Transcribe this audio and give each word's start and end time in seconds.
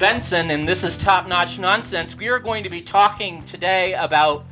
Benson, 0.00 0.50
and 0.50 0.66
this 0.66 0.82
is 0.82 0.96
Top 0.96 1.28
Notch 1.28 1.58
Nonsense. 1.58 2.16
We 2.16 2.28
are 2.28 2.38
going 2.38 2.64
to 2.64 2.70
be 2.70 2.80
talking 2.80 3.44
today 3.44 3.92
about 3.92 4.46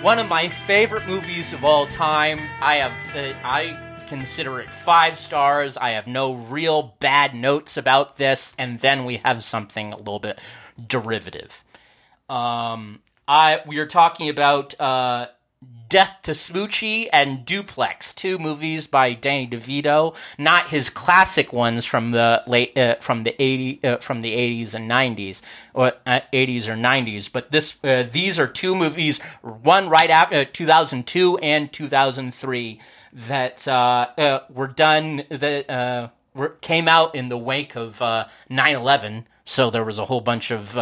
one 0.00 0.18
of 0.18 0.26
my 0.26 0.48
favorite 0.48 1.06
movies 1.06 1.52
of 1.52 1.66
all 1.66 1.86
time. 1.86 2.40
I 2.62 2.76
have, 2.76 2.92
uh, 3.14 3.36
I 3.44 4.06
consider 4.08 4.58
it 4.58 4.70
five 4.70 5.18
stars. 5.18 5.76
I 5.76 5.90
have 5.90 6.06
no 6.06 6.32
real 6.32 6.94
bad 6.98 7.34
notes 7.34 7.76
about 7.76 8.16
this, 8.16 8.54
and 8.56 8.80
then 8.80 9.04
we 9.04 9.18
have 9.18 9.44
something 9.44 9.92
a 9.92 9.98
little 9.98 10.18
bit 10.18 10.40
derivative. 10.88 11.62
Um, 12.30 13.00
I 13.28 13.60
we 13.66 13.80
are 13.80 13.86
talking 13.86 14.30
about 14.30 14.80
uh, 14.80 15.26
Death 15.90 16.18
to 16.22 16.30
Smoochy 16.30 17.08
and 17.12 17.44
Duplex, 17.44 18.14
two 18.14 18.38
movies 18.38 18.86
by 18.86 19.12
Danny 19.12 19.48
DeVito, 19.48 20.14
not 20.38 20.68
his 20.68 20.88
classic 20.88 21.52
ones 21.52 21.84
from 21.84 22.12
the 22.12 22.44
late 22.46 22.78
uh, 22.78 22.94
from 23.00 23.24
the 23.24 23.34
80 23.42 23.80
uh, 23.82 23.96
from 23.96 24.20
the 24.20 24.32
80s 24.32 24.74
and 24.74 24.88
90s 24.88 25.42
or 25.74 25.94
uh, 26.06 26.20
80s 26.32 26.68
or 26.68 26.76
90s, 26.76 27.30
but 27.30 27.50
this 27.50 27.76
uh, 27.82 28.04
these 28.10 28.38
are 28.38 28.46
two 28.46 28.76
movies 28.76 29.20
one 29.42 29.88
right 29.88 30.10
after 30.10 30.36
uh, 30.36 30.44
2002 30.52 31.38
and 31.38 31.72
2003 31.72 32.80
that 33.12 33.66
uh, 33.66 34.40
were 34.48 34.68
done 34.68 35.24
that 35.28 36.12
were, 36.34 36.50
came 36.60 36.86
out 36.86 37.16
in 37.16 37.30
the 37.30 37.38
wake 37.38 37.74
of 37.74 38.00
uh, 38.00 38.26
9/11, 38.48 39.24
so 39.44 39.70
there 39.70 39.84
was 39.84 39.98
a 39.98 40.04
whole 40.04 40.20
bunch 40.20 40.52
of 40.52 40.78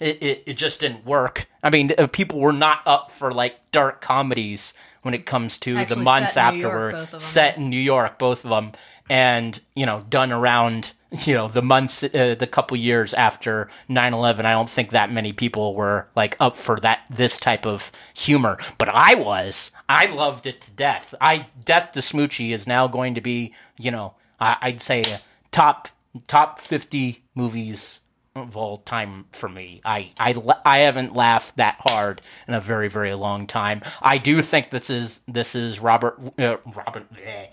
it, 0.00 0.22
it, 0.22 0.42
it 0.46 0.54
just 0.54 0.80
didn't 0.80 1.04
work. 1.04 1.46
I 1.62 1.70
mean, 1.70 1.92
uh, 1.98 2.06
people 2.06 2.38
were 2.40 2.52
not 2.52 2.82
up 2.86 3.10
for 3.10 3.32
like 3.32 3.70
dark 3.72 4.00
comedies 4.00 4.74
when 5.02 5.14
it 5.14 5.26
comes 5.26 5.58
to 5.58 5.76
Actually 5.76 5.96
the 5.96 6.02
months 6.02 6.32
set 6.34 6.54
in 6.54 6.60
after 6.60 6.60
York, 6.60 6.74
were 6.74 6.92
both 6.92 7.04
of 7.04 7.10
them. 7.10 7.20
set 7.20 7.56
in 7.56 7.70
New 7.70 7.80
York, 7.80 8.18
both 8.18 8.44
of 8.44 8.50
them, 8.50 8.72
and 9.08 9.60
you 9.74 9.86
know, 9.86 10.04
done 10.08 10.32
around 10.32 10.92
you 11.24 11.34
know 11.34 11.48
the 11.48 11.62
months, 11.62 12.02
uh, 12.04 12.36
the 12.38 12.46
couple 12.46 12.76
years 12.76 13.14
after 13.14 13.68
9-11 13.88 14.44
I 14.44 14.52
don't 14.52 14.68
think 14.68 14.90
that 14.90 15.10
many 15.10 15.32
people 15.32 15.74
were 15.74 16.06
like 16.14 16.36
up 16.38 16.56
for 16.56 16.78
that 16.80 17.00
this 17.10 17.38
type 17.38 17.66
of 17.66 17.90
humor, 18.14 18.58
but 18.76 18.88
I 18.88 19.14
was. 19.14 19.70
I 19.88 20.06
loved 20.06 20.46
it 20.46 20.60
to 20.62 20.70
death. 20.70 21.14
I 21.20 21.46
Death 21.64 21.92
to 21.92 22.00
Smoochy 22.00 22.52
is 22.52 22.66
now 22.66 22.86
going 22.86 23.14
to 23.14 23.20
be, 23.20 23.54
you 23.78 23.90
know, 23.90 24.14
I, 24.38 24.56
I'd 24.60 24.80
say 24.82 25.02
top 25.50 25.88
top 26.26 26.58
fifty 26.60 27.24
movies 27.34 28.00
of 28.38 28.56
all 28.56 28.78
time 28.78 29.26
for 29.32 29.48
me. 29.48 29.80
I, 29.84 30.10
I 30.18 30.34
I 30.64 30.78
haven't 30.78 31.14
laughed 31.14 31.56
that 31.56 31.76
hard 31.80 32.20
in 32.46 32.54
a 32.54 32.60
very 32.60 32.88
very 32.88 33.14
long 33.14 33.46
time. 33.46 33.82
I 34.02 34.18
do 34.18 34.42
think 34.42 34.70
this 34.70 34.90
is 34.90 35.20
this 35.28 35.54
is 35.54 35.80
Robert 35.80 36.18
uh, 36.38 36.56
Robert. 36.64 37.12
bleh. 37.12 37.48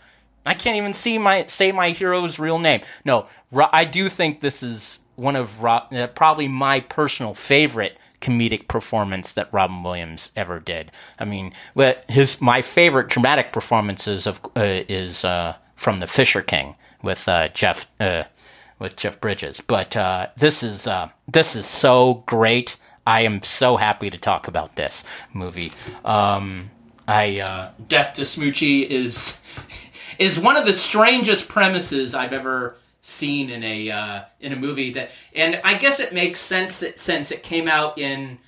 I 0.46 0.54
can't 0.54 0.78
even 0.78 0.94
see 0.94 1.18
my 1.18 1.46
say 1.48 1.72
my 1.72 1.90
hero's 1.90 2.38
real 2.40 2.60
name. 2.60 2.82
No, 3.04 3.28
Ro- 3.52 3.70
I 3.72 3.86
do 3.86 4.10
think 4.10 4.40
this 4.40 4.62
is 4.62 5.00
one 5.16 5.36
of 5.36 5.62
Ro- 5.62 5.88
uh, 5.92 6.08
probably 6.08 6.48
my 6.48 6.82
personal 6.82 7.34
favorite 7.34 8.00
comedic 8.22 8.68
performance 8.68 9.34
that 9.34 9.52
Robin 9.52 9.84
Williams 9.84 10.32
ever 10.36 10.60
did. 10.60 10.92
I 11.20 11.26
mean, 11.26 11.54
his 12.08 12.42
my 12.42 12.62
favorite 12.62 13.10
dramatic 13.10 13.52
performances 13.52 14.28
of 14.28 14.40
uh, 14.56 14.84
is 14.88 15.26
uh, 15.26 15.56
from 15.76 16.00
The 16.00 16.08
Fisher 16.08 16.42
King 16.42 16.76
with 17.02 17.28
uh, 17.28 17.50
Jeff 17.50 17.88
uh, 18.00 18.24
with 18.80 18.96
Jeff 18.96 19.20
Bridges. 19.22 19.62
But 19.62 19.96
uh, 19.96 20.28
this 20.38 20.64
is 20.64 20.88
uh, 20.88 21.10
this 21.28 21.56
is 21.56 21.66
so 21.66 22.24
great. 22.26 22.78
I 23.08 23.22
am 23.22 23.44
so 23.44 23.78
happy 23.78 24.10
to 24.10 24.18
talk 24.18 24.48
about 24.48 24.76
this 24.76 25.04
movie. 25.34 25.72
Um, 26.04 26.72
I 27.08 27.40
uh, 27.40 27.72
Death 27.88 28.16
to 28.16 28.22
Smoochy 28.22 28.88
is 28.88 29.42
is 30.20 30.40
one 30.40 30.58
of 30.58 30.66
the 30.66 30.74
strangest 30.74 31.48
premises 31.48 32.16
I've 32.16 32.34
ever 32.34 32.78
seen 33.02 33.52
in 33.52 33.64
a 33.64 33.92
uh, 33.92 34.22
in 34.40 34.52
a 34.52 34.56
movie 34.56 34.92
that 34.92 35.12
and 35.34 35.62
I 35.64 35.76
guess 35.76 36.00
it 36.00 36.14
makes 36.14 36.40
sense 36.40 36.80
that 36.80 36.98
since 36.98 37.32
it 37.32 37.44
came 37.44 37.68
out 37.68 38.00
in 38.00 38.40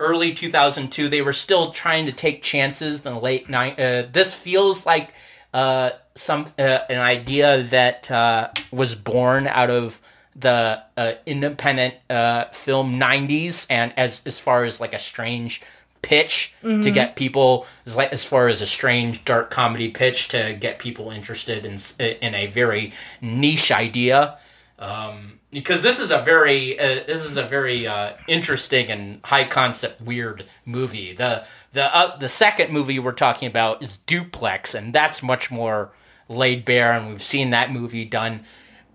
early 0.00 0.32
2002 0.32 1.08
they 1.08 1.20
were 1.20 1.34
still 1.34 1.70
trying 1.70 2.06
to 2.06 2.12
take 2.12 2.42
chances 2.42 3.04
in 3.04 3.14
the 3.14 3.20
late 3.20 3.50
night 3.50 3.78
uh, 3.78 4.04
this 4.10 4.32
feels 4.32 4.86
like 4.86 5.12
uh, 5.52 5.90
some 6.16 6.46
uh, 6.58 6.80
an 6.90 6.98
idea 6.98 7.62
that 7.62 8.10
uh, 8.10 8.48
was 8.72 8.94
born 8.94 9.46
out 9.46 9.70
of 9.70 10.00
the 10.34 10.82
uh, 10.96 11.12
independent 11.24 11.94
uh, 12.10 12.44
film 12.46 12.98
90s 12.98 13.66
and 13.70 13.92
as 13.96 14.22
as 14.26 14.38
far 14.38 14.64
as 14.64 14.80
like 14.80 14.92
a 14.92 14.98
strange 14.98 15.62
pitch 16.02 16.54
to 16.62 16.90
get 16.90 17.16
people 17.16 17.66
as 17.84 17.96
like 17.96 18.12
as 18.12 18.22
far 18.22 18.48
as 18.48 18.60
a 18.60 18.66
strange 18.66 19.24
dark 19.24 19.50
comedy 19.50 19.90
pitch 19.90 20.28
to 20.28 20.56
get 20.60 20.78
people 20.78 21.10
interested 21.10 21.66
in 21.66 21.76
in 21.98 22.34
a 22.34 22.46
very 22.46 22.92
niche 23.20 23.72
idea. 23.72 24.38
Um, 24.78 25.40
because 25.50 25.82
this 25.82 26.00
is 26.00 26.10
a 26.10 26.18
very 26.18 26.78
uh, 26.78 27.02
this 27.06 27.24
is 27.24 27.36
a 27.36 27.42
very 27.42 27.86
uh, 27.86 28.12
interesting 28.28 28.90
and 28.90 29.20
high 29.24 29.48
concept 29.48 30.00
weird 30.00 30.44
movie. 30.64 31.12
The 31.14 31.44
the 31.72 31.94
uh, 31.94 32.16
the 32.18 32.28
second 32.28 32.72
movie 32.72 32.98
we're 32.98 33.12
talking 33.12 33.48
about 33.48 33.82
is 33.82 33.96
Duplex 33.96 34.74
and 34.74 34.92
that's 34.92 35.22
much 35.22 35.50
more 35.50 35.92
laid 36.28 36.64
bare 36.64 36.92
and 36.92 37.08
we've 37.08 37.22
seen 37.22 37.50
that 37.50 37.72
movie 37.72 38.04
done 38.04 38.40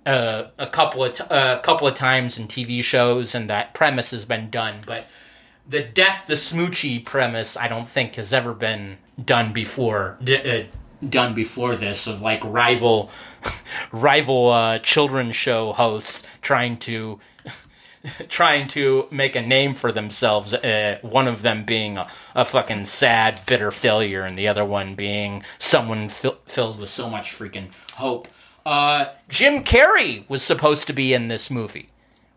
uh, 0.05 0.47
a 0.57 0.67
couple 0.67 1.03
of 1.03 1.13
t- 1.13 1.23
uh, 1.23 1.57
a 1.57 1.59
couple 1.61 1.87
of 1.87 1.93
times 1.93 2.37
in 2.37 2.47
TV 2.47 2.83
shows, 2.83 3.35
and 3.35 3.49
that 3.49 3.73
premise 3.73 4.11
has 4.11 4.25
been 4.25 4.49
done. 4.49 4.81
But 4.85 5.07
the 5.67 5.81
death, 5.81 6.25
the 6.27 6.33
smoochy 6.33 7.03
premise, 7.03 7.55
I 7.55 7.67
don't 7.67 7.87
think 7.87 8.15
has 8.15 8.33
ever 8.33 8.53
been 8.53 8.97
done 9.23 9.53
before. 9.53 10.17
D- 10.23 10.35
uh, 10.37 10.63
done 11.07 11.33
before 11.33 11.75
this 11.75 12.07
of 12.07 12.21
like 12.21 12.43
rival, 12.43 13.11
rival 13.91 14.49
uh, 14.49 14.79
children's 14.79 15.35
show 15.35 15.73
hosts 15.73 16.23
trying 16.41 16.77
to. 16.77 17.19
Trying 18.29 18.67
to 18.69 19.07
make 19.11 19.35
a 19.35 19.41
name 19.41 19.73
for 19.75 19.91
themselves, 19.91 20.53
uh, 20.53 20.97
one 21.01 21.27
of 21.27 21.41
them 21.43 21.63
being 21.65 21.97
a, 21.97 22.07
a 22.35 22.45
fucking 22.45 22.85
sad, 22.85 23.41
bitter 23.45 23.69
failure, 23.71 24.23
and 24.23 24.37
the 24.37 24.47
other 24.47 24.65
one 24.65 24.95
being 24.95 25.43
someone 25.59 26.09
fi- 26.09 26.35
filled 26.45 26.79
with 26.79 26.89
so 26.89 27.09
much 27.09 27.31
freaking 27.37 27.67
hope. 27.93 28.27
Uh, 28.65 29.05
Jim 29.29 29.63
Carrey 29.63 30.27
was 30.29 30.41
supposed 30.41 30.87
to 30.87 30.93
be 30.93 31.13
in 31.13 31.27
this 31.27 31.49
movie, 31.51 31.89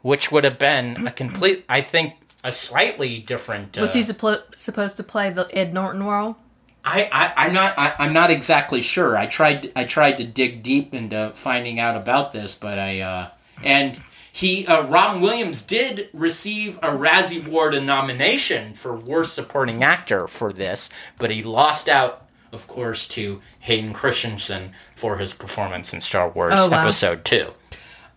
which 0.02 0.30
would 0.30 0.44
have 0.44 0.58
been 0.58 1.06
a 1.06 1.10
complete, 1.10 1.64
I 1.68 1.80
think, 1.80 2.14
a 2.42 2.52
slightly 2.52 3.18
different. 3.20 3.78
Uh, 3.78 3.82
Was 3.82 3.94
he 3.94 4.00
suppo- 4.00 4.42
supposed 4.58 4.96
to 4.98 5.02
play 5.02 5.30
the 5.30 5.48
Ed 5.56 5.72
Norton 5.72 6.02
role? 6.02 6.36
I, 6.84 7.08
I, 7.10 7.46
I'm 7.46 7.54
not. 7.54 7.78
I, 7.78 7.94
I'm 7.98 8.12
not 8.12 8.30
exactly 8.30 8.82
sure. 8.82 9.16
I 9.16 9.24
tried. 9.24 9.72
I 9.74 9.84
tried 9.84 10.18
to 10.18 10.24
dig 10.24 10.62
deep 10.62 10.92
into 10.92 11.32
finding 11.34 11.80
out 11.80 11.96
about 11.96 12.32
this, 12.32 12.54
but 12.54 12.78
I. 12.78 13.00
Uh, 13.00 13.28
and 13.62 13.98
he, 14.34 14.66
uh, 14.66 14.82
Ron 14.88 15.20
Williams, 15.20 15.62
did 15.62 16.08
receive 16.12 16.76
a 16.78 16.88
Razzie 16.88 17.46
Award 17.46 17.80
nomination 17.84 18.74
for 18.74 18.96
Worst 18.96 19.32
Supporting 19.34 19.84
Actor 19.84 20.26
for 20.26 20.52
this, 20.52 20.90
but 21.18 21.30
he 21.30 21.44
lost 21.44 21.88
out, 21.88 22.26
of 22.50 22.66
course, 22.66 23.06
to 23.08 23.40
Hayden 23.60 23.92
Christensen 23.92 24.72
for 24.96 25.18
his 25.18 25.32
performance 25.32 25.94
in 25.94 26.00
Star 26.00 26.28
Wars 26.30 26.54
Oh, 26.56 26.68
wow. 26.68 26.80
Episode 26.82 27.24
Two. 27.24 27.52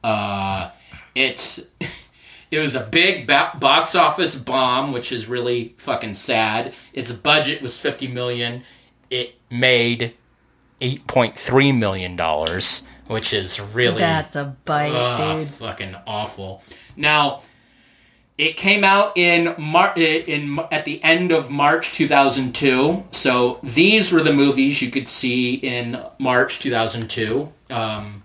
Uh, 0.03 0.71
it's. 1.13 1.61
It 2.49 2.59
was 2.59 2.75
a 2.75 2.79
big 2.79 3.27
ba- 3.27 3.51
box 3.59 3.93
office 3.93 4.33
bomb, 4.33 4.93
which 4.93 5.11
is 5.11 5.27
really 5.27 5.75
fucking 5.77 6.13
sad. 6.13 6.73
Its 6.93 7.11
budget 7.11 7.61
was 7.61 7.77
50 7.77 8.07
million. 8.07 8.63
It 9.09 9.37
made 9.51 10.13
8.3 10.79 11.77
million 11.77 12.15
dollars, 12.15 12.87
which 13.07 13.33
is 13.33 13.59
really 13.59 13.97
That's 13.97 14.35
a 14.35 14.55
bite, 14.65 14.91
Ugh, 14.93 15.37
dude. 15.39 15.47
fucking 15.47 15.95
awful. 16.05 16.61
Now, 16.95 17.41
it 18.37 18.55
came 18.55 18.83
out 18.83 19.17
in 19.17 19.55
Mar- 19.57 19.93
in 19.97 20.59
at 20.71 20.85
the 20.85 21.03
end 21.03 21.31
of 21.31 21.49
March 21.49 21.91
2002. 21.91 23.05
So 23.11 23.59
these 23.63 24.11
were 24.11 24.21
the 24.21 24.33
movies 24.33 24.81
you 24.81 24.91
could 24.91 25.07
see 25.07 25.55
in 25.55 25.99
March 26.19 26.59
2002. 26.59 27.51
Um, 27.69 28.23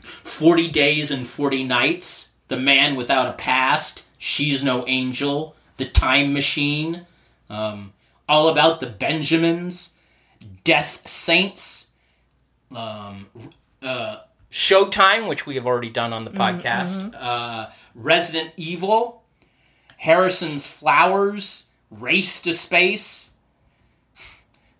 40 0.00 0.68
Days 0.68 1.10
and 1.10 1.26
40 1.26 1.64
Nights, 1.64 2.30
The 2.48 2.56
Man 2.56 2.96
Without 2.96 3.26
a 3.26 3.32
Past, 3.32 4.04
She's 4.18 4.64
No 4.64 4.86
Angel, 4.86 5.54
The 5.76 5.84
Time 5.84 6.32
Machine, 6.32 7.06
um, 7.50 7.92
All 8.28 8.48
About 8.48 8.80
the 8.80 8.86
Benjamins, 8.86 9.90
Death 10.64 11.06
Saints, 11.06 11.86
um, 12.74 13.26
uh, 13.82 14.18
Showtime, 14.50 15.28
which 15.28 15.46
we 15.46 15.56
have 15.56 15.66
already 15.66 15.90
done 15.90 16.12
on 16.12 16.24
the 16.24 16.30
podcast, 16.30 17.14
uh, 17.18 17.70
Resident 17.94 18.52
Evil, 18.56 19.22
Harrison's 19.98 20.66
Flowers, 20.66 21.64
Race 21.90 22.40
to 22.42 22.54
Space, 22.54 23.30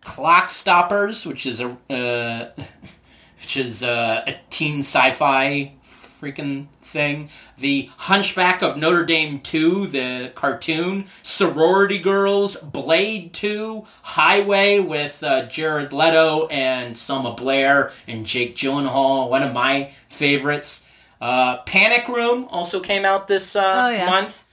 Clock 0.00 0.48
Stoppers, 0.50 1.26
which 1.26 1.44
is 1.44 1.60
a 1.60 1.76
uh, 1.90 2.50
which 3.40 3.56
is 3.56 3.82
uh, 3.82 4.24
a 4.26 4.34
teen 4.50 4.78
sci-fi 4.78 5.72
freaking 6.20 6.66
thing. 6.88 7.28
The 7.58 7.90
Hunchback 7.96 8.62
of 8.62 8.76
Notre 8.76 9.04
Dame 9.04 9.40
2, 9.40 9.86
the 9.88 10.32
cartoon, 10.34 11.06
Sorority 11.22 11.98
Girls, 11.98 12.56
Blade 12.56 13.32
2, 13.34 13.84
Highway 14.02 14.78
with 14.80 15.22
uh, 15.22 15.46
Jared 15.46 15.92
Leto 15.92 16.46
and 16.48 16.96
Selma 16.98 17.34
Blair 17.34 17.92
and 18.06 18.26
Jake 18.26 18.56
Gyllenhaal, 18.56 19.28
one 19.30 19.42
of 19.42 19.52
my 19.52 19.92
favorites. 20.08 20.82
Uh, 21.20 21.58
Panic 21.62 22.08
Room 22.08 22.46
also 22.50 22.80
came 22.80 23.04
out 23.04 23.28
this 23.28 23.54
uh, 23.56 23.84
Oh, 23.86 23.90
yeah. 23.90 24.06
month. 24.06 24.44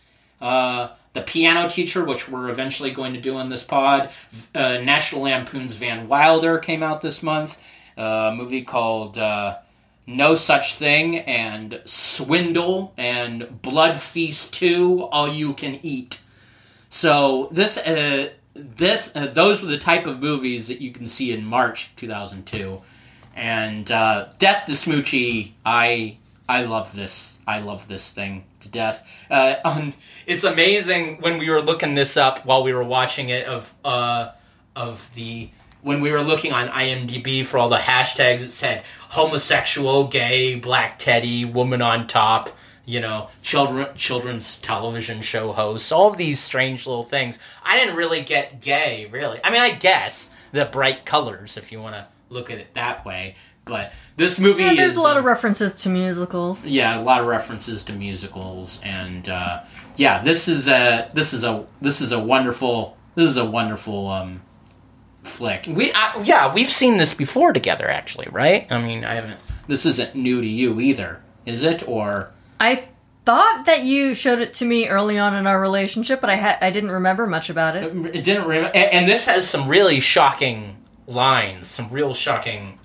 Uh, 0.42 0.90
the 1.14 1.22
Piano 1.22 1.70
Teacher, 1.70 2.04
which 2.04 2.28
we're 2.28 2.50
eventually 2.50 2.92
going 2.92 3.14
to 3.14 3.22
do 3.22 3.38
on 3.38 3.48
this 3.50 3.64
pod. 3.64 4.10
Uh, 4.54 4.80
National 4.80 5.22
Lampoon's 5.22 5.76
Van 5.76 6.08
Wilder 6.10 6.58
came 6.58 6.84
out 6.84 7.02
this 7.02 7.24
month. 7.24 7.58
Uh, 7.98 8.32
a 8.34 8.36
movie 8.36 8.64
called 8.64 9.18
uh, 9.18 9.58
No 10.08 10.36
Such 10.36 10.76
Thing 10.76 11.20
and 11.20 11.82
Swindle 11.86 12.94
and 12.98 13.62
Blood 13.62 13.98
Feast 14.00 14.54
2 14.54 15.04
All 15.04 15.28
You 15.28 15.54
Can 15.54 15.80
Eat. 15.84 16.22
So 16.90 17.50
this 17.52 17.78
uh, 17.78 18.30
this 18.54 19.16
uh, 19.16 19.28
those 19.28 19.62
were 19.62 19.70
the 19.70 19.78
type 19.78 20.06
of 20.06 20.22
movies 20.22 20.68
that 20.68 20.82
you 20.82 20.92
can 20.92 21.08
see 21.08 21.32
in 21.32 21.46
March 21.46 21.92
2002. 21.96 22.82
And 23.36 23.92
uh, 23.92 24.30
Death 24.38 24.66
to 24.68 24.72
Smoochy, 24.74 25.52
I 25.66 26.18
I 26.48 26.64
love 26.66 26.96
this. 26.96 27.38
I 27.48 27.60
love 27.60 27.88
this 27.88 28.12
thing 28.12 28.46
to 28.62 28.70
death. 28.70 29.08
Uh, 29.30 29.92
it's 30.28 30.44
amazing 30.44 31.18
when 31.22 31.38
we 31.38 31.50
were 31.50 31.62
looking 31.62 31.96
this 31.96 32.18
up 32.18 32.46
while 32.46 32.64
we 32.64 32.74
were 32.74 32.84
watching 32.84 33.30
it 33.30 33.46
of 33.48 33.74
uh, 33.84 34.32
of 34.76 35.10
the 35.16 35.50
when 35.86 36.02
we 36.02 36.12
were 36.12 36.22
looking 36.24 36.52
on 36.52 36.68
IMDb 36.68 37.46
for 37.46 37.58
all 37.60 37.70
the 37.70 37.78
hashtags. 37.78 38.42
It 38.42 38.52
said 38.52 38.84
homosexual, 39.10 40.08
gay, 40.08 40.56
black 40.56 40.98
teddy, 41.00 41.46
woman 41.46 41.82
on 41.82 42.08
top. 42.08 42.50
You 42.88 43.02
know, 43.02 43.30
children 43.42 43.88
children's 43.96 44.58
television 44.60 45.22
show 45.22 45.52
hosts. 45.54 45.92
All 45.92 46.10
of 46.12 46.18
these 46.18 46.40
strange 46.40 46.86
little 46.86 47.04
things. 47.04 47.40
I 47.64 47.78
didn't 47.78 47.96
really 47.96 48.22
get 48.22 48.62
gay. 48.62 49.08
Really, 49.12 49.40
I 49.44 49.50
mean, 49.50 49.62
I 49.62 49.72
guess 49.72 50.30
the 50.52 50.66
bright 50.66 51.04
colors, 51.06 51.58
if 51.58 51.72
you 51.72 51.82
want 51.82 51.96
to 51.96 52.06
look 52.30 52.52
at 52.52 52.60
it 52.60 52.74
that 52.76 53.04
way. 53.06 53.36
But 53.66 53.94
this 54.18 54.40
movie 54.40 54.62
Yeah, 54.62 54.76
there's 54.76 54.92
is 54.92 54.98
a 54.98 55.02
lot 55.02 55.16
uh, 55.16 55.20
of 55.20 55.26
references 55.26 55.74
to 55.82 55.90
musicals. 55.90 56.64
yeah, 56.64 57.00
a 57.00 57.02
lot 57.02 57.22
of 57.22 57.26
references 57.28 57.82
to 57.86 57.94
musicals, 57.94 58.80
and 58.84 59.28
uh, 59.30 59.64
yeah, 59.96 60.22
this 60.22 60.48
is 60.48 60.68
a 60.68 61.10
this 61.16 61.34
is 61.34 61.44
a 61.44 61.66
this 61.82 62.02
is 62.02 62.12
a 62.12 62.20
wonderful 62.20 62.96
this 63.16 63.28
is 63.28 63.38
a 63.38 63.46
wonderful 63.46 64.08
um, 64.10 64.44
flick. 65.26 65.66
We 65.68 65.92
uh, 65.92 66.24
yeah, 66.24 66.54
we've 66.54 66.70
seen 66.70 66.98
this 66.98 67.14
before 67.14 67.54
together, 67.54 67.90
actually, 67.90 68.28
right? 68.32 68.72
I 68.72 68.80
mean, 68.80 69.04
I 69.06 69.16
haven't. 69.16 69.40
This 69.68 69.86
isn't 69.86 70.16
new 70.16 70.42
to 70.42 70.48
you 70.48 70.80
either, 70.80 71.22
is 71.46 71.64
it? 71.64 71.88
Or 71.88 72.32
I 72.60 72.88
thought 73.26 73.66
that 73.66 73.84
you 73.84 74.14
showed 74.14 74.40
it 74.40 74.54
to 74.56 74.66
me 74.66 74.88
early 74.88 75.18
on 75.18 75.34
in 75.36 75.48
our 75.48 75.60
relationship, 75.60 76.22
but 76.22 76.30
I 76.30 76.36
had 76.36 76.58
I 76.62 76.70
didn't 76.70 76.92
remember 76.92 77.28
much 77.28 77.50
about 77.50 77.76
it. 77.76 77.84
it 78.16 78.24
didn't. 78.24 78.48
Rem- 78.48 78.66
and, 78.66 78.76
and 78.76 79.08
this 79.08 79.26
has 79.26 79.48
some 79.48 79.68
really 79.68 80.00
shocking 80.00 80.78
lines, 81.08 81.68
some 81.68 81.90
real 81.90 82.14
shocking 82.14 82.80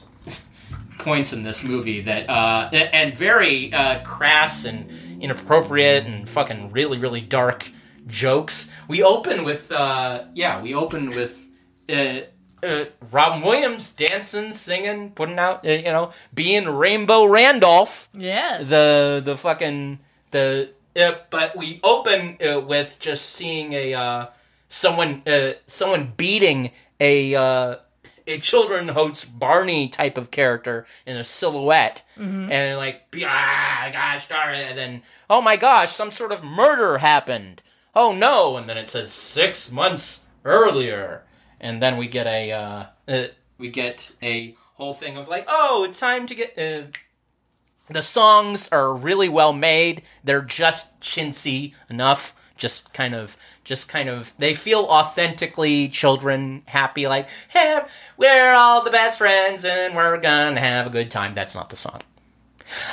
points 0.99 1.33
in 1.33 1.43
this 1.43 1.65
movie 1.65 2.03
that 2.03 2.29
uh, 2.29 2.69
and 2.73 3.15
very 3.15 3.73
uh, 3.73 4.03
crass 4.03 4.65
and 4.65 4.91
inappropriate 5.21 6.07
and 6.07 6.29
fucking 6.29 6.71
really 6.73 6.99
really 6.99 7.21
dark 7.21 7.71
jokes. 8.07 8.71
We 8.89 9.03
open 9.03 9.45
with 9.45 9.71
uh, 9.71 10.25
yeah, 10.35 10.61
we 10.63 10.75
open 10.75 11.11
with 11.11 11.40
uh, 11.91 12.67
uh, 12.67 12.85
Robin 13.11 13.43
Williams 13.43 13.93
dancing, 13.93 14.53
singing, 14.53 15.11
putting 15.11 15.39
out 15.39 15.67
uh, 15.67 15.71
you 15.71 15.85
know 15.85 16.13
being 16.33 16.69
Rainbow 16.69 17.25
Randolph. 17.25 18.09
Yes. 18.15 18.67
the 18.69 19.23
the 19.25 19.37
fucking 19.37 19.99
the 20.31 20.71
uh, 20.97 21.13
but 21.31 21.57
we 21.57 21.81
open 21.83 22.37
uh, 22.47 22.61
with 22.61 22.99
just 22.99 23.31
seeing 23.31 23.73
a 23.73 23.95
uh, 23.95 24.27
someone 24.69 25.23
uh, 25.27 25.53
someone 25.67 26.13
beating 26.17 26.71
a 26.99 27.35
uh, 27.35 27.77
a 28.27 28.39
children 28.39 28.89
host 28.89 29.39
Barney 29.39 29.89
type 29.89 30.19
of 30.19 30.31
character 30.31 30.87
in 31.07 31.17
a 31.17 31.25
silhouette. 31.25 32.03
And 32.17 32.77
like 32.77 33.15
ah 33.25 33.89
gosh 33.93 34.29
darn 34.29 34.55
it 34.57 34.69
and 34.69 34.79
then 34.79 35.03
oh 35.29 35.41
my 35.41 35.57
gosh 35.57 35.95
some 35.95 36.11
sort 36.11 36.33
of 36.33 36.45
murder 36.45 36.99
happened. 36.99 37.63
Oh 37.95 38.13
no 38.13 38.57
and 38.57 38.69
then 38.69 38.77
it 38.77 38.89
says 38.89 39.13
six 39.13 39.71
months 39.71 40.25
earlier 40.45 41.23
and 41.61 41.83
then 41.83 41.97
we 41.97 42.09
get 42.09 42.27
a 42.27 42.53
uh, 42.53 42.85
uh, 43.09 43.27
we 43.59 43.69
get 43.69 44.13
a 44.23 44.55
whole 44.75 44.95
thing 44.95 45.17
of 45.17 45.29
like 45.29 45.45
oh 45.49 45.85
it's 45.85 46.01
time 46.01 46.27
to 46.27 46.35
get 46.35 46.59
uh, 46.59 46.87
the 47.91 48.03
songs 48.03 48.69
are 48.69 48.95
really 48.95 49.29
well 49.29 49.53
made. 49.53 50.03
They're 50.23 50.43
just 50.43 51.01
chintzy 51.01 51.75
enough. 51.91 52.37
Just 52.57 52.93
kind 52.93 53.15
of, 53.15 53.37
just 53.65 53.89
kind 53.89 54.09
of, 54.09 54.35
they 54.39 54.53
feel 54.53 54.81
authentically 54.81 55.89
children 55.89 56.63
happy. 56.67 57.09
Like, 57.09 57.29
hey, 57.49 57.81
we're 58.19 58.53
all 58.53 58.85
the 58.85 58.91
best 58.91 59.17
friends 59.19 59.65
and 59.65 59.97
we're 59.97 60.21
gonna 60.21 60.61
have 60.61 60.87
a 60.87 60.91
good 60.91 61.11
time. 61.11 61.35
That's 61.35 61.55
not 61.55 61.71
the 61.71 61.77
song, 61.77 62.01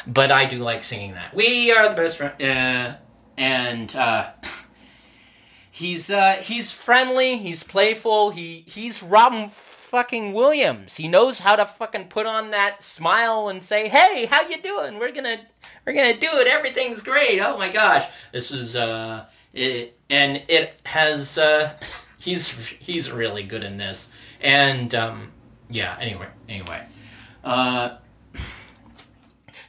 but 0.08 0.32
I 0.32 0.46
do 0.46 0.60
like 0.60 0.84
singing 0.84 1.14
that. 1.14 1.34
We 1.34 1.72
are 1.74 1.90
the 1.90 1.96
best 1.96 2.18
friends, 2.18 2.98
and 3.38 3.96
uh, 3.96 4.32
he's 5.78 6.10
uh, 6.10 6.38
he's 6.42 6.72
friendly. 6.72 7.38
He's 7.38 7.64
playful. 7.64 8.32
He 8.32 8.64
he's 8.68 9.04
Robin 9.04 9.50
fucking 9.50 10.34
Williams. 10.34 10.96
He 10.96 11.08
knows 11.08 11.40
how 11.40 11.56
to 11.56 11.66
fucking 11.66 12.08
put 12.08 12.26
on 12.26 12.52
that 12.52 12.82
smile 12.82 13.48
and 13.48 13.62
say, 13.62 13.88
"Hey, 13.88 14.26
how 14.26 14.48
you 14.48 14.62
doing? 14.62 14.98
We're 14.98 15.12
gonna 15.12 15.40
we're 15.86 15.94
gonna 15.94 16.18
do 16.18 16.30
it. 16.32 16.48
Everything's 16.48 17.04
great. 17.04 17.40
Oh 17.40 17.58
my 17.58 17.70
gosh, 17.70 18.06
this 18.32 18.52
is 18.52 18.76
uh, 18.76 19.26
it, 19.54 19.98
and 20.10 20.44
it 20.48 20.80
has 20.86 21.38
uh, 21.38 21.78
he's 22.18 22.50
he's 22.50 23.12
really 23.12 23.44
good 23.44 23.64
in 23.64 23.78
this. 23.78 24.12
And 24.42 24.94
um, 24.96 25.32
yeah. 25.70 25.96
Anyway, 26.00 26.28
anyway, 26.50 26.86
uh, 27.44 27.98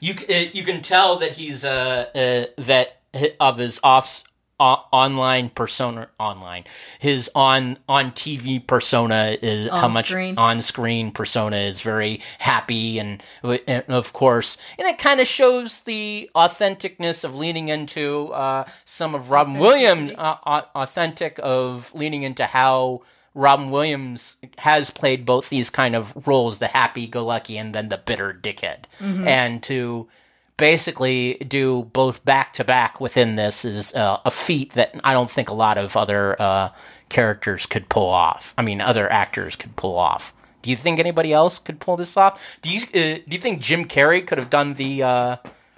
you 0.00 0.14
uh, 0.28 0.32
you 0.52 0.64
can 0.64 0.80
tell 0.80 1.18
that 1.18 1.32
he's 1.32 1.64
uh, 1.64 2.06
uh 2.14 2.62
that 2.62 3.02
of 3.40 3.58
his 3.58 3.80
off 3.82 4.24
o- 4.60 4.84
online 4.92 5.50
persona 5.50 6.08
online. 6.18 6.64
His 6.98 7.30
on 7.34 7.78
on 7.88 8.12
TV 8.12 8.64
persona 8.66 9.36
is 9.40 9.68
how 9.68 9.88
much 9.88 10.08
screen. 10.08 10.38
on 10.38 10.62
screen 10.62 11.10
persona 11.12 11.56
is 11.58 11.80
very 11.80 12.20
happy 12.38 12.98
and, 12.98 13.22
and 13.42 13.84
of 13.88 14.12
course 14.12 14.56
and 14.78 14.86
it 14.88 14.98
kind 14.98 15.20
of 15.20 15.26
shows 15.26 15.82
the 15.82 16.30
authenticness 16.34 17.24
of 17.24 17.34
leaning 17.36 17.68
into 17.68 18.28
uh, 18.32 18.64
some 18.84 19.14
of 19.14 19.30
Robin 19.30 19.54
Williams 19.54 20.12
uh, 20.18 20.62
authentic 20.74 21.38
of 21.42 21.92
leaning 21.94 22.22
into 22.22 22.46
how 22.46 23.02
Robin 23.34 23.70
Williams 23.70 24.36
has 24.58 24.90
played 24.90 25.24
both 25.24 25.48
these 25.48 25.70
kind 25.70 25.94
of 25.94 26.26
roles, 26.26 26.58
the 26.58 26.66
happy-go-lucky 26.66 27.56
and 27.56 27.72
then 27.72 27.88
the 27.88 27.98
bitter 27.98 28.32
dickhead, 28.32 28.84
and 29.00 29.62
to 29.64 30.08
basically 30.58 31.34
do 31.36 31.84
both 31.94 32.22
back 32.26 32.52
to 32.54 32.64
back 32.64 33.00
within 33.00 33.36
this 33.36 33.64
is 33.64 33.94
uh, 33.94 34.20
a 34.26 34.30
feat 34.30 34.74
that 34.74 34.94
I 35.02 35.14
don't 35.14 35.30
think 35.30 35.48
a 35.48 35.54
lot 35.54 35.78
of 35.78 35.96
other 35.96 36.36
uh, 36.38 36.70
characters 37.08 37.64
could 37.64 37.88
pull 37.88 38.08
off. 38.08 38.52
I 38.58 38.62
mean, 38.62 38.82
other 38.82 39.10
actors 39.10 39.56
could 39.56 39.76
pull 39.76 39.96
off. 39.96 40.34
Do 40.60 40.70
you 40.70 40.76
think 40.76 40.98
anybody 40.98 41.32
else 41.32 41.58
could 41.58 41.80
pull 41.80 41.96
this 41.96 42.16
off? 42.16 42.58
Do 42.60 42.70
you 42.70 42.80
uh, 42.82 43.20
do 43.26 43.30
you 43.30 43.38
think 43.38 43.62
Jim 43.62 43.86
Carrey 43.86 44.26
could 44.26 44.36
have 44.36 44.50
done 44.50 44.74
the 44.74 45.02
uh, 45.02 45.36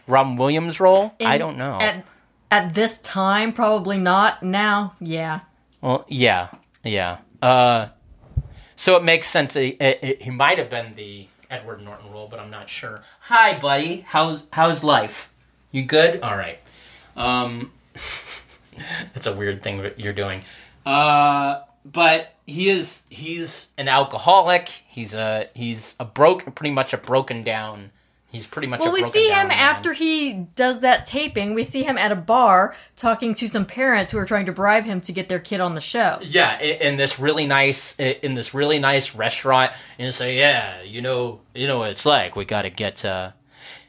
Robin 0.09 0.37
Williams 0.37 0.81
role? 0.81 1.15
I 1.21 1.39
don't 1.39 1.59
know. 1.59 1.79
At 1.81 2.05
at 2.51 2.75
this 2.75 2.99
time, 2.99 3.53
probably 3.53 3.99
not. 3.99 4.43
Now, 4.43 4.95
yeah. 4.99 5.41
Well, 5.81 6.05
yeah, 6.09 6.49
yeah. 6.83 7.19
Uh, 7.41 7.89
so 8.75 8.97
it 8.97 9.05
makes 9.05 9.29
sense. 9.29 9.55
He, 9.55 9.77
he 10.21 10.31
might 10.31 10.59
have 10.59 10.71
been 10.71 10.95
the 10.97 11.29
Edward 11.51 11.83
Norton 11.83 12.11
role, 12.13 12.29
but 12.29 12.39
I'm 12.39 12.51
not 12.51 12.71
sure. 12.71 13.03
Hi, 13.23 13.59
buddy. 13.59 14.03
How's 14.09 14.45
how's 14.53 14.85
life? 14.85 15.33
You 15.73 15.83
good? 15.83 16.21
All 16.23 16.37
right. 16.37 16.59
Um, 17.17 17.73
that's 19.13 19.27
a 19.27 19.35
weird 19.35 19.63
thing 19.63 19.83
that 19.83 19.99
you're 19.99 20.13
doing. 20.13 20.43
Uh, 20.87 21.63
but 21.85 22.35
he 22.47 22.71
is 22.71 23.03
he's 23.11 23.69
an 23.77 23.89
alcoholic. 23.89 24.69
He's 24.87 25.15
a 25.15 25.49
he's 25.55 25.97
a 25.99 26.05
broke, 26.05 26.55
pretty 26.55 26.71
much 26.71 26.93
a 26.93 26.99
broken 26.99 27.43
down. 27.43 27.91
He's 28.31 28.47
pretty 28.47 28.69
much. 28.69 28.79
Well, 28.79 28.91
a 28.91 28.93
we 28.93 29.03
see 29.03 29.29
him 29.29 29.49
man. 29.49 29.59
after 29.59 29.93
he 29.93 30.47
does 30.55 30.81
that 30.81 31.05
taping. 31.05 31.53
We 31.53 31.65
see 31.65 31.83
him 31.83 31.99
at 31.99 32.13
a 32.13 32.17
bar 32.17 32.75
talking 32.97 33.35
to 33.35 33.49
some 33.49 33.67
parents 33.67 34.13
who 34.13 34.19
are 34.19 34.25
trying 34.25 34.47
to 34.47 34.53
bribe 34.53 34.85
him 34.85 35.01
to 35.03 35.13
get 35.13 35.29
their 35.29 35.41
kid 35.41 35.61
on 35.61 35.75
the 35.75 35.81
show. 35.81 36.19
Yeah, 36.23 36.61
in 36.61 36.97
this 36.97 37.19
really 37.19 37.47
nice 37.47 37.99
in 37.99 38.35
this 38.35 38.55
really 38.55 38.79
nice 38.79 39.17
restaurant, 39.17 39.73
and 39.99 40.15
say, 40.15 40.39
yeah, 40.39 40.81
you 40.83 41.01
know, 41.01 41.41
you 41.55 41.67
know 41.67 41.79
what 41.79 41.91
it's 41.91 42.07
like. 42.07 42.37
We 42.37 42.45
got 42.45 42.63
to 42.63 42.71
get, 42.71 43.05
uh, 43.05 43.33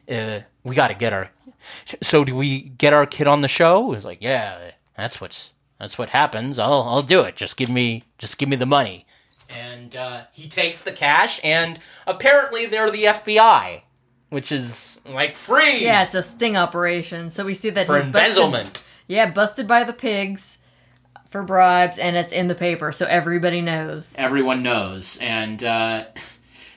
uh, 0.09 0.39
we 0.63 0.75
got 0.75 0.87
to 0.87 0.95
get 0.95 1.13
our. 1.13 1.29
So 2.01 2.25
do 2.25 2.35
we 2.35 2.61
get 2.61 2.93
our 2.93 3.05
kid 3.05 3.27
on 3.27 3.41
the 3.41 3.47
show? 3.47 3.93
It's 3.93 4.05
like, 4.05 4.21
yeah, 4.21 4.71
that's 4.97 5.21
what's 5.21 5.53
that's 5.79 5.97
what 5.97 6.09
happens. 6.09 6.57
I'll 6.57 6.81
I'll 6.83 7.03
do 7.03 7.21
it. 7.21 7.35
Just 7.35 7.57
give 7.57 7.69
me 7.69 8.05
just 8.17 8.37
give 8.39 8.49
me 8.49 8.55
the 8.55 8.65
money. 8.65 9.05
And 9.49 9.95
uh, 9.95 10.23
he 10.31 10.47
takes 10.47 10.81
the 10.81 10.91
cash, 10.91 11.39
and 11.43 11.79
apparently 12.07 12.65
they're 12.65 12.89
the 12.89 13.03
FBI, 13.03 13.81
which 14.31 14.51
is 14.51 14.99
like 15.05 15.35
free. 15.35 15.83
Yeah, 15.83 16.03
it's 16.03 16.15
a 16.15 16.23
sting 16.23 16.57
operation. 16.57 17.29
So 17.29 17.45
we 17.45 17.53
see 17.53 17.69
that 17.69 17.85
for 17.85 17.97
he's 17.97 18.07
busted, 18.07 18.37
embezzlement. 18.37 18.83
Yeah, 19.07 19.29
busted 19.29 19.67
by 19.67 19.83
the 19.83 19.93
pigs 19.93 20.57
for 21.29 21.43
bribes, 21.43 21.97
and 21.99 22.15
it's 22.15 22.31
in 22.31 22.47
the 22.47 22.55
paper, 22.55 22.91
so 22.91 23.05
everybody 23.05 23.61
knows. 23.61 24.15
everyone 24.17 24.63
knows 24.63 25.17
and 25.21 25.63
uh, 25.63 26.05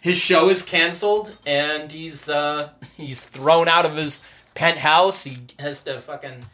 his 0.00 0.18
show 0.18 0.50
is 0.50 0.62
canceled 0.62 1.36
and 1.46 1.90
he's 1.90 2.28
uh, 2.28 2.70
he's 2.96 3.24
thrown 3.24 3.68
out 3.68 3.86
of 3.86 3.96
his 3.96 4.20
penthouse. 4.54 5.24
He 5.24 5.38
has 5.58 5.82
to 5.82 6.00
fucking 6.00 6.44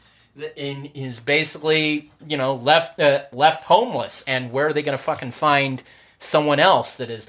in 0.54 0.86
is 0.94 1.18
basically 1.18 2.10
you 2.28 2.36
know 2.36 2.54
left 2.54 3.00
uh, 3.00 3.22
left 3.32 3.64
homeless. 3.64 4.22
And 4.26 4.52
where 4.52 4.66
are 4.66 4.72
they 4.72 4.82
going 4.82 4.96
to 4.96 5.02
fucking 5.02 5.32
find 5.32 5.82
someone 6.18 6.60
else 6.60 6.96
that 6.96 7.10
is 7.10 7.26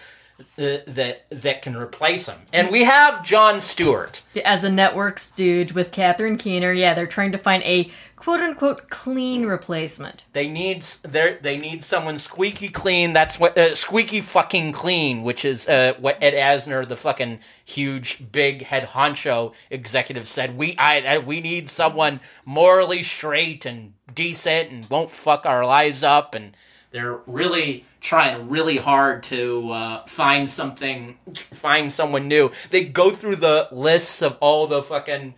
uh, 0.57 0.77
that 0.88 1.25
that 1.29 1.62
can 1.62 1.75
replace 1.75 2.27
him? 2.27 2.39
And 2.53 2.69
we 2.71 2.83
have 2.83 3.25
Jon 3.25 3.62
Stewart. 3.62 4.21
As 4.45 4.63
a 4.63 4.69
network 4.69 5.19
stooge 5.19 5.74
with 5.74 5.91
Catherine 5.91 6.38
Keener, 6.38 6.71
yeah, 6.71 6.93
they're 6.93 7.07
trying 7.07 7.31
to 7.31 7.38
find 7.38 7.63
a 7.63 7.91
quote 8.21 8.39
unquote 8.39 8.89
clean 8.89 9.48
replacement. 9.48 10.24
They 10.33 10.48
need 10.48 10.83
they 11.01 11.38
they 11.41 11.57
need 11.57 11.83
someone 11.83 12.19
squeaky 12.19 12.69
clean. 12.69 13.13
That's 13.13 13.39
what 13.39 13.57
uh, 13.57 13.74
squeaky 13.74 14.21
fucking 14.21 14.74
clean, 14.74 15.24
which 15.24 15.43
is 15.43 15.67
uh, 15.67 15.93
what 16.00 16.21
Ed 16.21 16.33
Asner, 16.33 16.88
the 16.88 16.95
fucking 16.95 17.39
huge 17.65 18.31
big 18.31 18.63
head 18.63 18.89
honcho 18.89 19.53
executive, 19.71 20.27
said. 20.27 20.55
We 20.55 20.77
I 20.77 21.17
uh, 21.17 21.21
we 21.21 21.41
need 21.41 21.67
someone 21.67 22.19
morally 22.45 23.01
straight 23.01 23.65
and 23.65 23.93
decent 24.13 24.71
and 24.71 24.89
won't 24.89 25.10
fuck 25.10 25.45
our 25.45 25.65
lives 25.65 26.03
up. 26.03 26.36
And 26.36 26.55
they're 26.91 27.19
really 27.25 27.86
trying 28.00 28.50
really 28.50 28.77
hard 28.77 29.24
to 29.24 29.71
uh, 29.71 30.05
find 30.05 30.50
something, 30.50 31.17
find 31.53 31.91
someone 31.91 32.27
new. 32.27 32.51
They 32.69 32.86
go 32.86 33.10
through 33.12 33.38
the 33.38 33.67
lists 33.71 34.21
of 34.21 34.38
all 34.39 34.67
the 34.67 34.83
fucking 34.83 35.36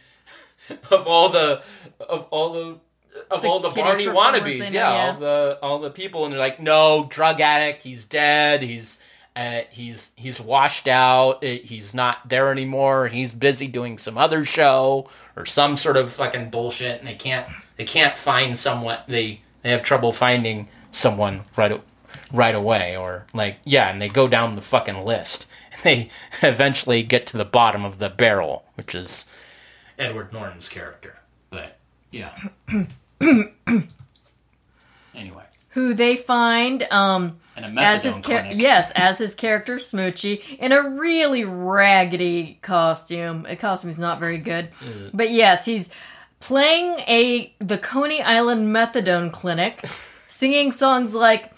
of 0.92 1.08
all 1.08 1.30
the 1.30 1.64
of 2.00 2.28
all 2.32 2.52
the 2.52 2.80
of 3.30 3.42
The 3.42 3.48
all 3.48 3.60
the 3.60 3.70
Barney 3.70 4.06
wannabes, 4.06 4.72
yeah, 4.72 4.92
yeah. 4.92 5.12
all 5.12 5.20
the 5.20 5.60
all 5.62 5.80
the 5.80 5.92
people, 5.92 6.26
and 6.26 6.34
they're 6.34 6.40
like, 6.40 6.60
no, 6.60 7.08
drug 7.10 7.42
addict, 7.42 7.84
he's 7.84 8.06
dead, 8.06 8.64
he's 8.64 9.00
uh, 9.36 9.62
he's 9.70 10.12
he's 10.16 10.42
washed 10.42 10.88
out, 10.88 11.44
uh, 11.44 11.48
he's 11.48 11.94
not 11.94 12.28
there 12.28 12.52
anymore, 12.52 13.08
he's 13.08 13.34
busy 13.34 13.68
doing 13.68 13.98
some 13.98 14.18
other 14.18 14.46
show 14.46 15.10
or 15.36 15.46
some 15.46 15.76
sort 15.78 15.98
of 15.98 16.12
fucking 16.12 16.50
bullshit, 16.50 17.00
and 17.00 17.08
they 17.08 17.16
can't 17.16 17.48
they 17.78 17.86
can't 17.86 18.18
find 18.18 18.58
someone 18.58 19.00
they 19.08 19.42
they 19.62 19.70
have 19.70 19.84
trouble 19.84 20.12
finding 20.12 20.68
someone 20.94 21.42
right 21.58 21.82
right 22.32 22.56
away, 22.56 22.96
or 22.96 23.26
like 23.34 23.58
yeah, 23.66 23.90
and 23.92 24.02
they 24.02 24.08
go 24.08 24.30
down 24.30 24.56
the 24.56 24.62
fucking 24.62 25.04
list, 25.04 25.46
and 25.74 25.84
they 25.84 26.10
eventually 26.42 27.04
get 27.04 27.28
to 27.28 27.38
the 27.38 27.44
bottom 27.44 27.84
of 27.84 28.00
the 28.00 28.10
barrel, 28.10 28.64
which 28.76 28.96
is 28.96 29.26
Edward 30.00 30.32
Norton's 30.32 30.70
character. 30.70 31.20
But 31.50 31.78
yeah. 32.12 32.34
anyway, 35.14 35.44
Who 35.70 35.94
they 35.94 36.16
find 36.16 36.84
um 36.84 37.40
as 37.56 38.04
his 38.04 38.20
char- 38.22 38.48
yes, 38.52 38.92
as 38.96 39.18
his 39.20 39.36
character 39.36 39.76
Smoochy 39.76 40.58
in 40.58 40.72
a 40.72 40.82
really 40.90 41.44
raggedy 41.44 42.58
costume. 42.62 43.46
A 43.48 43.56
costume 43.56 43.90
is 43.90 44.00
not 44.00 44.20
very 44.20 44.38
good, 44.40 44.70
but 45.14 45.30
yes, 45.32 45.66
he's 45.66 45.90
playing 46.40 47.00
a 47.02 47.54
the 47.60 47.78
Coney 47.78 48.22
Island 48.22 48.76
methadone 48.76 49.32
clinic, 49.32 49.86
singing 50.44 50.74
songs 50.74 51.14
like 51.14 51.52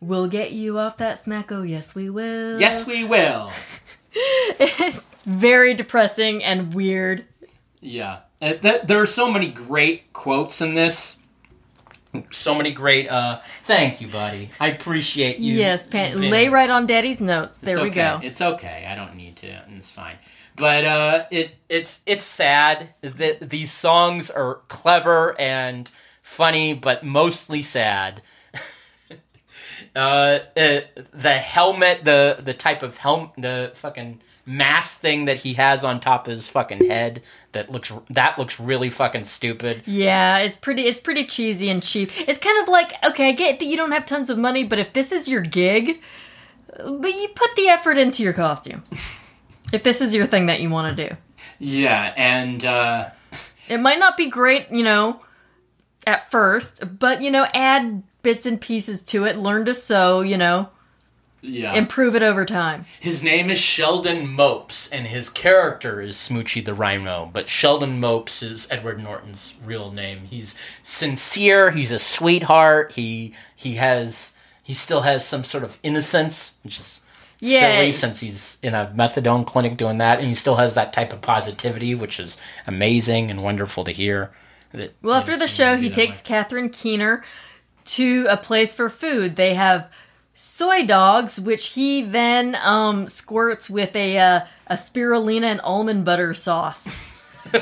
"We'll 0.00 0.28
get 0.28 0.52
you 0.52 0.78
off 0.78 0.96
that 0.98 1.18
smack, 1.18 1.50
oh 1.50 1.62
yes 1.62 1.96
we 1.96 2.08
will." 2.08 2.60
Yes, 2.60 2.86
we 2.86 3.02
will. 3.04 3.50
it's 4.60 5.20
very 5.22 5.74
depressing 5.74 6.44
and 6.44 6.72
weird. 6.72 7.24
Yeah, 7.80 8.20
there 8.38 9.00
are 9.02 9.06
so 9.06 9.28
many 9.28 9.48
great 9.48 10.12
quotes 10.12 10.60
in 10.60 10.74
this. 10.74 11.16
So 12.30 12.54
many 12.54 12.70
great. 12.70 13.08
uh 13.08 13.40
Thank 13.64 14.00
you, 14.00 14.06
buddy. 14.06 14.50
I 14.60 14.68
appreciate 14.68 15.38
you. 15.38 15.54
yes, 15.56 15.88
pan- 15.88 16.20
lay 16.30 16.48
right 16.48 16.70
on 16.70 16.86
Daddy's 16.86 17.20
notes. 17.20 17.58
There 17.58 17.74
It's 17.74 17.82
we 17.82 17.90
okay. 17.90 18.00
go. 18.00 18.20
It's 18.22 18.40
okay. 18.40 18.86
I 18.88 18.94
don't 18.94 19.16
need 19.16 19.34
to. 19.38 19.48
and 19.48 19.78
It's 19.78 19.90
fine. 19.90 20.16
But 20.54 20.84
uh, 20.84 21.24
it 21.32 21.56
it's 21.68 22.02
it's 22.06 22.24
sad 22.24 22.94
that 23.00 23.50
these 23.50 23.72
songs 23.72 24.30
are 24.30 24.60
clever 24.68 25.38
and 25.40 25.90
funny, 26.22 26.72
but 26.74 27.02
mostly 27.04 27.62
sad. 27.62 28.22
Uh, 29.94 30.38
uh, 30.56 30.80
the 31.12 31.34
helmet, 31.34 32.04
the 32.04 32.38
the 32.40 32.54
type 32.54 32.82
of 32.82 32.96
helm, 32.98 33.30
the 33.36 33.72
fucking 33.74 34.20
mask 34.46 35.00
thing 35.00 35.26
that 35.26 35.36
he 35.36 35.52
has 35.54 35.84
on 35.84 36.00
top 36.00 36.26
of 36.26 36.30
his 36.30 36.48
fucking 36.48 36.88
head 36.88 37.22
that 37.52 37.70
looks 37.70 37.92
that 38.10 38.38
looks 38.38 38.58
really 38.58 38.88
fucking 38.90 39.24
stupid. 39.24 39.82
Yeah, 39.86 40.38
it's 40.38 40.56
pretty 40.56 40.82
it's 40.84 41.00
pretty 41.00 41.26
cheesy 41.26 41.68
and 41.68 41.82
cheap. 41.82 42.10
It's 42.28 42.38
kind 42.38 42.62
of 42.62 42.68
like, 42.68 42.92
okay, 43.04 43.28
I 43.28 43.32
get 43.32 43.58
that 43.58 43.66
you 43.66 43.76
don't 43.76 43.92
have 43.92 44.06
tons 44.06 44.30
of 44.30 44.38
money, 44.38 44.64
but 44.64 44.78
if 44.78 44.92
this 44.92 45.12
is 45.12 45.28
your 45.28 45.42
gig, 45.42 46.00
but 46.76 47.14
you 47.14 47.28
put 47.34 47.54
the 47.56 47.68
effort 47.68 47.98
into 47.98 48.22
your 48.22 48.32
costume. 48.32 48.82
if 49.72 49.82
this 49.82 50.00
is 50.00 50.14
your 50.14 50.26
thing 50.26 50.46
that 50.46 50.60
you 50.60 50.70
want 50.70 50.96
to 50.96 51.08
do. 51.08 51.14
Yeah, 51.58 52.14
and 52.16 52.64
uh, 52.64 53.10
It 53.68 53.78
might 53.78 53.98
not 53.98 54.16
be 54.16 54.26
great, 54.26 54.70
you 54.70 54.82
know, 54.82 55.20
at 56.06 56.30
first, 56.30 56.98
but 56.98 57.20
you 57.20 57.30
know, 57.30 57.46
add 57.52 58.02
bits 58.22 58.46
and 58.46 58.60
pieces 58.60 59.00
to 59.02 59.24
it, 59.24 59.36
learn 59.38 59.64
to 59.66 59.74
sew, 59.74 60.20
you 60.20 60.36
know, 60.36 60.70
yeah, 61.40 61.74
improve 61.74 62.16
it 62.16 62.22
over 62.22 62.44
time. 62.44 62.84
His 62.98 63.22
name 63.22 63.48
is 63.50 63.58
Sheldon 63.58 64.28
Mopes, 64.28 64.88
and 64.90 65.06
his 65.06 65.30
character 65.30 66.00
is 66.00 66.16
Smoochy 66.16 66.64
the 66.64 66.74
Rhino. 66.74 67.30
But 67.32 67.48
Sheldon 67.48 68.00
Mopes 68.00 68.42
is 68.42 68.66
Edward 68.70 69.00
Norton's 69.02 69.54
real 69.64 69.92
name. 69.92 70.22
He's 70.28 70.56
sincere. 70.82 71.70
He's 71.70 71.92
a 71.92 71.98
sweetheart. 71.98 72.92
He 72.92 73.34
he 73.54 73.76
has 73.76 74.32
he 74.62 74.74
still 74.74 75.02
has 75.02 75.24
some 75.24 75.44
sort 75.44 75.62
of 75.64 75.78
innocence, 75.84 76.56
which 76.62 76.78
is 76.80 77.02
Yeah. 77.40 77.60
silly 77.60 77.92
since 77.92 78.18
he's 78.18 78.58
in 78.62 78.74
a 78.74 78.92
methadone 78.96 79.46
clinic 79.46 79.76
doing 79.76 79.98
that, 79.98 80.18
and 80.18 80.26
he 80.26 80.34
still 80.34 80.56
has 80.56 80.74
that 80.74 80.92
type 80.92 81.12
of 81.12 81.20
positivity, 81.22 81.94
which 81.94 82.18
is 82.18 82.36
amazing 82.66 83.30
and 83.30 83.40
wonderful 83.40 83.84
to 83.84 83.92
hear. 83.92 84.32
That- 84.72 84.94
Well, 85.02 85.14
after 85.14 85.36
the 85.36 85.46
show, 85.48 85.76
he 85.76 85.88
takes 85.88 86.18
way. 86.18 86.22
Catherine 86.24 86.68
Keener 86.68 87.22
to 87.88 88.26
a 88.28 88.36
place 88.36 88.74
for 88.74 88.88
food. 88.88 89.36
They 89.36 89.54
have 89.54 89.90
soy 90.34 90.84
dogs, 90.86 91.40
which 91.40 91.68
he 91.68 92.02
then 92.02 92.56
um, 92.62 93.08
squirts 93.08 93.68
with 93.70 93.94
a 93.96 94.18
uh, 94.18 94.40
a 94.66 94.74
spirulina 94.74 95.44
and 95.44 95.60
almond 95.62 96.04
butter 96.04 96.34
sauce 96.34 96.86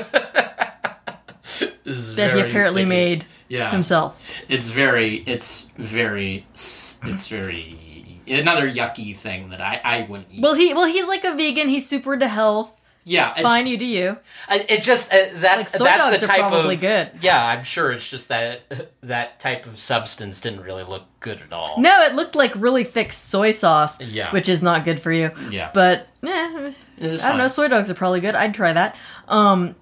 This 1.83 1.97
is 1.97 2.15
that 2.15 2.35
he 2.35 2.41
apparently 2.41 2.81
sick. 2.81 2.89
made 2.89 3.25
Yeah. 3.47 3.71
himself. 3.71 4.21
It's 4.49 4.67
very, 4.67 5.23
it's 5.25 5.69
very, 5.77 6.45
it's 6.55 7.27
very 7.29 8.21
another 8.27 8.69
yucky 8.69 9.17
thing 9.17 9.49
that 9.51 9.61
I 9.61 9.79
I 9.83 10.01
wouldn't 10.09 10.27
eat. 10.31 10.41
Well, 10.41 10.53
he 10.55 10.73
well 10.73 10.85
he's 10.87 11.07
like 11.07 11.23
a 11.23 11.33
vegan. 11.33 11.69
He's 11.69 11.87
super 11.87 12.13
into 12.15 12.27
health. 12.27 12.76
Yeah, 13.09 13.29
It's 13.31 13.39
fine, 13.39 13.67
you 13.67 13.77
do 13.77 13.85
you. 13.85 14.17
It 14.49 14.81
just 14.81 15.13
uh, 15.13 15.17
that's 15.35 15.71
Like, 15.73 15.77
soy 15.79 15.85
that's 15.85 16.03
dogs 16.03 16.19
the 16.19 16.25
are 16.25 16.27
type 16.27 16.39
probably 16.49 16.75
of 16.75 16.81
good. 16.81 17.11
Yeah, 17.21 17.45
I'm 17.47 17.63
sure 17.63 17.91
it's 17.93 18.07
just 18.07 18.27
that 18.27 18.91
that 19.01 19.39
type 19.39 19.65
of 19.65 19.79
substance 19.79 20.41
didn't 20.41 20.59
really 20.61 20.83
look 20.83 21.03
good 21.21 21.41
at 21.41 21.53
all. 21.53 21.79
No, 21.79 22.01
it 22.03 22.15
looked 22.15 22.35
like 22.35 22.51
really 22.55 22.83
thick 22.83 23.13
soy 23.13 23.51
sauce, 23.51 23.99
Yeah. 24.01 24.29
which 24.31 24.49
is 24.49 24.61
not 24.61 24.83
good 24.83 24.99
for 24.99 25.13
you. 25.13 25.31
Yeah. 25.49 25.71
But 25.73 26.09
eh, 26.25 26.73
I 27.01 27.09
don't 27.29 27.37
know. 27.37 27.47
Soy 27.47 27.69
dogs 27.69 27.89
are 27.89 27.93
probably 27.95 28.19
good. 28.19 28.35
I'd 28.35 28.53
try 28.53 28.73
that. 28.73 28.95
Um, 29.29 29.75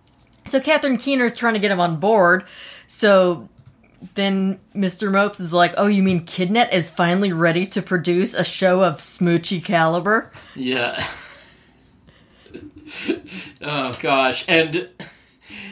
so 0.46 0.60
Catherine 0.60 0.98
Keener's 0.98 1.34
trying 1.34 1.56
to 1.56 1.60
get 1.60 1.72
him 1.72 1.80
on 1.80 1.96
board. 2.00 2.46
So 2.88 3.50
then 4.14 4.60
Mr. 4.76 5.12
Mopes 5.12 5.40
is 5.40 5.52
like, 5.52 5.74
"Oh, 5.78 5.88
you 5.88 6.04
mean 6.04 6.28
Kidnet 6.28 6.72
is 6.72 6.92
finally 6.92 7.34
ready 7.34 7.66
to 7.66 7.82
produce 7.82 8.36
a 8.36 8.44
show 8.44 8.84
of 8.84 8.98
smoochy 8.98 9.64
caliber?" 9.64 10.30
Yeah. 10.54 11.04
oh 13.62 13.98
gosh, 14.00 14.46
and 14.48 14.90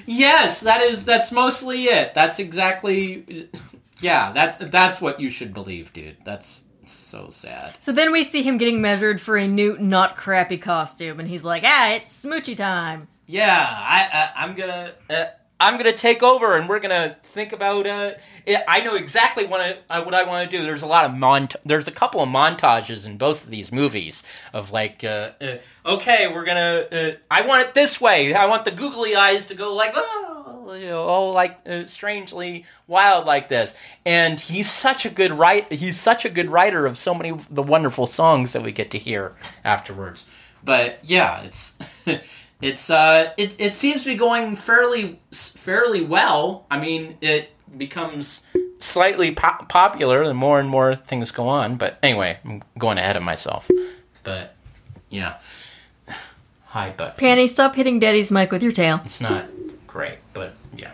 yes, 0.06 0.62
that 0.62 0.82
is 0.82 1.06
that's 1.06 1.32
mostly 1.32 1.86
it. 1.86 2.14
That's 2.14 2.40
exactly 2.40 3.50
yeah. 4.00 4.32
That's 4.32 4.58
that's 4.58 5.02
what 5.02 5.20
you 5.20 5.30
should 5.30 5.54
believe, 5.54 5.94
dude. 5.94 6.18
That's 6.24 6.64
so 6.86 7.30
sad. 7.30 7.76
So 7.80 7.92
then 7.92 8.12
we 8.12 8.24
see 8.24 8.42
him 8.44 8.58
getting 8.58 8.82
measured 8.82 9.22
for 9.22 9.38
a 9.38 9.48
new, 9.48 9.78
not 9.78 10.16
crappy 10.16 10.58
costume, 10.58 11.20
and 11.20 11.30
he's 11.30 11.44
like, 11.44 11.64
"Ah, 11.66 11.92
it's 11.92 12.26
smoochy 12.26 12.58
time." 12.58 13.08
Yeah, 13.26 13.68
I, 13.70 14.32
I 14.36 14.44
I'm 14.44 14.54
gonna 14.56 14.94
uh, 15.10 15.26
I'm 15.60 15.78
gonna 15.78 15.94
take 15.94 16.22
over, 16.24 16.58
and 16.58 16.68
we're 16.68 16.80
gonna 16.80 17.16
think 17.24 17.54
about. 17.54 17.88
Uh, 17.88 18.12
I- 18.68 18.82
know 18.82 18.96
exactly 18.96 19.46
what 19.46 19.62
I 19.62 19.78
uh, 19.90 20.04
what 20.04 20.14
I 20.14 20.24
want 20.24 20.50
to 20.50 20.58
do. 20.58 20.64
There's 20.64 20.84
a 20.84 20.88
lot 20.88 21.06
of 21.06 21.14
mont. 21.16 21.56
There's 21.66 21.88
a 21.88 21.92
couple 21.92 22.22
of 22.22 22.28
montages 22.28 23.06
in 23.06 23.18
both 23.18 23.46
of 23.46 23.50
these 23.50 23.72
movies 23.72 24.24
of 24.52 24.72
like, 24.72 25.04
uh, 25.04 25.32
uh, 25.40 25.58
okay, 25.86 26.28
we're 26.34 26.44
gonna. 26.44 26.88
Uh, 26.92 27.12
I 27.32 27.44
want 27.44 27.66
it 27.68 27.74
this 27.74 28.02
way. 28.02 28.34
I 28.34 28.46
want 28.48 28.66
the 28.66 28.72
googly 28.72 29.16
eyes 29.16 29.46
to 29.48 29.56
go 29.56 29.74
like, 29.74 29.94
oh, 29.96 30.74
you 30.78 30.88
know, 30.88 31.04
all 31.04 31.32
like 31.32 31.60
strangely 31.88 32.66
wild 32.88 33.26
like 33.26 33.48
this. 33.48 33.74
And 34.06 34.40
he's 34.40 34.70
such 34.70 35.06
a 35.06 35.10
good 35.10 35.32
write. 35.32 35.72
He's 35.72 36.00
such 36.00 36.26
a 36.26 36.30
good 36.30 36.50
writer 36.50 36.86
of 36.86 36.98
so 36.98 37.14
many 37.14 37.30
of 37.30 37.54
the 37.54 37.64
wonderful 37.64 38.08
songs 38.08 38.52
that 38.54 38.64
we 38.64 38.72
get 38.74 38.92
to 38.92 38.98
hear 38.98 39.36
afterwards. 39.64 40.26
But 40.64 41.00
yeah, 41.04 41.42
it's 41.44 41.76
it's 42.64 42.90
uh 42.90 43.32
it 43.38 43.56
it 43.60 43.76
seems 43.76 44.04
to 44.04 44.10
be 44.10 44.16
going 44.16 44.56
fairly 44.56 45.20
fairly 45.32 46.02
well. 46.04 46.66
I 46.72 46.80
mean, 46.80 47.18
it 47.22 47.52
becomes 47.78 48.44
slightly 48.80 49.36
po- 49.36 49.66
popular 49.68 50.26
the 50.26 50.34
more 50.34 50.60
and 50.60 50.70
more 50.70 50.96
things 50.96 51.32
go 51.32 51.48
on. 51.48 51.76
But 51.76 51.98
anyway, 52.02 52.38
I'm 52.46 52.64
going 52.78 52.98
ahead 52.98 53.18
of 53.18 53.24
myself. 53.24 53.70
But 54.24 54.56
yeah, 55.10 55.40
hi, 56.68 56.94
but 56.96 57.18
Panny, 57.18 57.48
stop 57.48 57.76
hitting 57.76 58.00
Daddy's 58.00 58.32
mic 58.32 58.52
with 58.52 58.64
your 58.64 58.72
tail. 58.72 59.02
it's 59.04 59.20
not 59.22 59.46
great, 59.86 60.20
but 60.34 60.54
yeah. 60.78 60.92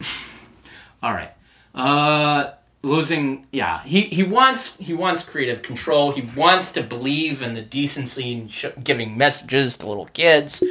All 1.02 1.12
right. 1.12 1.32
Uh, 1.74 2.52
losing. 2.82 3.46
Yeah, 3.50 3.82
he 3.82 4.02
he 4.02 4.22
wants 4.22 4.76
he 4.78 4.94
wants 4.94 5.22
creative 5.24 5.62
control. 5.62 6.12
He 6.12 6.22
wants 6.36 6.70
to 6.72 6.82
believe 6.82 7.42
in 7.42 7.54
the 7.54 7.62
decency 7.62 8.32
and 8.34 8.50
sh- 8.50 8.66
giving 8.84 9.18
messages 9.18 9.76
to 9.78 9.88
little 9.88 10.06
kids. 10.06 10.62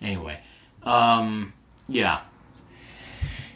Anyway, 0.00 0.40
um, 0.84 1.52
yeah. 1.88 2.20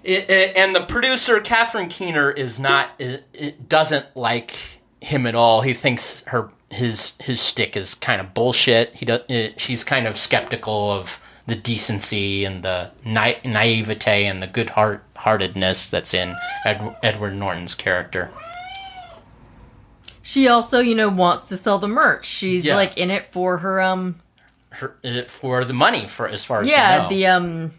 It, 0.05 0.29
it, 0.29 0.57
and 0.57 0.75
the 0.75 0.81
producer 0.83 1.41
Catherine 1.41 1.89
Keener 1.89 2.31
is 2.31 2.59
not 2.59 2.91
it, 2.99 3.25
it 3.33 3.69
doesn't 3.69 4.07
like 4.17 4.57
him 5.01 5.27
at 5.27 5.35
all. 5.37 5.61
He 5.63 5.75
thinks 5.75 6.25
her 6.25 6.51
his 6.71 7.17
his 7.21 7.41
stick 7.41 7.77
is 7.77 7.95
kind 7.95 8.21
of 8.21 8.35
bullshit. 8.35 8.97
He 8.97 9.05
does. 9.05 9.21
It, 9.29 9.61
she's 9.61 9.85
kind 9.85 10.07
of 10.09 10.17
skeptical 10.17 10.91
of 10.91 11.21
the 11.47 11.55
decency 11.55 12.45
and 12.45 12.65
the 12.65 12.91
na- 13.05 13.35
naivete 13.45 14.25
and 14.27 14.43
the 14.43 14.47
good 14.49 14.71
heart 14.71 15.05
heartedness 15.17 15.89
that's 15.91 16.15
in 16.15 16.35
Ed- 16.65 16.97
Edward 17.03 17.37
Norton's 17.37 17.75
character. 17.77 18.31
She 20.23 20.49
also, 20.49 20.81
you 20.81 20.95
know, 20.95 21.09
wants 21.09 21.43
to 21.49 21.57
sell 21.57 21.79
the 21.79 21.89
merch. 21.89 22.27
She's 22.27 22.65
Yeah. 22.65 22.77
like 22.77 22.97
in 22.97 23.11
it 23.11 23.27
for 23.27 23.59
her 23.59 23.81
um 23.81 24.21
Her, 24.73 24.97
uh, 25.05 25.23
for 25.29 25.65
the 25.65 25.75
money, 25.75 26.09
for 26.09 26.29
as 26.29 26.45
far 26.45 26.63
as 26.63 26.69
yeah, 26.69 27.03
know. 27.03 27.09
the 27.09 27.27
um 27.27 27.73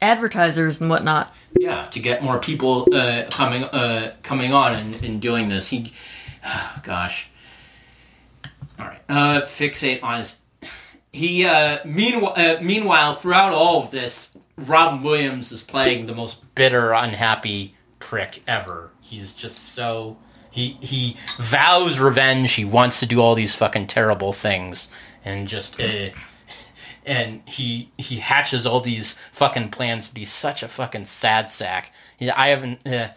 advertisers 0.00 0.80
and 0.80 0.90
whatnot. 0.90 1.32
yeah 1.56 1.86
to 1.86 2.00
get 2.00 2.22
more 2.22 2.38
people 2.38 2.88
uh, 2.92 3.24
coming 3.30 3.64
uh, 3.64 4.14
coming 4.22 4.52
on 4.52 4.74
and, 4.74 5.02
and 5.02 5.22
doing 5.22 5.48
this. 5.48 5.68
He, 5.68 5.92
gosh, 6.82 7.28
all 8.78 8.86
right, 8.86 9.00
uh, 9.08 9.42
fixate 9.42 10.02
on 10.02 10.18
his. 10.18 10.38
He 11.12 11.44
uh, 11.44 11.78
meanwhile 11.84 12.34
uh, 12.36 12.60
meanwhile 12.62 13.14
throughout 13.14 13.52
all 13.52 13.82
of 13.82 13.90
this, 13.90 14.36
Robin 14.56 15.02
Williams 15.02 15.52
is 15.52 15.62
playing 15.62 16.06
the 16.06 16.14
most 16.14 16.54
bitter, 16.54 16.92
unhappy 16.92 17.74
prick 17.98 18.42
ever. 18.48 18.90
He's 19.00 19.32
just 19.34 19.56
so 19.74 20.16
he 20.50 20.78
he 20.80 21.16
vows 21.38 21.98
revenge. 21.98 22.52
He 22.52 22.64
wants 22.64 23.00
to 23.00 23.06
do 23.06 23.20
all 23.20 23.34
these 23.34 23.54
fucking 23.54 23.86
terrible 23.86 24.32
things, 24.32 24.88
and 25.24 25.48
just. 25.48 25.80
Uh, 25.80 26.10
and 27.04 27.42
he 27.46 27.90
he 27.96 28.16
hatches 28.16 28.66
all 28.66 28.80
these 28.80 29.18
fucking 29.32 29.70
plans, 29.70 30.08
but 30.08 30.18
he's 30.18 30.32
such 30.32 30.62
a 30.62 30.68
fucking 30.68 31.04
sad 31.04 31.50
sack. 31.50 31.92
I 32.20 32.48
haven't, 32.48 32.86
uh, 32.86 33.08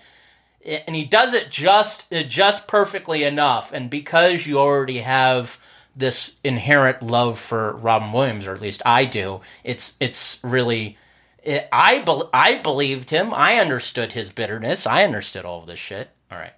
and 0.65 0.95
he 0.95 1.05
does 1.05 1.33
it 1.33 1.51
just 1.51 2.11
just 2.27 2.67
perfectly 2.67 3.23
enough. 3.23 3.71
And 3.71 3.89
because 3.89 4.47
you 4.47 4.59
already 4.59 4.99
have 4.99 5.59
this 5.95 6.35
inherent 6.43 7.01
love 7.01 7.39
for 7.39 7.75
Robin 7.75 8.11
Williams, 8.11 8.47
or 8.47 8.53
at 8.53 8.61
least 8.61 8.81
I 8.85 9.05
do, 9.05 9.41
it's 9.63 9.95
it's 9.99 10.39
really. 10.43 10.97
It, 11.43 11.67
I 11.71 11.99
bel 11.99 12.29
I 12.33 12.55
believed 12.55 13.11
him. 13.11 13.31
I 13.31 13.57
understood 13.57 14.13
his 14.13 14.31
bitterness. 14.31 14.87
I 14.87 15.03
understood 15.03 15.45
all 15.45 15.61
of 15.61 15.67
this 15.67 15.77
shit. 15.77 16.09
All 16.31 16.39
right, 16.39 16.53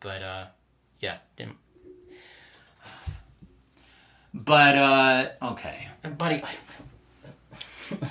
but 0.00 0.22
uh, 0.22 0.46
yeah, 0.98 1.18
didn't. 1.36 1.58
But 4.34 4.74
uh, 4.76 5.28
okay, 5.42 5.88
buddy. 6.18 6.42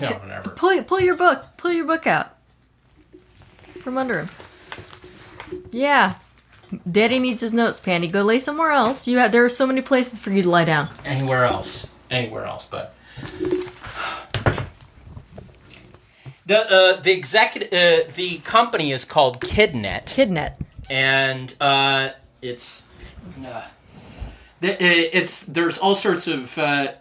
no, 0.01 0.07
whatever. 0.11 0.49
Pull 0.51 0.81
pull 0.83 1.01
your 1.01 1.15
book. 1.17 1.45
Pull 1.57 1.73
your 1.73 1.85
book 1.85 2.07
out 2.07 2.37
from 3.81 3.97
under 3.97 4.19
him. 4.21 4.29
Yeah. 5.71 6.15
Daddy 6.89 7.19
needs 7.19 7.41
his 7.41 7.53
notes, 7.53 7.79
Pandy. 7.79 8.07
Go 8.07 8.23
lay 8.23 8.39
somewhere 8.39 8.71
else. 8.71 9.05
You 9.05 9.19
have, 9.19 9.31
there 9.31 9.45
are 9.45 9.49
so 9.49 9.67
many 9.67 9.81
places 9.81 10.19
for 10.19 10.31
you 10.31 10.41
to 10.41 10.49
lie 10.49 10.65
down. 10.65 10.87
Anywhere 11.05 11.43
else, 11.43 11.85
anywhere 12.09 12.45
else, 12.45 12.65
but 12.65 12.95
the 16.45 16.71
uh, 16.71 17.01
the 17.01 17.11
executive 17.11 17.67
uh, 17.71 18.11
the 18.15 18.39
company 18.39 18.91
is 18.91 19.05
called 19.05 19.39
Kidnet. 19.39 20.05
Kidnet. 20.05 20.53
and 20.89 21.53
uh, 21.61 22.09
it's 22.41 22.83
uh, 23.39 23.41
th- 23.41 23.63
it's 24.63 25.45
there's 25.45 25.77
all 25.77 25.95
sorts 25.95 26.27
of 26.27 26.57
uh, 26.57 26.93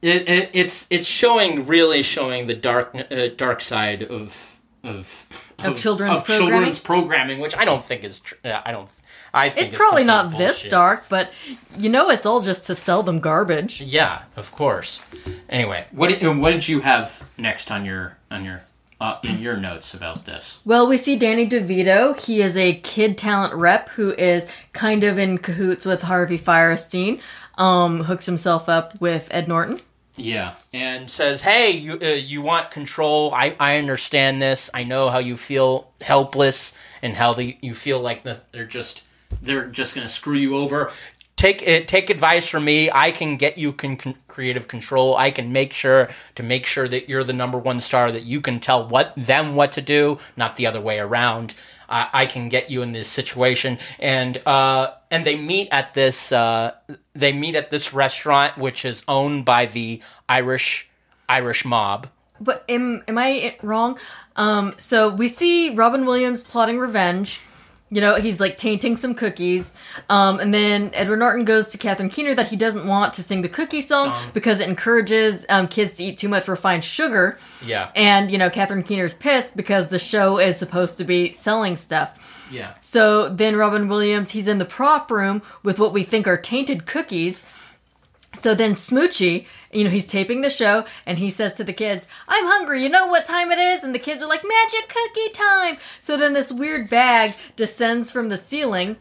it, 0.00 0.28
it, 0.28 0.50
it's 0.52 0.86
it's 0.90 1.06
showing 1.06 1.66
really 1.66 2.02
showing 2.02 2.46
the 2.46 2.54
dark 2.54 2.94
uh, 2.94 3.28
dark 3.36 3.60
side 3.60 4.02
of 4.02 4.58
of 4.84 5.26
Of 5.64 5.76
children's 5.76 6.18
of 6.18 6.26
children's 6.26 6.78
programming, 6.78 7.40
which 7.40 7.56
I 7.56 7.64
don't 7.64 7.84
think 7.84 8.04
is 8.04 8.20
tr- 8.20 8.36
uh, 8.44 8.62
I 8.64 8.72
don't 8.72 8.88
I 9.34 9.50
think 9.50 9.68
It's 9.68 9.76
probably 9.76 10.04
not 10.04 10.26
complete 10.30 10.46
this 10.46 10.62
dark, 10.62 11.04
but 11.08 11.32
you 11.76 11.88
know 11.90 12.10
it's 12.10 12.24
all 12.24 12.40
just 12.40 12.64
to 12.66 12.74
sell 12.74 13.02
them 13.02 13.20
garbage. 13.20 13.80
Yeah, 13.80 14.22
of 14.36 14.52
course. 14.52 15.00
Anyway, 15.48 15.86
what 15.90 16.08
did, 16.08 16.38
what 16.38 16.52
did 16.52 16.66
you 16.68 16.80
have 16.80 17.28
next 17.36 17.70
on 17.70 17.84
your 17.84 18.16
on 18.30 18.44
your 18.44 18.62
uh, 19.00 19.18
in 19.24 19.38
your 19.38 19.56
notes 19.56 19.94
about 19.94 20.24
this? 20.24 20.62
Well, 20.64 20.86
we 20.86 20.96
see 20.96 21.16
Danny 21.16 21.48
DeVito. 21.48 22.18
He 22.18 22.40
is 22.40 22.56
a 22.56 22.80
kid 22.80 23.16
talent 23.16 23.54
rep 23.54 23.88
who 23.90 24.12
is 24.12 24.46
kind 24.72 25.04
of 25.04 25.18
in 25.18 25.38
cahoots 25.38 25.84
with 25.84 26.02
Harvey 26.02 26.38
Fierstein. 26.38 27.20
Um, 27.56 28.04
hooks 28.04 28.26
himself 28.26 28.68
up 28.68 29.00
with 29.00 29.28
Ed 29.30 29.48
Norton. 29.48 29.80
Yeah, 30.16 30.54
and 30.72 31.08
says, 31.08 31.42
"Hey, 31.42 31.70
you 31.70 31.98
uh, 32.00 32.06
you 32.06 32.42
want 32.42 32.72
control? 32.72 33.32
I 33.32 33.54
I 33.60 33.78
understand 33.78 34.42
this. 34.42 34.68
I 34.74 34.82
know 34.82 35.10
how 35.10 35.18
you 35.18 35.36
feel 35.36 35.92
helpless 36.00 36.74
and 37.02 37.14
how 37.14 37.34
the, 37.34 37.56
you 37.60 37.72
feel 37.72 38.00
like 38.00 38.24
the, 38.24 38.40
they're 38.50 38.64
just 38.64 39.04
they're 39.40 39.66
just 39.66 39.94
gonna 39.94 40.08
screw 40.08 40.36
you 40.36 40.56
over. 40.56 40.90
Take 41.38 41.62
it. 41.62 41.86
Take 41.86 42.10
advice 42.10 42.48
from 42.48 42.64
me. 42.64 42.90
I 42.92 43.12
can 43.12 43.36
get 43.36 43.58
you 43.58 43.72
con- 43.72 44.16
creative 44.26 44.66
control. 44.66 45.16
I 45.16 45.30
can 45.30 45.52
make 45.52 45.72
sure 45.72 46.08
to 46.34 46.42
make 46.42 46.66
sure 46.66 46.88
that 46.88 47.08
you're 47.08 47.22
the 47.22 47.32
number 47.32 47.56
one 47.56 47.78
star. 47.78 48.10
That 48.10 48.24
you 48.24 48.40
can 48.40 48.58
tell 48.58 48.88
what 48.88 49.14
them 49.16 49.54
what 49.54 49.70
to 49.72 49.80
do, 49.80 50.18
not 50.36 50.56
the 50.56 50.66
other 50.66 50.80
way 50.80 50.98
around. 50.98 51.54
I, 51.88 52.08
I 52.12 52.26
can 52.26 52.48
get 52.48 52.70
you 52.70 52.82
in 52.82 52.90
this 52.90 53.06
situation, 53.06 53.78
and 54.00 54.36
uh, 54.46 54.94
and 55.12 55.24
they 55.24 55.36
meet 55.36 55.68
at 55.70 55.94
this 55.94 56.32
uh, 56.32 56.74
they 57.14 57.32
meet 57.32 57.54
at 57.54 57.70
this 57.70 57.94
restaurant, 57.94 58.58
which 58.58 58.84
is 58.84 59.04
owned 59.06 59.44
by 59.44 59.66
the 59.66 60.02
Irish 60.28 60.88
Irish 61.28 61.64
mob. 61.64 62.08
But 62.40 62.64
am 62.68 63.04
am 63.06 63.16
I 63.16 63.56
wrong? 63.62 63.96
Um, 64.34 64.72
so 64.76 65.08
we 65.08 65.28
see 65.28 65.70
Robin 65.70 66.04
Williams 66.04 66.42
plotting 66.42 66.80
revenge. 66.80 67.40
You 67.90 68.00
know, 68.02 68.16
he's 68.16 68.38
like 68.38 68.58
tainting 68.58 68.98
some 68.98 69.14
cookies. 69.14 69.72
Um, 70.10 70.40
and 70.40 70.52
then 70.52 70.90
Edward 70.92 71.18
Norton 71.18 71.44
goes 71.46 71.68
to 71.68 71.78
Catherine 71.78 72.10
Keener 72.10 72.34
that 72.34 72.48
he 72.48 72.56
doesn't 72.56 72.86
want 72.86 73.14
to 73.14 73.22
sing 73.22 73.40
the 73.42 73.48
cookie 73.48 73.80
song, 73.80 74.08
Song. 74.10 74.30
because 74.34 74.60
it 74.60 74.68
encourages 74.68 75.46
um, 75.48 75.68
kids 75.68 75.94
to 75.94 76.04
eat 76.04 76.18
too 76.18 76.28
much 76.28 76.48
refined 76.48 76.84
sugar. 76.84 77.38
Yeah, 77.64 77.90
And, 77.94 78.30
you 78.30 78.36
know, 78.36 78.50
Catherine 78.50 78.82
Keener's 78.82 79.14
pissed 79.14 79.56
because 79.56 79.88
the 79.88 79.98
show 79.98 80.38
is 80.38 80.56
supposed 80.58 80.98
to 80.98 81.04
be 81.04 81.32
selling 81.32 81.76
stuff. 81.78 82.18
yeah, 82.50 82.74
So 82.82 83.28
then 83.30 83.56
Robin 83.56 83.88
Williams, 83.88 84.30
he's 84.32 84.48
in 84.48 84.58
the 84.58 84.64
prop 84.66 85.10
room 85.10 85.40
with 85.62 85.78
what 85.78 85.92
we 85.94 86.02
think 86.04 86.26
are 86.26 86.36
tainted 86.36 86.84
cookies. 86.86 87.42
So 88.34 88.54
then 88.54 88.74
Smoochy, 88.74 89.46
you 89.72 89.84
know, 89.84 89.90
he's 89.90 90.06
taping 90.06 90.42
the 90.42 90.50
show 90.50 90.84
and 91.06 91.18
he 91.18 91.30
says 91.30 91.54
to 91.54 91.64
the 91.64 91.72
kids, 91.72 92.06
I'm 92.28 92.44
hungry, 92.44 92.82
you 92.82 92.88
know 92.88 93.06
what 93.06 93.24
time 93.24 93.50
it 93.50 93.58
is? 93.58 93.82
And 93.82 93.94
the 93.94 93.98
kids 93.98 94.22
are 94.22 94.28
like, 94.28 94.42
magic 94.46 94.88
cookie 94.88 95.30
time. 95.32 95.78
So 96.00 96.16
then 96.16 96.34
this 96.34 96.52
weird 96.52 96.88
bag 96.90 97.34
descends 97.56 98.12
from 98.12 98.28
the 98.28 98.36
ceiling. 98.36 98.96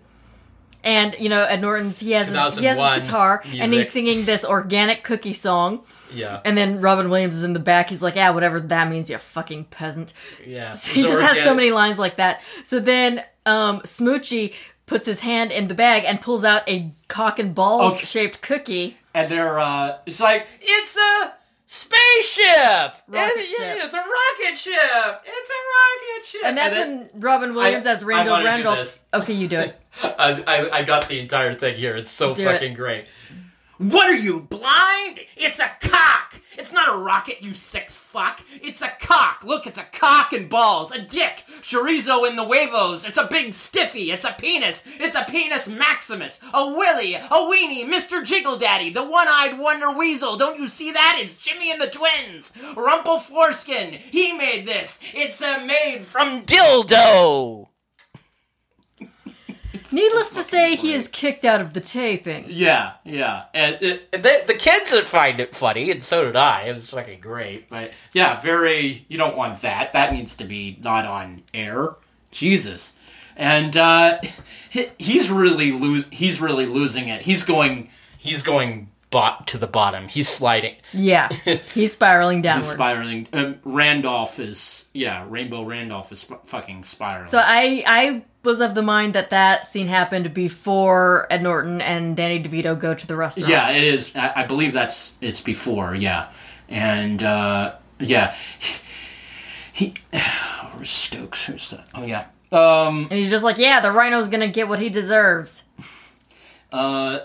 And, 0.84 1.16
you 1.20 1.28
know, 1.28 1.44
Ed 1.44 1.62
Norton's, 1.62 2.00
he 2.00 2.12
has, 2.12 2.28
his, 2.28 2.58
he 2.60 2.66
has 2.66 2.78
his 2.78 3.04
guitar 3.04 3.42
and 3.54 3.74
he's 3.74 3.92
singing 3.92 4.24
this 4.26 4.46
organic 4.46 5.04
cookie 5.04 5.34
song. 5.34 5.82
yeah, 6.14 6.40
And 6.46 6.58
then 6.58 6.80
Robin 6.80 7.10
Williams 7.10 7.36
is 7.36 7.44
in 7.44 7.52
the 7.54 7.60
back. 7.60 7.90
He's 7.90 8.02
like, 8.02 8.16
yeah, 8.16 8.30
whatever 8.30 8.60
that 8.62 8.90
means, 8.90 9.10
you 9.10 9.18
fucking 9.18 9.66
peasant. 9.66 10.14
yeah. 10.46 10.76
He 10.82 11.02
just 11.02 11.22
has 11.22 11.44
so 11.44 11.54
many 11.54 11.72
lines 11.72 12.00
like 12.00 12.16
that. 12.16 12.42
So 12.64 12.80
then 12.80 13.24
um, 13.46 13.82
Smoochy 13.82 14.54
puts 14.86 15.06
his 15.06 15.20
hand 15.20 15.52
in 15.52 15.68
the 15.68 15.74
bag 15.76 16.06
and 16.06 16.22
pulls 16.22 16.46
out 16.46 16.62
a 16.70 16.94
cock 17.10 17.40
and 17.40 17.54
balls 17.54 17.96
Okay. 17.98 18.06
shaped 18.06 18.42
cookie. 18.42 18.98
And 19.18 19.32
they're 19.32 19.60
uh, 19.60 19.98
it's 20.06 20.20
like 20.20 20.48
it's 20.62 20.96
a 20.96 21.34
spaceship. 21.66 22.94
It's, 23.12 23.50
ship. 23.50 23.78
it's 23.84 23.94
a 23.94 23.98
rocket 23.98 24.58
ship. 24.58 25.24
It's 25.26 25.50
a 25.50 25.62
rocket 25.76 26.26
ship. 26.26 26.42
And 26.46 26.58
that's 26.58 26.76
then- 26.76 27.10
when 27.12 27.22
Robin 27.22 27.54
Williams 27.56 27.86
I- 27.86 27.92
as 27.94 28.04
Randall 28.04 28.38
do 28.38 28.64
this. 28.76 29.04
Okay, 29.14 29.34
you 29.34 29.48
do 29.48 29.60
it. 29.60 29.80
I, 30.04 30.44
I, 30.46 30.78
I 30.80 30.84
got 30.84 31.08
the 31.10 31.20
entire 31.20 31.56
thing 31.56 31.76
here. 31.76 31.96
It's 31.96 32.12
so 32.12 32.36
Do 32.36 32.44
it. 32.44 32.46
fucking 32.54 32.76
great. 32.76 33.06
What 33.78 34.10
are 34.10 34.18
you, 34.18 34.42
blind? 34.42 35.20
It's 35.36 35.60
a 35.60 35.70
cock! 35.82 36.42
It's 36.58 36.74
not 36.74 36.90
a 36.90 36.98
rocket, 36.98 37.44
you 37.44 37.54
six 37.54 37.96
fuck. 37.96 38.44
It's 38.64 38.82
a 38.82 38.92
cock. 39.00 39.44
Look, 39.44 39.68
it's 39.68 39.78
a 39.78 39.84
cock 39.84 40.34
and 40.34 40.50
balls, 40.50 40.92
a 40.92 41.00
dick, 41.00 41.44
chorizo 41.62 42.28
in 42.28 42.36
the 42.36 42.44
huevos. 42.44 43.06
It's 43.06 43.18
a 43.18 43.28
big 43.28 43.54
stiffy. 43.54 44.12
It's 44.12 44.24
a 44.24 44.36
penis. 44.38 44.84
It's 45.00 45.16
a 45.16 45.26
penis 45.26 45.68
maximus. 45.68 46.40
A 46.52 46.68
willy, 46.68 47.14
a 47.14 47.22
weenie, 47.22 47.86
Mr. 47.86 48.26
Jiggle 48.26 48.58
Daddy, 48.58 48.90
the 48.90 49.04
one-eyed 49.04 49.60
wonder 49.60 49.92
weasel. 49.92 50.38
Don't 50.38 50.60
you 50.60 50.68
see 50.68 50.92
that? 50.92 51.20
It's 51.22 51.36
Jimmy 51.36 51.72
and 51.72 51.80
the 51.80 51.88
twins. 51.88 52.52
Rumple 52.76 53.20
foreskin. 53.20 53.94
He 53.94 54.34
made 54.34 54.66
this. 54.66 55.00
It's 55.14 55.40
uh, 55.40 55.64
made 55.66 56.00
from 56.00 56.42
dildo. 56.48 57.68
Needless 59.94 60.28
to 60.30 60.36
fucking 60.36 60.50
say, 60.50 60.76
he 60.76 60.94
is 60.94 61.08
kicked 61.08 61.46
out 61.46 61.62
of 61.62 61.74
the 61.74 61.82
taping. 61.82 62.46
Yeah, 62.48 62.94
yeah. 63.04 63.46
And 63.54 63.78
it, 63.82 64.12
the, 64.12 64.44
the 64.48 64.54
kids 64.54 64.92
would 64.92 65.08
find 65.08 65.40
it 65.40 65.56
funny, 65.56 65.92
and 65.92 66.04
so 66.04 66.26
did 66.26 66.36
I. 66.36 66.64
It 66.64 66.76
was 66.76 66.90
fucking 66.90 67.20
great. 67.20 67.70
But 67.70 67.92
yeah, 68.14 68.40
very. 68.40 69.06
You 69.08 69.18
don't 69.18 69.38
want 69.38 69.62
that. 69.62 69.94
That 69.94 70.14
needs 70.14 70.36
to 70.38 70.46
be 70.46 70.78
not 70.82 71.06
on 71.06 71.44
air. 71.54 71.96
Jesus. 72.32 72.96
And 73.36 73.76
uh, 73.78 74.20
he, 74.70 74.88
he's 74.98 75.30
really 75.30 75.72
lose. 75.72 76.06
He's 76.12 76.42
really 76.42 76.66
losing 76.66 77.08
it. 77.08 77.22
He's 77.22 77.44
going. 77.44 77.90
He's 78.18 78.44
going 78.44 78.90
bot 79.10 79.48
to 79.48 79.58
the 79.58 79.68
bottom. 79.68 80.08
He's 80.08 80.28
sliding. 80.30 80.76
Yeah, 80.94 81.30
he's 81.74 81.94
spiraling 81.94 82.42
downward. 82.42 82.64
He's 82.64 82.72
spiraling. 82.74 83.28
Um, 83.34 83.60
Randolph 83.64 84.40
is 84.40 84.86
yeah. 84.94 85.26
Rainbow 85.28 85.64
Randolph 85.64 86.12
is 86.12 86.26
f- 86.30 86.40
fucking 86.46 86.84
spiraling. 86.84 87.30
so 87.30 87.38
I 87.40 87.84
I 87.86 88.24
was 88.44 88.62
of 88.62 88.76
the 88.76 88.82
mind 88.82 89.14
that 89.14 89.30
that 89.32 89.66
scene 89.66 89.88
happened 89.88 90.34
before 90.34 91.28
Ed 91.30 91.44
Norton 91.44 91.82
and 91.82 92.16
Danny 92.16 92.42
DeVito 92.42 92.80
go 92.80 92.94
to 92.94 93.08
the 93.08 93.16
restaurant. 93.16 93.50
Yeah, 93.50 93.70
it 93.72 93.84
is. 93.84 94.16
I, 94.16 94.34
I 94.38 94.44
believe 94.46 94.74
that's 94.74 95.14
it's 95.22 95.42
before. 95.42 95.96
Yeah, 95.96 96.32
and 96.70 97.22
uh, 97.24 97.76
yeah, 98.00 98.36
he. 99.74 99.94
Where's 100.74 100.90
Stokes? 100.90 101.46
Who's 101.46 101.70
that? 101.72 101.88
Oh 101.96 102.06
yeah. 102.06 102.26
Um. 102.52 103.08
and 103.10 103.20
he's 103.20 103.30
just 103.30 103.44
like, 103.44 103.58
yeah, 103.58 103.80
the 103.82 103.92
Rhino's 103.92 104.30
gonna 104.30 104.48
get 104.48 104.68
what 104.70 104.80
he 104.80 104.90
deserves. 104.90 105.64
Uh. 106.72 107.20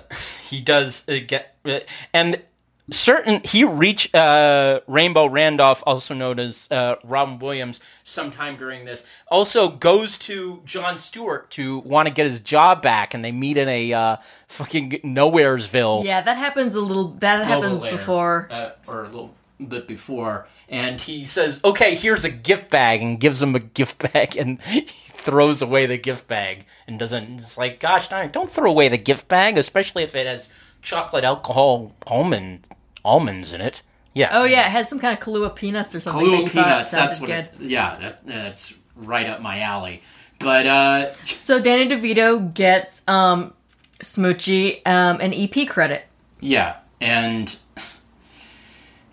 He 0.49 0.61
does 0.61 1.09
uh, 1.09 1.19
get 1.27 1.57
uh, 1.65 1.81
and 2.13 2.43
certain 2.91 3.41
he 3.45 3.65
reached 3.65 4.15
uh 4.15 4.81
Rainbow 4.87 5.27
Randolph, 5.27 5.83
also 5.87 6.13
known 6.15 6.39
as 6.39 6.69
uh, 6.71 6.97
Robin 7.05 7.39
Williams, 7.39 7.81
sometime 8.05 8.57
during 8.57 8.85
this. 8.85 9.05
Also 9.29 9.71
goes 9.71 10.19
to 10.19 10.61
Jon 10.67 10.99
Stewart 10.99 11.51
to 11.53 11.79
want 11.79 12.09
to 12.09 12.13
get 12.15 12.27
his 12.27 12.41
job 12.41 12.83
back, 12.83 13.15
and 13.15 13.25
they 13.25 13.33
meet 13.33 13.57
in 13.57 13.69
a 13.69 13.93
uh, 13.93 14.17
fucking 14.49 14.91
Nowheresville. 15.05 16.05
Yeah, 16.05 16.21
that 16.21 16.37
happens 16.37 16.75
a 16.75 16.81
little. 16.81 17.09
That 17.09 17.47
happens 17.47 17.83
later, 17.83 17.97
before. 17.97 18.49
uh, 18.51 18.71
or 18.87 19.05
a 19.05 19.09
little 19.09 19.35
bit 19.67 19.87
before, 19.87 20.47
and 20.69 21.01
he 21.01 21.25
says, 21.25 21.61
"Okay, 21.65 21.95
here's 21.95 22.25
a 22.25 22.31
gift 22.31 22.69
bag," 22.69 23.01
and 23.01 23.19
gives 23.19 23.43
him 23.43 23.55
a 23.55 23.61
gift 23.61 24.13
bag, 24.13 24.37
and 24.37 24.61
he 24.63 24.87
throws 25.23 25.63
away 25.63 25.87
the 25.87 25.99
gift 25.99 26.27
bag, 26.29 26.67
and 26.87 26.99
doesn't. 26.99 27.39
It's 27.39 27.57
like, 27.57 27.81
gosh 27.81 28.09
darn 28.09 28.31
don't 28.31 28.51
throw 28.51 28.71
away 28.71 28.89
the 28.89 28.99
gift 28.99 29.29
bag, 29.29 29.57
especially 29.57 30.03
if 30.03 30.15
it 30.15 30.27
has 30.27 30.49
chocolate 30.83 31.25
alcohol 31.25 31.95
almond 32.07 32.67
almonds 33.05 33.53
in 33.53 33.61
it. 33.61 33.83
Yeah. 34.15 34.31
Oh 34.33 34.45
yeah, 34.45 34.67
it 34.67 34.71
had 34.71 34.89
some 34.89 34.99
kind 34.99 35.17
of 35.17 35.25
Kahlua 35.25 35.55
peanuts 35.55 35.95
or 35.95 36.01
something. 36.01 36.25
that 36.25 36.29
Kahlua 36.29 36.41
you 36.43 36.49
thought 36.49 36.65
peanuts. 36.65 36.91
That's 36.91 37.21
what. 37.21 37.27
good. 37.29 37.49
It, 37.61 37.61
yeah, 37.61 37.97
that, 38.01 38.27
that's 38.27 38.75
right 38.97 39.27
up 39.27 39.41
my 39.41 39.61
alley. 39.61 40.03
But 40.39 40.67
uh, 40.67 41.15
So 41.25 41.61
Danny 41.61 41.89
DeVito 41.89 42.53
gets 42.53 43.03
um, 43.07 43.55
Smoochy 44.01 44.87
um, 44.87 45.21
an 45.21 45.33
EP 45.33 45.69
credit, 45.69 46.05
yeah, 46.41 46.77
and 47.01 47.57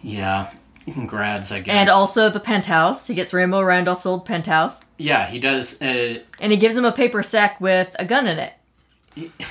yeah, 0.02 0.52
grads, 1.08 1.52
I 1.52 1.60
guess. 1.62 1.75
and 1.75 1.89
also 1.89 2.30
the 2.30 2.39
penthouse. 2.39 3.08
He 3.08 3.13
gets 3.13 3.34
Rambo 3.34 3.62
Randolph's 3.62 4.06
old 4.06 4.25
penthouse, 4.25 4.84
yeah, 4.99 5.28
he 5.28 5.39
does. 5.39 5.82
Uh, 5.82 6.19
and 6.39 6.52
he 6.52 6.58
gives 6.58 6.75
him 6.75 6.86
a 6.86 6.91
paper 6.91 7.23
sack 7.23 7.60
with 7.60 7.95
a 7.97 8.06
gun 8.06 8.28
in 8.28 8.38
it. 8.38 8.54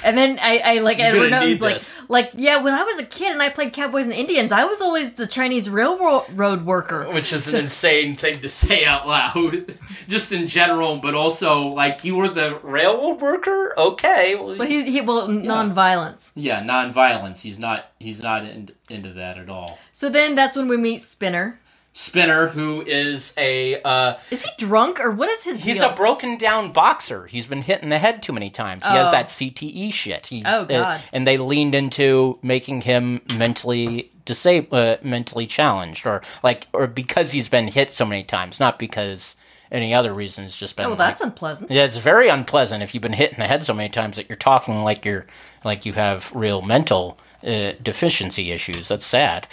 And 0.04 0.16
then 0.16 0.38
I, 0.40 0.58
I 0.58 0.78
like 0.80 0.98
gonna 0.98 1.12
need 1.20 1.30
Norton's 1.30 1.60
like, 1.60 1.80
like 2.08 2.30
yeah. 2.34 2.62
When 2.62 2.74
I 2.74 2.82
was 2.84 2.98
a 2.98 3.04
kid 3.04 3.32
and 3.32 3.42
I 3.42 3.48
played 3.50 3.72
Cowboys 3.72 4.04
and 4.04 4.12
Indians, 4.12 4.52
I 4.52 4.64
was 4.64 4.80
always 4.80 5.14
the 5.14 5.26
Chinese 5.26 5.68
railroad 5.70 6.64
worker. 6.66 7.08
which 7.12 7.32
is 7.32 7.48
an 7.48 7.56
insane 7.56 8.16
thing 8.16 8.40
to 8.40 8.48
say 8.48 8.84
out 8.84 9.06
loud, 9.08 9.74
just 10.08 10.32
in 10.32 10.46
general, 10.48 10.98
but 10.98 11.14
also 11.14 11.68
like 11.68 12.04
you 12.04 12.16
were 12.16 12.28
the 12.28 12.58
railroad 12.62 13.20
worker. 13.20 13.74
Okay, 13.78 14.34
well, 14.36 14.56
But 14.56 14.68
he, 14.68 14.90
he 14.90 15.00
well, 15.00 15.28
non-violence. 15.28 16.32
yeah, 16.34 16.62
non-violence. 16.62 17.40
He's 17.40 17.58
not. 17.58 17.86
He's 17.98 18.22
not 18.22 18.44
in, 18.44 18.70
into 18.88 19.12
that 19.14 19.38
at 19.38 19.48
all. 19.48 19.78
So 19.92 20.08
then 20.08 20.34
that's 20.34 20.56
when 20.56 20.68
we 20.68 20.76
meet 20.76 21.02
Spinner. 21.02 21.58
Spinner, 21.92 22.46
who 22.48 22.82
is 22.86 23.34
a 23.36 23.80
uh, 23.82 24.14
Is 24.30 24.42
he 24.42 24.50
drunk 24.56 25.00
or 25.00 25.10
what 25.10 25.28
is 25.28 25.42
his 25.42 25.60
he's 25.60 25.80
deal? 25.80 25.90
a 25.90 25.94
broken 25.96 26.38
down 26.38 26.72
boxer. 26.72 27.26
He's 27.26 27.46
been 27.46 27.62
hit 27.62 27.82
in 27.82 27.88
the 27.88 27.98
head 27.98 28.22
too 28.22 28.32
many 28.32 28.50
times. 28.50 28.84
He 28.84 28.90
has 28.90 29.08
Oh. 29.08 29.10
that 29.10 29.26
CTE 29.26 29.92
shit. 29.92 30.28
He's, 30.28 30.44
Oh, 30.46 30.62
uh, 30.62 30.64
God. 30.66 31.00
and 31.12 31.26
they 31.26 31.38
leaned 31.38 31.74
into 31.74 32.38
making 32.40 32.82
him 32.82 33.22
mentally 33.36 34.12
disabled, 34.24 34.74
uh, 34.78 34.96
mentally 35.02 35.46
challenged, 35.46 36.06
or 36.06 36.22
like, 36.44 36.68
or 36.72 36.86
because 36.86 37.32
he's 37.32 37.48
been 37.48 37.66
hit 37.68 37.90
so 37.90 38.04
many 38.06 38.22
times, 38.22 38.60
not 38.60 38.78
because 38.78 39.34
any 39.72 39.92
other 39.92 40.14
reason. 40.14 40.44
It's 40.44 40.56
just 40.56 40.76
been. 40.76 40.86
oh, 40.86 40.90
well, 40.90 40.98
like, 40.98 41.08
that's 41.08 41.20
unpleasant. 41.20 41.70
Yeah, 41.70 41.84
it's 41.84 41.96
very 41.96 42.28
unpleasant 42.28 42.82
if 42.82 42.94
you've 42.94 43.02
been 43.02 43.12
hit 43.12 43.32
in 43.32 43.38
the 43.40 43.46
head 43.48 43.64
so 43.64 43.74
many 43.74 43.88
times 43.88 44.16
that 44.16 44.28
you're 44.28 44.36
talking 44.36 44.82
like 44.84 45.04
you're 45.04 45.26
like 45.64 45.84
you 45.84 45.94
have 45.94 46.30
real 46.34 46.62
mental 46.62 47.18
uh, 47.46 47.72
deficiency 47.82 48.52
issues. 48.52 48.86
That's 48.88 49.04
sad, 49.04 49.46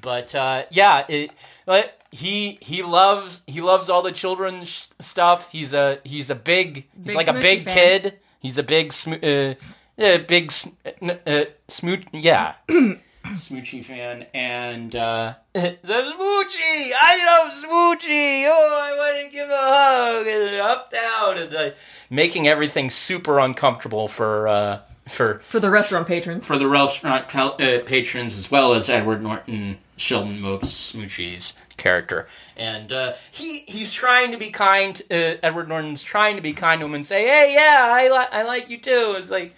but 0.00 0.34
uh, 0.34 0.64
yeah, 0.70 1.04
it, 1.08 1.30
but 1.66 1.98
he 2.10 2.58
he 2.60 2.82
loves 2.82 3.42
he 3.46 3.60
loves 3.60 3.88
all 3.90 4.02
the 4.02 4.12
children's 4.12 4.88
stuff. 5.00 5.50
He's 5.50 5.72
a 5.74 5.98
he's 6.04 6.30
a 6.30 6.34
big 6.34 6.86
he's 6.96 7.06
Big 7.06 7.16
like 7.16 7.28
a 7.28 7.32
big 7.34 7.64
fan. 7.64 7.74
kid. 7.74 8.18
He's 8.40 8.58
a 8.58 8.62
big 8.62 8.92
sm- 8.92 9.12
uh, 9.22 9.54
uh, 10.02 10.18
big 10.26 10.46
s- 10.50 10.68
uh, 11.02 11.14
uh, 11.26 11.44
smooch 11.68 12.04
yeah. 12.12 12.54
Smoochy 13.24 13.84
fan 13.84 14.26
and 14.34 14.96
uh 14.96 15.34
the 15.52 15.76
Smoochy, 15.84 16.90
I 17.00 17.24
love 17.24 17.52
Smoochy. 17.52 18.44
Oh, 18.48 18.80
I 18.82 18.96
want 18.96 19.30
to 19.30 19.36
give 19.36 19.48
a 19.48 19.56
hug 19.56 20.26
and 20.26 20.56
up 20.60 20.90
down 20.90 21.38
and 21.38 21.54
uh, 21.54 21.70
making 22.10 22.48
everything 22.48 22.90
super 22.90 23.38
uncomfortable 23.38 24.08
for 24.08 24.48
uh 24.48 24.80
for 25.08 25.40
For 25.44 25.60
the 25.60 25.70
restaurant 25.70 26.08
patrons. 26.08 26.44
for 26.44 26.58
the 26.58 26.66
restaurant 26.66 27.32
uh, 27.34 27.78
patrons 27.84 28.36
as 28.36 28.50
well 28.50 28.72
as 28.74 28.90
Edward 28.90 29.22
Norton, 29.22 29.78
Sheldon 30.02 30.40
Mopes 30.40 30.92
Smoochy's 30.92 31.54
character. 31.76 32.26
And 32.56 32.92
uh, 32.92 33.14
he 33.30 33.60
he's 33.60 33.92
trying 33.92 34.32
to 34.32 34.38
be 34.38 34.50
kind. 34.50 35.00
Uh, 35.10 35.38
Edward 35.42 35.68
Norton's 35.68 36.02
trying 36.02 36.36
to 36.36 36.42
be 36.42 36.52
kind 36.52 36.80
to 36.80 36.86
him 36.86 36.94
and 36.94 37.06
say, 37.06 37.26
"Hey, 37.26 37.54
yeah, 37.54 37.88
I 37.88 38.40
I 38.40 38.42
like 38.42 38.68
you 38.68 38.78
too." 38.78 39.14
It's 39.16 39.30
like, 39.30 39.54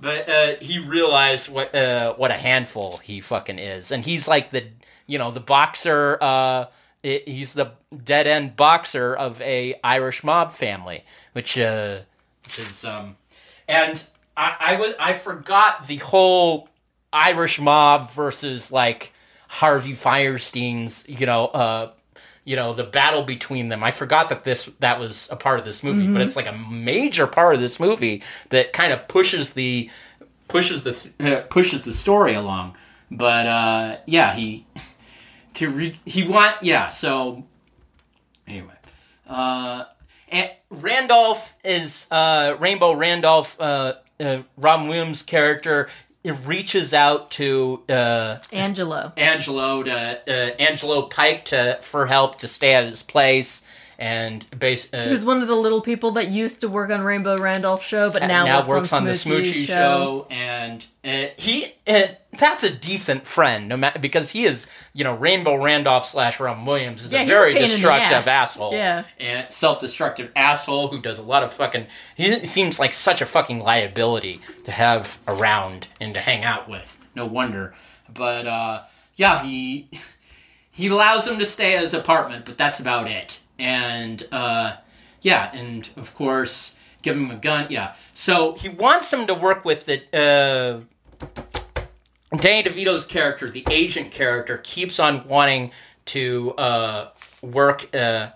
but 0.00 0.28
uh, 0.28 0.56
he 0.56 0.80
realized 0.80 1.48
what 1.48 1.74
uh, 1.74 2.14
what 2.14 2.30
a 2.30 2.34
handful 2.34 2.98
he 2.98 3.20
fucking 3.20 3.58
is, 3.58 3.92
and 3.92 4.04
he's 4.04 4.26
like 4.26 4.50
the 4.50 4.64
you 5.06 5.18
know 5.18 5.30
the 5.30 5.40
boxer. 5.40 6.18
Uh, 6.20 6.66
i 7.04 7.22
he's 7.26 7.52
the 7.52 7.72
dead 8.02 8.26
end 8.26 8.56
boxer 8.56 9.14
of 9.14 9.40
a 9.42 9.78
Irish 9.84 10.24
mob 10.24 10.52
family, 10.52 11.04
which 11.32 11.56
uh, 11.56 12.00
which 12.44 12.58
is 12.58 12.84
um, 12.84 13.16
and 13.68 14.02
I, 14.36 14.56
I 14.58 14.76
was 14.76 14.94
I 14.98 15.12
forgot 15.12 15.86
the 15.86 15.98
whole 15.98 16.68
Irish 17.12 17.60
mob 17.60 18.10
versus 18.10 18.72
like 18.72 19.12
Harvey 19.54 19.94
Fierstein's, 19.94 21.04
you 21.06 21.26
know, 21.26 21.46
uh, 21.46 21.92
you 22.44 22.56
know, 22.56 22.74
the 22.74 22.82
battle 22.82 23.22
between 23.22 23.68
them. 23.68 23.84
I 23.84 23.92
forgot 23.92 24.28
that 24.30 24.42
this 24.42 24.64
that 24.80 24.98
was 24.98 25.28
a 25.30 25.36
part 25.36 25.60
of 25.60 25.64
this 25.64 25.84
movie, 25.84 26.12
but 26.12 26.22
it's 26.22 26.34
like 26.34 26.48
a 26.48 26.52
major 26.52 27.28
part 27.28 27.54
of 27.54 27.60
this 27.60 27.78
movie 27.78 28.24
that 28.50 28.72
kind 28.72 28.92
of 28.92 29.06
pushes 29.06 29.52
the 29.52 29.88
pushes 30.48 30.82
the 30.82 31.10
uh, 31.20 31.42
pushes 31.42 31.82
the 31.82 31.92
story 31.92 32.34
along. 32.34 32.76
But 33.12 33.46
uh, 33.46 33.96
yeah, 34.06 34.34
he 34.34 34.66
to 35.54 35.70
re- 35.70 36.00
he 36.04 36.26
want 36.26 36.56
yeah. 36.60 36.88
So 36.88 37.44
anyway, 38.48 38.74
uh, 39.28 39.84
and 40.30 40.50
Randolph 40.68 41.54
is 41.62 42.08
uh, 42.10 42.56
Rainbow 42.58 42.92
Randolph. 42.92 43.60
Uh, 43.60 43.94
uh, 44.20 44.42
Robin 44.56 44.86
Williams' 44.86 45.22
character 45.22 45.88
it 46.24 46.32
reaches 46.46 46.94
out 46.94 47.30
to 47.32 47.82
uh, 47.88 48.38
Angelo. 48.50 49.12
Angelo 49.16 49.82
to 49.82 49.92
uh, 50.26 50.62
Angelo 50.62 51.02
Pike 51.02 51.44
to 51.46 51.78
for 51.82 52.06
help 52.06 52.38
to 52.38 52.48
stay 52.48 52.74
at 52.74 52.86
his 52.86 53.02
place 53.02 53.62
and 53.98 54.46
base 54.58 54.92
uh, 54.92 55.04
Who's 55.04 55.24
one 55.24 55.42
of 55.42 55.48
the 55.48 55.54
little 55.54 55.80
people 55.80 56.12
that 56.12 56.28
used 56.28 56.60
to 56.62 56.68
work 56.68 56.90
on 56.90 57.02
Rainbow 57.02 57.38
Randolph 57.38 57.84
show, 57.84 58.10
but 58.10 58.22
now, 58.22 58.44
now 58.44 58.66
works, 58.66 58.92
on, 58.92 59.04
the 59.04 59.12
Smoochy 59.12 59.52
Smoochy 59.52 59.66
show, 59.66 60.26
and 60.30 60.84
uh, 61.04 61.26
he 61.36 61.66
uh, 61.86 62.08
that's 62.38 62.62
a 62.64 62.70
decent 62.70 63.26
friend, 63.26 63.68
no 63.68 63.76
matter 63.76 63.98
because 63.98 64.30
he 64.30 64.44
is 64.44 64.66
you 64.92 65.04
know 65.04 65.14
Rainbow 65.14 65.56
Randolph 65.56 66.06
slash 66.06 66.40
Robin 66.40 66.64
Williams 66.64 67.04
is 67.04 67.12
Yeah, 67.12 67.20
a 67.20 67.22
a 67.24 67.26
very 67.26 67.52
the 67.54 67.60
destructive 67.60 68.18
ass. 68.18 68.26
asshole, 68.26 68.72
Yeah. 68.72 69.04
and 69.20 69.52
self-destructive 69.52 70.30
asshole 70.34 70.88
who 70.88 71.00
does 71.00 71.18
a 71.18 71.22
lot 71.22 71.42
of 71.42 71.52
fucking. 71.52 71.86
He 72.16 72.44
seems 72.46 72.78
like 72.80 72.92
such 72.92 73.20
a 73.22 73.26
fucking 73.26 73.60
liability 73.60 74.40
to 74.64 74.72
have 74.72 75.18
around 75.28 75.88
and 76.00 76.14
to 76.14 76.20
hang 76.20 76.42
out 76.44 76.68
with. 76.68 76.98
No 77.14 77.26
wonder, 77.26 77.74
but 78.12 78.46
uh, 78.46 78.82
yeah, 79.14 79.42
he 79.44 79.88
he 80.70 80.88
allows 80.88 81.28
him 81.28 81.38
to 81.38 81.46
stay 81.46 81.76
at 81.76 81.82
his 81.82 81.94
apartment, 81.94 82.44
but 82.44 82.58
that's 82.58 82.80
about 82.80 83.08
it. 83.08 83.38
And 83.58 84.26
uh, 84.32 84.76
yeah, 85.22 85.50
and 85.54 85.88
of 85.96 86.14
course, 86.14 86.76
give 87.02 87.16
him 87.16 87.30
a 87.30 87.36
gun. 87.36 87.66
Yeah, 87.70 87.94
so 88.12 88.54
he 88.54 88.68
wants 88.68 89.12
him 89.12 89.26
to 89.26 89.34
work 89.34 89.64
with 89.64 89.86
the. 89.86 90.02
Uh, 90.12 90.80
Danny 92.36 92.68
DeVito's 92.68 93.04
character, 93.04 93.48
the 93.48 93.64
agent 93.70 94.10
character, 94.10 94.58
keeps 94.58 94.98
on 94.98 95.28
wanting 95.28 95.70
to 96.06 96.52
uh, 96.54 97.10
work 97.42 97.94
uh, 97.94 98.30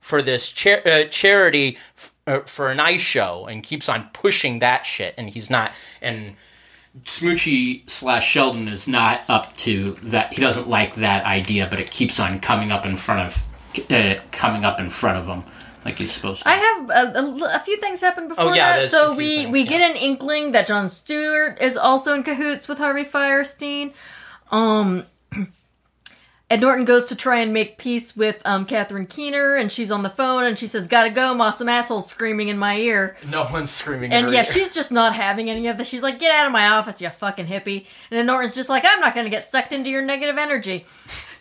for 0.00 0.22
this 0.22 0.48
cha- 0.50 0.82
uh, 0.86 1.04
charity 1.06 1.76
f- 1.96 2.14
uh, 2.28 2.40
for 2.40 2.70
an 2.70 2.78
ice 2.78 3.00
show 3.00 3.46
and 3.46 3.64
keeps 3.64 3.88
on 3.88 4.08
pushing 4.12 4.60
that 4.60 4.86
shit, 4.86 5.14
and 5.18 5.30
he's 5.30 5.50
not 5.50 5.72
and. 6.00 6.36
Smoochy 7.04 7.88
slash 7.88 8.28
Sheldon 8.28 8.66
is 8.66 8.88
not 8.88 9.22
up 9.28 9.56
to 9.58 9.92
that. 10.02 10.32
He 10.32 10.40
doesn't 10.40 10.68
like 10.68 10.96
that 10.96 11.24
idea, 11.24 11.68
but 11.70 11.78
it 11.78 11.88
keeps 11.92 12.18
on 12.18 12.40
coming 12.40 12.72
up 12.72 12.84
in 12.84 12.96
front 12.96 13.20
of, 13.20 13.40
uh, 13.90 14.16
coming 14.32 14.64
up 14.64 14.80
in 14.80 14.90
front 14.90 15.18
of 15.18 15.26
him 15.26 15.44
like 15.84 15.98
he's 15.98 16.12
supposed 16.12 16.42
to. 16.42 16.48
I 16.48 16.54
have 16.54 16.90
a, 16.90 17.18
a, 17.18 17.56
a 17.56 17.58
few 17.60 17.78
things 17.80 18.00
happen 18.00 18.28
before 18.28 18.50
Oh, 18.50 18.52
yeah, 18.52 18.80
that. 18.80 18.90
So 18.90 19.12
a 19.12 19.14
few 19.14 19.16
we 19.16 19.36
things, 19.36 19.52
we 19.52 19.60
yeah. 19.62 19.66
get 19.68 19.90
an 19.90 19.96
inkling 19.96 20.52
that 20.52 20.66
Jon 20.66 20.90
Stewart 20.90 21.60
is 21.60 21.76
also 21.76 22.14
in 22.14 22.22
cahoots 22.22 22.68
with 22.68 22.78
Harvey 22.78 23.04
Fierstein. 23.04 23.92
Um, 24.50 25.06
Ed 26.50 26.60
Norton 26.60 26.84
goes 26.84 27.04
to 27.06 27.14
try 27.14 27.38
and 27.38 27.52
make 27.52 27.78
peace 27.78 28.16
with 28.16 28.42
um 28.44 28.66
Catherine 28.66 29.06
Keener, 29.06 29.54
and 29.54 29.70
she's 29.70 29.90
on 29.90 30.02
the 30.02 30.10
phone, 30.10 30.44
and 30.44 30.58
she 30.58 30.66
says, 30.66 30.88
"Gotta 30.88 31.10
go, 31.10 31.32
ma, 31.32 31.50
some 31.50 31.68
asshole 31.68 32.02
screaming 32.02 32.48
in 32.48 32.58
my 32.58 32.76
ear." 32.76 33.16
no 33.30 33.46
one's 33.52 33.70
screaming. 33.70 34.12
And 34.12 34.26
in 34.26 34.32
her 34.32 34.32
yeah, 34.32 34.40
ear. 34.40 34.52
she's 34.52 34.70
just 34.70 34.90
not 34.90 35.14
having 35.14 35.48
any 35.48 35.68
of 35.68 35.78
this. 35.78 35.86
She's 35.88 36.02
like, 36.02 36.18
"Get 36.18 36.32
out 36.32 36.46
of 36.46 36.52
my 36.52 36.68
office, 36.68 37.00
you 37.00 37.08
fucking 37.08 37.46
hippie!" 37.46 37.86
And 38.10 38.18
then 38.18 38.26
Norton's 38.26 38.56
just 38.56 38.68
like, 38.68 38.84
"I'm 38.84 38.98
not 39.00 39.14
gonna 39.14 39.30
get 39.30 39.48
sucked 39.48 39.72
into 39.72 39.90
your 39.90 40.02
negative 40.02 40.36
energy." 40.38 40.86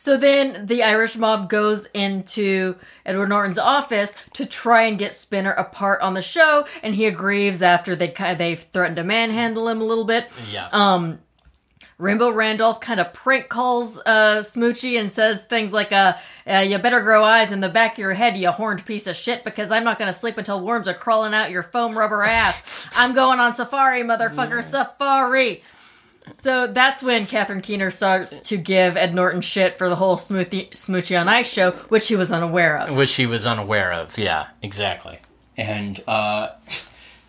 So 0.10 0.18
then 0.18 0.66
the 0.66 0.82
Irish 0.82 1.18
mob 1.18 1.50
goes 1.52 1.86
into 1.94 2.78
Edward 3.06 3.30
Norton's 3.30 3.60
office 3.60 4.12
to 4.34 4.44
try 4.44 4.86
and 4.86 4.98
get 4.98 5.14
Spinner 5.14 5.52
apart 5.52 6.02
on 6.02 6.16
the 6.16 6.24
show, 6.24 6.66
and 6.82 6.96
he 6.96 7.06
agrees 7.06 7.62
after 7.62 7.96
they 7.96 8.08
they 8.36 8.56
threaten 8.56 8.96
to 8.96 9.04
manhandle 9.04 9.70
him 9.70 9.80
a 9.80 9.84
little 9.84 10.06
bit. 10.06 10.28
yeah. 10.52 10.68
Um, 10.72 11.20
Rainbow 12.00 12.32
Randolph 12.32 12.80
kind 12.80 13.00
of 13.00 13.14
prank 13.14 13.50
calls 13.50 14.00
uh, 14.04 14.42
Smoochy 14.42 15.00
and 15.00 15.12
says 15.12 15.44
things 15.44 15.72
like, 15.72 15.92
uh, 15.92 16.14
uh, 16.48 16.66
"You 16.68 16.80
better 16.80 17.02
grow 17.02 17.24
eyes 17.24 17.52
in 17.52 17.60
the 17.60 17.70
back 17.70 17.92
of 17.92 18.00
your 18.00 18.14
head, 18.14 18.36
you 18.36 18.50
horned 18.50 18.84
piece 18.88 19.06
of 19.06 19.16
shit, 19.16 19.44
because 19.44 19.70
I'm 19.70 19.84
not 19.84 20.00
gonna 20.00 20.12
sleep 20.12 20.40
until 20.40 20.60
worms 20.60 20.88
are 20.88 20.96
crawling 20.96 21.36
out 21.36 21.52
your 21.52 21.62
foam 21.62 21.96
rubber 21.96 22.24
ass. 22.24 22.88
I'm 22.96 23.14
going 23.14 23.40
on 23.40 23.54
safari, 23.54 24.02
motherfucker, 24.02 24.64
safari." 24.64 25.62
So 26.34 26.68
that's 26.68 27.04
when 27.04 27.26
Catherine 27.26 27.62
Keener 27.62 27.92
starts 27.92 28.38
to 28.40 28.58
give 28.58 28.96
Ed 28.98 29.14
Norton 29.14 29.42
shit 29.42 29.78
for 29.78 29.90
the 29.90 29.96
whole 29.96 30.18
Smoothie, 30.18 30.70
Smoochy 30.72 31.20
on 31.20 31.28
Ice 31.28 31.52
show, 31.52 31.72
which 31.90 32.08
he 32.08 32.16
was 32.16 32.32
unaware 32.32 32.78
of. 32.78 32.96
which 32.96 33.16
he 33.16 33.26
was 33.26 33.46
unaware 33.46 33.92
of. 33.92 34.18
Yeah, 34.18 34.48
exactly. 34.62 35.20
And 35.58 36.02
uh, 36.08 36.52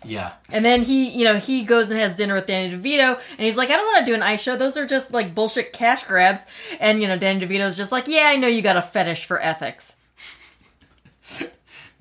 yeah, 0.05 0.33
And 0.49 0.63
then 0.65 0.81
he, 0.83 1.09
you 1.09 1.23
know, 1.25 1.37
he 1.37 1.63
goes 1.63 1.89
and 1.91 1.99
has 1.99 2.15
dinner 2.15 2.33
with 2.35 2.47
Danny 2.47 2.73
DeVito, 2.73 3.19
and 3.37 3.39
he's 3.39 3.57
like, 3.57 3.69
I 3.69 3.73
don't 3.75 3.85
want 3.85 4.05
to 4.05 4.11
do 4.11 4.15
an 4.15 4.23
ice 4.23 4.41
show. 4.41 4.55
Those 4.55 4.77
are 4.77 4.85
just 4.85 5.11
like 5.11 5.35
bullshit 5.35 5.73
cash 5.73 6.03
grabs. 6.05 6.45
And, 6.79 7.01
you 7.01 7.07
know, 7.07 7.17
Danny 7.17 7.45
DeVito's 7.45 7.77
just 7.77 7.91
like, 7.91 8.07
yeah, 8.07 8.23
I 8.27 8.35
know 8.37 8.47
you 8.47 8.61
got 8.61 8.77
a 8.77 8.81
fetish 8.81 9.25
for 9.25 9.39
ethics. 9.41 9.95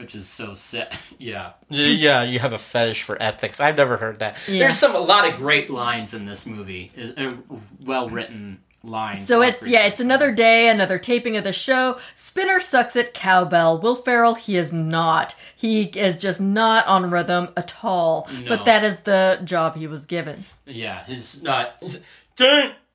Which 0.01 0.15
is 0.15 0.27
so 0.27 0.55
sad. 0.55 0.97
Yeah, 1.19 1.53
yeah. 1.69 2.23
You 2.23 2.39
have 2.39 2.53
a 2.55 2.59
fetish 2.59 3.03
for 3.03 3.21
ethics. 3.23 3.61
I've 3.61 3.77
never 3.77 3.99
heard 3.99 4.21
that. 4.21 4.39
Yeah. 4.49 4.61
There's 4.61 4.79
some 4.79 4.95
a 4.97 4.99
lot 5.01 5.29
of 5.29 5.37
great 5.37 5.69
lines 5.71 6.15
in 6.15 6.25
this 6.25 6.47
movie. 6.47 6.91
Is 6.97 7.11
uh, 7.17 7.31
well 7.85 8.09
written 8.09 8.61
lines. 8.83 9.27
So 9.27 9.43
it's, 9.43 9.67
yeah, 9.67 9.85
it's 9.87 10.01
another 10.01 10.33
day, 10.35 10.71
another 10.71 10.99
taping 10.99 11.37
of 11.37 11.45
the 11.45 11.53
show. 11.53 11.99
Spinner 12.15 12.59
sucks 12.59 12.97
at 12.97 13.13
cowbell. 13.13 13.79
Will 13.79 13.95
Ferrell, 13.95 14.35
he 14.35 14.57
is 14.57 14.73
not. 14.73 15.35
He 15.55 15.83
is 15.83 16.17
just 16.17 16.41
not 16.41 16.87
on 16.87 17.11
rhythm 17.11 17.51
at 17.55 17.75
all. 17.85 18.27
But 18.49 18.65
that 18.65 18.83
is 18.83 19.01
the 19.01 19.41
job 19.45 19.77
he 19.77 19.87
was 19.87 20.07
given. 20.07 20.45
Yeah, 20.67 21.05
his 21.05 21.43
not. 21.43 21.77
his- 21.83 22.01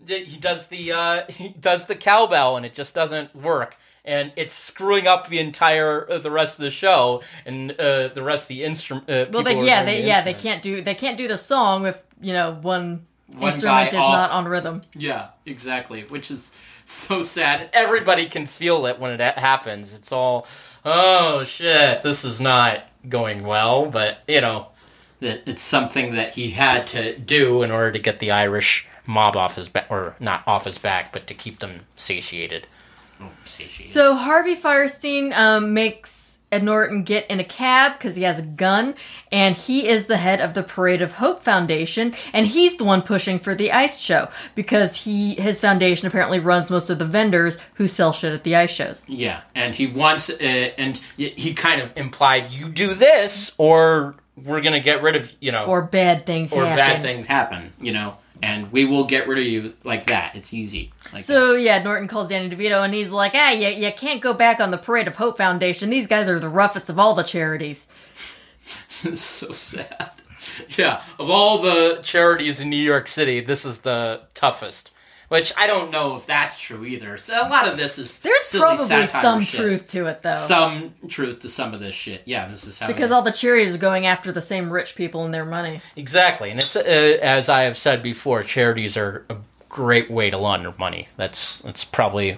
He 0.08 0.38
does 0.39 0.68
the 0.68 0.91
uh, 0.91 1.24
he 1.30 1.50
does 1.50 1.86
the 1.86 1.96
cowbell 1.96 2.58
and 2.58 2.65
it 2.65 2.74
just 2.74 2.96
doesn't 2.96 3.36
work, 3.36 3.76
and 4.06 4.32
it's 4.36 4.54
screwing 4.54 5.08
up 5.08 5.28
the 5.30 5.39
entire 5.39 6.10
uh, 6.12 6.20
the 6.20 6.32
rest 6.32 6.58
of 6.60 6.63
the 6.63 6.72
show 6.72 7.22
and 7.46 7.72
uh, 7.74 8.08
the 8.10 8.24
rest 8.24 8.46
of 8.46 8.48
the 8.50 8.63
instrument. 8.63 9.10
Uh, 9.10 9.26
Well, 9.32 9.44
they, 9.44 9.65
yeah, 9.65 9.84
they, 9.84 10.02
the 10.02 10.08
yeah, 10.08 10.22
they 10.24 10.34
can't 10.34 10.62
do, 10.62 10.82
they 10.82 10.96
can't 10.96 11.18
do 11.18 11.28
the 11.28 11.38
song 11.38 11.86
if, 11.86 12.02
you 12.22 12.34
know, 12.34 12.54
one, 12.62 13.06
One 13.34 13.52
instrument 13.52 13.89
is 13.94 13.96
off. 14.00 14.13
not 14.13 14.32
on 14.32 14.46
rhythm. 14.48 14.82
Yeah, 14.96 15.30
exactly. 15.46 16.04
Which 16.04 16.30
is 16.32 16.56
so 16.86 17.22
sad. 17.24 17.70
Everybody 17.74 18.28
can 18.28 18.46
feel 18.46 18.86
it 18.86 19.00
when 19.00 19.12
it 19.12 19.20
ha- 19.22 19.39
happens. 19.41 19.96
It's 19.96 20.12
all, 20.12 20.48
oh 20.86 21.44
shit, 21.44 22.04
this 22.04 22.24
is 22.24 22.39
not 22.39 22.84
going 23.10 23.44
well. 23.44 23.89
But 23.89 24.20
you 24.28 24.41
know, 24.41 24.68
it, 25.20 25.44
it's 25.48 25.62
something 25.63 26.13
that 26.15 26.36
he 26.36 26.52
had 26.52 26.86
to 26.88 27.18
do 27.18 27.63
in 27.63 27.72
order 27.72 27.91
to 27.91 28.00
get 28.00 28.20
the 28.20 28.30
Irish 28.32 28.88
mob 29.08 29.36
off 29.36 29.56
his 29.56 29.70
back, 29.70 29.88
or 29.89 30.15
not 30.20 30.44
off 30.48 30.65
his 30.65 30.78
back, 30.78 31.12
but 31.12 31.26
to 31.28 31.34
keep 31.34 31.60
them 31.60 31.82
satiated. 31.96 32.68
Oh, 33.21 33.30
satiated. 33.45 33.93
So 33.93 34.15
Harvey 34.15 34.56
Fierstein 34.56 35.36
um, 35.36 35.73
makes 35.73 36.38
Ed 36.51 36.63
Norton 36.63 37.04
get 37.04 37.25
in 37.30 37.39
a 37.39 37.43
cab 37.43 37.93
because 37.93 38.15
he 38.15 38.23
has 38.23 38.39
a 38.39 38.43
gun, 38.43 38.95
and 39.32 39.56
he 39.56 39.88
is 39.88 40.06
the 40.06 40.17
head 40.17 40.39
of 40.39 40.54
the 40.54 40.63
Parade 40.63 41.01
of 41.01 41.13
Hope 41.13 41.41
Foundation, 41.43 42.13
and 42.34 42.47
he's 42.47 42.78
the 42.78 42.84
one 42.84 43.01
pushing 43.01 43.39
for 43.39 43.56
the 43.56 43.71
ice 43.71 43.99
show 43.99 44.30
because 44.54 45.04
he 45.04 45.36
his 45.36 45.60
foundation 45.60 46.08
apparently 46.08 46.39
runs 46.39 46.69
most 46.69 46.89
of 46.89 46.99
the 46.99 47.06
vendors 47.06 47.58
who 47.75 47.88
sell 47.88 48.13
shit 48.13 48.32
at 48.32 48.43
the 48.43 48.56
ice 48.56 48.71
shows. 48.71 49.06
Yeah, 49.10 49.41
and 49.56 49.73
he 49.75 49.88
wants, 49.88 50.30
uh, 50.30 50.36
and 50.78 50.97
he 51.17 51.54
kind 51.54 51.82
of 51.82 51.97
implied, 51.97 52.51
you 52.51 52.69
do 52.69 52.93
this, 52.93 53.51
or 53.58 54.15
we're 54.41 54.62
gonna 54.62 54.80
get 54.80 55.01
rid 55.01 55.15
of, 55.15 55.32
you 55.41 55.51
know, 55.51 55.65
Or 55.65 55.82
bad 55.82 56.25
things 56.25 56.54
or 56.54 56.63
happen. 56.65 56.75
bad 56.78 57.01
things 57.01 57.25
happen, 57.25 57.73
you 57.82 57.91
know, 57.91 58.17
and 58.41 58.71
we 58.71 58.86
will 58.86 59.04
get 59.06 59.28
rid 59.28 59.39
of 59.39 59.45
you 59.45 59.74
like 59.84 60.08
that. 60.08 60.36
It's 60.36 60.54
easy. 60.54 60.91
Like 61.13 61.24
So 61.24 61.54
yeah, 61.56 61.82
Norton 61.82 62.08
calls 62.08 62.30
Danny 62.30 62.50
DeVito 62.50 62.84
and 62.84 62.93
he's 62.93 63.10
like, 63.10 63.34
"Ah, 63.36 63.52
you, 63.52 63.69
you 63.69 63.91
can't 63.91 64.21
go 64.21 64.34
back 64.34 64.60
on 64.60 64.71
the 64.71 64.78
Parade 64.78 65.08
of 65.08 65.15
Hope 65.17 65.38
Foundation. 65.38 65.89
These 65.89 66.08
guys 66.08 66.28
are 66.28 66.39
the 66.39 66.50
roughest 66.50 66.89
of 66.89 67.00
all 67.00 67.13
the 67.13 67.24
charities." 67.24 67.88
It's 69.04 69.21
so 69.41 69.52
sad. 69.52 70.12
Yeah, 70.78 71.02
of 71.19 71.30
all 71.30 71.58
the 71.62 72.00
charities 72.04 72.62
in 72.62 72.69
New 72.69 72.78
York 72.78 73.08
City, 73.08 73.39
this 73.41 73.65
is 73.65 73.80
the 73.80 74.21
toughest. 74.36 74.93
Which 75.27 75.51
I 75.57 75.65
don't 75.67 75.91
know 75.91 76.15
if 76.17 76.25
that's 76.27 76.59
true 76.59 76.85
either. 76.85 77.17
So 77.17 77.47
a 77.47 77.49
lot 77.49 77.67
of 77.67 77.77
this 77.77 77.97
is 77.97 78.19
There's 78.19 78.41
silly 78.43 78.61
probably 78.77 79.07
some 79.07 79.41
shit. 79.41 79.59
truth 79.59 79.89
to 79.89 80.05
it 80.05 80.21
though. 80.21 80.33
some 80.33 80.93
truth 81.07 81.39
to 81.39 81.49
some 81.49 81.73
of 81.73 81.79
this 81.79 81.95
shit. 81.95 82.21
Yeah, 82.25 82.47
this 82.47 82.65
is 82.67 82.77
how 82.77 82.88
because 82.88 83.09
all 83.11 83.23
the 83.23 83.31
charities 83.31 83.73
are 83.75 83.79
going 83.79 84.05
after 84.05 84.31
the 84.31 84.41
same 84.41 84.69
rich 84.71 84.95
people 84.95 85.25
and 85.25 85.33
their 85.33 85.45
money. 85.45 85.81
exactly, 85.95 86.51
and 86.51 86.59
it's 86.59 86.75
uh, 86.75 86.81
as 87.21 87.49
I 87.49 87.63
have 87.63 87.77
said 87.77 88.03
before, 88.03 88.43
charities 88.43 88.95
are 88.97 89.25
a 89.29 89.38
great 89.67 90.09
way 90.11 90.29
to 90.29 90.38
launder 90.38 90.73
money. 90.77 91.07
That's 91.17 91.59
that's 91.59 91.83
probably 91.83 92.38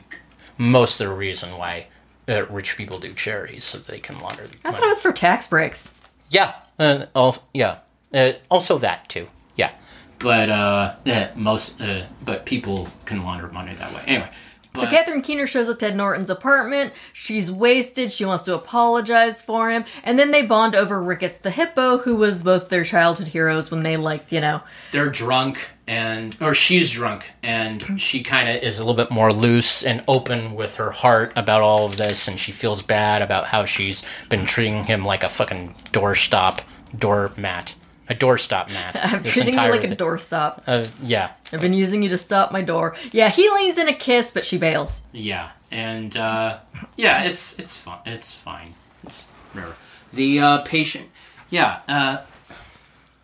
most 0.57 1.01
of 1.01 1.09
the 1.09 1.13
reason 1.15 1.57
why 1.57 1.87
uh, 2.29 2.45
rich 2.47 2.77
people 2.77 2.99
do 2.99 3.13
charities 3.13 3.63
so 3.65 3.77
they 3.79 3.99
can 3.99 4.19
launder 4.21 4.43
I 4.63 4.69
money. 4.71 4.77
thought 4.77 4.85
it 4.85 4.89
was 4.89 5.01
for 5.01 5.11
tax 5.11 5.47
breaks. 5.47 5.89
Yeah, 6.29 6.53
uh, 6.79 7.05
also, 7.13 7.41
yeah, 7.53 7.79
uh, 8.13 8.33
also 8.49 8.77
that 8.79 9.07
too. 9.09 9.27
Yeah, 10.19 10.23
but 10.25 10.49
uh, 10.49 10.95
eh, 11.05 11.29
most 11.35 11.81
uh, 11.81 12.05
but 12.23 12.45
people 12.45 12.87
can 13.05 13.23
launder 13.23 13.47
money 13.49 13.73
that 13.75 13.93
way. 13.93 14.01
Anyway, 14.07 14.29
So 14.75 14.81
but- 14.81 14.89
Catherine 14.89 15.21
Keener 15.21 15.47
shows 15.47 15.69
up 15.69 15.79
to 15.79 15.87
Ed 15.87 15.95
Norton's 15.95 16.29
apartment. 16.29 16.93
She's 17.13 17.51
wasted. 17.51 18.11
She 18.11 18.25
wants 18.25 18.43
to 18.45 18.55
apologize 18.55 19.41
for 19.41 19.69
him, 19.69 19.85
and 20.03 20.17
then 20.19 20.31
they 20.31 20.43
bond 20.45 20.75
over 20.75 21.01
Ricketts 21.01 21.37
the 21.39 21.51
hippo, 21.51 21.99
who 21.99 22.15
was 22.15 22.43
both 22.43 22.69
their 22.69 22.83
childhood 22.83 23.29
heroes 23.29 23.71
when 23.71 23.83
they 23.83 23.97
liked, 23.97 24.31
you 24.31 24.41
know. 24.41 24.61
they're 24.91 25.09
drunk 25.09 25.71
and 25.89 26.35
or 26.41 26.53
she's 26.53 26.91
drunk 26.91 27.31
and 27.41 28.01
she 28.01 28.21
kind 28.21 28.49
of 28.49 28.61
is 28.61 28.77
a 28.77 28.83
little 28.83 28.93
bit 28.93 29.09
more 29.09 29.31
loose 29.31 29.83
and 29.83 30.03
open 30.05 30.53
with 30.53 30.75
her 30.75 30.91
heart 30.91 31.31
about 31.37 31.61
all 31.61 31.85
of 31.85 31.95
this 31.95 32.27
and 32.27 32.37
she 32.41 32.51
feels 32.51 32.81
bad 32.81 33.21
about 33.21 33.45
how 33.45 33.63
she's 33.63 34.03
been 34.27 34.45
treating 34.45 34.83
him 34.83 35.05
like 35.05 35.23
a 35.23 35.29
fucking 35.29 35.73
doorstop 35.93 36.59
doormat 36.99 37.73
a 38.09 38.15
doorstop 38.15 38.69
mat 38.69 38.99
I'm 39.03 39.23
treating 39.23 39.53
you 39.53 39.59
like 39.59 39.83
a 39.83 39.95
doorstop. 39.95 40.61
uh, 40.67 40.85
yeah 41.03 41.33
I've 41.51 41.61
been 41.61 41.73
using 41.73 42.01
you 42.03 42.09
to 42.09 42.17
stop 42.17 42.51
my 42.51 42.61
door. 42.61 42.95
Yeah, 43.11 43.29
he 43.29 43.49
leans 43.49 43.77
in 43.77 43.87
a 43.87 43.93
kiss, 43.93 44.31
but 44.31 44.45
she 44.45 44.57
bails. 44.57 45.01
yeah 45.11 45.49
and 45.71 46.15
uh, 46.15 46.59
yeah 46.95 47.23
it's 47.23 47.57
it's 47.59 47.77
fine 47.77 47.99
it's 48.05 48.33
fine 48.33 48.73
it's 49.03 49.25
whatever 49.51 49.75
the 50.13 50.39
uh, 50.39 50.57
patient 50.61 51.09
yeah 51.49 51.79
uh, 51.89 52.17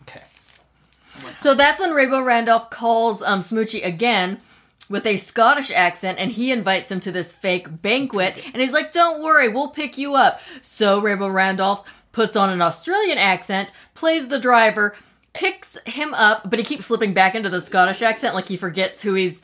okay 0.02 0.24
So 1.38 1.54
that's 1.56 1.80
when 1.80 1.92
Rainbow 1.92 2.22
Randolph 2.22 2.70
calls 2.70 3.22
um, 3.22 3.40
Smoochy 3.40 3.86
again 3.86 4.40
with 4.90 5.06
a 5.08 5.16
Scottish 5.18 5.72
accent, 5.72 6.20
and 6.20 6.30
he 6.32 6.52
invites 6.52 6.92
him 6.92 7.00
to 7.00 7.12
this 7.12 7.34
fake 7.34 7.82
banquet, 7.82 8.36
and 8.54 8.62
he's 8.62 8.74
like, 8.74 8.92
"Don't 8.92 9.24
worry, 9.24 9.48
we'll 9.48 9.70
pick 9.70 9.98
you 9.98 10.14
up." 10.16 10.42
So 10.62 11.00
Rainbow 11.00 11.30
Randolph 11.30 11.90
puts 12.14 12.38
on 12.38 12.50
an 12.50 12.62
Australian 12.62 13.18
accent, 13.18 13.74
plays 13.96 14.30
the 14.30 14.40
driver, 14.40 14.96
picks 15.34 15.78
him 15.86 16.14
up, 16.14 16.50
but 16.50 16.58
he 16.60 16.64
keeps 16.64 16.86
slipping 16.86 17.14
back 17.14 17.36
into 17.36 17.50
the 17.50 17.60
Scottish 17.60 18.02
accent, 18.02 18.34
like 18.36 18.48
he 18.48 18.56
forgets 18.56 19.02
who 19.02 19.16
he's 19.16 19.42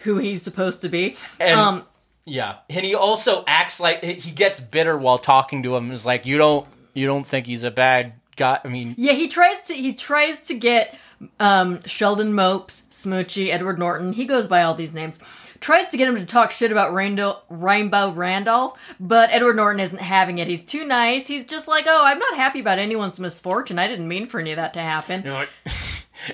who 0.00 0.16
he's 0.18 0.42
supposed 0.42 0.80
to 0.80 0.88
be. 0.88 1.16
And- 1.38 1.58
um, 1.60 1.84
Yeah, 2.24 2.56
and 2.70 2.84
he 2.86 2.94
also 2.94 3.44
acts 3.46 3.78
like 3.80 4.02
he 4.02 4.30
gets 4.30 4.58
bitter 4.60 4.96
while 4.96 5.18
talking 5.18 5.62
to 5.64 5.76
him. 5.76 5.90
Is 5.92 6.06
like 6.06 6.24
you 6.24 6.38
don't 6.38 6.66
you 6.94 7.06
don't 7.06 7.26
think 7.26 7.46
he's 7.46 7.64
a 7.64 7.70
bad 7.70 8.14
guy. 8.36 8.60
I 8.64 8.68
mean, 8.68 8.94
Yeah, 8.96 9.12
he 9.12 9.28
tries 9.28 9.60
to 9.62 9.74
he 9.74 9.92
tries 9.92 10.40
to 10.42 10.54
get 10.54 10.94
um, 11.40 11.82
Sheldon 11.86 12.34
Mopes, 12.34 12.82
Smoochy, 12.90 13.48
Edward 13.48 13.78
Norton. 13.78 14.12
He 14.12 14.24
goes 14.26 14.46
by 14.48 14.62
all 14.62 14.74
these 14.74 14.92
names 14.92 15.18
tries 15.60 15.88
to 15.88 15.96
get 15.96 16.08
him 16.08 16.16
to 16.16 16.26
talk 16.26 16.52
shit 16.52 16.72
about 16.72 16.94
Rainbow, 16.94 17.40
Rainbow 17.48 18.10
Randolph, 18.10 18.78
but 18.98 19.30
Edward 19.30 19.56
Norton 19.56 19.80
isn't 19.80 20.00
having 20.00 20.38
it. 20.38 20.48
He's 20.48 20.64
too 20.64 20.84
nice. 20.84 21.26
He's 21.26 21.46
just 21.46 21.68
like, 21.68 21.86
oh, 21.88 22.04
I'm 22.04 22.18
not 22.18 22.36
happy 22.36 22.60
about 22.60 22.78
anyone's 22.78 23.20
misfortune. 23.20 23.78
I 23.78 23.88
didn't 23.88 24.08
mean 24.08 24.26
for 24.26 24.40
any 24.40 24.52
of 24.52 24.56
that 24.56 24.74
to 24.74 24.80
happen. 24.80 25.24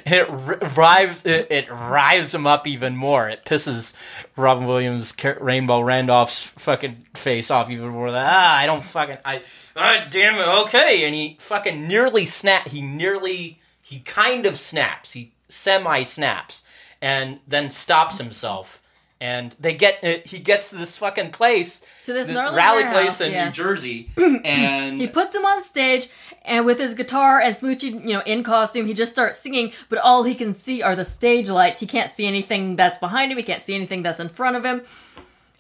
It 0.07 0.27
rives 0.77 1.25
it, 1.27 1.49
it 1.51 1.71
rives 1.71 2.35
him 2.35 2.47
up 2.47 2.67
even 2.67 2.97
more. 2.97 3.29
It 3.29 3.45
pisses 3.45 3.93
Robin 4.37 4.67
Williams, 4.67 5.13
Rainbow 5.41 5.81
Randolph's 5.81 6.43
fucking 6.43 7.07
face 7.15 7.51
off 7.51 7.71
even 7.71 7.89
more. 7.89 8.11
That 8.11 8.33
ah, 8.33 8.57
I 8.57 8.67
don't 8.67 8.85
fucking 8.85 9.19
I 9.25 9.43
ah, 9.77 10.07
damn 10.11 10.37
it, 10.37 10.49
okay. 10.67 11.05
And 11.05 11.15
he 11.15 11.37
fucking 11.41 11.87
nearly 11.89 12.25
snap. 12.25 12.69
He 12.69 12.81
nearly 12.81 13.61
he 13.85 14.01
kind 14.01 14.47
of 14.47 14.59
snaps. 14.59 15.13
He 15.13 15.33
semi 15.49 16.05
snaps 16.05 16.63
and 17.01 17.41
then 17.47 17.69
stops 17.69 18.19
himself. 18.19 18.82
And 19.23 19.55
they 19.61 19.75
get 19.75 20.03
uh, 20.03 20.17
he 20.25 20.41
gets 20.41 20.71
to 20.71 20.77
this 20.77 20.97
fucking 20.97 21.31
place 21.31 21.81
To 22.07 22.13
this 22.13 22.27
gnarly 22.27 22.57
rally 22.57 22.83
place 22.87 23.21
in 23.21 23.31
yeah. 23.31 23.45
New 23.45 23.53
Jersey, 23.53 24.11
and 24.45 25.01
He 25.01 25.07
puts 25.07 25.33
him 25.33 25.45
on 25.45 25.63
stage, 25.63 26.09
and 26.45 26.67
with 26.67 26.81
his 26.81 26.95
guitar 26.95 27.41
and 27.41 27.55
Smoochy, 27.55 27.93
you 27.93 28.15
know, 28.15 28.23
in 28.27 28.43
costume, 28.43 28.87
he 28.87 28.95
just 28.95 29.13
starts 29.13 29.39
singing. 29.39 29.73
But 29.89 30.01
all 30.01 30.25
he 30.25 30.35
can 30.35 30.55
see 30.55 30.83
are 30.83 30.97
the 30.97 31.05
stage 31.05 31.49
lights. 31.49 31.79
He 31.79 31.87
can't 31.87 32.11
see 32.11 32.27
anything 32.27 32.75
that's 32.75 32.99
behind 32.99 33.31
him. 33.31 33.39
He 33.39 33.45
can't 33.45 33.63
see 33.63 33.77
anything 33.77 34.03
that's 34.03 34.19
in 34.19 34.29
front 34.29 34.57
of 34.57 34.65
him. 34.65 34.83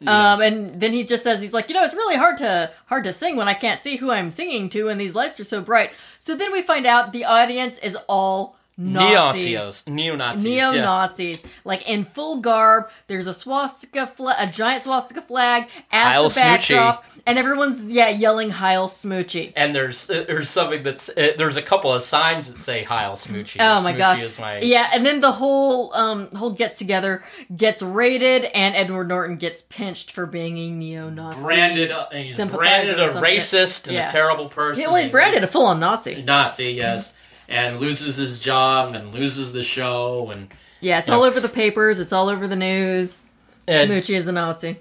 Um, 0.09 0.41
and 0.41 0.81
then 0.81 0.93
he 0.93 1.05
just 1.05 1.23
says 1.23 1.41
he's 1.41 1.53
like, 1.53 1.69
you 1.69 1.77
know, 1.77 1.85
it's 1.85 1.95
really 1.95 2.17
hard 2.17 2.39
to 2.39 2.73
hard 2.87 3.05
to 3.05 3.13
sing 3.13 3.37
when 3.37 3.47
I 3.47 3.55
can't 3.55 3.79
see 3.79 3.95
who 3.95 4.11
I'm 4.11 4.33
singing 4.33 4.71
to, 4.71 4.89
and 4.89 5.01
these 5.01 5.15
lights 5.15 5.39
are 5.39 5.45
so 5.45 5.61
bright. 5.61 5.93
So 6.19 6.35
then 6.35 6.51
we 6.51 6.63
find 6.63 6.85
out 6.85 7.13
the 7.13 7.25
audience 7.25 7.79
is 7.79 7.97
all 8.09 8.57
Nazis. 8.79 9.85
Neo-Nazis, 9.87 10.45
neo-Nazis, 10.45 11.43
yeah. 11.43 11.49
Like 11.65 11.89
in 11.89 12.05
full 12.05 12.39
garb. 12.41 12.89
There's 13.07 13.27
a 13.27 13.35
swastika, 13.35 14.07
fla- 14.07 14.37
a 14.39 14.47
giant 14.47 14.83
swastika 14.83 15.21
flag 15.23 15.65
as 15.91 16.03
Heil 16.07 16.29
the 16.29 16.35
backdrop, 16.35 17.05
and 17.27 17.39
everyone's 17.39 17.85
yeah 17.91 18.09
yelling 18.09 18.51
"Heil 18.51 18.89
Smoochy." 18.89 19.53
and 19.57 19.75
there's 19.75 20.09
uh, 20.09 20.25
there's 20.27 20.49
something 20.49 20.83
that's 20.83 21.09
uh, 21.11 21.33
there's 21.37 21.57
a 21.57 21.63
couple 21.63 21.93
of 21.93 22.03
signs 22.03 22.51
that 22.53 22.59
say 22.59 22.83
Heil 22.83 23.13
Smoochy. 23.13 23.57
Oh 23.61 23.83
my 23.83 23.93
Smoochy 23.93 23.99
gosh! 23.99 24.23
Is 24.23 24.39
my, 24.39 24.61
Yeah, 24.61 24.89
and 24.93 25.05
then 25.05 25.21
the 25.21 25.33
whole 25.33 25.93
um 25.95 26.29
whole 26.35 26.51
get 26.51 26.75
together 26.77 27.23
gets 27.55 27.83
raided, 27.83 28.45
and 28.45 28.75
Edward 28.75 29.09
Norton 29.09 29.37
gets 29.37 29.63
pinched 29.69 30.13
for 30.13 30.25
being 30.27 30.57
a 30.59 30.71
neo-Nazi. 30.71 31.41
branded. 31.41 31.91
Uh, 31.93 32.07
he's 32.11 32.37
branded 32.37 32.99
a 32.99 33.13
shit. 33.13 33.23
racist 33.23 33.87
and 33.89 33.99
Yeah. 33.99 34.09
a 34.09 34.13
terrible 34.13 34.49
person. 34.49 34.81
He, 34.83 34.87
well, 34.87 34.97
he's 34.97 35.05
and 35.05 35.13
branded 35.13 35.45
a 35.45 35.47
full-on 35.47 35.79
Nazi. 35.79 36.23
Nazi, 36.23 36.71
yes, 36.73 37.13
and 37.49 37.79
loses 37.81 38.17
his 38.17 38.39
job 38.39 38.95
and 38.95 39.13
loses 39.15 39.53
the 39.53 39.63
show 39.63 40.31
and. 40.31 40.49
Yeah, 40.81 40.99
it's 40.99 41.09
all 41.11 41.23
over 41.23 41.39
the 41.39 41.49
papers. 41.49 42.01
It's 42.01 42.13
all 42.13 42.29
over 42.29 42.49
the 42.49 42.57
news. 42.57 43.21
and 43.69 43.89
Smoochy 43.91 44.17
is 44.17 44.27
a 44.27 44.33
Nazi. 44.33 44.77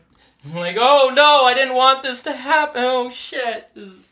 I'm 0.46 0.56
like, 0.56 0.76
oh 0.80 1.12
no, 1.14 1.44
I 1.46 1.54
didn't 1.54 1.76
want 1.76 2.02
this 2.02 2.24
to 2.24 2.32
happen. 2.34 2.82
Oh 2.84 3.10
shit. 3.12 3.70
This- 3.76 4.06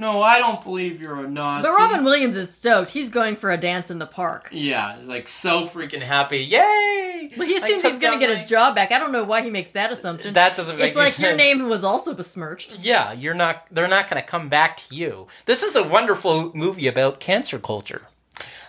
No, 0.00 0.22
I 0.22 0.38
don't 0.38 0.62
believe 0.64 1.00
you're 1.00 1.22
a 1.24 1.28
Nazi. 1.28 1.68
But 1.68 1.74
Robin 1.76 2.04
Williams 2.04 2.34
is 2.34 2.52
stoked. 2.52 2.90
He's 2.90 3.10
going 3.10 3.36
for 3.36 3.50
a 3.50 3.58
dance 3.58 3.90
in 3.90 3.98
the 3.98 4.06
park. 4.06 4.48
Yeah, 4.50 4.96
he's 4.96 5.06
like 5.06 5.28
so 5.28 5.66
freaking 5.66 6.00
happy. 6.00 6.38
Yay! 6.38 7.30
Well, 7.36 7.46
he 7.46 7.56
assumes 7.56 7.82
he's 7.82 7.98
going 7.98 8.18
to 8.18 8.26
get 8.26 8.32
my- 8.32 8.40
his 8.40 8.48
job 8.48 8.74
back. 8.74 8.92
I 8.92 8.98
don't 8.98 9.12
know 9.12 9.24
why 9.24 9.42
he 9.42 9.50
makes 9.50 9.72
that 9.72 9.92
assumption. 9.92 10.32
That 10.32 10.56
doesn't 10.56 10.78
make 10.78 10.88
it's 10.88 10.96
like 10.96 11.18
any 11.20 11.28
your 11.28 11.36
name 11.36 11.68
was 11.68 11.84
also 11.84 12.14
besmirched. 12.14 12.76
Yeah, 12.80 13.12
you're 13.12 13.34
not. 13.34 13.66
They're 13.70 13.88
not 13.88 14.08
going 14.08 14.20
to 14.22 14.26
come 14.26 14.48
back 14.48 14.78
to 14.88 14.94
you. 14.94 15.26
This 15.44 15.62
is 15.62 15.76
a 15.76 15.82
wonderful 15.86 16.50
movie 16.56 16.86
about 16.88 17.20
cancer 17.20 17.58
culture. 17.58 18.08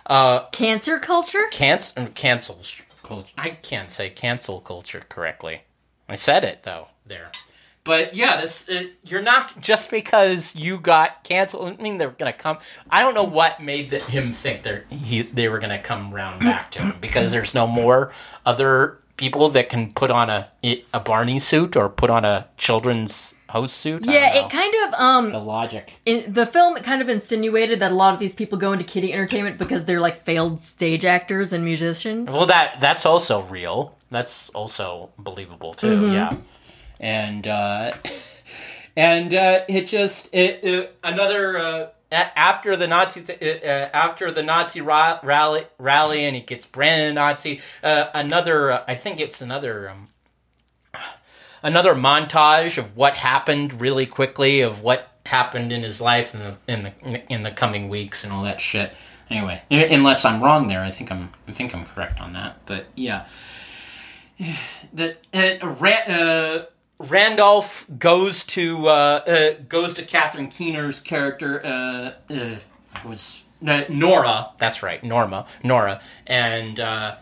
Uh, 0.04 0.46
Cancer 0.50 0.98
culture? 0.98 1.44
cancer, 1.50 2.10
cancel 2.14 2.60
culture. 3.02 3.32
I 3.38 3.50
can't 3.50 3.90
say 3.90 4.10
cancel 4.10 4.60
culture 4.60 5.04
correctly. 5.08 5.62
I 6.08 6.16
said 6.16 6.44
it 6.44 6.64
though 6.64 6.88
there. 7.06 7.30
But 7.84 8.14
yeah, 8.14 8.40
this 8.40 8.68
uh, 8.68 8.84
you're 9.04 9.22
not 9.22 9.60
just 9.60 9.90
because 9.90 10.54
you 10.54 10.78
got 10.78 11.24
canceled. 11.24 11.76
I 11.78 11.82
mean, 11.82 11.98
they're 11.98 12.10
gonna 12.10 12.32
come. 12.32 12.58
I 12.90 13.02
don't 13.02 13.14
know 13.14 13.24
what 13.24 13.60
made 13.60 13.90
the, 13.90 13.98
him 13.98 14.32
think 14.32 14.62
they 14.62 14.82
he 14.88 15.22
they 15.22 15.48
were 15.48 15.58
gonna 15.58 15.82
come 15.82 16.14
round 16.14 16.40
back 16.40 16.70
to 16.72 16.82
him 16.82 16.94
because 17.00 17.32
there's 17.32 17.54
no 17.54 17.66
more 17.66 18.12
other 18.46 18.98
people 19.16 19.48
that 19.50 19.68
can 19.68 19.92
put 19.92 20.10
on 20.10 20.30
a 20.30 20.48
a 20.94 21.00
Barney 21.00 21.40
suit 21.40 21.76
or 21.76 21.88
put 21.88 22.08
on 22.08 22.24
a 22.24 22.48
children's 22.56 23.34
host 23.52 23.76
suit. 23.76 24.06
Yeah, 24.06 24.34
it 24.34 24.50
kind 24.50 24.74
of 24.86 24.94
um 24.94 25.30
the 25.30 25.38
logic. 25.38 25.92
in 26.06 26.32
the 26.32 26.46
film 26.46 26.76
kind 26.76 27.02
of 27.02 27.08
insinuated 27.08 27.80
that 27.80 27.92
a 27.92 27.94
lot 27.94 28.14
of 28.14 28.20
these 28.20 28.34
people 28.34 28.58
go 28.58 28.72
into 28.72 28.84
kiddie 28.84 29.12
entertainment 29.12 29.58
because 29.58 29.84
they're 29.84 30.00
like 30.00 30.24
failed 30.24 30.64
stage 30.64 31.04
actors 31.04 31.52
and 31.52 31.64
musicians. 31.64 32.30
Well, 32.30 32.46
that 32.46 32.80
that's 32.80 33.04
also 33.04 33.42
real. 33.42 33.96
That's 34.10 34.50
also 34.50 35.10
believable 35.18 35.74
too. 35.74 35.96
Mm-hmm. 35.96 36.14
Yeah, 36.14 36.36
and 37.02 37.46
uh, 37.46 37.92
and 38.96 39.34
uh, 39.34 39.60
it 39.68 39.86
just 39.86 40.30
it, 40.32 40.60
it 40.64 40.96
another 41.04 41.58
uh, 41.58 41.86
after 42.10 42.76
the 42.76 42.86
Nazi 42.86 43.22
th- 43.22 43.42
uh, 43.42 43.66
uh, 43.66 43.90
after 43.92 44.30
the 44.30 44.42
Nazi 44.42 44.80
ra- 44.80 45.18
rally 45.22 45.66
rally 45.78 46.24
and 46.24 46.34
he 46.34 46.40
gets 46.42 46.64
branded 46.64 47.14
Nazi. 47.16 47.60
Uh, 47.82 48.06
another 48.14 48.72
I 48.88 48.94
think 48.94 49.20
it's 49.20 49.42
another. 49.42 49.90
Um, 49.90 50.08
Another 51.64 51.94
montage 51.94 52.76
of 52.76 52.96
what 52.96 53.14
happened 53.14 53.80
really 53.80 54.04
quickly 54.04 54.62
of 54.62 54.82
what 54.82 55.12
happened 55.24 55.72
in 55.72 55.84
his 55.84 56.00
life 56.00 56.34
in 56.34 56.40
the 56.40 56.56
in 56.66 56.82
the 56.82 57.32
in 57.32 57.42
the 57.44 57.52
coming 57.52 57.88
weeks 57.88 58.24
and 58.24 58.32
all 58.32 58.42
that 58.42 58.60
shit. 58.60 58.92
Anyway, 59.30 59.62
unless 59.70 60.24
I'm 60.24 60.42
wrong 60.42 60.66
there, 60.66 60.80
I 60.80 60.90
think 60.90 61.12
I'm 61.12 61.30
I 61.46 61.52
think 61.52 61.72
I'm 61.72 61.86
correct 61.86 62.20
on 62.20 62.32
that. 62.32 62.56
But 62.66 62.86
yeah, 62.96 63.26
Ra- 64.42 66.08
uh, 66.08 66.64
Randolph 67.02 67.86
goes 67.98 68.44
to 68.44 68.88
uh, 68.88 68.92
uh, 68.92 69.50
goes 69.68 69.94
to 69.94 70.02
Catherine 70.04 70.48
Keener's 70.48 71.00
character 71.00 71.64
uh, 71.64 72.32
uh, 72.32 72.56
was 73.06 73.42
uh, 73.66 73.84
Nora. 73.88 74.50
That's 74.58 74.82
right, 74.82 75.02
Norma, 75.02 75.46
Nora, 75.62 76.00
and 76.26 76.78
uh, 76.80 77.16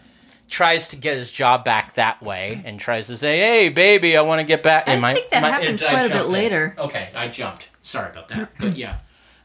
tries 0.48 0.88
to 0.88 0.96
get 0.96 1.16
his 1.16 1.30
job 1.30 1.64
back 1.64 1.94
that 1.94 2.22
way, 2.22 2.62
and 2.64 2.78
tries 2.78 3.06
to 3.08 3.16
say, 3.16 3.38
"Hey, 3.38 3.68
baby, 3.68 4.16
I 4.16 4.22
want 4.22 4.40
to 4.40 4.46
get 4.46 4.62
back." 4.62 4.88
I 4.88 4.92
Am 4.92 5.02
think 5.14 5.30
that 5.30 5.42
happens 5.42 5.82
I 5.82 5.88
quite 5.90 5.98
a 6.00 6.02
bit 6.04 6.10
jumped 6.12 6.26
in. 6.26 6.32
later. 6.32 6.74
Okay, 6.78 7.08
I 7.14 7.28
jumped. 7.28 7.70
Sorry 7.82 8.10
about 8.10 8.28
that, 8.28 8.50
but 8.58 8.76
yeah. 8.76 8.98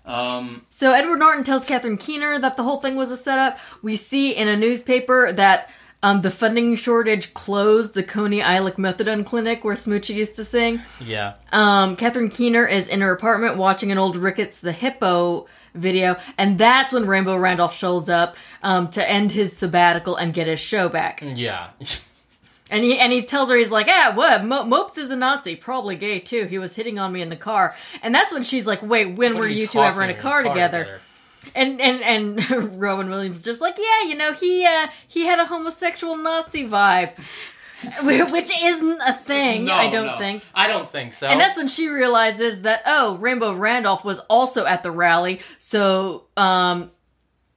Um, 0.06 0.66
So 0.70 0.92
Edward 0.92 1.18
Norton 1.18 1.44
tells 1.44 1.66
Catherine 1.66 1.98
Keener 1.98 2.38
that 2.38 2.58
the 2.58 2.64
whole 2.64 2.78
thing 2.80 2.96
was 2.96 3.10
a 3.10 3.18
setup. 3.18 3.58
We 3.82 3.96
see 3.96 4.32
in 4.36 4.48
a 4.48 4.56
newspaper 4.56 5.32
that 5.34 5.72
um, 6.06 6.22
the 6.22 6.30
funding 6.32 6.76
shortage 6.76 7.34
closed 7.34 7.94
the 7.96 8.04
Coney 8.04 8.42
Island 8.42 8.76
Methadone 8.76 9.26
Clinic 9.26 9.64
where 9.64 9.76
Smoochy 9.76 10.14
used 10.16 10.36
to 10.36 10.44
sing. 10.44 10.82
yeah. 11.00 11.36
Um, 11.52 11.96
Catherine 11.96 12.30
Keener 12.30 12.66
is 12.66 12.88
in 12.88 13.02
her 13.02 13.12
apartment 13.12 13.58
watching 13.58 13.92
an 13.92 13.98
old 13.98 14.16
Ricketts 14.16 14.60
the 14.60 14.72
Hippo 14.72 15.48
video, 15.74 16.16
and 16.38 16.58
that's 16.58 16.94
when 16.94 17.08
Rainbow 17.08 17.36
Randolph 17.38 17.76
shows 17.76 18.08
up 18.08 18.38
um, 18.62 18.90
to 18.92 19.10
end 19.10 19.32
his 19.32 19.58
sabbatical 19.58 20.16
and 20.16 20.34
get 20.34 20.48
his 20.48 20.60
show 20.60 20.90
back. 20.90 21.22
Yeah. 21.24 21.70
And 22.72 22.84
he 22.84 22.98
and 22.98 23.14
he 23.14 23.22
tells 23.22 23.52
her 23.52 23.56
he's 23.56 23.70
like, 23.70 23.86
ah, 23.88 24.12
what? 24.16 24.44
Mo- 24.44 24.64
Mopes 24.66 24.98
is 24.98 25.12
a 25.12 25.16
Nazi, 25.16 25.56
probably 25.56 25.96
gay 25.96 26.20
too. 26.20 26.46
He 26.46 26.58
was 26.58 26.76
hitting 26.76 26.98
on 26.98 27.12
me 27.14 27.22
in 27.22 27.30
the 27.30 27.36
car, 27.36 27.76
and 28.02 28.14
that's 28.14 28.34
when 28.34 28.42
she's 28.44 28.66
like, 28.66 28.82
wait, 28.82 29.06
when 29.06 29.34
What 29.34 29.40
were 29.42 29.46
are 29.46 29.50
you, 29.50 29.68
two 29.68 29.80
ever 29.80 30.02
in 30.02 30.10
a 30.10 30.14
talking 30.14 30.22
car, 30.24 30.42
together? 30.44 31.00
And 31.54 31.80
and 31.82 32.02
and 32.02 32.80
Robin 32.82 33.10
Williams 33.10 33.42
just 33.42 33.62
like, 33.62 33.78
yeah, 33.78 34.08
you 34.10 34.16
know, 34.16 34.34
he 34.34 34.66
uh, 34.66 34.88
he 35.08 35.26
had 35.26 35.40
a 35.40 35.46
homosexual 35.46 36.18
Nazi 36.18 36.68
vibe, 36.68 37.12
which 38.32 38.52
isn't 38.64 39.02
a 39.02 39.14
thing. 39.14 39.70
I 39.70 39.90
don't 39.90 40.08
no. 40.08 40.18
think. 40.18 40.44
I 40.54 40.68
don't 40.68 40.90
think 40.90 41.14
so. 41.14 41.28
And 41.28 41.40
that's 41.40 41.58
when 41.58 41.68
she 41.68 41.88
realizes 41.88 42.62
that 42.62 42.82
oh, 42.86 43.18
Rainbow 43.18 43.54
Randolph 43.54 44.04
was 44.04 44.20
also 44.22 44.66
at 44.66 44.84
the 44.84 44.92
rally, 44.92 45.40
so 45.58 46.26
um, 46.38 46.92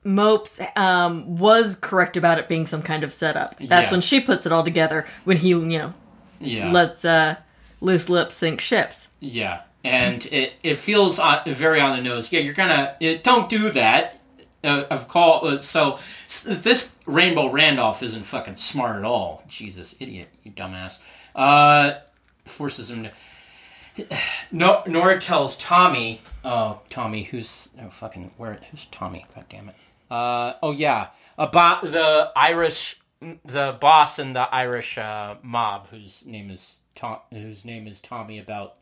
Mopes 0.04 0.60
um, 0.76 1.36
was 1.36 1.76
correct 1.76 2.16
about 2.16 2.38
it 2.38 2.48
being 2.48 2.66
some 2.66 2.82
kind 2.82 3.02
of 3.04 3.12
setup. 3.12 3.56
That's 3.58 3.86
Yeah. 3.86 3.90
when 3.90 4.00
she 4.00 4.20
puts 4.20 4.46
it 4.46 4.52
all 4.52 4.64
together 4.64 5.04
when 5.24 5.38
he 5.38 5.48
you 5.50 5.60
know 5.64 5.94
yeah. 6.40 6.70
lets 6.70 7.04
uh, 7.04 7.36
loose 7.80 8.08
lips 8.08 8.34
sink 8.36 8.60
ships. 8.60 9.08
Yeah, 9.20 9.60
and 9.84 10.26
it 10.26 10.54
it 10.62 10.76
feels 10.76 11.18
uh, 11.18 11.42
very 11.46 11.80
on 11.80 11.96
the 11.96 12.02
nose. 12.02 12.32
Yeah, 12.32 12.40
you're 12.40 12.54
gonna 12.54 12.96
it, 13.00 13.22
don't 13.22 13.48
do 13.48 13.70
that. 13.70 14.14
Uh, 14.64 14.84
of 14.90 15.06
call 15.06 15.46
uh, 15.46 15.60
so 15.60 15.98
this 16.44 16.96
Rainbow 17.06 17.50
Randolph 17.50 18.02
isn't 18.02 18.24
fucking 18.24 18.56
smart 18.56 18.96
at 18.96 19.04
all. 19.04 19.44
Jesus, 19.46 19.94
idiot, 20.00 20.28
you 20.42 20.50
dumbass. 20.50 20.98
Uh, 21.34 22.00
forces 22.44 22.90
him 22.90 23.04
to. 23.04 23.12
No, 24.52 24.82
Nora 24.86 25.20
tells 25.20 25.56
Tommy. 25.58 26.22
Oh, 26.44 26.80
Tommy, 26.88 27.24
who's 27.24 27.68
oh 27.82 27.90
fucking 27.90 28.32
where? 28.36 28.58
Who's 28.70 28.86
Tommy? 28.86 29.26
God 29.34 29.44
damn 29.48 29.68
it. 29.68 29.74
Uh, 30.10 30.54
oh 30.62 30.70
yeah, 30.70 31.08
about 31.36 31.82
the 31.82 32.30
Irish, 32.34 33.00
the 33.44 33.76
boss 33.80 34.18
in 34.18 34.32
the 34.32 34.42
Irish 34.54 34.98
uh, 34.98 35.34
mob, 35.42 35.88
whose 35.88 36.24
name 36.24 36.50
is 36.50 36.78
Tom, 36.94 37.18
whose 37.32 37.64
name 37.64 37.86
is 37.86 38.00
Tommy. 38.00 38.38
About 38.38 38.76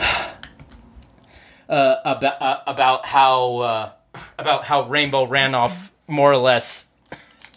uh, 1.68 1.96
about 2.04 2.42
uh, 2.42 2.60
about 2.66 3.06
how 3.06 3.56
uh, 3.58 3.90
about 4.38 4.64
how 4.64 4.82
Rainbow 4.88 5.24
ran 5.26 5.54
off 5.54 5.92
more 6.08 6.30
or 6.32 6.36
less 6.36 6.86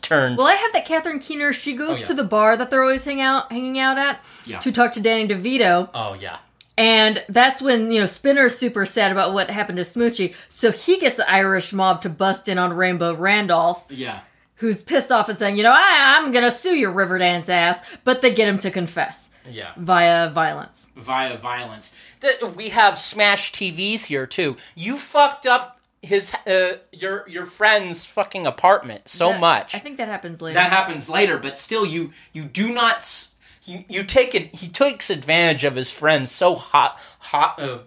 turned. 0.01 0.37
Well, 0.37 0.47
I 0.47 0.53
have 0.55 0.73
that 0.73 0.85
Catherine 0.85 1.19
Keener. 1.19 1.53
She 1.53 1.73
goes 1.73 1.95
Oh, 1.97 1.99
yeah. 1.99 2.05
to 2.07 2.13
the 2.13 2.23
bar 2.23 2.57
that 2.57 2.69
they're 2.69 2.81
always 2.83 3.05
hang 3.05 3.21
out, 3.21 3.51
hanging 3.51 3.79
out 3.79 3.97
at 3.97 4.23
Yeah. 4.45 4.59
to 4.59 4.71
talk 4.71 4.91
to 4.93 4.99
Danny 5.01 5.27
DeVito. 5.27 5.89
oh 5.93 6.13
yeah, 6.13 6.39
And 6.77 7.23
that's 7.29 7.61
when, 7.61 7.89
you 7.91 8.01
know, 8.01 8.05
Spinner's 8.05 8.57
super 8.57 8.85
sad 8.85 9.11
about 9.13 9.33
what 9.33 9.49
happened 9.49 9.77
to 9.77 9.83
Smoochy. 9.83 10.35
So 10.49 10.71
he 10.71 10.99
gets 10.99 11.15
the 11.15 11.29
Irish 11.31 11.71
mob 11.71 12.01
to 12.01 12.09
bust 12.09 12.49
in 12.49 12.59
on 12.59 12.73
Rainbow 12.73 13.13
Randolph, 13.15 13.85
yeah, 13.89 14.19
who's 14.55 14.83
pissed 14.83 15.09
off 15.11 15.29
and 15.29 15.37
saying, 15.37 15.55
you 15.55 15.63
know, 15.63 15.71
I, 15.73 16.17
I'm 16.19 16.31
going 16.31 16.43
to 16.45 16.51
sue 16.51 16.75
your 16.75 16.91
Riverdance 16.91 17.47
ass. 17.47 17.79
But 18.03 18.21
they 18.21 18.33
get 18.33 18.47
him 18.49 18.59
to 18.59 18.71
confess 18.71 19.29
yeah. 19.49 19.71
via 19.77 20.29
violence. 20.29 20.89
Via 20.95 21.37
violence. 21.37 21.93
We 22.55 22.69
have 22.69 22.97
smash 22.97 23.51
TVs 23.51 24.05
here 24.05 24.25
too. 24.27 24.57
You 24.75 24.97
fucked 24.97 25.45
up 25.45 25.79
his 26.01 26.33
uh, 26.45 26.77
your 26.91 27.27
your 27.29 27.45
friend's 27.45 28.03
fucking 28.03 28.45
apartment 28.45 29.07
so 29.07 29.29
That- 29.29 29.39
much. 29.39 29.75
I 29.75 29.79
think 29.79 29.97
that 29.97 30.07
happens 30.07 30.41
later. 30.41 30.55
that 30.55 30.69
happens 30.71 31.09
later, 31.09 31.37
but 31.39 31.55
still, 31.57 31.85
you 31.85 32.11
you 32.33 32.43
do 32.43 32.73
not. 32.73 33.27
You 33.65 33.85
you 33.87 34.03
take 34.03 34.35
it. 34.35 34.53
He 34.55 34.67
takes 34.67 35.09
advantage 35.09 35.63
of 35.63 35.75
his 35.75 35.89
friend 35.91 36.27
so 36.27 36.55
hot 36.55 36.99
hot. 37.19 37.57
Uh, 37.59 37.67
hot 37.73 37.83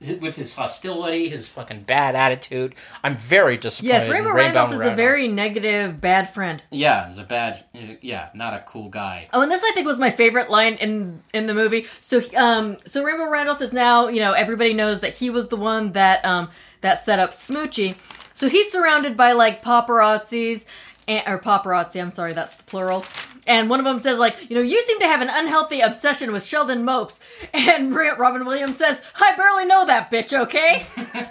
with 0.00 0.36
his 0.36 0.54
hostility, 0.54 1.28
his 1.28 1.48
fucking 1.48 1.82
bad 1.82 2.14
attitude. 2.14 2.74
I'm 3.04 3.16
very 3.16 3.56
disappointed. 3.58 3.92
yes, 3.92 4.06
in 4.06 4.12
Rainbow 4.12 4.30
Rainbow 4.30 4.60
Randolph 4.60 4.72
is 4.72 4.80
a 4.80 4.94
very 4.94 5.28
negative, 5.28 6.00
bad 6.00 6.32
friend. 6.32 6.62
yeah, 6.70 7.06
he's 7.06 7.18
a 7.18 7.24
bad 7.24 7.62
yeah, 8.00 8.30
not 8.34 8.54
a 8.54 8.60
cool 8.60 8.88
guy. 8.88 9.28
Oh, 9.32 9.42
and 9.42 9.50
this 9.50 9.62
I 9.62 9.72
think 9.72 9.86
was 9.86 9.98
my 9.98 10.10
favorite 10.10 10.48
line 10.48 10.74
in 10.74 11.22
in 11.34 11.46
the 11.46 11.54
movie. 11.54 11.86
So, 12.00 12.22
um, 12.36 12.78
so 12.86 13.04
Rainbow 13.04 13.28
Randolph 13.28 13.60
is 13.60 13.72
now, 13.72 14.08
you 14.08 14.20
know, 14.20 14.32
everybody 14.32 14.72
knows 14.72 15.00
that 15.00 15.14
he 15.14 15.28
was 15.28 15.48
the 15.48 15.56
one 15.56 15.92
that 15.92 16.24
um 16.24 16.50
that 16.80 16.94
set 16.94 17.18
up 17.18 17.32
Smoochy. 17.32 17.96
So 18.32 18.48
he's 18.48 18.72
surrounded 18.72 19.16
by 19.18 19.32
like 19.32 19.62
paparazzis 19.62 20.64
and, 21.06 21.22
or 21.26 21.38
paparazzi. 21.38 22.00
I'm 22.00 22.10
sorry, 22.10 22.32
that's 22.32 22.54
the 22.54 22.62
plural. 22.64 23.04
And 23.50 23.68
one 23.68 23.80
of 23.80 23.84
them 23.84 23.98
says 23.98 24.16
like, 24.16 24.48
you 24.48 24.54
know, 24.54 24.62
you 24.62 24.80
seem 24.82 25.00
to 25.00 25.08
have 25.08 25.20
an 25.20 25.28
unhealthy 25.28 25.80
obsession 25.80 26.30
with 26.30 26.46
Sheldon 26.46 26.84
Mopes. 26.84 27.18
And 27.52 27.92
Robin 27.92 28.44
Williams 28.46 28.76
says, 28.76 29.02
I 29.20 29.34
barely 29.36 29.66
know 29.66 29.84
that 29.86 30.08
bitch, 30.08 30.32
okay? 30.32 30.86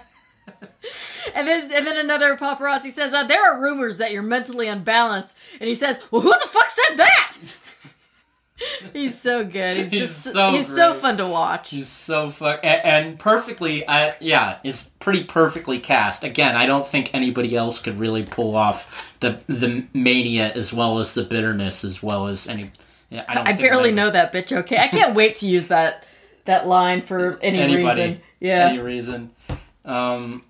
And 1.35 1.47
then, 1.47 1.71
and 1.71 1.85
then 1.85 1.97
another 1.97 2.35
paparazzi 2.35 2.91
says, 2.91 3.13
uh, 3.13 3.23
"There 3.23 3.43
are 3.43 3.61
rumors 3.61 3.97
that 3.97 4.11
you're 4.11 4.23
mentally 4.23 4.67
unbalanced." 4.67 5.35
And 5.59 5.67
he 5.67 5.75
says, 5.75 5.99
"Well, 6.09 6.21
who 6.21 6.29
the 6.29 6.47
fuck 6.47 6.69
said 6.69 6.97
that?" 6.97 7.35
he's 8.93 9.19
so 9.19 9.43
good. 9.43 9.77
He's, 9.77 9.89
He's 9.89 9.99
just 10.01 10.23
so 10.33 10.51
he's 10.51 10.67
so 10.67 10.93
fun 10.93 11.17
to 11.17 11.27
watch. 11.27 11.71
He's 11.71 11.87
so 11.87 12.29
fuck 12.29 12.59
and, 12.63 12.81
and 12.85 13.19
perfectly. 13.19 13.85
Uh, 13.85 14.13
yeah, 14.19 14.59
it's 14.63 14.83
pretty 14.83 15.23
perfectly 15.23 15.79
cast. 15.79 16.23
Again, 16.23 16.55
I 16.55 16.65
don't 16.65 16.87
think 16.87 17.13
anybody 17.13 17.55
else 17.55 17.79
could 17.79 17.99
really 17.99 18.23
pull 18.23 18.55
off 18.55 19.15
the 19.19 19.41
the 19.47 19.85
mania 19.93 20.51
as 20.53 20.73
well 20.73 20.99
as 20.99 21.13
the 21.13 21.23
bitterness 21.23 21.83
as 21.83 22.03
well 22.03 22.27
as 22.27 22.47
any. 22.47 22.71
Yeah, 23.09 23.25
I, 23.27 23.33
don't 23.35 23.47
I 23.47 23.53
barely 23.53 23.91
know 23.91 24.09
that 24.09 24.31
bitch. 24.31 24.51
Okay, 24.51 24.77
I 24.77 24.87
can't 24.87 25.15
wait 25.15 25.37
to 25.37 25.47
use 25.47 25.67
that 25.67 26.05
that 26.45 26.67
line 26.67 27.01
for 27.01 27.39
any 27.41 27.59
anybody. 27.59 28.01
reason. 28.01 28.21
Yeah. 28.39 28.69
any 28.69 28.79
reason. 28.79 29.31
Um, 29.85 30.43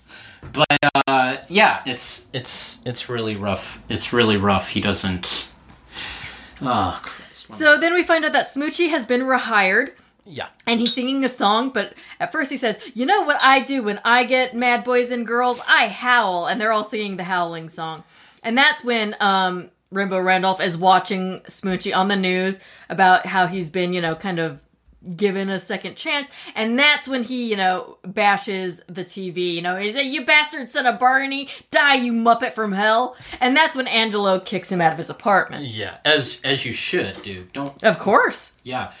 but 0.52 0.78
uh, 1.06 1.38
yeah, 1.48 1.82
it's 1.86 2.26
it's 2.32 2.78
it's 2.84 3.08
really 3.08 3.36
rough. 3.36 3.82
It's 3.88 4.12
really 4.12 4.36
rough. 4.36 4.70
He 4.70 4.80
doesn't. 4.80 5.50
Oh. 6.60 7.02
So 7.58 7.78
then 7.78 7.94
we 7.94 8.02
find 8.02 8.24
out 8.24 8.32
that 8.32 8.48
Smoochy 8.52 8.90
has 8.90 9.04
been 9.06 9.22
rehired. 9.22 9.92
yeah. 10.26 10.48
and 10.66 10.80
he's 10.80 10.94
singing 10.94 11.24
a 11.24 11.28
song, 11.28 11.70
but 11.70 11.94
at 12.18 12.32
first 12.32 12.50
he 12.50 12.56
says, 12.56 12.78
You 12.94 13.06
know 13.06 13.22
what 13.22 13.42
I 13.42 13.60
do 13.60 13.82
when 13.82 14.00
I 14.04 14.24
get 14.24 14.54
mad 14.54 14.82
boys 14.84 15.10
and 15.10 15.26
girls? 15.26 15.60
I 15.68 15.88
howl. 15.88 16.46
And 16.46 16.60
they're 16.60 16.72
all 16.72 16.84
singing 16.84 17.16
the 17.16 17.24
howling 17.24 17.68
song. 17.68 18.04
And 18.42 18.56
that's 18.56 18.82
when 18.82 19.14
um, 19.20 19.70
Rainbow 19.90 20.18
Randolph 20.18 20.60
is 20.60 20.76
watching 20.76 21.40
Smoochy 21.42 21.94
on 21.94 22.08
the 22.08 22.16
news 22.16 22.58
about 22.88 23.26
how 23.26 23.46
he's 23.46 23.70
been, 23.70 23.92
you 23.92 24.00
know, 24.00 24.14
kind 24.14 24.38
of 24.38 24.60
given 25.16 25.50
a 25.50 25.58
second 25.58 25.96
chance. 25.96 26.28
And 26.54 26.78
that's 26.78 27.06
when 27.08 27.22
he, 27.24 27.48
you 27.50 27.56
know, 27.56 27.98
bashes 28.06 28.80
the 28.88 29.04
TV. 29.04 29.54
You 29.54 29.62
know, 29.62 29.76
he's 29.76 29.96
a 29.96 30.04
You 30.04 30.24
bastard 30.24 30.70
son 30.70 30.86
of 30.86 30.98
Barney, 30.98 31.48
die, 31.70 31.94
you 31.96 32.12
muppet 32.12 32.52
from 32.52 32.72
hell. 32.72 33.16
And 33.40 33.56
that's 33.56 33.76
when 33.76 33.86
Angelo 33.86 34.40
kicks 34.40 34.70
him 34.72 34.80
out 34.80 34.92
of 34.92 34.98
his 34.98 35.10
apartment. 35.10 35.64
Yeah, 35.66 35.96
as 36.04 36.40
as 36.44 36.64
you 36.64 36.72
should, 36.72 37.20
dude. 37.22 37.52
Don't 37.52 37.82
Of 37.82 37.98
course. 37.98 38.52
yeah, 38.62 38.92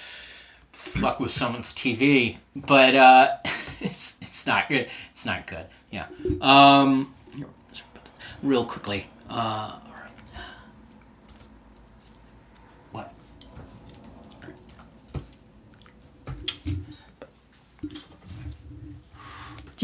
fuck 0.72 1.20
with 1.20 1.30
someone's 1.30 1.72
TV, 1.74 2.36
but 2.54 2.94
uh, 2.94 3.36
it's 3.80 4.16
it's 4.20 4.46
not 4.46 4.68
good. 4.68 4.88
It's 5.10 5.24
not 5.24 5.46
good. 5.46 5.66
Yeah. 5.90 6.06
Um, 6.40 7.14
real 8.42 8.64
quickly. 8.66 9.06
Uh, 9.30 9.32
all 9.32 9.94
right. 9.94 10.10
What? 12.92 13.12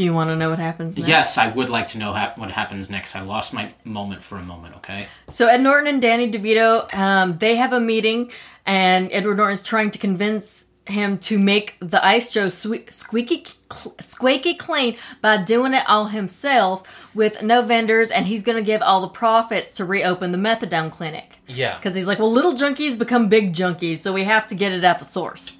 Do 0.01 0.05
you 0.05 0.13
want 0.15 0.31
to 0.31 0.35
know 0.35 0.49
what 0.49 0.57
happens 0.57 0.97
next? 0.97 1.07
Yes, 1.07 1.37
I 1.37 1.49
would 1.49 1.69
like 1.69 1.89
to 1.89 1.99
know 1.99 2.11
hap- 2.11 2.39
what 2.39 2.49
happens 2.49 2.89
next. 2.89 3.15
I 3.15 3.21
lost 3.21 3.53
my 3.53 3.71
moment 3.83 4.23
for 4.23 4.39
a 4.39 4.41
moment. 4.41 4.75
Okay. 4.77 5.05
So 5.29 5.45
Ed 5.45 5.61
Norton 5.61 5.85
and 5.85 6.01
Danny 6.01 6.27
DeVito, 6.31 6.91
um, 6.91 7.37
they 7.37 7.55
have 7.57 7.71
a 7.71 7.79
meeting, 7.79 8.31
and 8.65 9.09
Edward 9.11 9.37
Norton's 9.37 9.61
trying 9.61 9.91
to 9.91 9.99
convince 9.99 10.65
him 10.87 11.19
to 11.19 11.37
make 11.37 11.77
the 11.79 12.03
ice 12.03 12.31
Joe 12.31 12.49
swe- 12.49 12.89
squeaky 12.89 13.45
cl- 13.71 13.93
squeaky 13.99 14.55
clean 14.55 14.97
by 15.21 15.37
doing 15.37 15.75
it 15.75 15.83
all 15.87 16.07
himself 16.07 17.07
with 17.13 17.43
no 17.43 17.61
vendors, 17.61 18.09
and 18.09 18.25
he's 18.25 18.41
going 18.41 18.57
to 18.57 18.63
give 18.65 18.81
all 18.81 19.01
the 19.01 19.07
profits 19.07 19.69
to 19.73 19.85
reopen 19.85 20.31
the 20.31 20.39
methadone 20.39 20.91
clinic. 20.91 21.37
Yeah. 21.45 21.77
Because 21.77 21.95
he's 21.95 22.07
like, 22.07 22.17
well, 22.17 22.31
little 22.31 22.55
junkies 22.55 22.97
become 22.97 23.29
big 23.29 23.53
junkies, 23.53 23.99
so 23.99 24.11
we 24.13 24.23
have 24.23 24.47
to 24.47 24.55
get 24.55 24.71
it 24.71 24.83
at 24.83 24.97
the 24.97 25.05
source. 25.05 25.57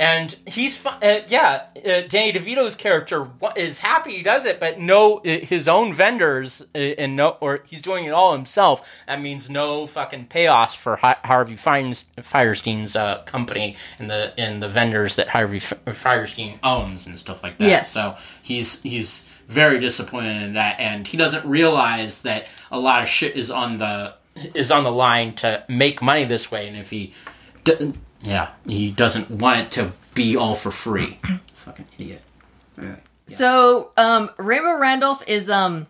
And 0.00 0.34
he's 0.46 0.78
fu- 0.78 0.88
uh, 0.88 1.20
yeah 1.28 1.64
uh, 1.76 2.00
danny 2.08 2.32
devito's 2.32 2.74
character 2.74 3.28
is 3.54 3.80
happy 3.80 4.12
he 4.16 4.22
does 4.22 4.46
it 4.46 4.58
but 4.58 4.80
no 4.80 5.18
uh, 5.18 5.40
his 5.40 5.68
own 5.68 5.92
vendors 5.92 6.62
uh, 6.74 6.78
and 6.78 7.16
no 7.16 7.36
or 7.40 7.62
he's 7.66 7.82
doing 7.82 8.06
it 8.06 8.10
all 8.10 8.32
himself 8.32 8.88
that 9.06 9.20
means 9.20 9.50
no 9.50 9.86
fucking 9.86 10.26
payoffs 10.28 10.74
for 10.74 10.96
Har- 10.96 11.18
harvey 11.24 11.54
fierstein's 11.56 12.96
uh, 12.96 13.22
company 13.24 13.76
and 13.98 14.08
the 14.08 14.32
and 14.38 14.62
the 14.62 14.68
vendors 14.68 15.16
that 15.16 15.28
harvey 15.28 15.60
fierstein 15.60 16.58
owns 16.62 17.06
and 17.06 17.18
stuff 17.18 17.42
like 17.42 17.58
that 17.58 17.68
Yes. 17.68 17.92
so 17.92 18.16
he's 18.42 18.80
he's 18.82 19.28
very 19.48 19.78
disappointed 19.78 20.40
in 20.42 20.54
that 20.54 20.80
and 20.80 21.06
he 21.06 21.16
doesn't 21.18 21.44
realize 21.44 22.22
that 22.22 22.46
a 22.70 22.78
lot 22.78 23.02
of 23.02 23.08
shit 23.08 23.36
is 23.36 23.50
on 23.50 23.76
the 23.76 24.14
is 24.54 24.70
on 24.70 24.84
the 24.84 24.92
line 24.92 25.34
to 25.34 25.62
make 25.68 26.00
money 26.00 26.24
this 26.24 26.50
way 26.50 26.66
and 26.68 26.76
if 26.76 26.88
he 26.90 27.12
d- 27.64 27.92
yeah, 28.22 28.50
he 28.66 28.90
doesn't 28.90 29.30
want 29.30 29.60
it 29.60 29.70
to 29.72 29.92
be 30.14 30.36
all 30.36 30.54
for 30.54 30.70
free. 30.70 31.18
Fucking 31.54 31.86
idiot. 31.98 32.22
So, 33.26 33.92
um, 33.96 34.30
Rainbow 34.38 34.76
Randolph 34.76 35.22
is, 35.26 35.48
um, 35.48 35.86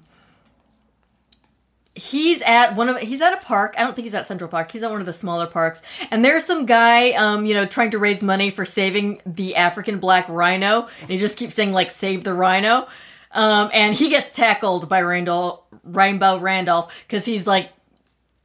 he's 1.95 2.43
at 2.43 2.77
one 2.77 2.89
of, 2.89 2.99
he's 2.99 3.23
at 3.23 3.33
a 3.33 3.39
park. 3.39 3.75
I 3.79 3.83
don't 3.83 3.97
think 3.97 4.05
he's 4.05 4.15
at 4.15 4.27
Central 4.27 4.51
Park. 4.51 4.71
He's 4.71 4.83
at 4.83 4.91
one 4.91 5.01
of 5.01 5.07
the 5.07 5.13
smaller 5.13 5.47
parks. 5.47 5.81
And 6.11 6.25
there's 6.25 6.45
some 6.45 6.67
guy, 6.67 7.13
um, 7.13 7.47
you 7.47 7.55
know, 7.55 7.67
trying 7.67 7.93
to 7.93 7.99
raise 7.99 8.23
money 8.23 8.51
for 8.51 8.65
saving 8.65 9.21
the 9.25 9.57
African 9.57 9.99
black 10.01 10.29
rhino. 10.29 10.89
And 11.01 11.11
he 11.11 11.17
just 11.17 11.39
keeps 11.39 11.55
saying, 11.55 11.73
like, 11.73 11.91
save 11.91 12.25
the 12.25 12.35
rhino. 12.35 12.89
Um, 13.33 13.71
and 13.73 13.95
he 13.95 14.11
gets 14.11 14.31
tackled 14.31 14.89
by 14.89 15.01
Randall, 15.03 15.65
Rainbow 15.85 16.39
Randolph 16.39 16.93
because 17.07 17.25
he's 17.25 17.47
like, 17.47 17.71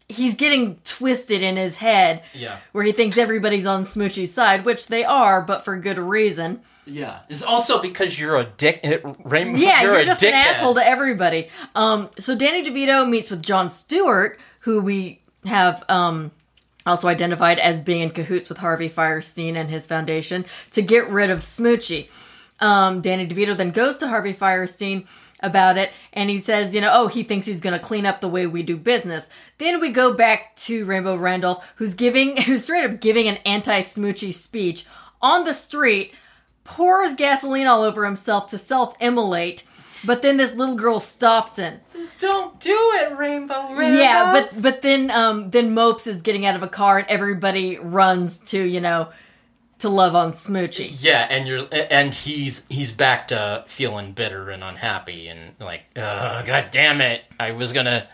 he's 0.08 0.36
getting 0.36 0.78
twisted 0.84 1.42
in 1.42 1.58
his 1.58 1.78
head. 1.78 2.24
Yeah. 2.34 2.60
Where 2.72 2.84
he 2.84 2.92
thinks 2.92 3.18
everybody's 3.18 3.66
on 3.66 3.86
Smoochy's 3.86 4.34
side, 4.34 4.66
which 4.66 4.88
they 4.88 5.04
are, 5.04 5.42
but 5.42 5.66
for 5.66 5.78
good 5.78 5.98
reason. 5.98 6.62
Yeah, 6.88 7.22
it's 7.30 7.42
also 7.42 7.82
because 7.82 8.20
you're 8.20 8.38
a 8.38 8.46
dick. 8.46 8.82
Rainbow. 9.24 9.58
Yeah, 9.58 9.82
you're, 9.82 9.96
you're, 9.96 10.06
just 10.06 10.22
dickhead. 10.22 10.30
an 10.30 10.34
asshole 10.36 10.76
to 10.76 10.86
everybody. 10.86 11.50
Um, 11.74 12.10
so 12.20 12.36
Danny 12.36 12.64
DeVito 12.64 13.10
meets 13.10 13.32
with 13.32 13.42
Jon 13.42 13.72
Stewart, 13.72 14.40
who 14.60 14.82
we 14.82 15.20
have 15.46 15.84
um, 15.90 16.32
also 16.86 17.08
identified 17.08 17.58
as 17.58 17.82
being 17.82 18.02
in 18.02 18.12
cahoots 18.12 18.50
with 18.50 18.60
Harvey 18.60 18.90
Fierstein 18.90 19.56
and 19.56 19.70
his 19.70 19.88
foundation 19.88 20.46
to 20.72 20.84
get 20.84 21.10
rid 21.10 21.32
of 21.32 21.40
Smoochy. 21.40 22.08
Um, 22.60 23.02
Danny 23.02 23.28
DeVito 23.28 23.58
then 23.58 23.72
goes 23.72 23.98
to 23.98 24.08
Harvey 24.08 24.34
Fierstein 24.34 25.08
about 25.46 25.78
it 25.78 25.92
and 26.12 26.30
he 26.30 26.40
says, 26.40 26.74
you 26.74 26.82
know, 26.82 26.92
oh, 26.92 27.08
he 27.08 27.24
thinks 27.24 27.46
he's 27.46 27.62
going 27.62 27.78
to 27.78 27.86
clean 27.86 28.06
up 28.06 28.22
the 28.22 28.28
way 28.28 28.48
we 28.48 28.64
do 28.64 28.78
business. 28.78 29.30
Then 29.58 29.80
we 29.80 29.90
go 29.90 30.14
back 30.14 30.56
to 30.58 30.86
Rainbow 30.86 31.16
Randolph, 31.16 31.74
who's 31.76 31.94
giving, 31.94 32.38
who's 32.42 32.64
straight 32.64 32.86
up 32.86 33.00
giving 33.00 33.28
an 33.28 33.38
anti-Smoochy 33.46 34.34
speech 34.34 34.86
on 35.22 35.44
the 35.44 35.54
street, 35.54 36.14
pours 36.64 37.14
gasoline 37.14 37.68
all 37.68 37.84
over 37.84 38.06
himself 38.06 38.50
to 38.50 38.58
self-immolate. 38.58 39.64
But 40.06 40.22
then 40.22 40.38
this 40.38 40.54
little 40.54 40.76
girl 40.76 41.00
stops 41.00 41.56
him. 41.56 41.80
Don't 42.20 42.60
do 42.60 42.78
it, 43.02 43.18
Rainbow. 43.18 43.74
Rainbow. 43.74 44.00
Yeah, 44.00 44.32
but 44.32 44.62
but 44.62 44.82
then 44.84 45.10
um 45.10 45.50
then 45.50 45.74
Mopes 45.74 46.06
is 46.06 46.22
getting 46.22 46.46
out 46.46 46.56
of 46.56 46.62
a 46.62 46.68
car 46.68 47.00
and 47.00 47.08
everybody 47.08 47.78
runs 47.78 48.38
to 48.52 48.62
you 48.62 48.80
know 48.80 49.10
to 49.80 49.90
love 49.90 50.16
on 50.16 50.34
Smoochy. 50.34 50.96
yeah, 51.00 51.28
and 51.30 51.48
you're 51.48 51.68
and 51.72 52.14
he's 52.14 52.64
he's 52.70 52.92
back 52.92 53.28
to 53.30 53.64
feeling 53.68 54.14
bitter 54.14 54.50
and 54.50 54.64
unhappy 54.64 55.28
and 55.28 55.52
like, 55.60 55.84
uh, 55.96 56.42
god 56.44 56.68
damn 56.72 57.02
it, 57.02 57.24
I 57.40 57.52
was 57.52 57.74
gonna 57.74 58.08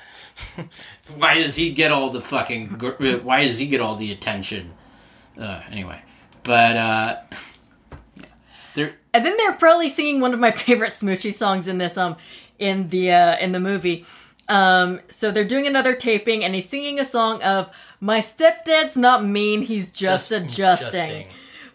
why 1.15 1.35
does 1.35 1.55
he 1.55 1.71
get 1.71 1.91
all 1.91 2.09
the 2.09 2.21
fucking? 2.21 2.81
uh, 2.83 3.17
Why 3.23 3.43
does 3.45 3.57
he 3.59 3.67
get 3.67 3.81
all 3.81 3.95
the 3.95 4.11
attention? 4.11 4.73
Uh, 5.37 5.61
anyway, 5.69 6.01
but 6.43 6.77
uh, 6.77 7.17
there. 8.75 8.95
And 9.13 9.25
then 9.25 9.35
they're 9.37 9.53
probably 9.53 9.89
singing 9.89 10.19
one 10.19 10.33
of 10.33 10.39
my 10.39 10.51
favorite 10.51 10.91
Smoochy 10.91 11.33
songs 11.33 11.67
in 11.67 11.77
this 11.77 11.97
um 11.97 12.15
in 12.59 12.89
the 12.89 13.11
uh, 13.11 13.37
in 13.37 13.51
the 13.51 13.59
movie. 13.59 14.05
Um, 14.47 14.99
so 15.09 15.31
they're 15.31 15.45
doing 15.45 15.65
another 15.67 15.95
taping, 15.95 16.43
and 16.43 16.53
he's 16.55 16.67
singing 16.67 16.99
a 16.99 17.05
song 17.05 17.41
of 17.43 17.69
"My 17.99 18.19
stepdad's 18.19 18.97
not 18.97 19.23
mean, 19.23 19.61
he's 19.61 19.91
just, 19.91 20.31
adjusting." 20.31 21.27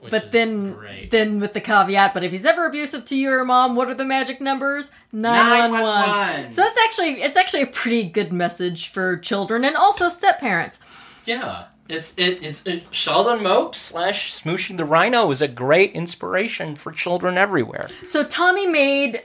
Which 0.07 0.23
But 0.23 0.33
then, 0.33 0.73
great. 0.73 1.11
then 1.11 1.41
with 1.41 1.53
the 1.53 1.61
caveat, 1.61 2.15
but 2.15 2.25
if 2.25 2.33
he's 2.33 2.45
ever 2.45 2.67
abusive 2.67 3.05
to 3.07 3.17
you 3.17 3.31
or 3.31 3.45
mom, 3.45 3.77
what 3.77 3.89
are 3.89 3.95
the 3.95 4.05
magic 4.05 4.41
numbers? 4.41 4.91
Nine 5.13 5.71
one 5.73 5.83
one. 5.83 6.09
911. 6.09 6.53
So 6.53 6.63
it's 6.65 6.79
actually 6.85 7.23
it's 7.23 7.37
actually 7.37 7.63
a 7.63 7.67
pretty 7.67 8.05
good 8.05 8.33
message 8.33 8.89
for 8.89 9.17
children 9.17 9.65
and 9.65 9.77
also 9.77 10.09
step 10.09 10.41
parents. 10.41 10.79
Yeah, 11.25 11.65
it's 11.89 12.15
it, 12.17 12.43
it's 12.43 12.67
it, 12.67 12.85
Sheldon 12.93 13.43
Mopes 13.43 13.79
slash 13.79 14.33
Smoochy 14.33 14.77
the 14.77 14.85
Rhino 14.85 15.31
is 15.31 15.43
a 15.43 15.49
great 15.49 15.93
inspiration 15.93 16.75
for 16.77 16.93
children 16.93 17.37
everywhere. 17.39 17.89
So 18.07 18.25
Tommy 18.25 18.67
made 18.67 19.23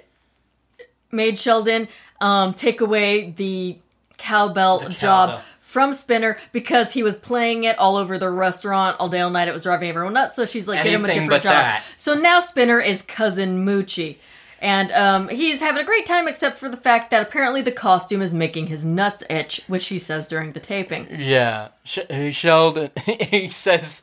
made 1.11 1.37
Sheldon 1.37 1.87
um, 2.19 2.53
take 2.53 2.81
away 2.81 3.31
the 3.31 3.77
cowbell 4.17 4.79
The 4.79 4.89
job 4.89 5.29
cowbell. 5.29 5.43
From 5.71 5.93
Spinner 5.93 6.37
because 6.51 6.91
he 6.91 7.01
was 7.01 7.17
playing 7.17 7.63
it 7.63 7.79
all 7.79 7.95
over 7.95 8.17
the 8.17 8.29
restaurant 8.29 8.97
all 8.99 9.07
day 9.07 9.21
all 9.21 9.29
night. 9.29 9.47
It 9.47 9.53
was 9.53 9.63
driving 9.63 9.87
everyone 9.87 10.13
nuts. 10.13 10.35
So 10.35 10.45
she's 10.45 10.67
like, 10.67 10.83
get 10.83 10.93
him 10.93 11.05
a 11.05 11.07
different 11.07 11.43
job. 11.43 11.53
that. 11.53 11.83
So 11.95 12.13
now 12.13 12.41
Spinner 12.41 12.81
is 12.81 13.01
cousin 13.01 13.65
Moochy. 13.65 14.17
And 14.59 14.91
um, 14.91 15.29
he's 15.29 15.59
having 15.59 15.81
a 15.81 15.85
great 15.85 16.05
time, 16.05 16.27
except 16.27 16.57
for 16.59 16.69
the 16.69 16.77
fact 16.77 17.09
that 17.09 17.23
apparently 17.23 17.63
the 17.63 17.71
costume 17.71 18.21
is 18.21 18.31
making 18.31 18.67
his 18.67 18.85
nuts 18.85 19.23
itch, 19.27 19.61
which 19.67 19.87
he 19.87 19.97
says 19.97 20.27
during 20.27 20.51
the 20.51 20.59
taping. 20.59 21.07
Yeah, 21.09 21.69
Sh- 21.83 21.99
Sheldon. 22.31 22.91
he 23.05 23.49
says 23.49 24.01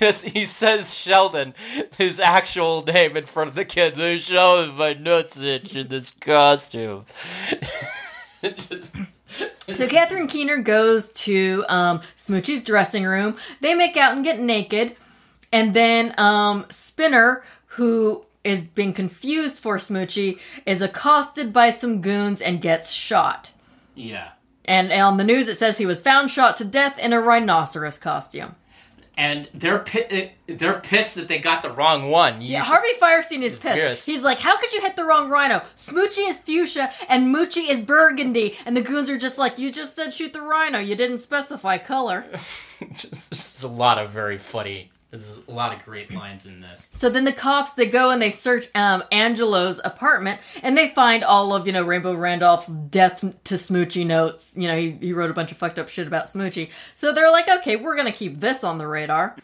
yes. 0.00 0.22
He 0.22 0.44
says 0.46 0.94
Sheldon, 0.94 1.52
his 1.98 2.20
actual 2.20 2.82
name 2.84 3.18
in 3.18 3.26
front 3.26 3.50
of 3.50 3.54
the 3.54 3.66
kids. 3.66 3.98
Sheldon, 4.24 4.76
my 4.76 4.94
nuts 4.94 5.38
itch 5.38 5.76
in 5.76 5.88
this 5.88 6.10
costume. 6.10 7.04
Just- 8.42 8.96
So 9.74 9.86
Catherine 9.86 10.26
Keener 10.28 10.58
goes 10.58 11.08
to 11.10 11.64
um, 11.68 12.00
Smoochy's 12.16 12.62
dressing 12.62 13.04
room. 13.04 13.36
They 13.60 13.74
make 13.74 13.96
out 13.96 14.14
and 14.14 14.24
get 14.24 14.40
naked, 14.40 14.96
and 15.52 15.74
then 15.74 16.14
um, 16.18 16.66
Spinner, 16.70 17.44
who 17.66 18.24
is 18.44 18.64
being 18.64 18.94
confused 18.94 19.58
for 19.62 19.76
Smoochy, 19.76 20.38
is 20.64 20.80
accosted 20.80 21.52
by 21.52 21.70
some 21.70 22.00
goons 22.00 22.40
and 22.40 22.62
gets 22.62 22.90
shot. 22.90 23.50
yeah, 23.94 24.30
And 24.64 24.90
on 24.92 25.18
the 25.18 25.24
news, 25.24 25.48
it 25.48 25.58
says 25.58 25.76
he 25.76 25.86
was 25.86 26.00
found 26.00 26.30
shot 26.30 26.56
to 26.58 26.64
death 26.64 26.98
in 26.98 27.12
a 27.12 27.20
rhinoceros 27.20 27.98
costume. 27.98 28.54
And 29.18 29.48
they're 29.52 29.80
pi- 29.80 30.30
they're 30.46 30.78
pissed 30.78 31.16
that 31.16 31.26
they 31.26 31.38
got 31.38 31.62
the 31.62 31.72
wrong 31.72 32.08
one. 32.08 32.40
You 32.40 32.52
Yeah, 32.52 32.62
should- 32.62 32.68
Harvey 32.68 32.92
Fierstein 33.02 33.42
is 33.42 33.56
pissed. 33.56 33.76
Yes. 33.76 34.04
He's 34.04 34.22
like, 34.22 34.38
"How 34.38 34.56
could 34.58 34.72
you 34.72 34.80
hit 34.80 34.94
the 34.94 35.04
wrong 35.04 35.28
rhino? 35.28 35.62
Smoochy 35.76 36.28
is 36.30 36.38
fuchsia 36.38 36.92
and 37.08 37.34
Moochy 37.34 37.68
is 37.68 37.80
burgundy." 37.80 38.56
And 38.64 38.76
the 38.76 38.80
goons 38.80 39.10
are 39.10 39.18
just 39.18 39.36
like, 39.36 39.58
"You 39.58 39.72
just 39.72 39.96
said 39.96 40.14
shoot 40.14 40.32
the 40.32 40.40
rhino. 40.40 40.78
You 40.78 40.94
didn't 40.94 41.18
specify 41.18 41.78
color." 41.78 42.26
just, 42.94 43.30
just 43.30 43.64
a 43.64 43.68
lot 43.68 43.98
of 43.98 44.10
very 44.10 44.38
funny. 44.38 44.92
There's 45.10 45.40
a 45.48 45.50
lot 45.50 45.74
of 45.74 45.82
great 45.86 46.12
lines 46.14 46.44
in 46.44 46.60
this. 46.60 46.90
So 46.92 47.08
then 47.08 47.24
the 47.24 47.32
cops 47.32 47.72
they 47.72 47.86
go 47.86 48.10
and 48.10 48.20
they 48.20 48.28
search 48.28 48.68
um, 48.74 49.02
Angelo's 49.10 49.80
apartment 49.82 50.38
and 50.62 50.76
they 50.76 50.90
find 50.90 51.24
all 51.24 51.54
of 51.54 51.66
you 51.66 51.72
know 51.72 51.82
Rainbow 51.82 52.12
Randolph's 52.14 52.66
death 52.68 53.20
to 53.44 53.54
Smoochy 53.54 54.04
notes. 54.06 54.54
You 54.54 54.68
know 54.68 54.76
he, 54.76 54.90
he 55.00 55.12
wrote 55.14 55.30
a 55.30 55.34
bunch 55.34 55.50
of 55.50 55.56
fucked 55.56 55.78
up 55.78 55.88
shit 55.88 56.06
about 56.06 56.26
Smoochy. 56.26 56.68
So 56.94 57.12
they're 57.12 57.30
like, 57.30 57.48
okay, 57.48 57.76
we're 57.76 57.96
gonna 57.96 58.12
keep 58.12 58.40
this 58.40 58.62
on 58.62 58.76
the 58.76 58.86
radar. 58.86 59.34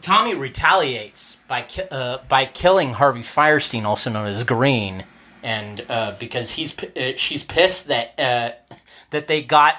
Tommy 0.00 0.34
retaliates 0.34 1.36
by 1.48 1.62
ki- 1.62 1.82
uh, 1.90 2.18
by 2.28 2.46
killing 2.46 2.94
Harvey 2.94 3.22
Fierstein, 3.22 3.84
also 3.84 4.10
known 4.10 4.26
as 4.26 4.42
Green, 4.44 5.04
and 5.42 5.84
uh, 5.90 6.14
because 6.18 6.52
he's 6.52 6.72
pi- 6.72 6.92
uh, 6.96 7.12
she's 7.16 7.42
pissed 7.42 7.88
that 7.88 8.18
uh, 8.18 8.52
that 9.10 9.26
they 9.26 9.42
got 9.42 9.76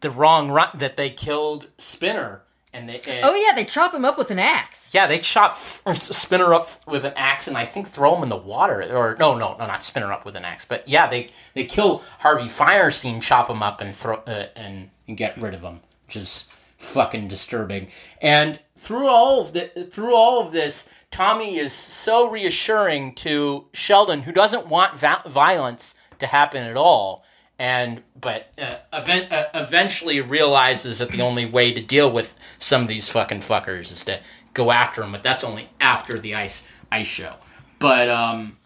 the 0.00 0.10
wrong 0.10 0.50
ri- 0.50 0.64
that 0.74 0.96
they 0.98 1.08
killed 1.10 1.68
Spinner, 1.78 2.41
and 2.72 2.88
they 2.88 2.98
uh, 3.00 3.28
Oh 3.28 3.34
yeah, 3.34 3.54
they 3.54 3.64
chop 3.64 3.94
him 3.94 4.04
up 4.04 4.16
with 4.18 4.30
an 4.30 4.38
axe. 4.38 4.88
yeah 4.92 5.06
they 5.06 5.18
chop 5.18 5.56
Spinner 5.94 6.54
up 6.54 6.70
with 6.86 7.04
an 7.04 7.12
axe 7.16 7.46
and 7.48 7.56
I 7.56 7.64
think 7.64 7.88
throw 7.88 8.16
him 8.16 8.22
in 8.22 8.28
the 8.28 8.36
water 8.36 8.82
or 8.96 9.16
no 9.18 9.36
no 9.36 9.56
no 9.58 9.66
not 9.66 9.82
Spinner 9.82 10.12
up 10.12 10.24
with 10.24 10.36
an 10.36 10.44
axe, 10.44 10.64
but 10.64 10.86
yeah 10.88 11.06
they 11.08 11.28
they 11.54 11.64
kill 11.64 12.02
Harvey 12.20 12.48
Fierstein, 12.48 13.20
chop 13.22 13.48
him 13.50 13.62
up 13.62 13.80
and 13.80 13.94
throw 13.94 14.16
uh, 14.26 14.46
and, 14.56 14.90
and 15.06 15.16
get 15.16 15.36
rid 15.40 15.54
of 15.54 15.60
him, 15.62 15.80
which 16.06 16.16
is 16.16 16.46
fucking 16.78 17.28
disturbing. 17.28 17.88
And 18.20 18.58
through 18.76 19.06
all 19.08 19.40
of 19.40 19.52
the 19.52 19.68
through 19.90 20.14
all 20.16 20.40
of 20.44 20.52
this, 20.52 20.88
Tommy 21.10 21.56
is 21.58 21.72
so 21.72 22.28
reassuring 22.30 23.14
to 23.16 23.66
Sheldon, 23.72 24.22
who 24.22 24.32
doesn't 24.32 24.66
want 24.66 24.98
va- 24.98 25.22
violence 25.26 25.94
to 26.18 26.26
happen 26.26 26.62
at 26.64 26.76
all. 26.76 27.24
And 27.58 28.02
but 28.20 28.48
uh, 28.58 28.76
event, 28.92 29.32
uh, 29.32 29.46
eventually 29.54 30.20
realizes 30.20 30.98
that 30.98 31.10
the 31.10 31.22
only 31.22 31.46
way 31.46 31.72
to 31.72 31.80
deal 31.80 32.10
with 32.10 32.34
some 32.58 32.82
of 32.82 32.88
these 32.88 33.08
fucking 33.08 33.40
fuckers 33.40 33.92
is 33.92 34.04
to 34.04 34.20
go 34.54 34.70
after 34.72 35.00
them. 35.02 35.12
But 35.12 35.22
that's 35.22 35.44
only 35.44 35.68
after 35.80 36.18
the 36.18 36.34
ice 36.34 36.62
ice 36.90 37.06
show. 37.06 37.34
But 37.78 38.08
um, 38.08 38.56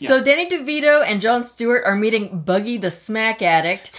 So 0.00 0.22
Danny 0.22 0.48
DeVito 0.48 1.04
and 1.06 1.20
Jon 1.20 1.44
Stewart 1.44 1.84
are 1.84 1.94
meeting 1.96 2.40
Buggy 2.40 2.76
the 2.76 2.90
smack 2.90 3.40
addict, 3.42 3.90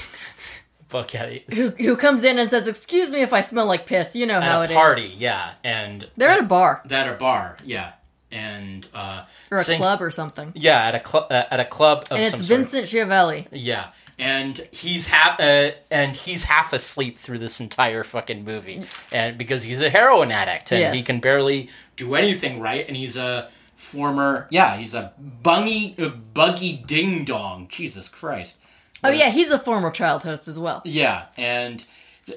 fuck 0.87 1.13
yeah, 1.13 1.37
who, 1.53 1.69
who 1.69 1.95
comes 1.95 2.23
in 2.23 2.37
and 2.39 2.49
says, 2.49 2.67
"Excuse 2.67 3.09
me 3.11 3.21
if 3.21 3.31
I 3.33 3.41
smell 3.41 3.65
like 3.67 3.85
piss." 3.85 4.15
You 4.15 4.25
know 4.25 4.41
how 4.41 4.61
it 4.61 4.65
is. 4.65 4.71
at 4.71 4.71
it 4.71 4.73
a 4.73 4.73
is. 4.73 4.83
party, 4.83 5.15
yeah, 5.17 5.53
and 5.63 6.09
They're 6.17 6.29
at 6.29 6.39
a 6.39 6.43
bar 6.43 6.81
at 6.89 7.07
a 7.07 7.13
bar, 7.13 7.55
yeah, 7.65 7.93
and 8.31 8.87
uh, 8.93 9.25
or 9.49 9.57
a 9.59 9.63
sing- 9.63 9.77
club 9.79 10.01
or 10.01 10.11
something, 10.11 10.51
Yeah, 10.55 10.85
at 10.87 10.95
a 10.95 10.99
club, 10.99 11.27
uh, 11.31 11.43
at 11.51 11.59
a 11.59 11.65
club 11.65 12.05
of 12.11 12.17
and 12.17 12.21
it's 12.21 12.31
some 12.31 12.43
sort. 12.43 12.59
Vincent 12.59 12.87
Schiavelli. 12.87 13.47
Yeah, 13.51 13.87
and 14.21 14.57
he's 14.71 15.07
half 15.07 15.39
uh, 15.39 15.71
and 15.89 16.15
he's 16.15 16.45
half 16.45 16.71
asleep 16.71 17.17
through 17.17 17.39
this 17.39 17.59
entire 17.59 18.03
fucking 18.05 18.45
movie, 18.45 18.83
and 19.11 19.37
because 19.37 19.63
he's 19.63 19.81
a 19.81 19.89
heroin 19.89 20.31
addict 20.31 20.71
and 20.71 20.79
Yes. 20.79 20.95
he 20.95 21.03
can 21.03 21.19
barely 21.19 21.69
do 21.97 22.15
anything 22.15 22.61
right, 22.61 22.87
and 22.87 22.95
he's 22.95 23.17
a 23.17 23.49
former 23.75 24.47
yeah 24.51 24.77
he's 24.77 24.93
a 24.93 25.11
bungy 25.43 25.99
uh, 25.99 26.09
buggy 26.09 26.73
ding 26.77 27.25
dong. 27.25 27.67
Jesus 27.67 28.07
Christ. 28.07 28.55
Oh 29.03 29.09
yeah, 29.09 29.29
he's 29.31 29.49
a 29.49 29.57
former 29.57 29.89
child 29.89 30.21
host 30.21 30.47
as 30.47 30.59
well. 30.59 30.81
Yeah, 30.85 31.25
and 31.35 31.83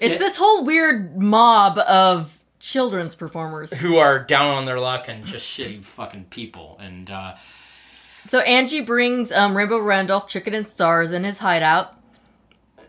It's 0.01 0.19
this 0.19 0.39
whole 0.39 0.65
weird 0.65 1.21
mob 1.21 1.77
of 1.79 2.39
children's 2.59 3.15
performers. 3.15 3.71
who 3.75 3.99
are 3.99 4.19
down 4.19 4.55
on 4.55 4.65
their 4.65 4.81
luck 4.81 5.05
and 5.07 5.27
just 5.27 5.47
shitty 5.47 5.85
fucking 5.85 6.25
people, 6.31 6.79
and 6.81 7.11
uh, 7.11 7.35
So 8.29 8.41
Angie 8.41 8.81
brings 8.81 9.31
um, 9.33 9.57
Rainbow 9.57 9.79
Randolph 9.79 10.29
chicken 10.29 10.55
and 10.55 10.67
stars 10.67 11.13
in 11.13 11.25
his 11.25 11.39
hideout. 11.39 11.97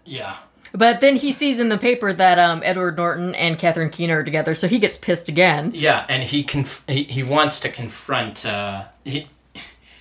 yeah. 0.06 0.38
But 0.74 1.00
then 1.00 1.16
he 1.16 1.32
sees 1.32 1.58
in 1.58 1.70
the 1.70 1.78
paper 1.78 2.12
that 2.12 2.38
um, 2.38 2.62
Edward 2.66 2.98
Norton 2.98 3.34
and 3.36 3.58
Catherine 3.58 3.90
Keener 3.90 4.20
are 4.20 4.24
together, 4.26 4.54
so 4.54 4.68
he 4.68 4.78
gets 4.78 4.98
pissed 4.98 5.30
again. 5.30 5.72
Yeah, 5.74 6.06
and 6.10 6.22
he 6.22 6.44
conf- 6.44 6.84
he, 6.90 7.04
he 7.04 7.24
wants 7.24 7.62
to 7.62 7.70
confront 7.70 8.46
uh, 8.46 8.86
he 9.06 9.30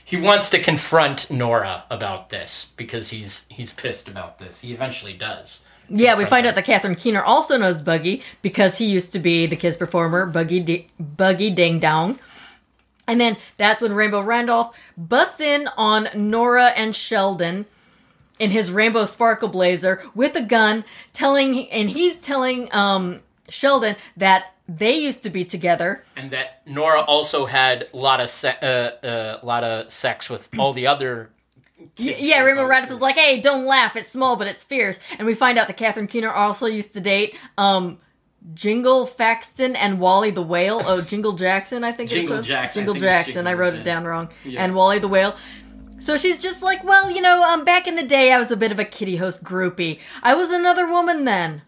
he 0.05 0.17
wants 0.17 0.51
to 0.51 0.61
confront 0.61 1.31
Nora 1.31 1.85
about 1.91 2.31
this 2.31 2.73
because 2.77 3.11
he's 3.11 3.47
he's 3.51 3.73
pissed 3.73 4.09
about 4.09 4.41
this. 4.41 4.63
He 4.63 4.73
eventually 4.75 5.13
does. 5.13 5.63
Yeah, 5.89 6.19
we 6.19 6.25
find 6.25 6.45
her. 6.45 6.49
out 6.49 6.57
that 6.57 6.65
Catherine 6.65 6.97
Keener 6.97 7.23
also 7.23 7.57
knows 7.57 7.81
Buggy 7.81 8.23
because 8.43 8.79
he 8.79 8.87
used 8.87 9.13
to 9.13 9.21
be 9.21 9.47
the 9.47 9.55
kids 9.57 9.77
performer 9.77 10.27
Buggy 10.27 10.59
D- 10.59 10.89
Buggy 10.99 11.51
Ding 11.51 11.79
Dong. 11.79 12.19
And 13.07 13.21
then 13.21 13.37
that's 13.57 13.83
when 13.83 13.93
Rainbow 13.93 14.23
Randolph 14.23 14.75
busts 14.97 15.41
in 15.41 15.69
on 15.77 16.09
Nora 16.15 16.69
and 16.69 16.95
Sheldon 16.95 17.67
in 18.39 18.51
his 18.51 18.71
rainbow 18.71 19.05
sparkle 19.05 19.49
blazer 19.49 20.03
with 20.15 20.35
a 20.37 20.43
gun, 20.43 20.85
telling 21.13 21.69
and 21.71 21.91
he's 21.91 22.19
telling 22.19 22.73
um, 22.75 23.21
Sheldon 23.49 23.97
that 24.17 24.55
they 24.69 24.97
used 24.97 25.23
to 25.23 25.31
be 25.31 25.45
together. 25.45 26.05
and 26.17 26.31
that 26.31 26.63
Nora 26.67 27.03
also 27.03 27.47
had 27.47 27.89
a 27.93 27.97
lot 27.97 28.21
of 28.21 28.31
se- 28.31 28.57
uh, 28.63 29.07
uh, 29.07 29.41
lot 29.43 29.63
of 29.63 29.93
sex 29.93 30.31
with 30.31 30.49
all 30.59 30.73
the 30.73 30.87
other. 30.87 31.31
kids 31.97 32.21
Yeah, 32.21 32.41
Rainbow 32.41 32.65
Randolph 32.67 32.93
is 32.93 33.01
like, 33.01 33.15
"Hey, 33.17 33.41
don't 33.41 33.67
laugh. 33.67 33.95
It's 33.95 34.09
small, 34.09 34.37
but 34.37 34.47
it's 34.47 34.65
fierce." 34.65 34.99
And 35.19 35.27
we 35.27 35.35
find 35.35 35.59
out 35.59 35.67
that 35.67 35.77
Catherine 35.77 36.07
Keener 36.07 36.33
also 36.33 36.67
used 36.67 36.95
to 36.95 37.01
date 37.01 37.39
um, 37.59 37.99
Jingle 38.53 39.07
Faxton 39.07 39.75
and 39.75 39.99
Wally 39.99 40.31
the 40.31 40.43
Whale. 40.43 40.83
Oh, 40.85 41.01
Jingle 41.01 41.33
Jackson, 41.33 41.83
I 41.83 41.93
think 41.93 42.11
it 42.11 42.15
Jingle 42.15 42.37
was. 42.37 42.47
Jackson, 42.47 42.81
I 42.81 42.83
Jingle 42.83 42.95
it's 42.97 43.03
Jackson. 43.03 43.47
I 43.47 43.51
Jingle 43.53 43.59
wrote 43.65 43.75
it 43.75 43.85
down 43.85 44.05
wrong. 44.05 44.29
Yeah. 44.45 44.63
And 44.63 44.75
Wally 44.75 44.99
the 44.99 45.09
Whale. 45.09 45.37
So 45.99 46.19
she's 46.19 46.39
just 46.39 46.63
like, 46.63 46.85
well, 46.85 47.11
you 47.11 47.23
know, 47.23 47.43
um, 47.45 47.65
back 47.65 47.87
in 47.87 47.95
the 47.95 48.03
day, 48.03 48.33
I 48.33 48.39
was 48.39 48.51
a 48.51 48.57
bit 48.57 48.71
of 48.73 48.79
a 48.79 48.85
kitty 48.85 49.17
host 49.17 49.43
groupie. 49.43 50.01
I 50.23 50.35
was 50.35 50.51
another 50.51 50.87
woman 50.87 51.25
then. 51.25 51.63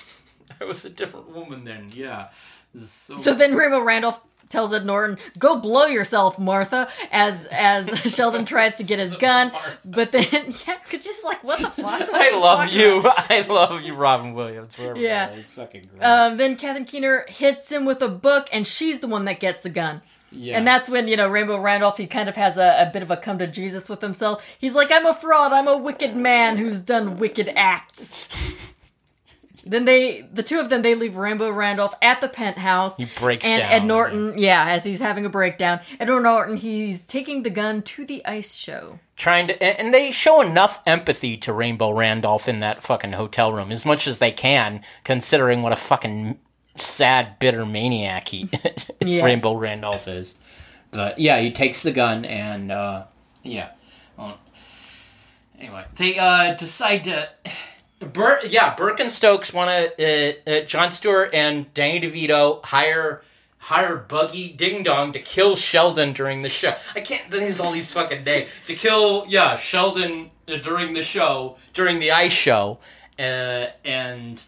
I 0.60 0.64
was 0.64 0.84
a 0.84 0.90
different 0.90 1.30
woman 1.30 1.64
then. 1.64 1.88
Yeah. 1.92 2.28
So, 2.78 3.16
So 3.16 3.34
then 3.34 3.54
Rainbow 3.56 3.80
Randolph 3.80 4.20
tells 4.52 4.72
Ed 4.72 4.86
Norton, 4.86 5.18
"Go 5.38 5.56
blow 5.58 5.86
yourself, 5.86 6.38
Martha." 6.38 6.88
As 7.10 7.46
as 7.50 7.88
Sheldon 8.14 8.44
tries 8.44 8.76
to 8.76 8.84
get 8.84 8.98
his 9.00 9.14
gun, 9.16 9.50
but 9.84 10.12
then 10.12 10.22
yeah, 10.66 10.76
could 10.88 11.02
just 11.02 11.24
like 11.24 11.42
what 11.42 11.60
the 11.60 11.70
fuck? 11.70 12.08
I 12.12 12.30
love 12.38 12.70
you. 12.70 13.02
I 13.04 13.44
love 13.48 13.80
you, 13.82 13.94
Robin 13.94 14.34
Williams. 14.34 14.76
Yeah. 14.78 15.30
It's 15.30 15.54
fucking 15.54 15.88
great. 15.90 16.02
Um, 16.02 16.36
then 16.36 16.56
Catherine 16.56 16.84
Keener 16.84 17.24
hits 17.28 17.72
him 17.72 17.84
with 17.84 18.00
a 18.02 18.08
book, 18.08 18.48
and 18.52 18.66
she's 18.66 19.00
the 19.00 19.08
one 19.08 19.24
that 19.24 19.40
gets 19.40 19.64
the 19.64 19.70
gun. 19.70 20.02
yeah. 20.30 20.56
And 20.56 20.66
that's 20.66 20.88
when, 20.88 21.08
you 21.08 21.16
know, 21.16 21.28
Rainbow 21.28 21.58
Randolph, 21.58 21.98
he 21.98 22.06
kind 22.06 22.28
of 22.28 22.36
has 22.36 22.56
a, 22.56 22.86
a 22.88 22.90
bit 22.92 23.02
of 23.02 23.10
a 23.10 23.16
come 23.16 23.38
to 23.38 23.46
Jesus 23.46 23.88
with 23.88 24.00
himself. 24.00 24.44
He's 24.58 24.74
like, 24.74 24.90
I'm 24.92 25.06
a 25.06 25.14
fraud. 25.14 25.52
I'm 25.52 25.68
a 25.68 25.76
wicked 25.76 26.14
man 26.16 26.56
who's 26.58 26.78
done 26.78 27.18
wicked 27.18 27.52
acts. 27.56 28.28
Then 29.64 29.84
they, 29.84 30.22
the 30.32 30.42
two 30.42 30.58
of 30.60 30.68
them, 30.70 30.82
they 30.82 30.94
leave 30.94 31.16
Rainbow 31.16 31.50
Randolph 31.50 31.94
at 32.02 32.20
the 32.20 32.28
penthouse. 32.28 32.96
He 32.96 33.06
breaks 33.18 33.46
and 33.46 33.58
down. 33.58 33.70
Ed 33.70 33.84
Norton, 33.84 34.38
yeah, 34.38 34.68
as 34.70 34.84
he's 34.84 35.00
having 35.00 35.24
a 35.24 35.28
breakdown. 35.28 35.80
Ed 36.00 36.06
Norton, 36.06 36.56
he's 36.56 37.02
taking 37.02 37.42
the 37.42 37.50
gun 37.50 37.82
to 37.82 38.04
the 38.04 38.24
ice 38.24 38.54
show. 38.54 38.98
trying 39.16 39.46
to 39.48 39.62
and 39.62 39.78
and 39.78 39.94
they 39.94 40.10
show 40.10 40.40
enough 40.40 40.80
empathy 40.86 41.36
to 41.38 41.52
Rainbow 41.52 41.92
Randolph 41.92 42.48
in 42.48 42.60
that 42.60 42.82
fucking 42.82 43.12
hotel 43.12 43.52
room 43.52 43.70
as 43.70 43.84
much 43.86 44.06
as 44.08 44.18
they 44.18 44.32
can 44.32 44.80
considering 45.04 45.62
what 45.62 45.72
a 45.72 45.76
fucking 45.76 46.38
sad 46.76 47.38
bitter 47.38 47.64
maniac 47.66 48.26
he 48.28 48.48
Yes. 49.00 49.24
Rainbow 49.24 49.54
Randolph 49.54 50.08
is 50.08 50.34
but 50.90 51.18
yeah 51.18 51.38
he 51.40 51.52
takes 51.52 51.82
the 51.82 51.92
gun 51.92 52.24
and 52.24 52.72
uh 52.72 53.04
yeah 53.42 53.68
well, 54.16 54.38
anyway 55.60 55.84
they 55.96 56.18
uh 56.18 56.54
decide 56.54 57.04
to 57.04 57.28
Bur- 58.06 58.40
yeah 58.48 58.74
Burke 58.74 59.00
and 59.00 59.10
Stokes 59.10 59.52
want 59.52 59.70
to 59.96 60.36
uh, 60.46 60.50
uh, 60.50 60.60
Jon 60.64 60.90
Stewart 60.90 61.30
and 61.34 61.72
Danny 61.74 62.00
DeVito 62.00 62.64
hire 62.64 63.22
hire 63.58 63.96
Buggy 63.96 64.48
Ding 64.52 64.82
Dong 64.82 65.12
to 65.12 65.20
kill 65.20 65.54
Sheldon 65.56 66.12
during 66.12 66.42
the 66.42 66.48
show. 66.48 66.74
I 66.94 67.00
can't. 67.00 67.30
There's 67.30 67.60
all 67.60 67.72
these 67.72 67.92
fucking 67.92 68.24
names 68.24 68.50
to 68.66 68.74
kill. 68.74 69.24
Yeah, 69.28 69.56
Sheldon 69.56 70.30
uh, 70.48 70.56
during 70.56 70.94
the 70.94 71.02
show, 71.02 71.56
during 71.72 72.00
the 72.00 72.10
ice 72.10 72.32
show, 72.32 72.78
uh, 73.18 73.66
and 73.84 74.42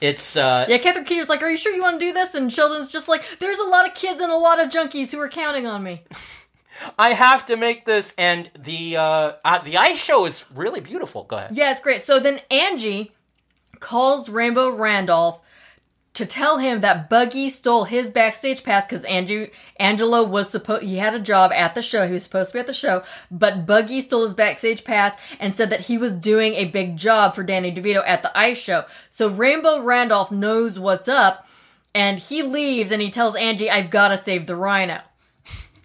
it's 0.00 0.36
uh, 0.36 0.66
Yeah, 0.68 0.78
Catherine 0.78 1.06
Keener's 1.06 1.28
like, 1.30 1.42
Are 1.42 1.50
you 1.50 1.56
sure 1.56 1.74
you 1.74 1.80
want 1.82 1.98
to 1.98 2.06
do 2.06 2.12
this? 2.12 2.34
And 2.34 2.52
Sheldon's 2.52 2.88
just 2.88 3.08
like, 3.08 3.24
There's 3.40 3.58
a 3.58 3.64
lot 3.64 3.86
of 3.88 3.94
kids 3.94 4.20
and 4.20 4.30
a 4.30 4.36
lot 4.36 4.60
of 4.60 4.70
junkies 4.70 5.12
who 5.12 5.20
are 5.20 5.28
counting 5.28 5.66
on 5.66 5.82
me. 5.82 6.02
I 6.98 7.10
have 7.10 7.46
to 7.46 7.56
make 7.56 7.84
this. 7.84 8.14
And 8.18 8.50
the 8.58 8.96
uh, 8.96 9.32
uh, 9.44 9.58
the 9.58 9.76
ice 9.76 9.98
show 9.98 10.26
is 10.26 10.44
really 10.54 10.80
beautiful. 10.80 11.24
Go 11.24 11.36
ahead. 11.36 11.56
Yeah, 11.56 11.70
it's 11.70 11.80
great. 11.80 12.02
So 12.02 12.18
then 12.18 12.40
Angie 12.50 13.12
calls 13.80 14.28
Rainbow 14.28 14.70
Randolph 14.70 15.40
to 16.16 16.24
tell 16.24 16.56
him 16.56 16.80
that 16.80 17.10
Buggy 17.10 17.50
stole 17.50 17.84
his 17.84 18.08
backstage 18.08 18.64
pass 18.64 18.86
because 18.86 19.04
Angie 19.04 19.50
Angelo 19.78 20.22
was 20.22 20.48
supposed 20.48 20.82
he 20.82 20.96
had 20.96 21.12
a 21.12 21.20
job 21.20 21.52
at 21.52 21.74
the 21.74 21.82
show. 21.82 22.06
He 22.06 22.14
was 22.14 22.22
supposed 22.22 22.50
to 22.50 22.54
be 22.54 22.60
at 22.60 22.66
the 22.66 22.72
show, 22.72 23.02
but 23.30 23.66
Buggy 23.66 24.00
stole 24.00 24.24
his 24.24 24.32
backstage 24.32 24.82
pass 24.82 25.14
and 25.38 25.54
said 25.54 25.68
that 25.68 25.82
he 25.82 25.98
was 25.98 26.14
doing 26.14 26.54
a 26.54 26.64
big 26.64 26.96
job 26.96 27.34
for 27.34 27.42
Danny 27.42 27.70
DeVito 27.70 28.02
at 28.06 28.22
the 28.22 28.36
ice 28.36 28.56
show. 28.56 28.86
So 29.10 29.28
Rainbow 29.28 29.82
Randolph 29.82 30.30
knows 30.30 30.78
what's 30.78 31.06
up 31.06 31.46
and 31.94 32.18
he 32.18 32.42
leaves 32.42 32.92
and 32.92 33.02
he 33.02 33.10
tells 33.10 33.34
Angie, 33.34 33.70
I've 33.70 33.90
gotta 33.90 34.16
save 34.16 34.46
the 34.46 34.56
rhino. 34.56 35.00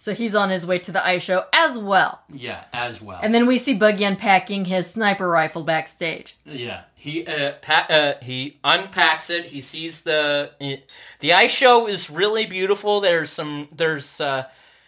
So 0.03 0.15
he's 0.15 0.33
on 0.33 0.49
his 0.49 0.65
way 0.65 0.79
to 0.79 0.91
the 0.91 1.05
ice 1.05 1.21
show 1.21 1.45
as 1.53 1.77
well. 1.77 2.21
Yeah, 2.33 2.63
as 2.73 2.99
well. 3.03 3.19
And 3.21 3.35
then 3.35 3.45
we 3.45 3.59
see 3.59 3.75
Buggy 3.75 4.03
unpacking 4.03 4.65
his 4.65 4.89
sniper 4.89 5.27
rifle 5.29 5.61
backstage. 5.61 6.35
Yeah, 6.43 6.81
he 6.95 7.27
uh, 7.27 7.51
pa- 7.61 7.85
uh, 7.87 8.13
he 8.19 8.57
unpacks 8.63 9.29
it. 9.29 9.45
He 9.45 9.61
sees 9.61 10.01
the 10.01 10.49
the 11.19 11.33
ice 11.33 11.51
show 11.51 11.87
is 11.87 12.09
really 12.09 12.47
beautiful. 12.47 12.99
There's 12.99 13.29
some 13.29 13.67
there's 13.71 14.19
uh, 14.19 14.45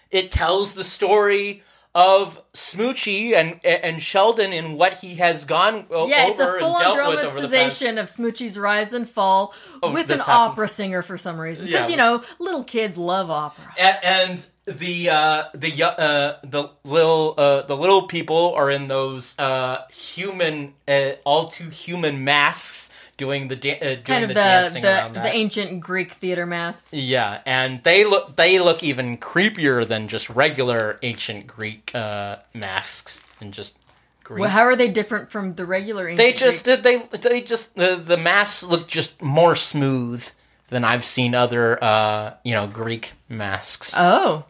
it 0.10 0.32
tells 0.32 0.74
the 0.74 0.84
story 0.84 1.62
of 1.94 2.42
Smoochy 2.54 3.34
and 3.36 3.64
and 3.64 4.02
Sheldon 4.02 4.52
and 4.52 4.80
what 4.80 4.94
he 4.96 5.14
has 5.18 5.46
gone 5.46 5.86
o- 5.92 6.08
Yeah, 6.08 6.26
it's 6.30 6.42
over 6.42 6.58
a 6.58 6.60
full 6.60 6.76
and 6.78 6.88
on 6.88 6.96
dealt 6.98 7.10
with 7.10 7.20
over 7.20 7.36
the 7.36 7.42
past. 7.50 7.80
dramatization 7.80 7.98
of 8.00 8.10
Smoochy's 8.10 8.58
rise 8.58 8.94
and 8.94 9.08
fall 9.08 9.54
with 9.84 10.10
an 10.10 10.18
happened. 10.18 10.22
opera 10.28 10.68
singer 10.70 11.04
for 11.04 11.20
some 11.20 11.40
reason. 11.40 11.68
Because, 11.68 11.82
Yeah. 11.82 11.88
you 11.90 11.98
know, 11.98 12.24
little 12.40 12.64
kids 12.64 12.98
love 12.98 13.30
opera. 13.30 13.76
A- 13.78 14.04
and 14.04 14.44
the 14.66 15.10
uh, 15.10 15.44
the 15.54 15.84
uh, 15.84 16.38
the 16.44 16.70
little 16.84 17.34
uh, 17.38 17.62
the 17.64 17.76
little 17.76 18.08
people 18.08 18.54
are 18.56 18.70
in 18.72 18.88
those 18.88 19.38
uh, 19.38 19.86
human 19.92 20.74
uh, 20.88 21.12
all 21.26 21.48
too 21.48 21.70
human 21.70 22.24
masks 22.24 22.90
doing 23.18 23.48
the 23.48 23.56
da- 23.56 23.78
uh, 23.80 23.80
doing 23.80 24.04
Kind 24.04 24.24
of 24.24 24.30
the, 24.30 24.34
the 24.34 24.40
dancing 24.40 24.82
the, 24.82 24.88
that. 25.14 25.36
ancient 25.36 25.80
Greek 25.82 26.14
theater 26.14 26.46
masks. 26.46 26.94
Yeah, 26.94 27.42
and 27.46 27.84
they 27.84 28.06
look 28.06 28.36
they 28.36 28.60
look 28.60 28.84
even 28.84 29.18
creepier 29.18 29.88
than 29.88 30.08
just 30.08 30.30
regular 30.30 30.98
ancient 31.04 31.46
Greek 31.48 31.92
uh, 31.94 32.38
masks 32.54 33.22
and 33.42 33.54
just 33.54 33.78
Greece. 34.24 34.40
Well, 34.40 34.50
how 34.50 34.64
are 34.64 34.76
they 34.78 34.88
different 34.88 35.30
from 35.30 35.56
the 35.56 35.66
regular 35.66 36.08
ancient 36.08 36.18
they 36.18 36.32
just 36.34 36.64
Greek? 36.64 36.82
they 36.84 36.98
they 37.18 37.42
just 37.42 37.76
the 37.76 37.98
the 37.98 38.18
masks 38.18 38.64
look 38.64 38.88
just 38.88 39.22
more 39.22 39.56
smooth 39.56 40.26
than 40.70 40.86
I've 40.86 41.04
seen 41.04 41.36
other 41.36 41.84
uh 41.84 42.36
you 42.46 42.54
know 42.54 42.68
Greek 42.68 43.12
masks. 43.28 43.94
Oh. 43.98 44.46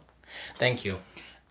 Thank 0.64 0.86
you. 0.86 0.98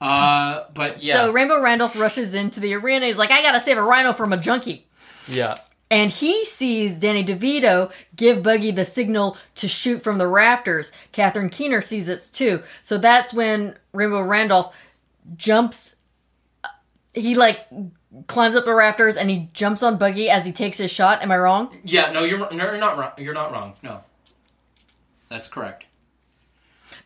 Uh, 0.01 0.65
but 0.73 1.03
yeah, 1.03 1.15
So 1.17 1.33
Rainbow 1.33 1.61
Randolph 1.61 1.95
rushes 2.01 2.33
into 2.35 2.61
the 2.61 2.73
arena. 2.73 3.05
He's 3.07 3.19
like, 3.19 3.31
I 3.31 3.43
gotta 3.43 3.61
save 3.61 3.77
a 3.77 3.83
rhino 3.83 4.15
from 4.15 4.33
a 4.33 4.39
junkie. 4.39 4.87
yeah, 5.29 5.59
And 5.91 6.11
he 6.11 6.47
sees 6.47 6.95
Danny 6.95 7.23
DeVito 7.23 7.93
give 8.17 8.43
Buggy 8.43 8.71
the 8.71 8.87
signal 8.87 9.37
to 9.57 9.69
shoot 9.69 10.03
from 10.03 10.17
the 10.17 10.27
rafters. 10.27 10.91
Catherine 11.13 11.51
Keener 11.51 11.83
sees 11.83 12.09
it 12.09 12.31
too. 12.33 12.63
So 12.83 12.97
that's 12.97 13.35
when 13.35 13.77
Rainbow 13.93 14.23
Randolph 14.23 14.75
jumps. 15.37 15.95
He 17.13 17.35
like 17.35 17.67
climbs 18.29 18.57
up 18.57 18.65
the 18.65 18.75
rafters 18.75 19.19
and 19.19 19.29
he 19.29 19.51
jumps 19.53 19.83
on 19.83 19.99
Buggy 19.99 20.31
as 20.31 20.47
he 20.47 20.53
takes 20.53 20.79
his 20.79 20.91
shot. 20.91 21.23
Am 21.23 21.31
I 21.31 21.37
wrong? 21.37 21.79
yeah. 21.85 22.11
No, 22.11 22.25
you're 22.25 22.39
no, 22.39 22.51
you're 22.51 22.79
not 22.79 22.97
wrong. 22.97 23.13
You're 23.19 23.35
not 23.35 23.53
wrong. 23.53 23.75
No, 23.83 24.01
that's 25.29 25.49
correct. 25.49 25.85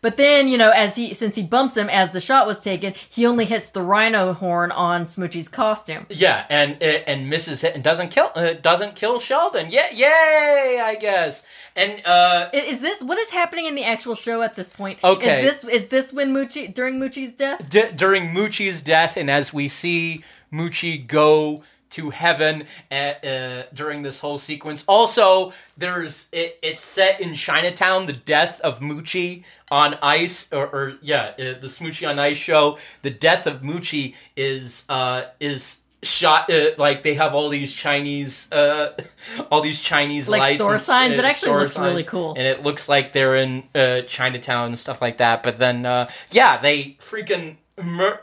But 0.07 0.18
then, 0.18 0.46
you 0.46 0.57
know, 0.57 0.70
as 0.70 0.94
he 0.94 1.12
since 1.14 1.34
he 1.34 1.42
bumps 1.42 1.76
him 1.76 1.90
as 1.90 2.12
the 2.12 2.20
shot 2.20 2.46
was 2.46 2.61
taken, 2.61 2.94
he 3.09 3.26
only 3.26 3.44
hits 3.44 3.70
the 3.70 3.82
rhino 3.82 4.34
horn 4.34 4.70
on 4.70 5.07
Smoochy's 5.07 5.48
costume. 5.48 6.07
Yeah, 6.09 6.46
and 6.48 6.80
and 6.80 7.28
misses 7.28 7.64
it 7.64 7.74
and 7.74 7.82
doesn't 7.82 8.11
kill 8.11 8.30
uh, 8.36 8.52
doesn't 8.52 8.94
kill 8.94 9.18
Sheldon. 9.18 9.66
Yeah, 9.72 9.90
yay! 9.92 10.80
I 10.80 10.94
guess. 11.00 11.42
And 11.74 12.07
uh, 12.07 12.50
Is 12.52 12.80
this 12.80 13.02
what 13.02 13.18
is 13.18 13.30
happening 13.30 13.66
in 13.66 13.74
the 13.74 13.82
actual 13.82 14.14
show 14.14 14.42
at 14.42 14.54
this 14.54 14.68
point? 14.68 15.00
Okay. 15.02 15.44
Is 15.44 15.62
this 15.62 15.74
is 15.74 15.88
this 15.88 16.12
when 16.12 16.32
Moochy 16.32 16.72
during 16.72 17.00
Moochy's 17.00 17.32
death? 17.32 17.68
d- 17.68 17.90
during 17.96 18.32
Moochy's 18.32 18.82
death, 18.82 19.16
and 19.16 19.28
as 19.28 19.52
we 19.52 19.66
see 19.66 20.22
Moochy 20.52 21.04
go 21.04 21.64
to 21.91 22.11
heaven 22.11 22.64
at, 22.91 23.24
uh, 23.24 23.62
during 23.72 24.03
this 24.03 24.20
whole 24.20 24.39
sequence. 24.39 24.84
Also, 24.87 25.53
there's 25.76 26.28
it, 26.32 26.59
it's 26.62 26.80
set 26.80 27.20
in 27.20 27.34
Chinatown. 27.34 28.07
The 28.07 28.12
death 28.12 28.61
of 28.61 28.80
Moochy 28.80 29.45
on 29.70 29.95
ice, 30.03 30.53
or, 30.53 30.66
or 30.66 30.95
yeah, 31.03 31.32
uh, 31.39 31.59
the 31.61 31.68
Smoochy 31.68 32.09
on 32.09 32.18
Ice 32.18 32.37
show. 32.37 32.78
The 33.03 33.11
death 33.11 33.47
of 33.47 33.62
Moochy 33.62 34.14
is 34.37 34.84
uh, 34.89 35.24
is 35.41 35.78
shot 36.03 36.51
uh, 36.51 36.70
like 36.78 37.03
they 37.03 37.14
have 37.14 37.34
all 37.34 37.49
these 37.49 37.72
Chinese 37.72 38.51
uh, 38.53 38.97
all 39.51 39.61
these 39.61 39.80
Chinese 39.80 40.28
Like 40.28 40.41
lights 40.41 40.62
store 40.62 40.74
and, 40.74 40.82
signs? 40.82 41.14
It 41.14 41.24
uh, 41.24 41.28
actually 41.28 41.62
looks 41.62 41.78
really 41.78 42.05
cool. 42.05 42.34
and 42.37 42.47
it 42.47 42.62
looks 42.62 42.89
like 42.89 43.12
they're 43.12 43.37
in 43.37 43.64
uh, 43.74 44.03
Chinatown 44.03 44.68
and 44.68 44.78
stuff 44.78 45.01
like 45.03 45.18
that. 45.18 45.43
But 45.43 45.59
then, 45.59 45.87
uh, 45.87 46.09
yeah, 46.30 46.59
they 46.59 46.97
freaking 47.01 47.57
mur- 47.82 48.20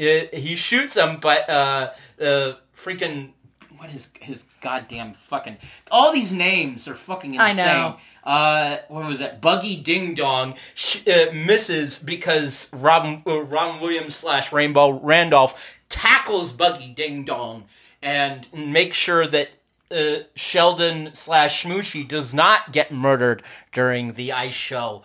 uh, 0.00 0.26
he 0.32 0.54
shoots 0.54 0.96
him, 0.96 1.18
but 1.20 1.48
uh, 1.50 1.90
uh, 2.20 2.52
freaking 2.78 3.30
what 3.76 3.90
is 3.94 4.10
his 4.20 4.44
goddamn 4.60 5.12
fucking 5.12 5.56
all 5.90 6.12
these 6.12 6.32
names 6.32 6.88
are 6.88 6.94
fucking 6.94 7.34
insane. 7.34 7.50
I 7.50 7.52
know. 7.54 7.96
Uh, 8.24 8.76
what 8.88 9.06
was 9.06 9.18
that? 9.20 9.40
Buggy 9.40 9.76
Ding 9.76 10.14
Dong 10.14 10.54
sh- 10.74 11.06
uh, 11.06 11.26
misses 11.32 11.98
because 11.98 12.68
Robin 12.72 13.22
uh, 13.26 13.42
Robin 13.44 13.80
Williams 13.80 14.14
slash 14.14 14.52
Rainbow 14.52 14.90
Randolph 14.90 15.76
tackles 15.88 16.52
Buggy 16.52 16.88
Ding 16.88 17.24
Dong 17.24 17.64
and 18.02 18.48
makes 18.52 18.96
sure 18.96 19.26
that 19.26 19.50
uh, 19.90 20.24
Sheldon 20.34 21.10
slash 21.14 21.64
Smoochy 21.64 22.06
does 22.06 22.34
not 22.34 22.72
get 22.72 22.92
murdered 22.92 23.42
during 23.72 24.14
the 24.14 24.32
ice 24.32 24.54
show. 24.54 25.02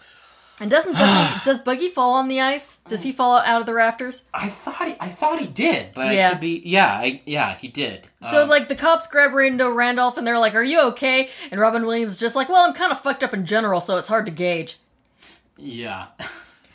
And 0.63 0.71
doesn't 0.71 0.93
Buggy 0.93 1.41
does 1.45 1.59
Buggy 1.59 1.89
fall 1.89 2.13
on 2.13 2.29
the 2.29 2.39
ice? 2.39 2.77
Does 2.87 3.01
he 3.01 3.11
fall 3.11 3.35
out 3.39 3.59
of 3.59 3.65
the 3.65 3.73
rafters? 3.73 4.23
I 4.33 4.47
thought 4.47 4.87
he, 4.87 4.95
I 4.97 5.09
thought 5.09 5.37
he 5.37 5.45
did, 5.47 5.87
but 5.93 6.15
Yeah. 6.15 6.29
I 6.29 6.31
could 6.31 6.39
be 6.39 6.61
yeah, 6.63 6.87
I, 6.87 7.21
yeah, 7.25 7.55
he 7.55 7.67
did. 7.67 8.07
So 8.31 8.43
Um, 8.43 8.49
like 8.49 8.69
the 8.69 8.75
cops 8.75 9.05
grab 9.07 9.33
Rainbow 9.33 9.69
Randolph 9.69 10.17
and 10.17 10.25
they're 10.25 10.39
like, 10.39 10.55
"Are 10.55 10.63
you 10.63 10.79
okay?" 10.87 11.29
And 11.51 11.59
Robin 11.59 11.85
Williams 11.85 12.13
is 12.13 12.19
just 12.19 12.37
like, 12.37 12.47
"Well, 12.47 12.65
I'm 12.65 12.73
kind 12.73 12.93
of 12.93 12.99
fucked 13.01 13.23
up 13.23 13.33
in 13.33 13.45
general, 13.45 13.81
so 13.81 13.97
it's 13.97 14.07
hard 14.07 14.25
to 14.27 14.31
gauge." 14.31 14.77
yeah, 15.57 16.07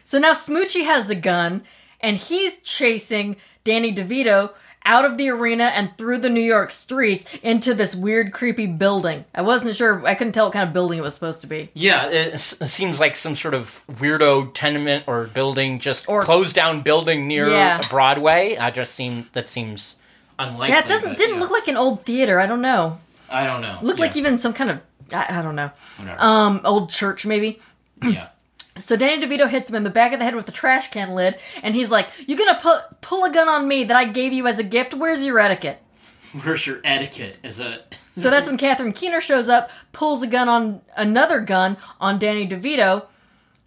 So 0.04 0.18
now 0.18 0.32
Smoochy 0.32 0.84
has 0.84 1.06
the 1.06 1.14
gun 1.14 1.62
and 2.00 2.18
he's 2.18 2.58
chasing 2.58 3.36
Danny 3.64 3.94
DeVito 3.94 4.52
out 4.88 5.04
of 5.04 5.16
the 5.18 5.28
arena 5.28 5.64
and 5.64 5.96
through 5.98 6.18
the 6.18 6.30
New 6.30 6.40
York 6.40 6.70
streets 6.72 7.24
into 7.42 7.74
this 7.74 7.94
weird, 7.94 8.32
creepy 8.32 8.66
building. 8.66 9.24
I 9.34 9.42
wasn't 9.42 9.76
sure, 9.76 10.04
I 10.06 10.14
couldn't 10.16 10.32
tell 10.32 10.46
what 10.46 10.54
kind 10.54 10.66
of 10.66 10.72
building 10.72 10.98
it 10.98 11.02
was 11.02 11.12
supposed 11.14 11.42
to 11.42 11.46
be. 11.46 11.68
Yeah, 11.74 12.08
it, 12.08 12.34
s- 12.34 12.56
seems 12.72 12.98
like 12.98 13.14
some 13.14 13.36
sort 13.36 13.52
of 13.54 13.84
weirdo 13.88 14.52
tenement 14.54 15.04
or 15.06 15.24
building, 15.26 15.78
just 15.78 16.08
Or- 16.08 16.22
closed 16.22 16.54
down 16.56 16.80
building 16.80 17.28
near 17.28 17.48
Yeah. 17.48 17.80
Broadway. 17.90 18.56
I 18.56 18.70
just 18.70 18.94
seem 18.94 19.28
that 19.34 19.48
seems 19.48 19.96
unlikely. 20.38 20.70
Yeah, 20.74 20.80
it 20.80 20.88
doesn't 20.88 21.08
but, 21.10 21.16
didn't 21.18 21.34
yeah. 21.36 21.40
look 21.42 21.50
like 21.50 21.68
an 21.68 21.76
old 21.76 22.04
theater. 22.04 22.40
I 22.40 22.46
don't 22.46 22.62
know. 22.62 22.98
I 23.30 23.46
don't 23.46 23.60
know. 23.60 23.78
Looked 23.82 24.00
like 24.00 24.16
even 24.16 24.38
some 24.38 24.54
kind 24.54 24.70
of 24.70 24.80
I, 25.12 25.38
I 25.40 25.42
don't 25.42 25.54
know. 25.56 25.70
Um, 26.18 26.60
old 26.64 26.88
church 26.90 27.26
maybe. 27.26 27.60
yeah. 28.02 28.28
So 28.78 28.96
Danny 28.96 29.24
DeVito 29.24 29.48
hits 29.48 29.70
him 29.70 29.76
in 29.76 29.82
the 29.82 29.90
back 29.90 30.12
of 30.12 30.18
the 30.18 30.24
head 30.24 30.34
with 30.34 30.48
a 30.48 30.52
trash 30.52 30.90
can 30.90 31.14
lid, 31.14 31.36
and 31.62 31.74
he's 31.74 31.90
like, 31.90 32.08
"You're 32.26 32.38
gonna 32.38 32.58
pu- 32.60 32.94
pull 33.00 33.24
a 33.24 33.30
gun 33.30 33.48
on 33.48 33.66
me 33.68 33.84
that 33.84 33.96
I 33.96 34.04
gave 34.04 34.32
you 34.32 34.46
as 34.46 34.58
a 34.58 34.62
gift? 34.64 34.94
Where's 34.94 35.24
your 35.24 35.38
etiquette?" 35.38 35.82
Where's 36.44 36.66
your 36.66 36.80
etiquette? 36.84 37.38
Is 37.42 37.58
a 37.58 37.80
So 38.18 38.28
that's 38.30 38.48
when 38.48 38.58
Catherine 38.58 38.92
Keener 38.92 39.20
shows 39.20 39.48
up, 39.48 39.70
pulls 39.92 40.22
a 40.22 40.26
gun 40.26 40.48
on 40.48 40.80
another 40.96 41.40
gun 41.40 41.76
on 42.00 42.18
Danny 42.18 42.46
DeVito. 42.46 43.04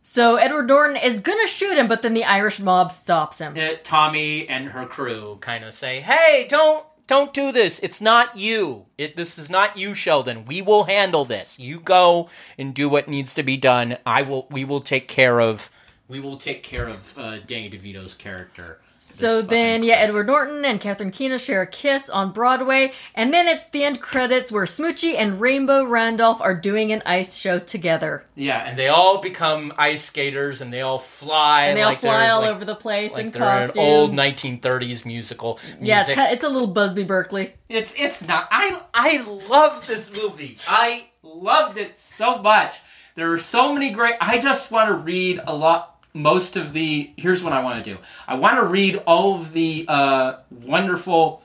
So 0.04 0.36
Edward 0.36 0.68
Norton 0.68 0.98
is 0.98 1.22
gonna 1.22 1.48
shoot 1.48 1.78
him, 1.78 1.88
but 1.88 2.02
then 2.02 2.14
the 2.14 2.26
Irish 2.26 2.60
mob 2.60 2.92
stops 2.92 3.40
him. 3.40 3.56
uh, 3.58 3.76
Tommy 3.84 4.48
and 4.48 4.68
her 4.70 4.86
crew 4.86 5.38
kind 5.42 5.64
of 5.64 5.74
say, 5.74 6.02
"Hey, 6.02 6.46
don't 6.50 6.86
don't 7.12 7.34
do 7.34 7.52
this. 7.52 7.78
It's 7.80 8.00
not 8.00 8.38
you. 8.38 8.86
It 8.98 9.18
this 9.18 9.38
is 9.38 9.50
not 9.50 9.76
you, 9.76 9.94
Sheldon. 9.94 10.46
We 10.46 10.62
will 10.62 10.86
handle 10.86 11.26
this. 11.26 11.60
You 11.60 11.82
go 11.82 12.30
and 12.58 12.74
do 12.74 12.88
what 12.88 13.10
needs 13.10 13.34
to 13.34 13.44
be 13.44 13.58
done. 13.58 13.98
I 14.06 14.22
will. 14.22 14.48
We 14.50 14.64
will 14.64 14.80
take 14.80 15.10
care 15.10 15.42
of. 15.42 15.70
We 16.08 16.22
will 16.22 16.38
take 16.38 16.64
care 16.64 16.88
of 16.88 17.20
uh, 17.20 17.40
Danny 17.40 17.70
DeVito's 17.70 18.16
character." 18.16 18.80
So 19.22 19.42
then, 19.42 19.84
yeah. 19.84 19.96
Edward 19.96 20.28
Norton 20.28 20.66
and 20.66 20.80
Catherine 20.80 21.12
Keener 21.12 21.38
share 21.38 21.62
a 21.62 21.68
kiss 21.68 22.10
on 22.10 22.32
Broadway, 22.32 22.94
and 23.16 23.34
then 23.34 23.48
it's 23.48 23.70
the 23.70 23.84
end 23.84 24.02
credits 24.02 24.52
where 24.52 24.66
Smoochy 24.66 25.16
and 25.16 25.40
Rainbow 25.40 25.84
Randolph 25.84 26.42
are 26.42 26.56
doing 26.56 26.92
an 26.92 27.02
ice 27.06 27.38
show 27.38 27.60
together, 27.60 28.26
yeah, 28.36 28.68
and 28.68 28.78
they 28.78 28.88
all 28.88 29.20
become 29.20 29.74
ice 29.78 30.04
skaters, 30.04 30.62
and 30.62 30.74
they 30.74 30.82
all 30.82 31.00
fly, 31.00 31.66
and 31.66 31.78
they 31.78 31.84
all 31.84 31.92
like 31.92 32.00
fly 32.00 32.30
all 32.30 32.42
like, 32.42 32.52
over 32.52 32.66
the 32.66 32.76
place 32.76 33.14
like 33.14 33.26
in 33.26 33.32
they're 33.32 33.44
an 33.44 33.68
costumes. 33.68 33.78
old 33.78 34.12
1930s 34.14 35.06
musical. 35.06 35.60
yeah, 35.80 36.00
it's, 36.00 36.08
music. 36.08 36.16
kind 36.16 36.34
it's 36.34 36.44
a 36.44 36.50
little 36.50 36.68
Busby 36.68 37.04
Berkeley. 37.04 37.54
It's 37.70 37.94
it's 37.98 38.28
not. 38.28 38.48
I 38.52 38.82
I 38.94 39.22
love 39.50 39.88
this 39.88 40.16
movie. 40.16 40.58
I 40.68 41.06
loved 41.24 41.78
it 41.78 41.98
so 42.00 42.40
much. 42.40 42.76
There 43.16 43.32
are 43.34 43.40
so 43.40 43.74
many 43.74 43.92
great. 43.92 44.16
I 44.22 44.40
just 44.40 44.72
want 44.72 44.90
to 44.90 44.96
read 44.96 45.42
a 45.46 45.56
lot. 45.56 45.91
Most 46.14 46.56
of 46.58 46.74
the. 46.74 47.12
Here's 47.18 47.44
what 47.44 47.54
I 47.54 47.64
want 47.64 47.84
to 47.84 47.94
do. 47.94 47.98
I 48.28 48.36
want 48.36 48.58
to 48.58 48.66
read 48.66 48.98
all 49.08 49.36
of 49.36 49.54
the 49.54 49.86
uh, 49.88 50.36
wonderful. 50.50 51.42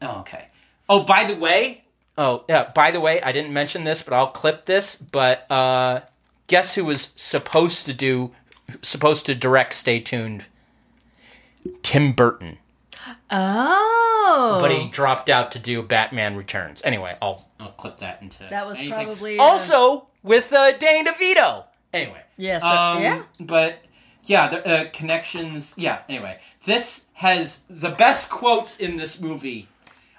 Oh, 0.00 0.20
okay. 0.20 0.46
Oh, 0.88 1.04
by 1.04 1.24
the 1.24 1.36
way. 1.36 1.84
Oh 2.18 2.44
yeah. 2.48 2.70
By 2.74 2.90
the 2.90 3.00
way, 3.00 3.22
I 3.22 3.32
didn't 3.32 3.52
mention 3.52 3.84
this, 3.84 4.02
but 4.02 4.12
I'll 4.12 4.26
clip 4.26 4.66
this. 4.66 4.96
But 4.96 5.50
uh, 5.50 6.00
guess 6.46 6.74
who 6.74 6.84
was 6.84 7.12
supposed 7.16 7.86
to 7.86 7.94
do, 7.94 8.32
supposed 8.82 9.26
to 9.26 9.34
direct? 9.34 9.74
Stay 9.74 10.00
tuned. 10.00 10.46
Tim 11.82 12.12
Burton 12.12 12.58
Oh, 13.34 14.58
but 14.60 14.70
he 14.70 14.88
dropped 14.88 15.30
out 15.30 15.52
to 15.52 15.58
do 15.58 15.82
Batman 15.82 16.36
Returns. 16.36 16.82
Anyway, 16.84 17.16
I'll 17.22 17.42
I'll 17.58 17.70
clip 17.70 17.98
that 17.98 18.20
into 18.20 18.44
That 18.50 18.66
was 18.66 18.76
anything. 18.76 19.06
probably, 19.06 19.38
uh, 19.38 19.42
also 19.42 20.06
with 20.22 20.52
uh, 20.52 20.72
Danny 20.72 21.08
DeVito. 21.08 21.64
Anyway, 21.92 22.22
yes, 22.36 22.62
that, 22.62 22.76
um, 22.76 23.02
yeah. 23.02 23.22
but 23.40 23.78
yeah, 24.24 24.48
the 24.48 24.66
uh, 24.66 24.90
connections. 24.92 25.74
Yeah. 25.76 26.00
Anyway, 26.08 26.38
this 26.64 27.04
has 27.14 27.64
the 27.68 27.90
best 27.90 28.30
quotes 28.30 28.78
in 28.78 28.96
this 28.96 29.20
movie. 29.20 29.68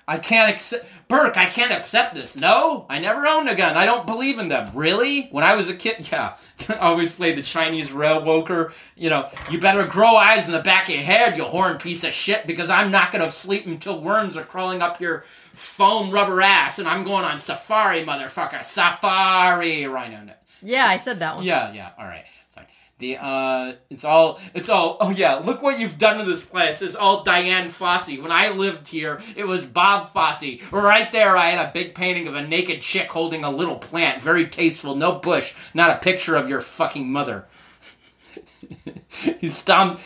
I 0.06 0.18
can't 0.18 0.54
accept 0.54 0.86
Burke. 1.08 1.38
I 1.38 1.46
can't 1.46 1.72
accept 1.72 2.14
this. 2.14 2.36
No, 2.36 2.86
I 2.90 3.00
never 3.00 3.26
owned 3.26 3.48
a 3.48 3.56
gun. 3.56 3.78
I 3.78 3.86
don't 3.86 4.06
believe 4.06 4.38
in 4.38 4.50
them. 4.50 4.70
Really? 4.74 5.28
When 5.28 5.46
I 5.46 5.56
was 5.56 5.70
a 5.70 5.76
kid, 5.76 6.12
yeah, 6.12 6.36
I 6.70 6.76
always 6.76 7.14
played 7.14 7.38
the 7.38 7.42
Chinese 7.42 7.92
railwoker. 7.92 8.74
You 8.98 9.10
know, 9.10 9.30
you 9.50 9.60
better 9.60 9.88
grow 9.88 10.16
eyes 10.16 10.46
in 10.46 10.52
the 10.52 10.60
back 10.60 10.90
of 10.90 10.96
your 10.96 11.04
head, 11.04 11.38
you 11.38 11.46
horn 11.46 11.78
piece 11.78 12.04
of 12.04 12.14
shit, 12.14 12.46
because 12.46 12.70
I'm 12.70 12.92
not 12.92 13.14
gonna 13.14 13.32
sleep 13.32 13.66
until 13.66 14.02
worms 14.02 14.36
are 14.36 14.44
crawling 14.44 14.82
up 14.82 15.00
your 15.00 15.24
foam 15.54 16.12
rubber 16.12 16.42
ass, 16.42 16.80
and 16.80 16.88
I'm 16.88 17.06
going 17.06 17.24
on 17.24 17.40
safari, 17.40 18.04
motherfucker. 18.04 18.64
Safari, 18.66 19.86
Rhino. 19.86 20.34
Yeah, 20.64 20.88
I 20.88 20.98
said 20.98 21.20
that 21.20 21.36
one. 21.36 21.46
Yeah, 21.46 21.72
yeah. 21.74 21.90
All 21.98 22.06
right. 22.06 22.26
Fine. 22.56 22.66
The 23.00 23.18
uh, 23.18 23.74
it's 23.90 24.06
all, 24.06 24.40
it's 24.54 24.70
all. 24.70 24.98
Oh 25.00 25.10
yeah, 25.10 25.36
look 25.36 25.62
what 25.62 25.80
you've 25.80 25.98
done 25.98 26.20
to 26.20 26.26
this 26.26 26.44
place. 26.44 26.82
It's 26.82 26.96
all 26.96 27.24
Dian 27.24 27.68
Fossey. 27.70 28.22
When 28.22 28.32
I 28.32 28.50
lived 28.50 28.88
here, 28.88 29.22
it 29.36 29.46
was 29.46 29.66
Bob 29.66 30.10
Fosse. 30.14 30.62
Right 30.72 31.12
there, 31.12 31.36
I 31.36 31.50
had 31.50 31.68
a 31.68 31.72
big 31.72 31.96
painting 31.96 32.28
of 32.28 32.36
a 32.36 32.48
naked 32.48 32.82
chick 32.82 33.12
holding 33.12 33.44
a 33.44 33.52
little 33.52 33.78
plant, 33.78 34.22
very 34.22 34.48
tasteful. 34.48 34.96
No 34.96 35.14
bush, 35.14 35.54
not 35.74 35.92
a 35.92 36.00
picture 36.00 36.36
of 36.36 36.50
your 36.50 36.62
fucking 36.62 37.12
mother. 37.12 37.46
he 39.40 39.50
stomp. 39.50 40.00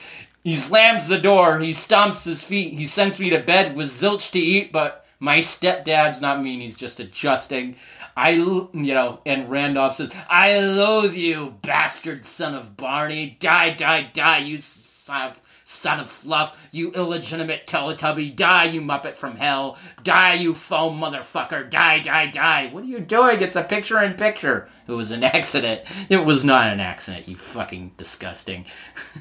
He 0.43 0.55
slams 0.55 1.09
the 1.09 1.19
door. 1.19 1.59
He 1.59 1.71
stomps 1.71 2.23
his 2.23 2.41
feet. 2.43 2.73
He 2.73 2.87
sends 2.87 3.19
me 3.19 3.29
to 3.31 3.39
bed 3.39 3.75
with 3.75 3.87
zilch 3.87 4.31
to 4.31 4.39
eat, 4.39 4.71
but 4.71 5.05
my 5.19 5.39
stepdad's 5.39 6.21
not 6.21 6.41
mean. 6.41 6.61
He's 6.61 6.77
just 6.77 6.99
adjusting. 6.99 7.75
I, 8.17 8.31
you 8.31 8.69
know, 8.73 9.19
and 9.27 9.47
Randolph 9.47 9.93
says, 9.93 10.09
I 10.27 10.59
loathe 10.59 11.13
you, 11.13 11.55
bastard 11.61 12.25
son 12.25 12.55
of 12.55 12.75
Barney. 12.75 13.37
Die, 13.39 13.75
die, 13.75 14.09
die, 14.11 14.39
you 14.39 14.57
son 14.57 15.29
of, 15.29 15.41
son 15.65 15.99
of 15.99 16.09
fluff. 16.09 16.67
You 16.71 16.91
illegitimate 16.93 17.67
Teletubby. 17.67 18.35
Die, 18.35 18.63
you 18.63 18.81
Muppet 18.81 19.13
from 19.13 19.35
hell. 19.35 19.77
Die, 20.01 20.33
you 20.33 20.55
foam 20.55 20.99
motherfucker. 20.99 21.69
Die, 21.69 21.99
die, 21.99 22.25
die. 22.25 22.69
What 22.71 22.85
are 22.85 22.87
you 22.87 23.01
doing? 23.01 23.39
It's 23.39 23.55
a 23.55 23.63
picture 23.63 24.01
in 24.01 24.15
picture. 24.15 24.67
It 24.87 24.93
was 24.93 25.11
an 25.11 25.23
accident. 25.23 25.83
It 26.09 26.25
was 26.25 26.43
not 26.43 26.73
an 26.73 26.79
accident, 26.79 27.27
you 27.27 27.37
fucking 27.37 27.91
disgusting. 27.97 28.65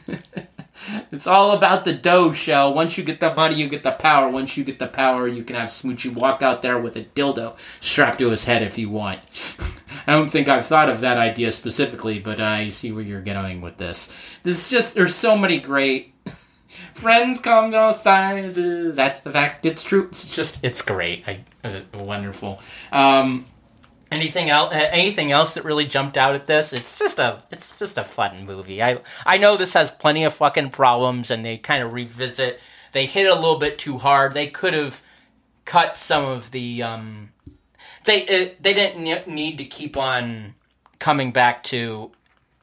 It's 1.11 1.27
all 1.27 1.53
about 1.53 1.85
the 1.85 1.93
dough, 1.93 2.33
Shell. 2.33 2.75
Once 2.75 2.99
you 2.99 3.05
get 3.05 3.21
the 3.21 3.35
money, 3.35 3.57
you 3.57 3.69
get 3.69 3.83
the 3.83 3.93
power. 3.93 4.29
Once 4.29 4.57
you 4.57 4.65
get 4.65 4.79
the 4.79 4.87
power, 4.87 5.27
you 5.27 5.43
can 5.43 5.57
have 5.57 5.69
Smoochy 5.69 6.15
walk 6.15 6.43
out 6.43 6.63
there 6.63 6.79
with 6.79 6.97
a 6.97 7.05
dildo 7.05 7.59
strapped 7.83 8.19
to 8.19 8.31
his 8.31 8.45
head 8.45 8.63
if 8.63 8.79
you 8.79 8.91
want. 8.91 9.21
I 10.07 10.13
don't 10.13 10.31
think 10.31 10.49
I've 10.49 10.67
thought 10.67 10.89
of 10.89 11.01
that 11.01 11.19
idea 11.19 11.53
specifically, 11.53 12.19
but 12.19 12.41
I 12.41 12.69
see 12.69 12.93
where 12.93 13.03
you're 13.03 13.23
going 13.23 13.61
with 13.61 13.79
this. 13.79 14.11
This 14.43 14.65
is 14.65 14.71
just, 14.71 14.95
there's 14.95 15.15
so 15.15 15.37
many 15.37 15.59
great. 15.59 16.15
Friends 16.95 17.41
come 17.41 17.67
in 17.67 17.75
all 17.75 17.93
sizes. 17.93 18.97
That's 18.97 19.21
the 19.21 19.33
fact. 19.33 19.65
It's 19.67 19.83
true. 19.83 20.09
It's 20.09 20.35
just, 20.35 20.59
it's 20.63 20.83
great. 20.83 21.25
I, 21.27 21.41
uh, 21.65 21.81
wonderful. 21.95 22.61
Um, 22.93 23.47
Anything 24.11 24.51
else? 24.51 24.73
Uh, 24.73 24.89
anything 24.93 25.33
else 25.33 25.55
that 25.55 25.65
really 25.65 25.87
jumped 25.87 26.17
out 26.17 26.35
at 26.35 26.47
this? 26.47 26.73
It's 26.73 26.99
just 26.99 27.19
a, 27.19 27.43
it's 27.51 27.77
just 27.77 27.99
a 27.99 28.05
fun 28.05 28.47
movie. 28.47 28.83
I, 28.83 28.99
I 29.25 29.37
know 29.37 29.57
this 29.57 29.75
has 29.75 29.91
plenty 29.91 30.25
of 30.25 30.35
fucking 30.35 30.71
problems, 30.71 31.31
and 31.31 31.45
they 31.45 31.59
kind 31.59 31.83
of 31.83 31.93
revisit. 31.93 32.61
They 32.93 33.07
hit 33.07 33.29
a 33.29 33.35
little 33.35 33.59
bit 33.59 33.79
too 33.79 33.99
hard. 33.99 34.33
They 34.33 34.47
could 34.47 34.75
have 34.75 35.03
cut 35.65 35.97
some 35.97 36.25
of 36.25 36.53
the. 36.53 36.83
Um, 36.83 37.33
they 38.05 38.23
uh, 38.23 38.55
they 38.61 38.75
didn't 38.75 39.03
ne- 39.03 39.25
need 39.27 39.59
to 39.59 39.65
keep 39.65 39.97
on 39.97 40.55
coming 40.99 41.33
back 41.33 41.65
to. 41.65 42.13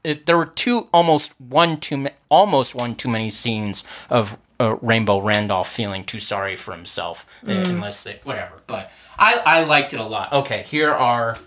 It, 0.03 0.25
there 0.25 0.37
were 0.37 0.45
two, 0.45 0.87
almost 0.93 1.39
one 1.39 1.79
too, 1.79 2.07
almost 2.29 2.73
one 2.73 2.95
too 2.95 3.09
many 3.09 3.29
scenes 3.29 3.83
of 4.09 4.37
uh, 4.59 4.75
Rainbow 4.81 5.19
Randolph 5.19 5.69
feeling 5.69 6.03
too 6.03 6.19
sorry 6.19 6.55
for 6.55 6.73
himself, 6.73 7.25
uh, 7.47 7.51
unless 7.51 8.03
they 8.03 8.19
whatever. 8.23 8.61
But 8.67 8.91
I 9.17 9.41
I 9.45 9.63
liked 9.63 9.93
it 9.93 9.99
a 9.99 10.03
lot. 10.03 10.31
Okay, 10.33 10.63
here 10.63 10.91
are 10.91 11.37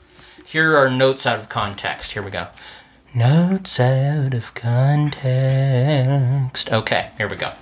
here 0.44 0.76
are 0.76 0.90
notes 0.90 1.26
out 1.26 1.38
of 1.38 1.48
context. 1.48 2.12
Here 2.12 2.22
we 2.22 2.30
go. 2.30 2.48
Notes 3.14 3.80
out 3.80 4.34
of 4.34 4.54
context. 4.54 5.22
Okay, 6.72 7.10
here 7.16 7.28
we 7.28 7.36
go. 7.36 7.52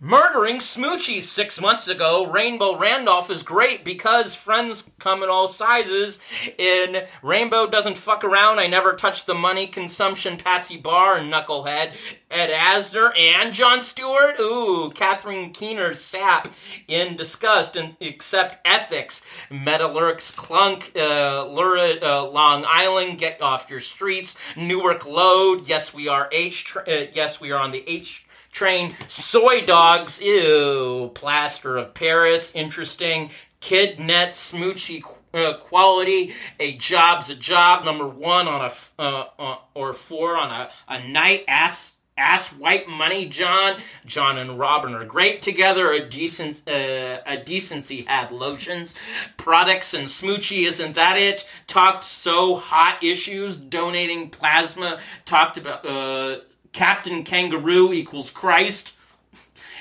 Murdering 0.00 0.58
Smoochy 0.58 1.20
six 1.20 1.60
months 1.60 1.88
ago, 1.88 2.24
Rainbow 2.24 2.78
Randolph 2.78 3.30
is 3.32 3.42
great 3.42 3.84
because 3.84 4.32
friends 4.32 4.84
come 5.00 5.24
in 5.24 5.28
all 5.28 5.48
sizes. 5.48 6.20
In 6.56 7.02
Rainbow 7.20 7.66
doesn't 7.66 7.98
fuck 7.98 8.22
around, 8.22 8.60
I 8.60 8.68
never 8.68 8.94
touch 8.94 9.24
the 9.24 9.34
money 9.34 9.66
consumption 9.66 10.36
Patsy 10.36 10.76
Barr 10.76 11.18
Knucklehead, 11.18 11.96
Ed 12.30 12.50
Asner 12.50 13.10
and 13.18 13.52
Jon 13.52 13.82
Stewart. 13.82 14.38
Ooh, 14.38 14.92
Catherine 14.94 15.52
Keener's 15.52 16.00
sap 16.00 16.46
in 16.86 17.16
disgust 17.16 17.74
and 17.74 17.96
accept 18.00 18.64
ethics. 18.64 19.22
Metalurgs 19.50 20.32
clunk, 20.36 20.92
uh, 20.94 21.44
lurid, 21.48 22.04
uh, 22.04 22.24
Long 22.24 22.64
Island, 22.68 23.18
get 23.18 23.42
off 23.42 23.68
your 23.68 23.80
streets. 23.80 24.36
Newark 24.56 25.04
load, 25.04 25.66
yes 25.66 25.92
we 25.92 26.06
are 26.06 26.28
H, 26.30 26.76
uh, 26.76 27.06
yes 27.12 27.40
we 27.40 27.50
are 27.50 27.58
on 27.60 27.72
the 27.72 27.82
H 27.90 28.27
train 28.58 28.92
soy 29.06 29.64
dogs 29.64 30.20
ew 30.20 31.12
plaster 31.14 31.76
of 31.76 31.94
paris 31.94 32.52
interesting 32.56 33.30
kid 33.60 34.00
net 34.00 34.30
smoochy 34.30 35.00
uh, 35.32 35.52
quality 35.58 36.34
a 36.58 36.76
job's 36.76 37.30
a 37.30 37.36
job 37.36 37.84
number 37.84 38.08
one 38.08 38.48
on 38.48 38.68
a, 38.68 39.00
uh, 39.00 39.26
uh, 39.38 39.56
or 39.74 39.92
four 39.92 40.36
on 40.36 40.50
a, 40.50 40.68
a 40.88 41.06
night 41.06 41.44
ass 41.46 41.94
ass 42.16 42.48
white 42.48 42.88
money, 42.88 43.26
John. 43.28 43.80
John 44.04 44.38
and 44.38 44.58
Robin 44.58 44.92
are 44.92 45.04
great 45.04 45.40
together. 45.40 45.92
A 45.92 46.04
decent, 46.04 46.62
uh, 46.66 47.20
a 47.24 47.36
decency 47.36 48.02
had 48.02 48.32
lotions, 48.32 48.96
products, 49.36 49.94
and 49.94 50.08
Smoochy. 50.08 50.66
Isn't 50.66 50.96
that 50.96 51.16
it? 51.16 51.46
Talked 51.68 52.02
so 52.02 52.56
hot 52.56 53.04
issues, 53.04 53.56
donating 53.56 54.30
plasma. 54.30 54.98
Talked 55.24 55.58
about 55.58 55.86
uh, 55.86 56.38
Captain 56.78 57.24
Kangaroo 57.24 57.92
equals 57.92 58.30
Christ, 58.30 58.94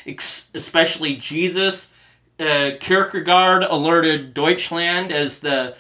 especially 0.08 1.16
Jesus. 1.16 1.94
Uh, 2.40 2.72
Kierkegaard 2.80 3.62
alerted 3.62 4.34
Deutschland 4.34 5.12
as 5.12 5.42
the 5.42 5.76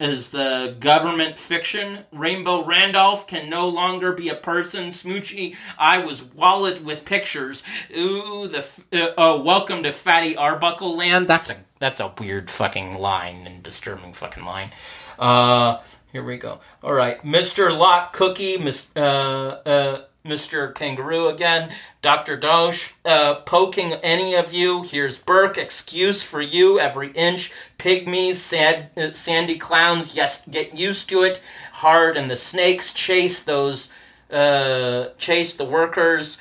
as 0.00 0.30
the 0.30 0.76
government 0.80 1.38
fiction. 1.38 2.00
Rainbow 2.10 2.64
Randolph 2.64 3.28
can 3.28 3.48
no 3.48 3.68
longer 3.68 4.12
be 4.14 4.30
a 4.30 4.34
person. 4.34 4.88
Smoochy, 4.88 5.54
I 5.78 5.98
was 5.98 6.24
wallet 6.24 6.82
with 6.82 7.04
pictures. 7.04 7.62
Ooh, 7.96 8.48
the 8.48 8.64
uh, 8.92 9.12
oh, 9.16 9.40
welcome 9.40 9.84
to 9.84 9.92
Fatty 9.92 10.34
Arbuckle 10.34 10.96
Land. 10.96 11.28
That's 11.28 11.50
a 11.50 11.56
that's 11.78 12.00
a 12.00 12.12
weird 12.18 12.50
fucking 12.50 12.94
line 12.98 13.46
and 13.46 13.62
disturbing 13.62 14.12
fucking 14.12 14.44
line. 14.44 14.72
Uh, 15.20 15.82
here 16.10 16.24
we 16.24 16.36
go. 16.36 16.58
All 16.82 16.94
right, 16.94 17.22
Mr. 17.22 17.78
Lock 17.78 18.12
Cookie, 18.12 18.58
Miss 18.58 18.88
uh 18.96 19.60
uh. 19.64 20.00
Mr. 20.24 20.72
Kangaroo 20.72 21.28
again, 21.28 21.72
Dr. 22.00 22.36
Doge, 22.36 22.94
uh, 23.04 23.36
poking 23.36 23.94
any 23.94 24.34
of 24.34 24.52
you. 24.52 24.82
Here's 24.82 25.18
Burke, 25.18 25.58
excuse 25.58 26.22
for 26.22 26.40
you, 26.40 26.78
every 26.78 27.10
inch. 27.12 27.50
Pygmies, 27.78 28.36
sad, 28.36 28.90
uh, 28.96 29.12
sandy 29.12 29.58
clowns, 29.58 30.14
yes, 30.14 30.42
get 30.48 30.78
used 30.78 31.08
to 31.08 31.22
it. 31.22 31.40
Hard 31.72 32.16
and 32.16 32.30
the 32.30 32.36
snakes 32.36 32.92
chase 32.92 33.42
those, 33.42 33.88
uh, 34.30 35.08
chase 35.18 35.54
the 35.54 35.64
workers. 35.64 36.38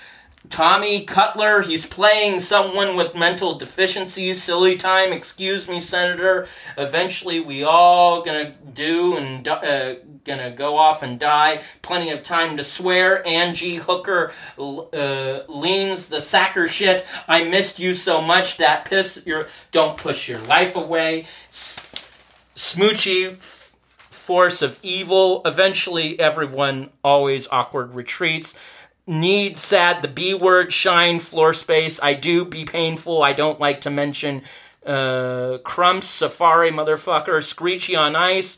Tommy 0.50 1.06
Cutler, 1.06 1.62
he's 1.62 1.86
playing 1.86 2.40
someone 2.40 2.96
with 2.96 3.16
mental 3.16 3.56
deficiencies. 3.56 4.42
Silly 4.42 4.76
time, 4.76 5.14
excuse 5.14 5.70
me, 5.70 5.80
Senator. 5.80 6.48
Eventually, 6.78 7.40
we 7.40 7.64
all 7.64 8.24
gonna 8.24 8.56
do 8.74 9.16
and 9.18 9.48
uh, 9.48 9.96
gonna 10.26 10.52
go 10.52 10.78
off 10.78 11.04
and 11.04 11.20
die. 11.20 11.62
Plenty 11.84 12.10
of 12.10 12.24
time 12.24 12.58
to 12.58 12.64
swear. 12.64 13.26
Angie 13.26 13.76
Hooker 13.76 14.32
uh, 14.58 15.42
leans 15.48 16.10
the 16.10 16.20
sacker 16.20 16.68
shit. 16.68 17.06
I 17.28 17.44
missed 17.44 17.78
you 17.80 17.94
so 17.94 18.20
much. 18.20 18.58
That 18.58 18.86
piss 18.86 19.22
your. 19.26 19.48
Don't 19.72 19.96
push 19.96 20.28
your 20.28 20.40
life 20.40 20.76
away. 20.76 21.28
S- 21.52 21.80
Smoochy 22.56 23.38
force 23.38 24.62
of 24.62 24.80
evil. 24.82 25.42
Eventually, 25.46 26.20
everyone 26.20 26.90
always 27.04 27.48
awkward 27.50 27.94
retreats 27.94 28.56
need 29.12 29.58
sad 29.58 30.02
the 30.02 30.08
b 30.08 30.34
word 30.34 30.72
shine 30.74 31.20
floor 31.20 31.54
space. 31.54 32.00
I 32.02 32.14
do 32.14 32.46
be 32.46 32.66
painful. 32.66 33.22
I 33.22 33.34
don't 33.34 33.60
like 33.60 33.82
to 33.82 33.90
mention 33.90 34.44
uh 34.86 35.60
crumps 35.64 36.08
safari 36.08 36.72
motherfucker 36.72 37.44
screechy 37.44 37.96
on 37.96 38.16
ice 38.16 38.58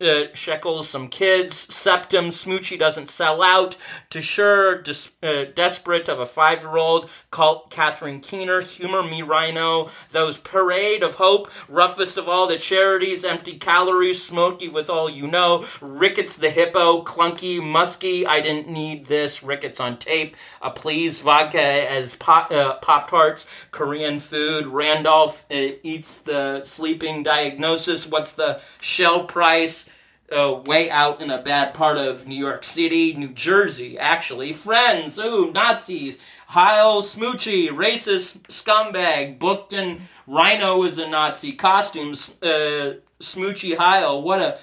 uh, 0.00 0.24
shekels 0.34 0.88
some 0.88 1.08
kids 1.08 1.56
septum 1.56 2.30
smoochy 2.30 2.78
doesn't 2.78 3.10
sell 3.10 3.42
out. 3.42 3.76
To 4.10 4.22
sure 4.22 4.82
des- 4.82 5.10
uh, 5.22 5.44
desperate 5.54 6.08
of 6.08 6.18
a 6.18 6.26
five-year-old 6.26 7.08
called 7.30 7.70
catherine 7.70 8.20
keener 8.20 8.60
humor 8.60 9.02
me 9.02 9.22
rhino. 9.22 9.90
Those 10.10 10.38
parade 10.38 11.02
of 11.02 11.16
hope 11.16 11.50
roughest 11.68 12.16
of 12.16 12.28
all 12.28 12.46
the 12.46 12.56
charities 12.56 13.24
empty 13.24 13.58
calories 13.58 14.22
smoky 14.22 14.68
with 14.68 14.88
all 14.88 15.10
you 15.10 15.26
know. 15.26 15.66
Rickets 15.80 16.36
the 16.36 16.50
hippo 16.50 17.02
clunky 17.04 17.62
musky. 17.62 18.26
I 18.26 18.40
didn't 18.40 18.68
need 18.68 19.06
this 19.06 19.42
rickets 19.42 19.80
on 19.80 19.98
tape. 19.98 20.36
Please 20.74 21.20
vodka 21.20 21.60
as 21.60 22.14
pop, 22.14 22.50
uh, 22.50 22.78
tarts 22.80 23.46
korean 23.70 24.18
food. 24.20 24.66
Randolph 24.66 25.44
uh, 25.50 25.76
eats 25.82 26.18
the 26.18 26.64
sleeping 26.64 27.22
diagnosis. 27.22 28.06
What's 28.06 28.32
the 28.32 28.60
shell 28.80 29.24
price 29.24 29.89
uh, 30.32 30.60
way 30.64 30.90
out 30.90 31.20
in 31.20 31.30
a 31.30 31.42
bad 31.42 31.74
part 31.74 31.96
of 31.98 32.26
New 32.26 32.36
York 32.36 32.64
City, 32.64 33.14
New 33.14 33.30
Jersey, 33.30 33.98
actually. 33.98 34.52
Friends, 34.52 35.18
ooh, 35.18 35.50
Nazis. 35.52 36.18
Heil 36.48 37.02
Smoochy, 37.02 37.68
racist 37.68 38.40
scumbag, 38.48 39.38
booked 39.38 39.72
in 39.72 40.00
Rhino 40.26 40.82
is 40.82 40.98
a 40.98 41.08
Nazi 41.08 41.52
costumes. 41.52 42.30
Uh, 42.42 42.94
Smoochy 43.20 43.76
Heil, 43.76 44.20
what 44.22 44.40
a 44.40 44.58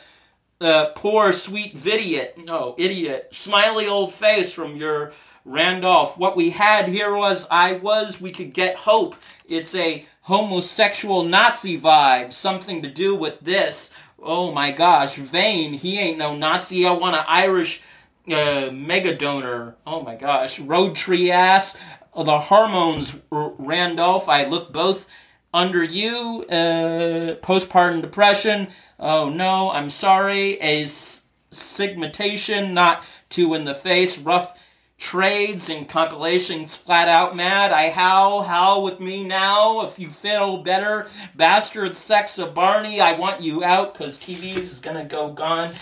uh, 0.60 0.92
poor 0.96 1.32
sweet 1.32 1.86
idiot. 1.86 2.38
No, 2.38 2.76
idiot. 2.78 3.30
Smiley 3.32 3.88
old 3.88 4.14
face 4.14 4.52
from 4.52 4.76
your 4.76 5.14
Randolph. 5.46 6.18
What 6.18 6.36
we 6.36 6.50
had 6.50 6.90
here 6.90 7.16
was 7.16 7.48
I 7.50 7.74
was, 7.74 8.20
we 8.20 8.32
could 8.32 8.54
get 8.54 8.76
hope. 8.76 9.16
It's 9.48 9.74
a 9.76 10.06
homosexual 10.22 11.24
Nazi 11.24 11.80
vibe, 11.80 12.34
something 12.34 12.82
to 12.82 12.90
do 12.90 13.16
with 13.16 13.40
this. 13.40 13.92
Oh 14.28 14.52
my 14.52 14.72
gosh, 14.74 15.16
Vane, 15.16 15.72
he 15.72 15.98
ain't 15.98 16.18
no 16.18 16.36
Nazi. 16.36 16.86
I 16.86 16.92
want 16.92 17.16
an 17.16 17.24
Irish 17.30 17.82
uh, 18.30 18.70
mega 18.74 19.16
donor. 19.16 19.78
Oh 19.88 20.02
my 20.02 20.16
gosh, 20.18 20.60
road 20.60 20.96
tree 20.96 21.32
ass. 21.32 21.78
The 22.14 22.38
hormones, 22.38 23.16
R- 23.32 23.54
Randolph. 23.58 24.28
I 24.28 24.44
look 24.46 24.74
both 24.74 25.08
under 25.54 25.82
you. 25.82 26.44
Uh, 26.50 27.36
postpartum 27.42 28.02
depression. 28.02 28.68
Oh 29.00 29.30
no, 29.30 29.72
I'm 29.72 29.90
sorry. 29.90 30.60
A 30.60 30.84
s- 30.84 31.24
stigmatization, 31.52 32.74
not 32.74 33.06
two 33.30 33.54
in 33.54 33.64
the 33.64 33.76
face. 33.76 34.18
Rough 34.18 34.57
trades 34.98 35.70
and 35.70 35.88
compilations 35.88 36.76
flat 36.76 37.08
out 37.08 37.36
mad. 37.36 37.72
I 37.72 37.90
howl, 37.90 38.44
howl 38.44 38.84
with 38.84 39.00
me 39.00 39.24
now 39.24 39.86
if 39.86 40.00
you 40.00 40.10
feel 40.10 40.58
better. 40.58 41.08
Bastard 41.36 41.96
sex 41.96 42.38
of 42.38 42.54
Barney, 42.54 43.00
I 43.00 43.14
want 43.14 43.42
you 43.42 43.64
out 43.64 43.94
because 43.94 44.18
TV's 44.18 44.72
is 44.72 44.80
gonna 44.80 45.06
go 45.06 45.32
gone. 45.32 45.74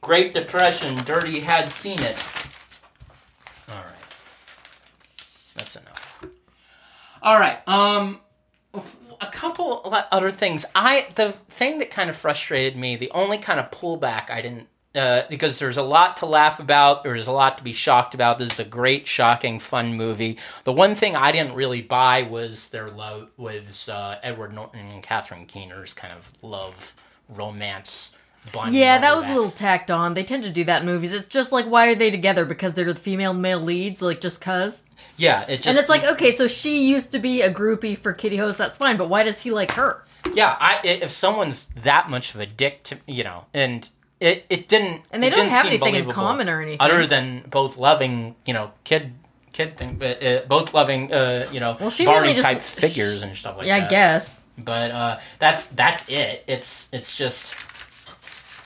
Great 0.00 0.34
Depression, 0.34 0.96
Dirty 1.04 1.40
had 1.40 1.68
seen 1.68 2.00
it. 2.00 2.26
Alright. 3.68 3.94
That's 5.54 5.76
enough. 5.76 6.24
Alright, 7.22 7.66
um 7.68 8.20
a 9.20 9.26
couple 9.26 9.82
other 10.10 10.30
things. 10.30 10.64
I 10.74 11.08
the 11.14 11.32
thing 11.32 11.78
that 11.78 11.90
kind 11.90 12.08
of 12.08 12.16
frustrated 12.16 12.78
me, 12.78 12.96
the 12.96 13.10
only 13.10 13.38
kind 13.38 13.60
of 13.60 13.70
pullback 13.70 14.30
I 14.30 14.40
didn't 14.40 14.68
uh, 14.94 15.22
because 15.28 15.58
there's 15.58 15.76
a 15.76 15.82
lot 15.82 16.18
to 16.18 16.26
laugh 16.26 16.58
about. 16.60 17.04
There's 17.04 17.28
a 17.28 17.32
lot 17.32 17.58
to 17.58 17.64
be 17.64 17.72
shocked 17.72 18.14
about. 18.14 18.38
This 18.38 18.54
is 18.54 18.60
a 18.60 18.64
great, 18.64 19.06
shocking, 19.06 19.60
fun 19.60 19.94
movie. 19.94 20.38
The 20.64 20.72
one 20.72 20.94
thing 20.94 21.16
I 21.16 21.32
didn't 21.32 21.54
really 21.54 21.82
buy 21.82 22.22
was 22.22 22.68
their 22.70 22.90
love 22.90 23.30
with 23.36 23.88
uh, 23.88 24.16
Edward 24.22 24.52
Norton 24.52 24.80
and 24.80 25.02
Catherine 25.02 25.46
Keener's 25.46 25.92
kind 25.92 26.12
of 26.12 26.32
love 26.42 26.94
romance. 27.28 28.12
Yeah, 28.70 28.98
that 28.98 29.14
was 29.14 29.26
that. 29.26 29.32
a 29.32 29.34
little 29.34 29.50
tacked 29.50 29.90
on. 29.90 30.14
They 30.14 30.24
tend 30.24 30.44
to 30.44 30.50
do 30.50 30.64
that 30.64 30.80
in 30.80 30.86
movies. 30.86 31.12
It's 31.12 31.28
just 31.28 31.52
like, 31.52 31.66
why 31.66 31.88
are 31.88 31.94
they 31.94 32.10
together? 32.10 32.44
Because 32.46 32.72
they're 32.72 32.86
the 32.86 32.94
female 32.94 33.34
male 33.34 33.60
leads, 33.60 34.00
like 34.00 34.20
just 34.20 34.40
cuz. 34.40 34.84
Yeah, 35.18 35.42
it 35.42 35.56
just, 35.58 35.66
and 35.66 35.78
it's 35.78 35.90
like, 35.90 36.04
okay, 36.04 36.32
so 36.32 36.48
she 36.48 36.88
used 36.88 37.12
to 37.12 37.18
be 37.18 37.42
a 37.42 37.52
groupie 37.52 37.96
for 37.96 38.14
Kitty 38.14 38.38
Hose. 38.38 38.56
That's 38.56 38.78
fine, 38.78 38.96
but 38.96 39.10
why 39.10 39.24
does 39.24 39.40
he 39.40 39.50
like 39.50 39.72
her? 39.72 40.04
Yeah, 40.32 40.56
I 40.58 40.80
if 40.82 41.10
someone's 41.10 41.68
that 41.82 42.08
much 42.08 42.34
of 42.34 42.40
a 42.40 42.46
dick 42.46 42.82
to 42.84 42.98
you 43.06 43.24
know, 43.24 43.44
and 43.52 43.88
it 44.20 44.44
it 44.50 44.68
didn't 44.68 45.02
and 45.10 45.22
they 45.22 45.30
don't 45.30 45.48
have 45.48 45.66
anything 45.66 45.94
in 45.94 46.10
common 46.10 46.48
or 46.48 46.60
anything 46.60 46.80
other 46.80 47.06
than 47.06 47.42
both 47.50 47.76
loving 47.76 48.36
you 48.46 48.52
know 48.52 48.70
kid 48.84 49.12
kid 49.52 49.76
thing 49.76 49.96
but 49.96 50.22
uh, 50.22 50.42
both 50.46 50.72
loving 50.74 51.12
uh 51.12 51.46
you 51.50 51.58
know 51.58 51.76
well, 51.80 51.90
she 51.90 52.04
Barney 52.04 52.20
really 52.20 52.34
just, 52.34 52.44
type 52.44 52.60
figures 52.60 53.22
and 53.22 53.36
stuff 53.36 53.56
like 53.56 53.66
yeah, 53.66 53.80
that. 53.80 53.80
Yeah, 53.80 53.86
I 53.86 53.90
guess. 53.90 54.40
But 54.58 54.90
uh 54.90 55.20
that's 55.38 55.68
that's 55.68 56.08
it. 56.10 56.44
It's 56.46 56.88
it's 56.92 57.16
just 57.16 57.56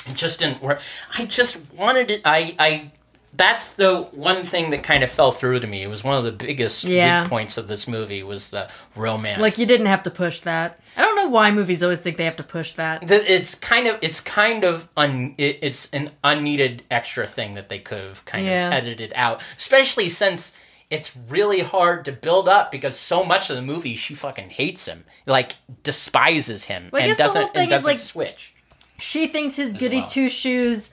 it 0.06 0.14
just 0.14 0.40
didn't 0.40 0.60
work. 0.60 0.80
I 1.16 1.24
just 1.24 1.72
wanted 1.72 2.10
it 2.10 2.22
I 2.24 2.56
I 2.58 2.90
that's 3.36 3.74
the 3.74 4.02
one 4.12 4.44
thing 4.44 4.70
that 4.70 4.82
kind 4.82 5.02
of 5.02 5.10
fell 5.10 5.32
through 5.32 5.60
to 5.60 5.66
me. 5.66 5.82
It 5.82 5.88
was 5.88 6.04
one 6.04 6.16
of 6.16 6.24
the 6.24 6.32
biggest 6.32 6.84
yeah. 6.84 7.22
weak 7.22 7.30
points 7.30 7.58
of 7.58 7.68
this 7.68 7.88
movie 7.88 8.22
was 8.22 8.50
the 8.50 8.70
romance. 8.94 9.40
Like 9.40 9.58
you 9.58 9.66
didn't 9.66 9.86
have 9.86 10.04
to 10.04 10.10
push 10.10 10.40
that. 10.42 10.78
I 10.96 11.02
don't 11.02 11.16
know 11.16 11.28
why 11.28 11.50
movies 11.50 11.82
always 11.82 11.98
think 11.98 12.16
they 12.16 12.24
have 12.24 12.36
to 12.36 12.44
push 12.44 12.74
that. 12.74 13.10
It's 13.10 13.54
kind 13.56 13.88
of 13.88 13.98
it's 14.02 14.20
kind 14.20 14.62
of 14.64 14.88
un, 14.96 15.34
it's 15.38 15.90
an 15.90 16.10
unneeded 16.22 16.84
extra 16.90 17.26
thing 17.26 17.54
that 17.54 17.68
they 17.68 17.80
could 17.80 18.02
have 18.02 18.24
kind 18.24 18.46
yeah. 18.46 18.68
of 18.68 18.72
edited 18.72 19.12
out, 19.16 19.42
especially 19.56 20.08
since 20.08 20.54
it's 20.90 21.16
really 21.28 21.60
hard 21.60 22.04
to 22.04 22.12
build 22.12 22.48
up 22.48 22.70
because 22.70 22.96
so 22.96 23.24
much 23.24 23.50
of 23.50 23.56
the 23.56 23.62
movie 23.62 23.96
she 23.96 24.14
fucking 24.14 24.50
hates 24.50 24.86
him, 24.86 25.04
like 25.26 25.56
despises 25.82 26.64
him, 26.64 26.90
well, 26.92 27.02
and 27.02 27.16
doesn't 27.16 27.50
and 27.56 27.68
doesn't 27.68 27.90
like, 27.90 27.98
switch. 27.98 28.54
She 28.98 29.26
thinks 29.26 29.56
his 29.56 29.72
goody 29.72 29.98
well. 29.98 30.08
two 30.08 30.28
shoes 30.28 30.90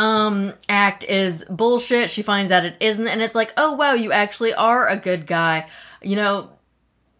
um 0.00 0.52
act 0.68 1.04
is 1.04 1.44
bullshit. 1.50 2.08
She 2.10 2.22
finds 2.22 2.50
out 2.50 2.64
it 2.64 2.76
isn't 2.80 3.06
and 3.06 3.20
it's 3.22 3.34
like, 3.34 3.52
"Oh 3.56 3.72
wow, 3.72 3.92
you 3.92 4.12
actually 4.12 4.54
are 4.54 4.88
a 4.88 4.96
good 4.96 5.26
guy." 5.26 5.66
You 6.02 6.16
know, 6.16 6.50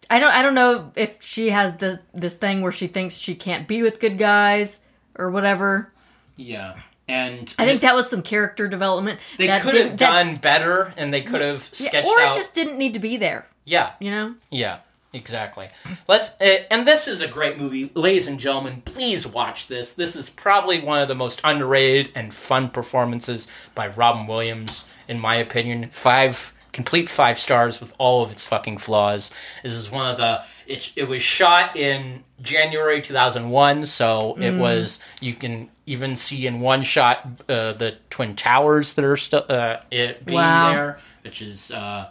I 0.09 0.18
don't 0.18 0.33
I 0.33 0.43
don't 0.43 0.55
know 0.55 0.91
if 0.97 1.22
she 1.22 1.51
has 1.51 1.76
this 1.76 1.99
this 2.14 2.35
thing 2.35 2.62
where 2.62 2.72
she 2.72 2.87
thinks 2.87 3.18
she 3.18 3.35
can't 3.35 3.68
be 3.68 3.83
with 3.83 4.01
good 4.01 4.16
guys 4.18 4.81
or 5.16 5.31
whatever. 5.31 5.93
Yeah. 6.37 6.76
and 7.09 7.53
I 7.59 7.66
think 7.66 7.83
that 7.83 7.95
was 7.95 8.09
some 8.09 8.22
character 8.22 8.66
development. 8.68 9.20
they 9.37 9.49
that 9.49 9.62
could 9.62 9.74
have 9.74 9.83
didn't- 9.85 9.99
that- 9.99 10.12
done 10.12 10.37
better, 10.37 10.95
and 10.97 11.12
they 11.12 11.22
could 11.22 11.41
have 11.43 11.68
yeah, 11.78 11.89
sketched 11.89 12.09
or 12.09 12.20
out. 12.20 12.33
it 12.35 12.39
just 12.39 12.55
didn't 12.55 12.78
need 12.78 12.95
to 12.95 12.99
be 13.01 13.16
there. 13.18 13.47
yeah, 13.64 13.91
You 14.01 14.11
know, 14.11 14.35
Yeah, 14.51 14.78
exactly. 15.13 15.69
Let's 16.09 16.31
uh, 16.41 16.65
and 16.71 16.87
this 16.87 17.09
is 17.09 17.21
a 17.23 17.29
great 17.29 17.59
movie, 17.59 17.91
ladies 17.95 18.27
and 18.27 18.39
gentlemen. 18.39 18.83
Please 18.85 19.27
watch 19.27 19.67
this. 19.67 19.93
This 19.93 20.17
is 20.17 20.31
probably 20.31 20.81
one 20.81 21.03
of 21.03 21.09
the 21.09 21.15
most 21.15 21.41
underrated 21.45 22.11
and 22.15 22.33
fun 22.33 22.71
performances 22.71 23.49
by 23.75 23.89
Robin 23.89 24.27
Williams, 24.27 24.89
in 25.09 25.19
my 25.19 25.37
opinion. 25.37 25.89
Five 25.91 26.55
complete 26.73 27.09
five 27.09 27.37
stars 27.39 27.81
with 27.81 27.93
all 27.99 28.23
of 28.23 28.31
its 28.31 28.45
fucking 28.45 28.79
flaws. 28.79 29.31
This 29.63 29.73
is 29.73 29.91
one 29.91 30.11
of 30.11 30.17
the. 30.17 30.43
It 30.67 30.93
it 30.97 31.09
was 31.09 31.21
shot 31.21 31.75
in 31.77 32.23
January 32.41 33.03
two 33.03 33.13
thousand 33.13 33.51
one, 33.51 33.87
so 33.87 34.37
it 34.39 34.57
was 34.57 35.01
you 35.21 35.35
can 35.35 35.69
even 35.87 36.15
see 36.15 36.47
in 36.47 36.61
one 36.61 36.85
shot 36.85 37.27
uh, 37.49 37.73
the 37.73 37.97
twin 38.09 38.37
towers 38.37 38.95
that 38.95 39.05
are 39.05 39.17
still 39.17 39.45
uh, 39.49 39.79
it 39.91 40.25
being 40.25 40.39
Wow. 40.39 40.71
there, 40.73 40.99
which 41.23 41.43
is. 41.43 41.73
Uh, 41.73 42.09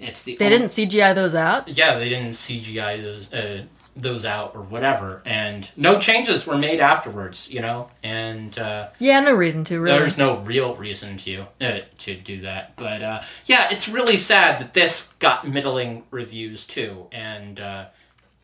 it's 0.00 0.22
the 0.24 0.36
they 0.36 0.46
only- 0.46 0.58
didn't 0.58 0.70
CGI 0.72 1.14
those 1.14 1.34
out. 1.34 1.68
yeah, 1.68 1.98
they 1.98 2.08
didn't 2.08 2.30
CGI 2.32 3.02
those 3.02 3.32
uh, 3.32 3.64
those 3.96 4.24
out 4.24 4.54
or 4.54 4.62
whatever, 4.62 5.20
and 5.26 5.68
no 5.76 5.98
changes 5.98 6.46
were 6.46 6.56
made 6.56 6.80
afterwards. 6.80 7.50
You 7.50 7.60
know, 7.60 7.90
and 8.02 8.56
uh, 8.58 8.88
Yeah, 8.98 9.20
no 9.20 9.34
reason 9.34 9.64
to 9.64 9.78
really. 9.80 9.98
there's 9.98 10.16
no 10.16 10.38
real 10.38 10.74
reason 10.76 11.16
to 11.18 11.46
uh, 11.60 11.78
to 11.98 12.14
do 12.16 12.40
that. 12.40 12.74
But 12.76 13.02
uh, 13.02 13.22
yeah, 13.46 13.68
it's 13.70 13.88
really 13.88 14.16
sad 14.16 14.58
that 14.60 14.74
this 14.74 15.12
got 15.18 15.46
middling 15.46 16.04
reviews 16.10 16.66
too, 16.66 17.06
and 17.12 17.60
uh, 17.60 17.86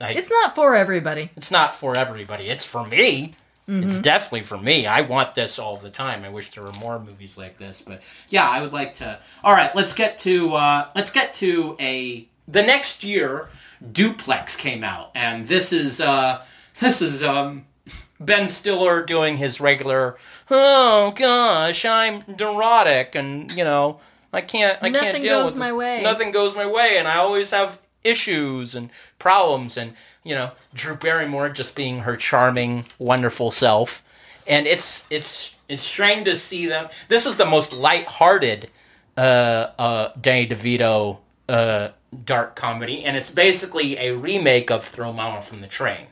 I, 0.01 0.13
It's 0.13 0.31
not 0.31 0.55
for 0.55 0.75
everybody. 0.75 1.31
it's 1.37 1.51
not 1.51 1.75
for 1.75 1.97
everybody. 1.97 2.49
It's 2.49 2.65
for 2.65 2.85
me. 2.87 3.33
It's 3.69 3.99
definitely 3.99 4.43
for 4.43 4.57
me. 4.59 4.87
I 4.87 5.01
want 5.01 5.35
this 5.35 5.59
all 5.59 5.77
the 5.77 5.91
time. 5.91 6.25
I 6.25 6.29
wish 6.29 6.51
there 6.53 6.63
were 6.63 6.73
more 6.75 7.01
movies 7.01 7.37
like 7.37 7.59
this, 7.59 7.81
but 7.83 8.01
yeah, 8.29 8.49
I 8.49 8.63
would 8.63 8.73
like 8.73 8.95
to. 8.95 9.19
All 9.43 9.53
right, 9.53 9.75
let's 9.75 9.93
get 9.93 10.21
to 10.21 10.55
uh, 10.55 10.89
let's 10.95 11.11
get 11.11 11.35
to 11.35 11.77
a. 11.81 12.29
The 12.49 12.63
next 12.63 13.03
year, 13.03 13.49
Duplex 13.93 14.55
came 14.57 14.85
out, 14.85 15.11
and 15.17 15.47
this 15.47 15.73
is 15.73 16.01
uh, 16.01 16.45
this 16.81 17.03
is 17.03 17.25
um, 17.25 17.67
Ben 18.21 18.47
Stiller 18.47 19.05
doing 19.05 19.37
his 19.37 19.61
regular. 19.61 20.17
Oh 20.49 21.13
gosh, 21.17 21.85
I'm 21.85 22.23
neurotic, 22.39 23.17
and 23.17 23.51
you 23.51 23.65
know 23.65 23.99
I 24.33 24.43
can't. 24.43 24.79
I 24.81 24.91
can't 24.91 25.07
Nothing 25.07 25.23
deal 25.23 25.43
goes 25.43 25.53
with 25.53 25.59
my 25.59 25.71
it. 25.71 25.77
way. 25.77 26.03
Nothing 26.03 26.31
goes 26.31 26.55
my 26.55 26.71
way, 26.71 26.99
and 26.99 27.09
I 27.09 27.17
always 27.17 27.51
have 27.51 27.81
issues 28.07 28.75
and 28.75 28.91
problems, 29.19 29.77
and 29.77 29.95
you 30.23 30.35
know 30.35 30.53
Drew 30.75 30.95
Barrymore 30.95 31.49
just 31.49 31.75
being 31.75 32.01
her 32.01 32.17
charming, 32.17 32.85
wonderful 32.99 33.51
self, 33.51 34.03
and 34.47 34.67
it's 34.67 35.07
it's 35.11 35.55
it's 35.69 35.83
strange 35.83 36.25
to 36.27 36.37
see 36.37 36.67
them. 36.67 36.89
This 37.09 37.27
is 37.27 37.37
the 37.37 37.47
most 37.47 37.73
lighthearted 37.73 38.71
uh, 39.17 39.71
uh, 39.79 40.13
Danny 40.21 40.47
DeVito 40.47 41.19
uh, 41.49 41.89
dark 42.25 42.57
comedy, 42.57 43.05
and 43.05 43.17
it's 43.17 43.31
basically 43.31 43.99
a 43.99 44.13
remake 44.13 44.71
of 44.71 44.85
Throw 44.85 45.13
Mama 45.13 45.41
from 45.41 45.61
the 45.61 45.67
Train. 45.67 46.07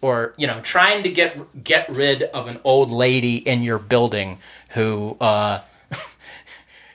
Or 0.00 0.34
you 0.36 0.46
know 0.46 0.60
trying 0.60 1.02
to 1.02 1.10
get 1.10 1.64
get 1.64 1.88
rid 1.88 2.22
of 2.22 2.46
an 2.46 2.60
old 2.62 2.92
lady 2.92 3.36
in 3.36 3.64
your 3.64 3.80
building 3.80 4.38
who 4.70 5.16
uh 5.20 5.62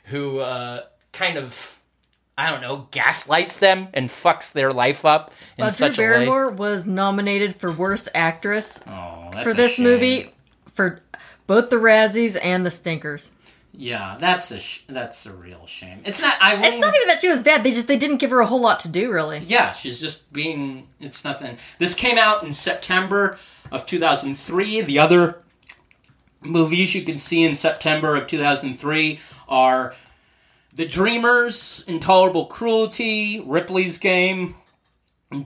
who 0.05 0.39
uh 0.39 0.85
kind 1.11 1.37
of 1.37 1.72
I 2.37 2.49
don't 2.49 2.61
know 2.61 2.87
gaslights 2.91 3.57
them 3.59 3.89
and 3.93 4.09
fucks 4.09 4.51
their 4.51 4.73
life 4.73 5.05
up 5.05 5.31
in 5.57 5.63
Drew 5.65 5.71
such 5.71 5.97
a 5.97 6.01
way. 6.01 6.07
Barrymore 6.07 6.49
was 6.51 6.87
nominated 6.87 7.55
for 7.55 7.71
Worst 7.71 8.09
Actress 8.15 8.81
Oh, 8.87 9.29
that's 9.31 9.43
for 9.43 9.53
this 9.53 9.73
shame. 9.73 9.85
movie 9.85 10.33
for 10.73 10.99
both 11.45 11.69
the 11.69 11.75
Razzies 11.75 12.37
and 12.41 12.65
the 12.65 12.71
Stinkers. 12.71 13.31
Yeah, 13.75 14.17
that's 14.19 14.51
a 14.51 14.59
sh- 14.59 14.81
that's 14.87 15.25
a 15.25 15.31
real 15.33 15.65
shame. 15.65 16.01
It's 16.05 16.21
not. 16.21 16.35
I 16.39 16.53
It's 16.53 16.61
wouldn't. 16.61 16.81
not 16.81 16.95
even 16.95 17.07
that 17.07 17.21
she 17.21 17.27
was 17.29 17.41
bad. 17.41 17.63
They 17.63 17.71
just 17.71 17.87
they 17.87 17.97
didn't 17.97 18.17
give 18.17 18.29
her 18.29 18.39
a 18.39 18.45
whole 18.45 18.61
lot 18.61 18.79
to 18.81 18.87
do, 18.87 19.11
really. 19.11 19.39
Yeah, 19.47 19.71
she's 19.71 19.99
just 19.99 20.31
being. 20.31 20.87
It's 20.99 21.23
nothing. 21.23 21.57
This 21.79 21.95
came 21.95 22.19
out 22.19 22.43
in 22.43 22.53
September 22.53 23.37
of 23.71 23.87
2003. 23.87 24.81
The 24.81 24.99
other 24.99 25.39
movies 26.41 26.93
you 26.93 27.03
can 27.03 27.17
see 27.17 27.43
in 27.43 27.55
September 27.55 28.15
of 28.15 28.27
2003 28.27 29.19
are 29.47 29.95
The 30.75 30.85
Dreamers, 30.85 31.83
Intolerable 31.87 32.47
Cruelty, 32.47 33.39
Ripley's 33.45 33.99
Game, 33.99 34.55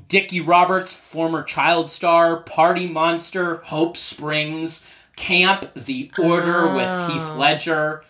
Dickie 0.08 0.40
Roberts, 0.40 0.94
former 0.94 1.44
child 1.44 1.90
star, 1.90 2.38
Party 2.38 2.88
Monster, 2.88 3.58
Hope 3.58 3.98
Springs, 3.98 4.88
Camp, 5.18 5.74
The 5.74 6.12
Order 6.18 6.74
with 6.74 7.12
Heath 7.12 7.30
Ledger. 7.36 8.06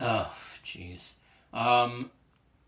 Oh, 0.00 0.32
jeez. 0.64 1.12
Um, 1.52 2.10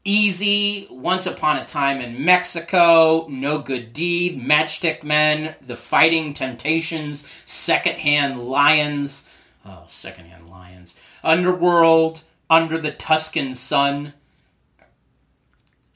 Easy, 0.04 0.86
Once 0.90 1.26
Upon 1.26 1.56
a 1.56 1.64
Time 1.64 2.00
in 2.00 2.24
Mexico, 2.24 3.26
No 3.28 3.58
Good 3.58 3.92
Deed, 3.92 4.40
Matchstick 4.40 5.02
Men, 5.02 5.56
The 5.66 5.76
Fighting 5.76 6.32
Temptations, 6.32 7.26
Secondhand 7.44 8.38
Lions, 8.46 9.28
oh, 9.66 9.82
Secondhand 9.88 10.48
Lions, 10.48 10.94
Underworld, 11.24 12.22
Under 12.50 12.78
the 12.78 12.90
Tuscan 12.90 13.54
Sun, 13.54 14.12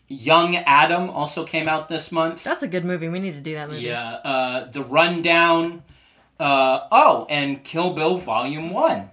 Young 0.09 0.57
Adam 0.57 1.11
also 1.11 1.45
came 1.45 1.69
out 1.69 1.89
this 1.89 2.11
month. 2.11 2.43
That's 2.43 2.63
a 2.63 2.69
good 2.69 2.85
movie. 2.85 3.09
We 3.09 3.21
need 3.21 3.35
to 3.35 3.41
do 3.41 3.55
that 3.55 3.69
movie. 3.69 3.83
Yeah, 3.83 4.05
uh, 4.05 4.71
The 4.71 4.83
Rundown, 4.83 5.83
uh, 6.41 6.81
oh, 6.91 7.27
and 7.29 7.63
Kill 7.63 7.93
Bill 7.93 8.17
Volume 8.17 8.71
1. 8.71 9.11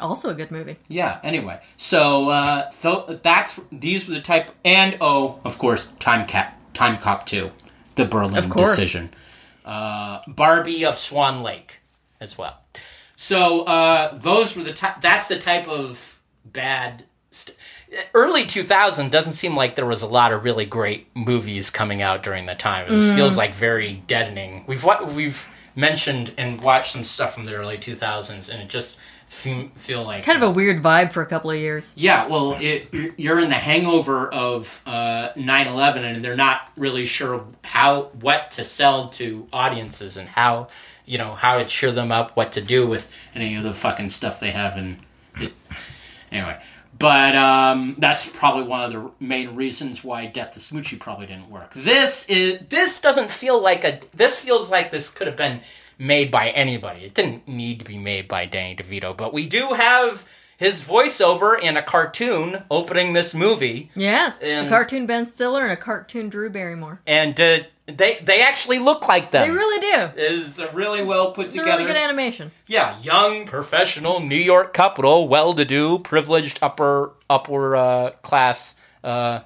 Also 0.00 0.30
a 0.30 0.34
good 0.34 0.50
movie. 0.50 0.76
Yeah. 0.88 1.20
Anyway, 1.22 1.60
so 1.76 2.28
uh, 2.28 2.70
th- 2.72 3.20
that's 3.22 3.60
these 3.70 4.08
were 4.08 4.14
the 4.14 4.20
type, 4.20 4.50
and 4.64 4.96
oh, 5.00 5.38
of 5.44 5.58
course, 5.58 5.88
Time 6.00 6.26
Cap, 6.26 6.60
Time 6.74 6.96
Cop 6.96 7.26
Two, 7.26 7.52
the 7.94 8.04
Berlin 8.04 8.50
decision, 8.50 9.10
uh, 9.64 10.20
Barbie 10.26 10.84
of 10.84 10.98
Swan 10.98 11.44
Lake, 11.44 11.80
as 12.20 12.36
well. 12.36 12.58
So 13.14 13.62
uh, 13.62 14.18
those 14.18 14.56
were 14.56 14.64
the 14.64 14.72
type. 14.72 15.00
That's 15.00 15.28
the 15.28 15.38
type 15.38 15.68
of 15.68 16.13
bad. 16.54 17.04
St- 17.30 17.56
Early 18.14 18.46
2000 18.46 19.10
doesn't 19.12 19.32
seem 19.34 19.54
like 19.54 19.76
there 19.76 19.86
was 19.86 20.00
a 20.02 20.06
lot 20.06 20.32
of 20.32 20.44
really 20.44 20.64
great 20.64 21.06
movies 21.14 21.68
coming 21.70 22.00
out 22.02 22.22
during 22.22 22.46
the 22.46 22.54
time. 22.54 22.86
It 22.86 22.92
Mm. 22.92 23.14
feels 23.14 23.36
like 23.36 23.54
very 23.54 24.02
deadening. 24.06 24.64
We've 24.66 24.84
we've 25.14 25.48
mentioned 25.76 26.32
and 26.38 26.60
watched 26.60 26.92
some 26.92 27.04
stuff 27.04 27.34
from 27.34 27.44
the 27.44 27.54
early 27.54 27.76
2000s, 27.78 28.48
and 28.48 28.62
it 28.62 28.68
just 28.68 28.96
feel, 29.28 29.68
feel 29.76 30.02
like 30.04 30.24
Kind 30.24 30.36
of 30.42 30.42
a 30.48 30.50
weird 30.50 30.82
vibe 30.82 31.12
for 31.12 31.22
a 31.22 31.26
couple 31.26 31.50
of 31.50 31.56
years. 31.58 31.92
yeah, 31.96 32.26
well, 32.26 32.56
it, 32.60 32.88
you're 33.18 33.40
in 33.40 33.48
the 33.48 33.54
hangover 33.56 34.28
of 34.32 34.80
uh, 34.86 35.28
9/11, 35.36 35.96
and 36.04 36.24
they're 36.24 36.36
not 36.36 36.70
really 36.76 37.04
sure 37.04 37.44
how 37.62 38.02
what 38.20 38.50
to 38.52 38.64
sell 38.64 39.08
to 39.10 39.46
audiences 39.52 40.16
and 40.16 40.28
how 40.28 40.68
you 41.06 41.18
know 41.18 41.34
how 41.34 41.58
to 41.58 41.64
cheer 41.64 41.92
them 41.92 42.10
up, 42.12 42.36
what 42.36 42.52
to 42.52 42.60
do 42.60 42.86
with 42.86 43.08
any 43.34 43.54
of 43.56 43.62
the 43.62 43.74
fucking 43.74 44.08
stuff 44.08 44.40
they 44.40 44.50
have. 44.52 44.76
And 44.76 44.98
it, 45.40 45.52
anyway, 46.34 46.60
but 46.98 47.34
um, 47.34 47.96
that's 47.98 48.26
probably 48.26 48.64
one 48.64 48.82
of 48.84 48.92
the 48.92 49.10
main 49.24 49.54
reasons 49.56 50.04
why 50.04 50.26
Death 50.26 50.52
to 50.52 50.60
Smoochy 50.60 50.98
probably 51.00 51.26
didn't 51.26 51.50
work. 51.50 51.72
This 51.74 52.26
is 52.28 52.60
this 52.68 53.00
doesn't 53.00 53.30
feel 53.30 53.60
like 53.60 53.84
a. 53.84 54.00
This 54.14 54.36
feels 54.36 54.70
like 54.70 54.90
this 54.90 55.08
could 55.08 55.26
have 55.26 55.36
been 55.36 55.60
made 55.98 56.30
by 56.30 56.50
anybody. 56.50 57.04
It 57.04 57.14
didn't 57.14 57.48
need 57.48 57.78
to 57.78 57.84
be 57.84 57.98
made 57.98 58.28
by 58.28 58.46
Danny 58.46 58.76
DeVito, 58.76 59.16
but 59.16 59.32
we 59.32 59.46
do 59.46 59.68
have 59.74 60.28
his 60.56 60.82
voiceover 60.82 61.58
in 61.60 61.76
a 61.76 61.82
cartoon 61.82 62.62
opening 62.70 63.12
this 63.12 63.34
movie, 63.34 63.90
Yes, 63.96 64.38
And- 64.40 64.66
a 64.66 64.68
cartoon 64.68 65.04
Ben 65.06 65.26
Stiller 65.26 65.62
and 65.64 65.72
a 65.72 65.76
cartoon 65.76 66.28
Drew 66.28 66.48
Barrymore. 66.48 67.00
and 67.08 67.38
uh, 67.40 67.58
they 67.86 68.18
they 68.22 68.42
actually 68.42 68.78
look 68.78 69.06
like 69.08 69.30
them. 69.30 69.46
They 69.46 69.54
really 69.54 69.80
do. 69.80 70.20
is 70.20 70.58
a 70.58 70.70
really 70.72 71.02
well 71.02 71.32
put 71.32 71.46
It's 71.46 71.54
a 71.54 71.58
together. 71.58 71.78
really 71.82 71.92
good 71.92 72.00
animation. 72.00 72.50
Yeah, 72.66 72.98
young, 73.00 73.46
professional 73.46 74.20
New 74.20 74.36
York 74.36 74.72
couple, 74.72 75.28
well-to-do, 75.28 75.98
privileged 75.98 76.58
upper 76.62 77.12
upper 77.28 77.76
uh, 77.76 78.10
class 78.22 78.74
uh, 79.02 79.40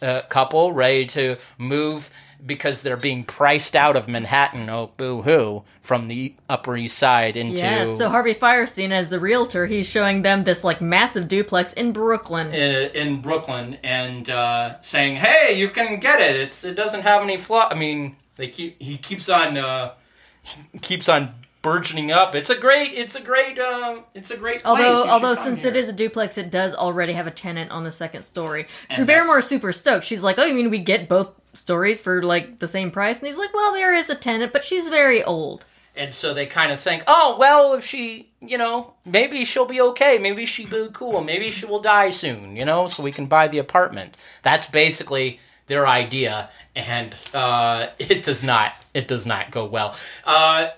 uh, 0.00 0.22
couple, 0.28 0.72
ready 0.72 1.04
to 1.06 1.36
move 1.58 2.10
because 2.44 2.82
they're 2.82 2.96
being 2.96 3.24
priced 3.24 3.74
out 3.76 3.96
of 3.96 4.08
Manhattan. 4.08 4.68
Oh, 4.70 4.92
boo-hoo! 4.96 5.64
From 5.82 6.08
the 6.08 6.34
Upper 6.48 6.76
East 6.76 6.98
Side 6.98 7.36
into 7.36 7.58
Yes. 7.58 7.98
So 7.98 8.08
Harvey 8.08 8.34
Fierstein, 8.34 8.90
as 8.90 9.08
the 9.10 9.18
realtor, 9.18 9.66
he's 9.66 9.88
showing 9.88 10.22
them 10.22 10.44
this 10.44 10.62
like 10.64 10.80
massive 10.80 11.28
duplex 11.28 11.72
in 11.72 11.92
Brooklyn. 11.92 12.48
uh, 12.48 12.90
in 12.94 13.20
Brooklyn 13.20 13.78
and 13.82 14.28
uh, 14.30 14.80
saying, 14.80 15.16
"Hey, 15.16 15.58
you 15.58 15.68
can 15.68 15.98
get 16.00 16.20
it. 16.20 16.36
It's 16.36 16.64
it 16.64 16.74
doesn't 16.74 17.02
have 17.02 17.22
any 17.22 17.36
flaw." 17.36 17.68
I 17.70 17.74
mean, 17.74 18.16
they 18.36 18.48
keep 18.48 18.80
he 18.80 18.96
keeps 18.98 19.28
on 19.28 19.56
uh, 19.58 19.92
he 20.72 20.78
keeps 20.78 21.08
on 21.08 21.34
burgeoning 21.62 22.10
up. 22.10 22.34
It's 22.34 22.48
a 22.48 22.56
great. 22.58 22.92
It's 22.94 23.14
a 23.14 23.20
great. 23.20 23.58
Um, 23.58 24.04
it's 24.14 24.30
a 24.30 24.36
great. 24.36 24.62
Place. 24.62 24.64
Although, 24.64 25.04
You 25.04 25.10
although 25.10 25.34
since 25.34 25.62
here. 25.62 25.70
it 25.70 25.76
is 25.76 25.88
a 25.88 25.92
duplex, 25.92 26.38
it 26.38 26.50
does 26.50 26.74
already 26.74 27.12
have 27.12 27.26
a 27.26 27.30
tenant 27.30 27.70
on 27.70 27.84
the 27.84 27.92
second 27.92 28.22
story. 28.22 28.66
And 28.88 28.96
Drew 28.96 29.04
Barrymore 29.04 29.40
is 29.40 29.46
super 29.46 29.72
stoked. 29.72 30.04
She's 30.06 30.22
like, 30.22 30.38
"Oh, 30.38 30.44
you 30.44 30.54
mean 30.54 30.70
we 30.70 30.78
get 30.78 31.08
both 31.08 31.28
stories 31.54 32.00
for 32.00 32.22
like 32.22 32.58
the 32.58 32.68
same 32.68 32.90
price?" 32.90 33.18
And 33.18 33.26
he's 33.26 33.38
like, 33.38 33.54
"Well, 33.54 33.72
there 33.72 33.94
is 33.94 34.10
a 34.10 34.14
tenant, 34.14 34.52
but 34.52 34.64
she's 34.64 34.88
very 34.88 35.22
old." 35.22 35.64
and 35.96 36.14
so 36.14 36.32
they 36.32 36.46
kind 36.46 36.72
of 36.72 36.78
think, 36.78 37.02
oh 37.06 37.36
well, 37.38 37.74
if 37.74 37.84
she, 37.84 38.30
you 38.40 38.56
know, 38.56 38.94
maybe 39.04 39.44
she'll 39.44 39.66
be 39.66 39.80
okay. 39.80 40.18
Maybe 40.18 40.46
she'll 40.46 40.68
be 40.68 40.88
cool. 40.92 41.22
Maybe 41.22 41.50
she 41.50 41.66
will 41.66 41.80
die 41.80 42.10
soon. 42.10 42.56
You 42.56 42.64
know, 42.64 42.86
so 42.86 43.02
we 43.02 43.12
can 43.12 43.26
buy 43.26 43.48
the 43.48 43.58
apartment. 43.58 44.16
That's 44.42 44.66
basically 44.66 45.40
their 45.66 45.86
idea, 45.86 46.48
and 46.74 47.14
uh, 47.34 47.88
it 47.98 48.22
does 48.22 48.42
not. 48.42 48.72
It 48.94 49.08
does 49.08 49.26
not 49.26 49.50
go 49.50 49.66
well. 49.66 49.96
Uh, 50.24 50.68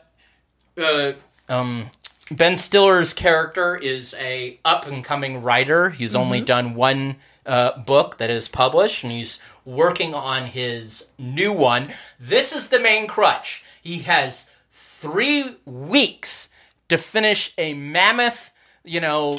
uh, 0.77 1.13
um, 1.49 1.91
Ben 2.31 2.57
Stiller's 2.57 3.13
character 3.15 3.77
is 3.77 4.15
a 4.19 4.59
up 4.65 4.87
and 4.87 5.05
coming 5.05 5.43
writer. 5.43 5.91
He's 5.91 6.15
only 6.15 6.41
done 6.41 6.75
one 6.75 7.17
uh, 7.45 7.79
book 7.79 8.19
that 8.19 8.31
is 8.31 8.49
published, 8.49 9.03
and 9.05 9.13
he's 9.13 9.41
working 9.65 10.15
on 10.15 10.47
his 10.47 11.09
new 11.19 11.53
one. 11.53 11.93
This 12.19 12.53
is 12.55 12.69
the 12.69 12.81
main 12.81 13.07
crutch. 13.07 13.63
He 13.83 14.01
has 14.01 14.51
three 14.71 15.57
weeks 15.65 16.49
to 16.89 16.99
finish 16.99 17.53
a 17.59 17.75
mammoth, 17.75 18.53
you 18.85 19.01
know, 19.01 19.39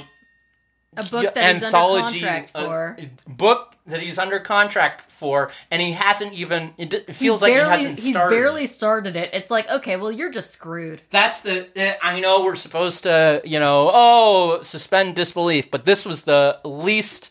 A 0.95 1.03
book 1.03 1.33
that 1.33 1.55
he's 1.55 1.63
under 1.63 2.01
contract 2.01 2.51
uh, 2.55 2.65
for. 2.65 2.97
book 3.27 3.75
that 3.85 3.99
he's 4.01 4.17
under 4.17 4.39
contract 4.39 5.11
for, 5.11 5.51
and 5.69 5.81
he 5.81 5.91
hasn't 5.91 6.33
even. 6.33 6.73
It, 6.77 7.13
feels 7.13 7.39
He's 7.39 7.41
like 7.41 7.53
he 7.53 7.59
hasn't 7.59 7.99
he's 7.99 8.13
started. 8.13 8.35
barely 8.35 8.65
started 8.65 9.15
it. 9.15 9.29
It's 9.33 9.51
like, 9.51 9.69
okay, 9.69 9.97
well, 9.97 10.11
you're 10.11 10.31
just 10.31 10.51
screwed. 10.51 11.01
That's 11.09 11.41
the. 11.41 11.67
eh, 11.75 11.95
I 12.01 12.19
know 12.19 12.43
we're 12.43 12.55
supposed 12.55 13.03
to, 13.03 13.41
you 13.43 13.59
know, 13.59 13.89
oh, 13.93 14.61
suspend 14.61 15.15
disbelief, 15.15 15.69
but 15.69 15.85
this 15.85 16.05
was 16.05 16.23
the 16.23 16.59
least 16.63 17.29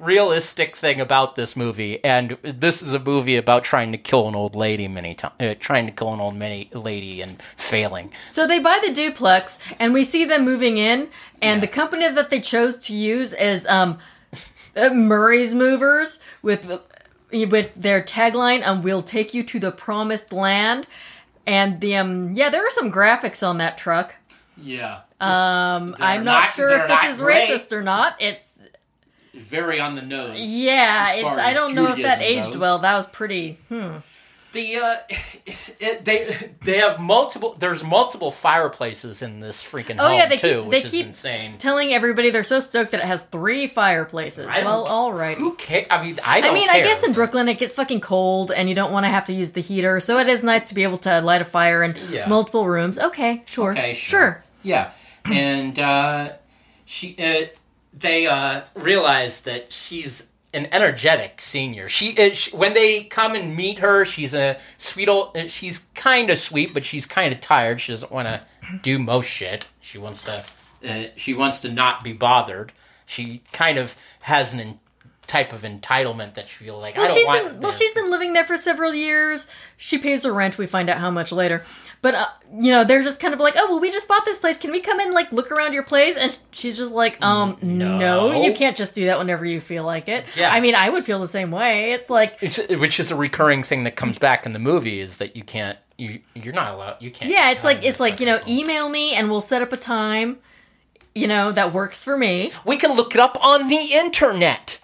realistic 0.00 0.76
thing 0.76 1.00
about 1.00 1.36
this 1.36 1.56
movie, 1.56 2.02
and 2.04 2.36
this 2.42 2.82
is 2.82 2.92
a 2.92 2.98
movie 2.98 3.36
about 3.36 3.64
trying 3.64 3.92
to 3.92 3.98
kill 3.98 4.28
an 4.28 4.34
old 4.34 4.54
lady 4.54 4.88
many 4.88 5.14
times, 5.14 5.34
uh, 5.40 5.54
trying 5.58 5.86
to 5.86 5.92
kill 5.92 6.12
an 6.12 6.20
old 6.20 6.36
many 6.36 6.70
lady 6.72 7.20
and 7.20 7.40
failing. 7.56 8.10
So 8.28 8.46
they 8.46 8.58
buy 8.58 8.80
the 8.84 8.92
duplex, 8.92 9.58
and 9.78 9.92
we 9.92 10.04
see 10.04 10.24
them 10.24 10.44
moving 10.44 10.78
in, 10.78 11.08
and 11.42 11.62
the 11.62 11.66
company 11.68 12.08
that 12.08 12.30
they 12.30 12.40
chose 12.40 12.76
to 12.76 12.94
use 12.94 13.32
is 13.32 13.66
um, 13.66 13.98
uh, 14.76 14.90
Murray's 14.90 15.54
Movers 15.54 16.18
with 16.42 16.80
with 17.30 17.70
their 17.76 18.02
tagline, 18.02 18.66
um, 18.66 18.82
"We'll 18.82 19.02
take 19.02 19.34
you 19.34 19.42
to 19.44 19.58
the 19.58 19.70
promised 19.70 20.32
land." 20.32 20.86
And 21.46 21.80
the 21.80 21.96
um, 21.96 22.32
yeah, 22.34 22.50
there 22.50 22.66
are 22.66 22.70
some 22.70 22.92
graphics 22.92 23.46
on 23.46 23.56
that 23.58 23.78
truck. 23.78 24.14
Yeah, 24.60 25.02
Um, 25.20 25.94
They're 25.98 26.08
I'm 26.08 26.24
not, 26.24 26.42
not- 26.46 26.54
sure 26.54 26.68
if 26.70 26.88
this 26.88 27.14
is 27.14 27.20
great. 27.20 27.48
racist 27.48 27.70
or 27.72 27.80
not. 27.80 28.16
It's 28.18 28.47
very 29.40 29.80
on 29.80 29.94
the 29.94 30.02
nose. 30.02 30.36
yeah, 30.38 31.12
it's 31.14 31.26
I 31.26 31.52
don't 31.54 31.74
know 31.74 31.88
if 31.88 32.02
that 32.02 32.20
aged 32.20 32.52
goes. 32.52 32.60
well. 32.60 32.78
That 32.80 32.96
was 32.96 33.06
pretty. 33.06 33.58
Hmm. 33.68 33.96
The 34.50 34.76
uh, 34.76 34.96
it, 35.78 36.06
they 36.06 36.52
they 36.62 36.78
have 36.78 36.98
multiple. 36.98 37.54
There's 37.58 37.84
multiple 37.84 38.30
fireplaces 38.30 39.20
in 39.20 39.40
this 39.40 39.62
freaking 39.62 39.96
Oh, 39.98 40.08
home 40.08 40.16
yeah, 40.16 40.26
they 40.26 40.38
too, 40.38 40.60
keep- 40.62 40.64
which 40.70 40.82
they 40.82 40.86
is 40.86 40.90
keep- 40.92 41.06
insane. 41.06 41.58
Telling 41.58 41.92
everybody 41.92 42.30
they're 42.30 42.42
so 42.44 42.58
stoked 42.60 42.92
that 42.92 43.00
it 43.00 43.06
has 43.06 43.22
three 43.24 43.66
fireplaces. 43.66 44.46
I 44.48 44.62
Well, 44.62 44.84
all 44.86 45.12
right. 45.12 45.36
Who 45.36 45.54
cares? 45.56 45.86
I 45.90 46.02
mean, 46.02 46.18
I 46.24 46.38
I 46.38 46.40
don't. 46.40 46.54
mean, 46.54 46.68
I 46.70 46.80
guess 46.80 47.02
in 47.02 47.12
Brooklyn 47.12 47.46
it 47.48 47.58
gets 47.58 47.74
fucking 47.74 48.00
cold 48.00 48.50
and 48.50 48.70
you 48.70 48.74
don't 48.74 48.90
want 48.90 49.04
to 49.04 49.10
have 49.10 49.26
to 49.26 49.34
use 49.34 49.52
the 49.52 49.60
heater, 49.60 50.00
so 50.00 50.18
it 50.18 50.28
is 50.28 50.42
nice 50.42 50.62
to 50.70 50.74
be 50.74 50.82
able 50.82 50.98
to 50.98 51.20
light 51.20 51.42
a 51.42 51.44
fire 51.44 51.82
in 51.82 51.94
Yeah. 52.10 52.26
multiple 52.26 52.66
rooms. 52.66 52.98
Okay, 52.98 53.42
sure. 53.44 53.72
Okay, 53.72 53.92
sure. 53.92 54.42
Yeah, 54.62 54.92
and 55.26 55.78
uh, 55.78 56.32
she, 56.86 57.14
uh, 57.18 57.46
they 57.98 58.26
uh, 58.26 58.62
realize 58.74 59.42
that 59.42 59.72
she's 59.72 60.28
an 60.54 60.66
energetic 60.72 61.40
senior. 61.40 61.88
She, 61.88 62.16
uh, 62.18 62.32
she, 62.34 62.54
when 62.56 62.74
they 62.74 63.04
come 63.04 63.34
and 63.34 63.54
meet 63.56 63.80
her, 63.80 64.04
she's 64.04 64.34
a 64.34 64.58
sweet 64.78 65.08
old. 65.08 65.36
Uh, 65.36 65.48
she's 65.48 65.80
kind 65.94 66.30
of 66.30 66.38
sweet, 66.38 66.72
but 66.72 66.84
she's 66.84 67.06
kind 67.06 67.34
of 67.34 67.40
tired. 67.40 67.80
She 67.80 67.92
doesn't 67.92 68.10
want 68.12 68.28
to 68.28 68.42
do 68.82 68.98
most 68.98 69.26
shit. 69.26 69.68
She 69.80 69.98
wants 69.98 70.22
to. 70.24 70.44
Uh, 70.86 71.04
she 71.16 71.34
wants 71.34 71.60
to 71.60 71.70
not 71.72 72.04
be 72.04 72.12
bothered. 72.12 72.72
She 73.04 73.42
kind 73.52 73.78
of 73.78 73.96
has 74.20 74.52
an 74.52 74.60
en- 74.60 74.80
type 75.26 75.52
of 75.52 75.62
entitlement 75.62 76.34
that 76.34 76.48
she 76.48 76.64
feels 76.64 76.80
like 76.80 76.96
I 76.96 77.00
Well, 77.00 77.08
don't 77.08 77.16
she's 77.18 77.26
want. 77.26 77.48
been 77.52 77.60
well, 77.60 77.72
she's 77.72 77.92
been 77.92 78.10
living 78.10 78.32
there 78.32 78.46
for 78.46 78.56
several 78.56 78.94
years. 78.94 79.46
She 79.76 79.98
pays 79.98 80.22
the 80.22 80.32
rent. 80.32 80.56
We 80.56 80.66
find 80.66 80.88
out 80.88 80.98
how 80.98 81.10
much 81.10 81.32
later. 81.32 81.64
But 82.00 82.14
uh, 82.14 82.26
you 82.60 82.70
know, 82.70 82.84
they're 82.84 83.02
just 83.02 83.18
kind 83.20 83.34
of 83.34 83.40
like, 83.40 83.54
"Oh, 83.56 83.70
well, 83.70 83.80
we 83.80 83.90
just 83.90 84.06
bought 84.06 84.24
this 84.24 84.38
place. 84.38 84.56
Can 84.56 84.70
we 84.70 84.80
come 84.80 85.00
in 85.00 85.12
like 85.12 85.32
look 85.32 85.50
around 85.50 85.72
your 85.72 85.82
place?" 85.82 86.16
And 86.16 86.38
she's 86.52 86.76
just 86.76 86.92
like, 86.92 87.20
"Um, 87.22 87.56
no, 87.60 87.98
No. 87.98 88.42
you 88.44 88.52
can't 88.52 88.76
just 88.76 88.94
do 88.94 89.06
that 89.06 89.18
whenever 89.18 89.44
you 89.44 89.58
feel 89.58 89.82
like 89.84 90.06
it." 90.08 90.24
Yeah. 90.36 90.52
I 90.52 90.60
mean, 90.60 90.74
I 90.76 90.88
would 90.90 91.04
feel 91.04 91.18
the 91.18 91.26
same 91.26 91.50
way. 91.50 91.92
It's 91.92 92.08
like, 92.08 92.38
It's, 92.40 92.58
which 92.68 93.00
is 93.00 93.10
a 93.10 93.16
recurring 93.16 93.64
thing 93.64 93.82
that 93.84 93.96
comes 93.96 94.16
back 94.18 94.46
in 94.46 94.52
the 94.52 94.58
movie 94.60 95.00
is 95.00 95.18
that 95.18 95.34
you 95.36 95.42
can't 95.42 95.76
you 95.96 96.20
you're 96.34 96.54
not 96.54 96.72
allowed 96.74 97.02
you 97.02 97.10
can't 97.10 97.28
yeah, 97.32 97.50
it's 97.50 97.64
like 97.64 97.82
it's 97.84 97.98
like 97.98 98.20
you 98.20 98.26
know, 98.26 98.38
fucking- 98.38 98.58
email 98.58 98.88
me 98.88 99.14
and 99.14 99.28
we'll 99.28 99.40
set 99.40 99.60
up 99.62 99.72
a 99.72 99.76
time. 99.76 100.38
You 101.16 101.26
know 101.26 101.50
that 101.50 101.72
works 101.72 102.04
for 102.04 102.16
me. 102.16 102.52
we 102.64 102.76
can 102.76 102.94
look 102.94 103.12
it 103.16 103.20
up 103.20 103.36
on 103.44 103.66
the 103.68 103.92
internet 103.92 104.78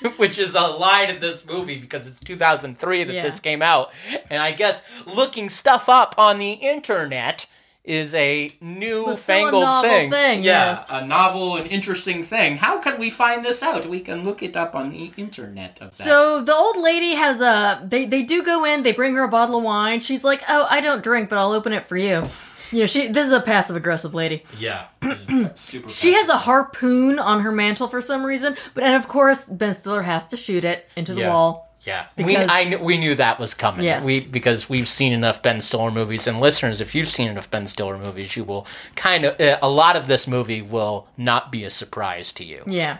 which 0.16 0.38
is 0.38 0.54
a 0.54 0.60
line 0.62 1.10
in 1.10 1.20
this 1.20 1.46
movie 1.46 1.78
because 1.78 2.06
it's 2.06 2.20
2003 2.20 3.04
that 3.04 3.12
Yeah. 3.12 3.22
this 3.22 3.40
came 3.40 3.62
out 3.62 3.92
and 4.30 4.40
i 4.42 4.52
guess 4.52 4.82
looking 5.06 5.48
stuff 5.50 5.88
up 5.88 6.14
on 6.18 6.38
the 6.38 6.52
internet 6.52 7.46
is 7.84 8.14
a 8.16 8.50
new 8.60 9.04
Was 9.04 9.22
still 9.22 9.36
a 9.36 9.38
fangled 9.42 9.62
novel 9.62 9.88
thing. 9.90 10.10
thing, 10.10 10.42
yeah, 10.42 10.70
yes. 10.72 10.86
a 10.90 11.06
novel 11.06 11.54
and 11.54 11.68
interesting 11.70 12.24
thing. 12.24 12.56
How 12.56 12.78
can 12.80 12.98
we 12.98 13.10
find 13.10 13.44
this 13.44 13.62
out? 13.62 13.86
We 13.86 14.00
can 14.00 14.24
look 14.24 14.42
it 14.42 14.56
up 14.56 14.74
on 14.74 14.90
the 14.90 15.12
internet 15.16 15.80
of 15.80 15.96
that. 15.96 16.04
So 16.04 16.42
the 16.42 16.52
old 16.52 16.78
lady 16.78 17.14
has 17.14 17.40
a. 17.40 17.80
They 17.88 18.04
they 18.04 18.24
do 18.24 18.42
go 18.42 18.64
in. 18.64 18.82
They 18.82 18.90
bring 18.90 19.14
her 19.14 19.22
a 19.22 19.28
bottle 19.28 19.58
of 19.58 19.62
wine. 19.62 20.00
She's 20.00 20.24
like, 20.24 20.42
"Oh, 20.48 20.66
I 20.68 20.80
don't 20.80 21.00
drink, 21.00 21.28
but 21.28 21.38
I'll 21.38 21.52
open 21.52 21.72
it 21.72 21.86
for 21.86 21.96
you." 21.96 22.28
You 22.72 22.80
know, 22.80 22.86
she. 22.86 23.08
This 23.08 23.26
is 23.26 23.32
a 23.32 23.40
passive 23.40 23.76
aggressive 23.76 24.14
lady. 24.14 24.42
yeah, 24.58 24.86
super. 25.54 25.88
She 25.88 26.12
has 26.14 26.28
a 26.28 26.36
harpoon 26.38 27.18
on 27.18 27.40
her 27.40 27.52
mantle 27.52 27.88
for 27.88 28.00
some 28.00 28.24
reason, 28.24 28.56
but 28.74 28.82
and 28.84 28.94
of 28.96 29.08
course 29.08 29.44
Ben 29.44 29.74
Stiller 29.74 30.02
has 30.02 30.26
to 30.28 30.36
shoot 30.36 30.64
it 30.64 30.88
into 30.96 31.14
the 31.14 31.20
Yeah. 31.22 31.30
wall. 31.32 31.64
Yeah, 31.82 32.06
we 32.16 32.24
Because- 32.24 32.48
I 32.48 32.64
kn- 32.64 32.82
we 32.82 32.96
knew 32.98 33.14
that 33.14 33.38
was 33.38 33.54
coming. 33.54 33.84
Yes. 33.84 34.04
We 34.04 34.18
because 34.20 34.68
we've 34.68 34.88
seen 34.88 35.12
enough 35.12 35.40
Ben 35.42 35.60
Stiller 35.60 35.92
movies, 35.92 36.26
and 36.26 36.40
listeners, 36.40 36.80
if 36.80 36.94
you've 36.96 37.06
seen 37.06 37.28
enough 37.28 37.48
Ben 37.48 37.66
Stiller 37.68 37.96
movies, 37.96 38.36
you 38.36 38.42
will 38.42 38.66
kind 38.96 39.24
of 39.24 39.40
uh, 39.40 39.58
a 39.62 39.68
lot 39.68 39.94
of 39.94 40.08
this 40.08 40.26
movie 40.26 40.62
will 40.62 41.08
not 41.16 41.52
be 41.52 41.62
a 41.62 41.70
surprise 41.70 42.32
to 42.32 42.44
you. 42.44 42.64
Yeah. 42.66 42.96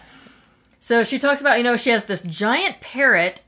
So 0.79 1.03
she 1.03 1.19
talks 1.19 1.41
about 1.41 1.57
you 1.57 1.63
know 1.63 1.75
she 1.75 1.89
has 1.89 2.05
this 2.05 2.21
giant 2.21 2.79
parrot 2.79 3.41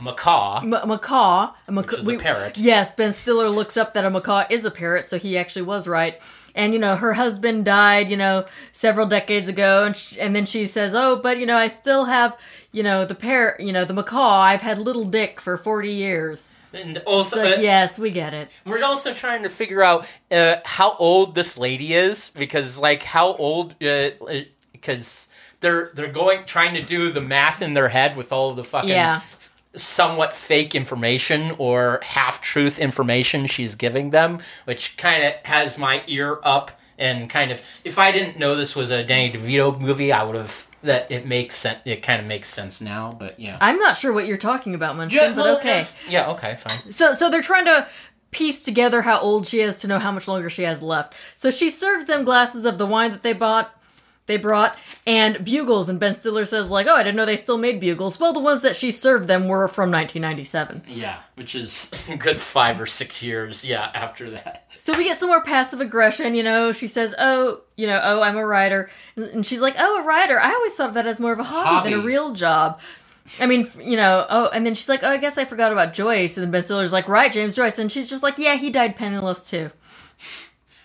Macaw, 0.00 0.62
M- 0.62 0.70
macaw. 0.88 1.52
A 1.68 1.72
Which 1.72 1.92
is 1.92 2.08
a 2.08 2.16
parrot. 2.16 2.58
Yes, 2.58 2.92
Ben 2.94 3.12
Stiller 3.12 3.48
looks 3.50 3.76
up 3.76 3.94
that 3.94 4.04
a 4.04 4.10
macaw 4.10 4.44
is 4.50 4.64
a 4.64 4.70
parrot, 4.70 5.06
so 5.06 5.18
he 5.18 5.36
actually 5.38 5.62
was 5.62 5.86
right. 5.86 6.20
And 6.54 6.72
you 6.72 6.78
know, 6.80 6.96
her 6.96 7.12
husband 7.14 7.64
died, 7.64 8.08
you 8.10 8.16
know, 8.16 8.44
several 8.72 9.06
decades 9.06 9.48
ago, 9.48 9.84
and 9.84 9.96
sh- 9.96 10.16
and 10.18 10.34
then 10.34 10.46
she 10.46 10.66
says, 10.66 10.94
"Oh, 10.94 11.14
but 11.16 11.38
you 11.38 11.46
know, 11.46 11.56
I 11.56 11.68
still 11.68 12.06
have, 12.06 12.36
you 12.72 12.82
know, 12.82 13.04
the 13.04 13.14
parrot, 13.14 13.60
you 13.60 13.72
know, 13.72 13.84
the 13.84 13.94
macaw. 13.94 14.40
I've 14.40 14.62
had 14.62 14.78
little 14.78 15.04
Dick 15.04 15.40
for 15.40 15.56
forty 15.56 15.92
years." 15.92 16.48
and 16.72 16.98
also 16.98 17.42
like, 17.42 17.58
uh, 17.58 17.60
yes, 17.60 17.98
we 17.98 18.10
get 18.10 18.32
it. 18.32 18.48
we're 18.64 18.84
also 18.84 19.12
trying 19.12 19.42
to 19.42 19.48
figure 19.48 19.82
out 19.82 20.06
uh, 20.30 20.56
how 20.64 20.94
old 20.98 21.34
this 21.34 21.58
lady 21.58 21.94
is 21.94 22.28
because 22.30 22.78
like 22.78 23.02
how 23.02 23.34
old 23.34 23.74
because 24.72 25.28
they're 25.60 25.90
they're 25.94 26.12
going 26.12 26.44
trying 26.46 26.74
to 26.74 26.82
do 26.82 27.10
the 27.10 27.20
math 27.20 27.60
in 27.62 27.74
their 27.74 27.88
head 27.88 28.16
with 28.16 28.32
all 28.32 28.50
of 28.50 28.56
the 28.56 28.64
fucking 28.64 28.90
Yeah. 28.90 29.20
Somewhat 29.74 30.34
fake 30.34 30.74
information 30.74 31.54
or 31.58 32.00
half 32.02 32.42
truth 32.42 32.78
information 32.78 33.46
she's 33.46 33.74
giving 33.74 34.10
them, 34.10 34.40
which 34.64 34.96
kind 34.96 35.22
of 35.24 35.34
has 35.44 35.78
my 35.78 36.02
ear 36.06 36.38
up 36.42 36.72
and 36.98 37.30
kind 37.30 37.50
of 37.50 37.62
if 37.84 37.98
I 37.98 38.12
didn't 38.12 38.38
know 38.38 38.54
this 38.54 38.76
was 38.76 38.90
a 38.90 39.02
Danny 39.02 39.32
DeVito 39.32 39.80
movie, 39.80 40.12
I 40.12 40.22
would 40.22 40.36
have 40.36 40.66
that 40.82 41.10
it 41.10 41.26
makes 41.26 41.56
sense. 41.56 41.78
It 41.84 42.02
kind 42.02 42.20
of 42.20 42.26
makes 42.26 42.48
sense 42.48 42.80
now, 42.80 43.14
but 43.18 43.38
yeah. 43.38 43.58
I'm 43.60 43.78
not 43.78 43.96
sure 43.96 44.12
what 44.12 44.26
you're 44.26 44.38
talking 44.38 44.74
about, 44.74 44.96
Munchkin, 44.96 45.34
but 45.34 45.44
well, 45.44 45.58
okay. 45.58 45.78
just- 45.78 45.98
yeah, 46.08 46.30
okay, 46.30 46.56
fine. 46.56 46.92
So 46.92 47.12
so 47.14 47.30
they're 47.30 47.42
trying 47.42 47.66
to 47.66 47.86
piece 48.30 48.62
together 48.64 49.02
how 49.02 49.18
old 49.18 49.46
she 49.46 49.60
is 49.60 49.76
to 49.76 49.88
know 49.88 49.98
how 49.98 50.12
much 50.12 50.28
longer 50.28 50.48
she 50.48 50.62
has 50.62 50.82
left. 50.82 51.14
So 51.36 51.50
she 51.50 51.70
serves 51.70 52.06
them 52.06 52.24
glasses 52.24 52.64
of 52.64 52.78
the 52.78 52.86
wine 52.86 53.10
that 53.10 53.22
they 53.22 53.32
bought 53.32 53.74
they 54.30 54.36
brought 54.36 54.78
and 55.06 55.44
bugles 55.44 55.88
and 55.88 55.98
Ben 55.98 56.14
Stiller 56.14 56.44
says 56.44 56.70
like, 56.70 56.86
"Oh, 56.86 56.94
I 56.94 57.02
didn't 57.02 57.16
know 57.16 57.26
they 57.26 57.36
still 57.36 57.58
made 57.58 57.80
bugles." 57.80 58.20
Well, 58.20 58.32
the 58.32 58.38
ones 58.38 58.62
that 58.62 58.76
she 58.76 58.92
served 58.92 59.28
them 59.28 59.48
were 59.48 59.66
from 59.68 59.90
1997. 59.90 60.84
Yeah, 60.88 61.18
which 61.34 61.54
is 61.54 61.90
a 62.08 62.16
good 62.16 62.40
five 62.40 62.80
or 62.80 62.86
six 62.86 63.22
years. 63.22 63.64
Yeah, 63.64 63.90
after 63.94 64.28
that. 64.30 64.66
So 64.78 64.96
we 64.96 65.04
get 65.04 65.18
some 65.18 65.28
more 65.28 65.42
passive 65.42 65.80
aggression, 65.80 66.34
you 66.34 66.42
know. 66.42 66.72
She 66.72 66.86
says, 66.86 67.14
"Oh, 67.18 67.62
you 67.76 67.86
know, 67.86 68.00
oh, 68.02 68.22
I'm 68.22 68.36
a 68.36 68.46
writer." 68.46 68.88
And 69.16 69.44
she's 69.44 69.60
like, 69.60 69.74
"Oh, 69.78 70.00
a 70.00 70.04
writer. 70.04 70.40
I 70.40 70.52
always 70.52 70.74
thought 70.74 70.88
of 70.90 70.94
that 70.94 71.06
as 71.06 71.20
more 71.20 71.32
of 71.32 71.38
a 71.38 71.44
hobby, 71.44 71.90
than 71.90 72.00
a 72.00 72.02
real 72.02 72.32
job." 72.32 72.80
I 73.40 73.46
mean, 73.46 73.70
you 73.80 73.96
know, 73.96 74.26
oh, 74.28 74.48
and 74.48 74.64
then 74.64 74.74
she's 74.74 74.88
like, 74.88 75.02
"Oh, 75.02 75.10
I 75.10 75.16
guess 75.16 75.36
I 75.36 75.44
forgot 75.44 75.72
about 75.72 75.92
Joyce." 75.92 76.36
And 76.36 76.44
then 76.44 76.50
Ben 76.50 76.62
Stiller's 76.62 76.92
like, 76.92 77.08
"Right, 77.08 77.30
James 77.32 77.54
Joyce." 77.54 77.78
And 77.78 77.90
she's 77.90 78.08
just 78.08 78.22
like, 78.22 78.38
"Yeah, 78.38 78.56
he 78.56 78.70
died 78.70 78.96
penniless 78.96 79.42
too." 79.42 79.70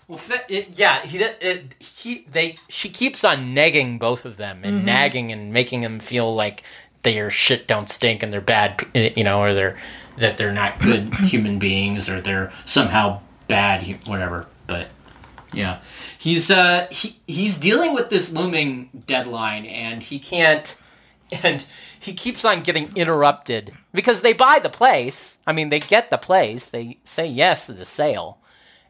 Well, 0.08 0.20
it, 0.50 0.78
yeah, 0.78 1.04
he 1.04 1.18
it, 1.18 1.76
he 1.80 2.26
they 2.32 2.58
she 2.70 2.90
keeps 2.90 3.24
on 3.24 3.56
negging 3.56 3.98
both 3.98 4.24
of 4.26 4.38
them 4.38 4.62
and 4.64 4.86
nagging 4.86 5.32
and 5.32 5.52
making 5.52 5.82
them 5.82 6.00
feel 6.00 6.34
like 6.34 6.64
their 7.02 7.30
shit 7.32 7.68
don't 7.68 7.90
stink 7.90 8.22
and 8.22 8.32
they're 8.32 8.42
bad, 8.42 8.86
you 8.94 9.24
know, 9.24 9.42
or 9.42 9.54
they're 9.54 9.78
that 10.18 10.38
they're 10.38 10.52
not 10.52 10.80
good 10.80 11.14
human 11.22 11.58
beings 11.60 12.08
or 12.08 12.22
they're 12.22 12.52
somehow 12.66 13.22
bad, 13.48 13.84
whatever. 14.08 14.48
But 14.68 14.90
yeah, 15.54 15.82
he's 16.18 16.52
uh 16.52 16.88
he 16.92 17.18
he's 17.28 17.58
dealing 17.58 17.94
with 17.94 18.10
this 18.10 18.32
looming 18.32 18.90
deadline, 19.08 19.66
and 19.66 20.04
he 20.04 20.20
can't, 20.20 20.76
and 21.32 21.66
he 22.00 22.14
keeps 22.14 22.46
on 22.46 22.62
getting 22.62 22.92
interrupted 22.96 23.74
because 23.94 24.22
they 24.22 24.34
buy 24.34 24.60
the 24.60 24.70
place. 24.70 25.38
I 25.48 25.54
mean, 25.54 25.70
they 25.70 25.80
get 25.80 26.10
the 26.10 26.18
place. 26.18 26.68
They 26.68 27.00
say 27.04 27.26
yes 27.26 27.66
to 27.68 27.74
the 27.74 27.86
sale, 27.86 28.40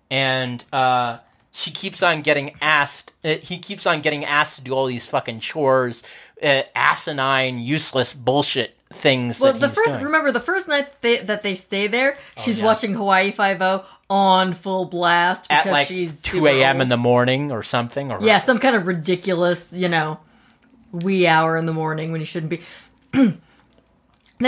and 0.09 0.63
uh, 0.71 1.19
she 1.51 1.71
keeps 1.71 2.03
on 2.03 2.21
getting 2.21 2.55
asked. 2.61 3.13
Uh, 3.23 3.35
he 3.35 3.57
keeps 3.57 3.85
on 3.85 4.01
getting 4.01 4.25
asked 4.25 4.57
to 4.57 4.63
do 4.63 4.73
all 4.73 4.85
these 4.85 5.05
fucking 5.05 5.39
chores, 5.39 6.03
uh, 6.41 6.63
asinine, 6.75 7.59
useless 7.59 8.13
bullshit 8.13 8.75
things. 8.91 9.39
Well, 9.39 9.53
the 9.53 9.69
first 9.69 9.95
doing. 9.95 10.05
remember 10.05 10.31
the 10.31 10.39
first 10.39 10.67
night 10.67 11.01
they, 11.01 11.19
that 11.19 11.43
they 11.43 11.55
stay 11.55 11.87
there, 11.87 12.17
she's 12.37 12.59
yeah. 12.59 12.65
watching 12.65 12.93
Hawaii 12.93 13.31
Five 13.31 13.61
O 13.61 13.85
on 14.09 14.53
full 14.53 14.85
blast 14.85 15.49
because 15.49 15.65
at 15.65 15.71
like 15.71 15.87
she's 15.87 16.21
two 16.21 16.45
a.m. 16.47 16.81
in 16.81 16.89
the 16.89 16.97
morning 16.97 17.51
or 17.51 17.63
something. 17.63 18.11
Or 18.11 18.21
yeah, 18.21 18.37
some 18.37 18.59
kind 18.59 18.75
of 18.75 18.85
ridiculous, 18.87 19.73
you 19.73 19.89
know, 19.89 20.19
wee 20.91 21.27
hour 21.27 21.57
in 21.57 21.65
the 21.65 21.73
morning 21.73 22.11
when 22.11 22.21
you 22.21 22.27
shouldn't 22.27 22.49
be. 22.49 22.61
then 23.11 23.39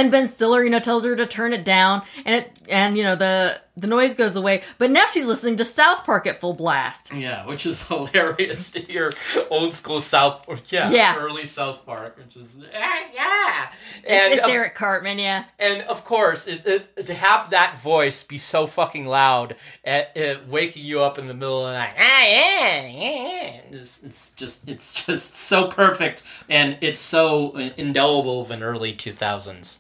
Ben 0.10 0.28
Stiller, 0.28 0.64
you 0.64 0.70
know, 0.70 0.80
tells 0.80 1.06
her 1.06 1.16
to 1.16 1.26
turn 1.26 1.54
it 1.54 1.64
down, 1.64 2.04
and 2.26 2.36
it 2.36 2.60
and 2.70 2.98
you 2.98 3.04
know 3.04 3.16
the 3.16 3.62
the 3.78 3.88
noise 3.88 4.16
goes 4.16 4.36
away. 4.36 4.64
But 4.80 4.90
now 4.91 5.06
she's 5.06 5.28
listening 5.28 5.56
to 5.58 5.66
South 5.66 6.04
Park 6.04 6.26
at 6.26 6.41
full 6.41 6.54
blast. 6.56 7.14
Yeah, 7.14 7.45
which 7.45 7.66
is 7.66 7.84
hilarious 7.88 8.72
to 8.72 8.80
hear 8.80 9.14
old 9.52 9.74
school 9.76 10.02
South, 10.02 10.45
Park. 10.45 10.72
yeah, 10.72 10.90
Yeah. 10.90 11.16
early 11.18 11.45
South 11.45 11.86
Park, 11.86 12.18
which 12.18 12.36
is 12.36 12.58
ah, 12.76 13.04
yeah, 13.14 13.70
It's, 13.99 14.08
and 14.08 14.34
it's 14.34 14.44
of, 14.44 14.49
Eric 14.49 14.74
Cartman, 14.76 15.20
yeah. 15.20 15.45
and 15.60 15.84
of 15.84 16.04
course, 16.04 16.48
it, 16.48 16.66
it, 16.66 17.06
to 17.06 17.14
have 17.14 17.52
that 17.52 17.80
voice 17.80 18.24
be 18.24 18.38
so 18.40 18.66
fucking 18.66 19.06
loud, 19.06 19.56
at, 19.86 20.18
at 20.18 20.48
waking 20.48 20.84
you 20.84 21.02
up 21.02 21.20
in 21.20 21.28
the 21.28 21.34
middle 21.36 21.66
of 21.66 21.72
the 21.74 21.78
night, 21.78 21.94
ah, 21.98 22.24
yeah, 22.26 22.88
yeah, 22.88 23.62
it's, 23.72 24.02
it's 24.04 24.32
just 24.34 24.68
it's 24.68 25.06
just 25.06 25.36
so 25.36 25.68
perfect, 25.70 26.24
and 26.49 26.78
it's 26.82 26.99
so 26.99 27.56
indelible 27.78 28.41
of 28.41 28.49
an 28.52 28.64
early 28.64 28.94
two 28.94 29.12
thousands, 29.14 29.80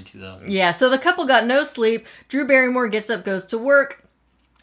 two 0.00 0.20
thousands. 0.20 0.50
Yeah, 0.50 0.70
so 0.70 0.88
the 0.88 0.98
couple 0.98 1.24
got 1.26 1.46
no 1.46 1.62
sleep. 1.62 2.06
Drew 2.28 2.46
Barrymore 2.46 2.88
gets 2.88 3.10
up, 3.10 3.24
goes 3.24 3.44
to 3.46 3.58
work. 3.58 4.04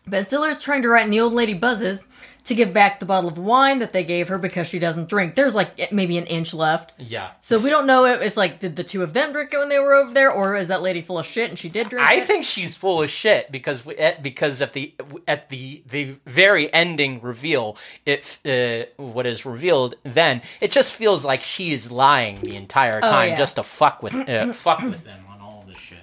Ben 0.07 0.23
Stiller's 0.23 0.61
trying 0.61 0.81
to 0.81 0.89
write, 0.89 1.03
and 1.03 1.14
the 1.14 1.19
old 1.19 1.34
lady 1.34 1.53
buzzes 1.53 2.07
to 2.49 2.55
give 2.55 2.73
back 2.73 2.99
the 2.99 3.05
bottle 3.05 3.30
of 3.30 3.38
wine 3.38 3.80
that 3.80 3.93
they 3.93 4.03
gave 4.03 4.27
her 4.27 4.38
because 4.38 4.67
she 4.67 4.77
doesn't 4.77 5.07
drink. 5.09 5.35
There's 5.35 5.55
like 5.55 5.91
maybe 5.91 6.17
an 6.17 6.26
inch 6.27 6.53
left. 6.53 6.91
Yeah, 6.99 7.31
So 7.41 7.57
we 7.59 7.69
don't 7.69 7.88
know 7.88 8.05
if 8.05 8.21
it's 8.21 8.35
like, 8.38 8.59
did 8.59 8.76
the 8.76 8.84
two 8.84 9.01
of 9.01 9.13
them 9.13 9.31
drink 9.31 9.53
it 9.53 9.57
when 9.57 9.69
they 9.69 9.80
were 9.80 9.93
over 9.93 10.13
there, 10.13 10.31
or 10.31 10.55
is 10.55 10.67
that 10.67 10.81
lady 10.81 11.01
full 11.01 11.17
of 11.17 11.26
shit 11.26 11.49
and 11.49 11.57
she 11.57 11.69
did 11.69 11.89
drink 11.89 12.05
I 12.05 12.15
it? 12.15 12.27
think 12.27 12.43
she's 12.45 12.76
full 12.76 13.01
of 13.01 13.09
shit 13.09 13.51
because 13.51 13.85
we, 13.85 13.95
at, 13.95 14.21
because 14.21 14.61
at 14.61 14.73
the 14.73 14.93
at 15.27 15.49
the 15.49 15.81
the 15.89 16.15
very 16.26 16.71
ending 16.73 17.21
reveal, 17.21 17.77
it 18.05 18.39
uh, 18.45 18.85
what 19.01 19.26
is 19.26 19.45
revealed 19.45 19.95
then 20.03 20.41
it 20.59 20.71
just 20.71 20.91
feels 20.93 21.23
like 21.23 21.41
she 21.41 21.71
is 21.73 21.91
lying 21.91 22.35
the 22.41 22.55
entire 22.55 22.99
time 22.99 23.30
Oh, 23.30 23.31
yeah. 23.31 23.35
just 23.38 23.55
to 23.55 23.63
fuck 23.63 24.03
with 24.03 24.13
uh, 24.15 24.51
fuck 24.53 24.81
with 24.81 25.03
them 25.05 25.23
on 25.30 25.39
all 25.41 25.63
this 25.67 25.77
shit. 25.80 25.97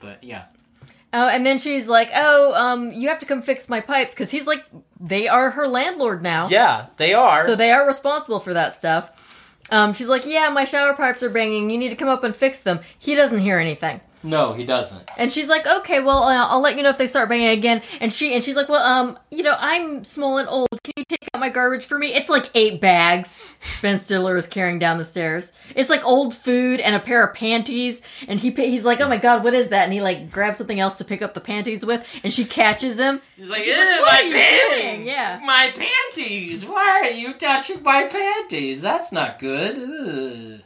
But 0.00 0.22
yeah, 0.22 0.44
Oh, 1.16 1.28
and 1.28 1.46
then 1.46 1.58
she's 1.58 1.88
like, 1.88 2.10
oh, 2.12 2.52
um, 2.54 2.92
you 2.92 3.08
have 3.08 3.20
to 3.20 3.26
come 3.26 3.40
fix 3.40 3.68
my 3.68 3.80
pipes 3.80 4.12
because 4.12 4.30
he's 4.32 4.48
like, 4.48 4.64
they 5.04 5.28
are 5.28 5.50
her 5.50 5.68
landlord 5.68 6.22
now. 6.22 6.48
yeah, 6.48 6.86
they 6.96 7.12
are. 7.14 7.44
So 7.46 7.54
they 7.54 7.70
are 7.70 7.86
responsible 7.86 8.40
for 8.40 8.54
that 8.54 8.72
stuff. 8.72 9.12
Um, 9.70 9.92
she's 9.92 10.08
like, 10.08 10.26
yeah, 10.26 10.48
my 10.48 10.64
shower 10.64 10.94
pipes 10.94 11.22
are 11.22 11.30
banging. 11.30 11.70
You 11.70 11.78
need 11.78 11.90
to 11.90 11.96
come 11.96 12.08
up 12.08 12.24
and 12.24 12.34
fix 12.34 12.60
them. 12.60 12.80
He 12.98 13.14
doesn't 13.14 13.38
hear 13.38 13.58
anything. 13.58 14.00
No, 14.24 14.54
he 14.54 14.64
doesn't. 14.64 15.08
And 15.18 15.30
she's 15.30 15.48
like, 15.48 15.66
okay, 15.66 16.00
well, 16.00 16.24
uh, 16.24 16.46
I'll 16.48 16.60
let 16.60 16.76
you 16.76 16.82
know 16.82 16.88
if 16.88 16.98
they 16.98 17.06
start 17.06 17.28
banging 17.28 17.48
again. 17.48 17.82
And 18.00 18.12
she 18.12 18.34
and 18.34 18.42
she's 18.42 18.56
like, 18.56 18.68
well, 18.68 18.82
um, 18.82 19.18
you 19.30 19.42
know, 19.42 19.54
I'm 19.58 20.04
small 20.04 20.38
and 20.38 20.48
old. 20.48 20.68
Can 20.82 20.94
you 20.96 21.04
take 21.04 21.28
out 21.34 21.40
my 21.40 21.50
garbage 21.50 21.84
for 21.84 21.98
me? 21.98 22.14
It's 22.14 22.28
like 22.30 22.50
eight 22.54 22.80
bags. 22.80 23.56
Ben 23.82 23.98
Stiller 23.98 24.36
is 24.36 24.46
carrying 24.46 24.78
down 24.78 24.98
the 24.98 25.04
stairs. 25.04 25.52
It's 25.76 25.90
like 25.90 26.04
old 26.04 26.34
food 26.34 26.80
and 26.80 26.96
a 26.96 27.00
pair 27.00 27.22
of 27.22 27.34
panties. 27.34 28.00
And 28.26 28.40
he 28.40 28.50
he's 28.50 28.84
like, 28.84 29.00
oh 29.00 29.08
my 29.08 29.18
god, 29.18 29.44
what 29.44 29.54
is 29.54 29.68
that? 29.68 29.84
And 29.84 29.92
he 29.92 30.00
like 30.00 30.30
grabs 30.30 30.56
something 30.58 30.80
else 30.80 30.94
to 30.94 31.04
pick 31.04 31.22
up 31.22 31.34
the 31.34 31.40
panties 31.40 31.84
with. 31.84 32.06
And 32.24 32.32
she 32.32 32.44
catches 32.44 32.98
him. 32.98 33.20
He's 33.36 33.50
like, 33.50 33.62
She's 33.62 33.76
like, 33.76 34.00
"What 34.00 34.12
my 34.12 34.20
are 34.20 34.24
you 34.24 34.34
panties, 34.34 34.80
doing?" 34.80 35.06
Yeah. 35.06 35.40
my 35.44 35.72
panties. 35.74 36.64
Why 36.66 37.00
are 37.04 37.10
you 37.10 37.34
touching 37.34 37.82
my 37.82 38.04
panties? 38.04 38.80
That's 38.82 39.12
not 39.12 39.38
good. 39.38 39.78
Ugh. 39.78 40.60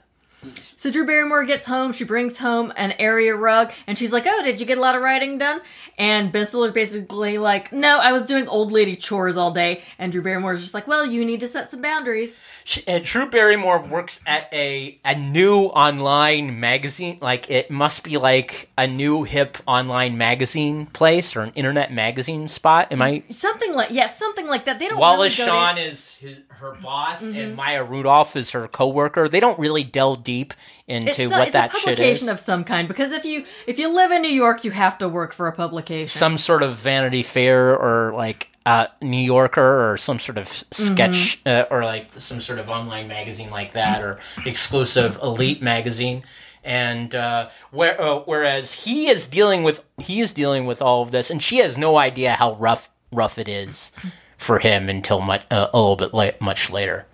So 0.78 0.92
Drew 0.92 1.04
Barrymore 1.04 1.42
gets 1.44 1.66
home. 1.66 1.92
She 1.92 2.04
brings 2.04 2.38
home 2.38 2.72
an 2.76 2.92
area 3.00 3.34
rug, 3.34 3.72
and 3.88 3.98
she's 3.98 4.12
like, 4.12 4.26
"Oh, 4.28 4.42
did 4.44 4.60
you 4.60 4.64
get 4.66 4.78
a 4.78 4.80
lot 4.80 4.94
of 4.94 5.02
writing 5.02 5.36
done?" 5.36 5.60
And 5.98 6.30
Ben 6.30 6.46
Stiller's 6.46 6.70
basically 6.70 7.36
like, 7.36 7.72
"No, 7.72 7.98
I 7.98 8.12
was 8.12 8.22
doing 8.22 8.46
old 8.46 8.70
lady 8.70 8.94
chores 8.94 9.36
all 9.36 9.50
day." 9.50 9.82
And 9.98 10.12
Drew 10.12 10.22
Barrymore's 10.22 10.60
just 10.60 10.74
like, 10.74 10.86
"Well, 10.86 11.04
you 11.04 11.24
need 11.24 11.40
to 11.40 11.48
set 11.48 11.68
some 11.68 11.82
boundaries." 11.82 12.38
She, 12.62 12.84
uh, 12.86 13.00
Drew 13.02 13.28
Barrymore 13.28 13.80
works 13.80 14.20
at 14.24 14.48
a 14.52 15.00
a 15.04 15.16
new 15.16 15.62
online 15.64 16.60
magazine. 16.60 17.18
Like 17.20 17.50
it 17.50 17.72
must 17.72 18.04
be 18.04 18.16
like 18.16 18.68
a 18.78 18.86
new 18.86 19.24
hip 19.24 19.58
online 19.66 20.16
magazine 20.16 20.86
place 20.86 21.34
or 21.34 21.40
an 21.42 21.50
internet 21.56 21.92
magazine 21.92 22.46
spot. 22.46 22.92
Am 22.92 23.02
I? 23.02 23.24
Something 23.30 23.74
like 23.74 23.90
yeah, 23.90 24.06
something 24.06 24.46
like 24.46 24.64
that. 24.66 24.78
They 24.78 24.86
don't. 24.86 25.00
Wallace 25.00 25.36
really 25.40 25.50
Shawn 25.50 25.74
there- 25.74 25.88
is 25.88 26.10
his, 26.20 26.38
her 26.50 26.76
boss, 26.80 27.24
Mm-hmm. 27.24 27.36
and 27.38 27.56
Maya 27.56 27.82
Rudolph 27.82 28.36
is 28.36 28.52
her 28.52 28.68
coworker. 28.68 29.28
They 29.28 29.40
don't 29.40 29.58
really 29.58 29.82
delve 29.82 30.22
deep 30.22 30.54
into 30.88 31.08
It's, 31.22 31.30
what 31.30 31.42
it's 31.42 31.52
that 31.52 31.70
a 31.70 31.76
shit 31.76 31.84
publication 31.84 32.28
is. 32.28 32.32
of 32.32 32.40
some 32.40 32.64
kind 32.64 32.88
because 32.88 33.12
if 33.12 33.24
you 33.24 33.44
if 33.66 33.78
you 33.78 33.94
live 33.94 34.10
in 34.10 34.22
New 34.22 34.30
York, 34.32 34.64
you 34.64 34.70
have 34.72 34.98
to 34.98 35.08
work 35.08 35.32
for 35.32 35.46
a 35.46 35.52
publication. 35.52 36.08
some 36.08 36.38
sort 36.38 36.62
of 36.62 36.76
Vanity 36.76 37.22
Fair 37.22 37.76
or 37.76 38.12
like 38.14 38.48
uh, 38.66 38.86
New 39.00 39.16
Yorker 39.22 39.92
or 39.92 39.96
some 39.96 40.18
sort 40.18 40.36
of 40.38 40.48
sketch 40.70 41.40
uh, 41.46 41.64
or 41.70 41.84
like 41.84 42.12
some 42.14 42.40
sort 42.40 42.58
of 42.58 42.68
online 42.68 43.08
magazine 43.08 43.50
like 43.50 43.72
that 43.72 44.02
or 44.02 44.18
exclusive 44.44 45.18
elite 45.22 45.62
magazine. 45.62 46.22
And 46.64 47.14
uh, 47.14 47.48
where, 47.70 47.98
uh, 48.00 48.18
whereas 48.26 48.72
he 48.72 49.08
is 49.08 49.28
dealing 49.28 49.62
with 49.62 49.82
he 49.98 50.20
is 50.20 50.32
dealing 50.34 50.66
with 50.66 50.82
all 50.82 51.02
of 51.02 51.10
this, 51.12 51.30
and 51.30 51.42
she 51.42 51.58
has 51.58 51.78
no 51.78 51.96
idea 51.96 52.32
how 52.32 52.54
rough 52.56 52.90
rough 53.12 53.38
it 53.38 53.48
is 53.48 53.90
for 54.36 54.58
him 54.58 54.88
until 54.88 55.20
much 55.20 55.42
uh, 55.50 55.68
a 55.72 55.78
little 55.78 55.96
bit 55.96 56.12
la- 56.12 56.30
much 56.44 56.68
later. 56.68 57.06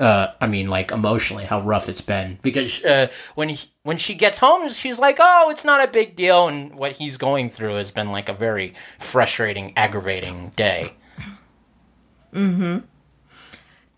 Uh, 0.00 0.32
I 0.40 0.46
mean, 0.46 0.68
like 0.68 0.90
emotionally, 0.90 1.44
how 1.44 1.60
rough 1.60 1.88
it's 1.88 2.00
been 2.00 2.38
because 2.42 2.82
uh, 2.84 3.08
when 3.34 3.50
he, 3.50 3.68
when 3.82 3.98
she 3.98 4.14
gets 4.14 4.38
home, 4.38 4.68
she's 4.70 4.98
like, 4.98 5.18
"Oh, 5.20 5.50
it's 5.50 5.64
not 5.64 5.86
a 5.86 5.92
big 5.92 6.16
deal," 6.16 6.48
and 6.48 6.74
what 6.74 6.92
he's 6.92 7.18
going 7.18 7.50
through 7.50 7.74
has 7.74 7.90
been 7.90 8.10
like 8.10 8.30
a 8.30 8.32
very 8.32 8.72
frustrating, 8.98 9.74
aggravating 9.76 10.52
day. 10.56 10.94
Mm-hmm. 12.32 12.78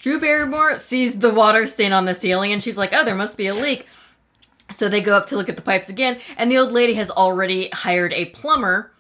Drew 0.03 0.19
Barrymore 0.19 0.79
sees 0.79 1.21
the 1.21 1.31
water 1.31 1.65
stain 1.65 1.93
on 1.93 2.07
the 2.07 2.15
ceiling 2.15 2.53
and 2.53 2.61
she's 2.61 2.77
like, 2.77 2.93
oh, 2.93 3.05
there 3.05 3.15
must 3.15 3.37
be 3.37 3.47
a 3.47 3.55
leak. 3.55 3.87
So 4.73 4.89
they 4.89 5.01
go 5.01 5.17
up 5.17 5.27
to 5.27 5.37
look 5.37 5.49
at 5.49 5.55
the 5.55 5.63
pipes 5.63 5.89
again, 5.89 6.19
and 6.37 6.51
the 6.51 6.59
old 6.59 6.73
lady 6.73 6.95
has 6.95 7.09
already 7.09 7.69
hired 7.69 8.13
a 8.13 8.27
plumber 8.27 8.91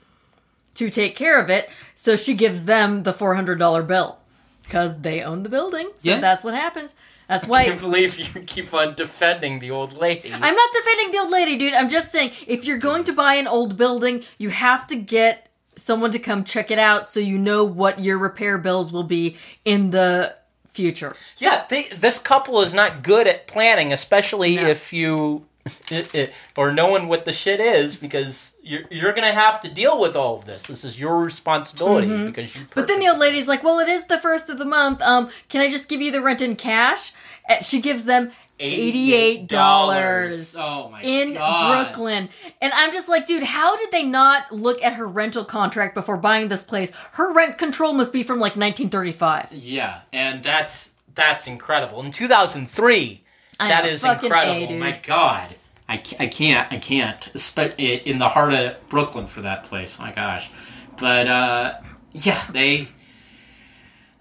to 0.74 0.90
take 0.90 1.16
care 1.16 1.40
of 1.40 1.50
it. 1.50 1.68
So 1.94 2.14
she 2.14 2.34
gives 2.34 2.66
them 2.66 3.02
the 3.02 3.12
$400 3.12 3.86
bill 3.86 4.18
because 4.62 5.00
they 5.00 5.22
own 5.22 5.42
the 5.42 5.48
building. 5.48 5.90
So 5.98 6.10
Yeah. 6.10 6.20
that's 6.20 6.44
what 6.44 6.54
happens. 6.54 6.94
That's 7.28 7.46
why. 7.46 7.60
I 7.62 7.64
can't 7.66 7.80
believe 7.80 8.18
you 8.18 8.42
keep 8.42 8.74
on 8.74 8.94
defending 8.94 9.58
the 9.60 9.70
old 9.70 9.94
lady. 9.94 10.32
I'm 10.32 10.54
not 10.54 10.70
defending 10.72 11.12
the 11.12 11.18
old 11.18 11.30
lady, 11.30 11.56
dude. 11.56 11.72
I'm 11.74 11.88
just 11.88 12.10
saying 12.12 12.32
if 12.46 12.64
you're 12.64 12.78
going 12.78 13.04
to 13.04 13.12
buy 13.12 13.34
an 13.34 13.46
old 13.46 13.76
building, 13.76 14.24
you 14.38 14.50
have 14.50 14.86
to 14.88 14.96
get 14.96 15.48
someone 15.76 16.10
to 16.12 16.18
come 16.18 16.44
check 16.44 16.70
it 16.70 16.78
out 16.78 17.08
so 17.08 17.20
you 17.20 17.38
know 17.38 17.64
what 17.64 17.98
your 18.00 18.18
repair 18.18 18.58
bills 18.58 18.92
will 18.92 19.04
be 19.04 19.36
in 19.64 19.90
the 19.90 20.36
future. 20.68 21.14
yeah, 21.38 21.64
they, 21.68 21.84
this 21.96 22.18
couple 22.18 22.60
is 22.62 22.72
not 22.74 23.02
good 23.02 23.26
at 23.26 23.46
planning, 23.46 23.92
especially 23.92 24.56
No. 24.56 24.66
if 24.68 24.92
you 24.92 25.46
it, 25.90 26.14
it, 26.14 26.32
or 26.56 26.72
knowing 26.72 27.08
what 27.08 27.24
the 27.24 27.32
shit 27.32 27.60
is, 27.60 27.96
because 27.96 28.54
you're 28.62 28.82
you're 28.90 29.12
gonna 29.12 29.32
have 29.32 29.60
to 29.62 29.70
deal 29.70 30.00
with 30.00 30.16
all 30.16 30.36
of 30.36 30.44
this. 30.44 30.64
This 30.64 30.84
is 30.84 30.98
your 30.98 31.22
responsibility 31.22 32.08
because 32.26 32.54
you. 32.54 32.62
Mm-hmm. 32.62 32.72
But 32.74 32.88
then 32.88 33.00
the 33.00 33.08
old 33.08 33.18
lady's 33.18 33.48
like, 33.48 33.62
"Well, 33.62 33.78
it 33.78 33.88
is 33.88 34.06
the 34.06 34.18
first 34.18 34.48
of 34.48 34.58
the 34.58 34.64
month. 34.64 35.00
Um, 35.02 35.30
can 35.48 35.60
I 35.60 35.68
just 35.68 35.88
give 35.88 36.00
you 36.00 36.10
the 36.10 36.22
rent 36.22 36.40
in 36.42 36.56
cash?" 36.56 37.12
And 37.48 37.64
she 37.64 37.80
gives 37.80 38.04
them 38.04 38.32
eighty-eight 38.60 39.48
dollars 39.48 40.54
Oh 40.56 40.88
my 40.90 41.02
in 41.02 41.34
god! 41.34 41.84
Brooklyn, 41.84 42.28
and 42.60 42.72
I'm 42.72 42.92
just 42.92 43.08
like, 43.08 43.26
dude, 43.26 43.42
how 43.42 43.76
did 43.76 43.90
they 43.90 44.02
not 44.02 44.52
look 44.52 44.82
at 44.82 44.94
her 44.94 45.06
rental 45.06 45.44
contract 45.44 45.94
before 45.94 46.16
buying 46.16 46.48
this 46.48 46.62
place? 46.62 46.92
Her 47.12 47.32
rent 47.32 47.58
control 47.58 47.92
must 47.92 48.12
be 48.12 48.22
from 48.22 48.36
like 48.36 48.56
1935. 48.56 49.52
Yeah, 49.52 50.00
and 50.12 50.42
that's 50.42 50.92
that's 51.14 51.46
incredible. 51.46 52.00
In 52.02 52.12
2003, 52.12 53.24
I 53.60 53.68
that 53.68 53.84
know, 53.84 53.90
is 53.90 54.02
fucking 54.02 54.24
A, 54.24 54.26
incredible. 54.26 54.78
My 54.78 55.00
God, 55.02 55.54
I, 55.88 55.94
I 56.18 56.26
can't 56.26 56.72
I 56.72 56.78
can't. 56.78 57.58
In 57.68 58.18
the 58.18 58.28
heart 58.28 58.52
of 58.52 58.88
Brooklyn 58.88 59.26
for 59.26 59.42
that 59.42 59.64
place. 59.64 59.98
My 59.98 60.12
gosh, 60.12 60.50
but 60.98 61.26
uh, 61.26 61.74
yeah, 62.12 62.44
they. 62.50 62.88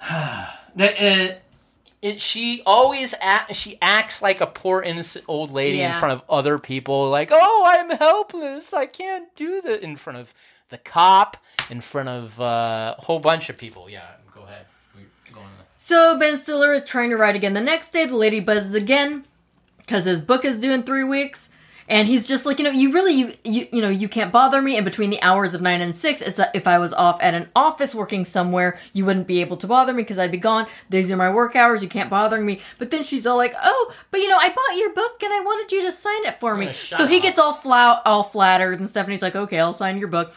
they 0.75 1.31
uh, 1.31 1.35
it, 2.01 2.19
she 2.19 2.63
always 2.65 3.13
act, 3.21 3.55
she 3.55 3.77
acts 3.79 4.23
like 4.23 4.41
a 4.41 4.47
poor 4.47 4.81
innocent 4.81 5.23
old 5.27 5.51
lady 5.51 5.81
in 5.81 5.93
front 5.93 6.13
of 6.13 6.23
other 6.27 6.57
people 6.57 7.09
like 7.09 7.29
oh 7.31 7.63
i'm 7.67 7.91
helpless. 7.91 8.73
I 8.73 8.87
can't 8.87 9.33
do 9.35 9.61
that 9.61 9.83
in 9.83 9.97
front 9.97 10.17
of 10.17 10.33
the 10.69 10.79
cop 10.79 11.37
in 11.69 11.79
front 11.79 12.09
of 12.09 12.41
uh, 12.41 12.95
a 12.97 13.01
whole 13.03 13.19
bunch 13.19 13.49
of 13.49 13.57
people. 13.57 13.87
Yeah 13.89 14.07
go 14.33 14.41
ahead 14.41 14.65
We- 14.97 15.31
go 15.31 15.41
on. 15.41 15.49
So 15.83 16.15
Ben 16.15 16.37
Stiller 16.37 16.73
is 16.73 16.83
trying 16.83 17.09
to 17.09 17.17
write 17.17 17.35
again 17.35 17.53
the 17.53 17.59
next 17.59 17.91
day. 17.91 18.05
The 18.05 18.15
lady 18.15 18.39
buzzes 18.39 18.75
again 18.75 19.25
because 19.79 20.05
his 20.05 20.21
book 20.21 20.45
is 20.45 20.59
due 20.59 20.71
in 20.71 20.83
three 20.83 21.03
weeks. 21.03 21.49
And 21.89 22.07
he's 22.07 22.27
just 22.27 22.45
like, 22.45 22.59
you 22.59 22.65
know, 22.65 22.71
you 22.71 22.93
really, 22.93 23.13
you, 23.13 23.33
you, 23.43 23.67
you 23.73 23.81
know, 23.81 23.89
you 23.89 24.07
can't 24.07 24.31
bother 24.31 24.61
me. 24.61 24.77
And 24.77 24.85
between 24.85 25.09
the 25.09 25.19
hours 25.23 25.55
of 25.55 25.61
nine 25.61 25.81
and 25.81 25.95
six, 25.95 26.21
it's 26.21 26.37
that 26.37 26.51
if 26.53 26.67
I 26.67 26.77
was 26.77 26.93
off 26.93 27.19
at 27.19 27.33
an 27.33 27.49
office 27.55 27.95
working 27.95 28.25
somewhere, 28.25 28.79
you 28.93 29.05
wouldn't 29.05 29.25
be 29.25 29.41
able 29.41 29.57
to 29.57 29.65
bother 29.65 29.91
me 29.91 30.03
because 30.03 30.19
I'd 30.19 30.31
be 30.31 30.37
gone. 30.37 30.67
These 30.91 31.11
are 31.11 31.17
my 31.17 31.31
work 31.31 31.55
hours. 31.55 31.81
You 31.81 31.89
can't 31.89 32.11
bother 32.11 32.39
me. 32.39 32.61
But 32.77 32.91
then 32.91 33.01
she's 33.01 33.25
all 33.25 33.35
like, 33.35 33.55
oh, 33.61 33.93
but 34.11 34.21
you 34.21 34.29
know, 34.29 34.37
I 34.39 34.49
bought 34.49 34.77
your 34.77 34.93
book 34.93 35.23
and 35.23 35.33
I 35.33 35.39
wanted 35.39 35.71
you 35.71 35.81
to 35.81 35.91
sign 35.91 36.25
it 36.27 36.39
for 36.39 36.55
me. 36.55 36.73
So 36.73 37.07
he 37.07 37.17
up. 37.17 37.23
gets 37.23 37.39
all 37.39 37.55
flout, 37.55 38.03
all 38.05 38.21
flattered 38.21 38.79
and 38.79 38.87
stuff. 38.87 39.05
And 39.05 39.13
he's 39.13 39.23
like, 39.23 39.35
okay, 39.35 39.59
I'll 39.59 39.73
sign 39.73 39.97
your 39.97 40.09
book. 40.09 40.31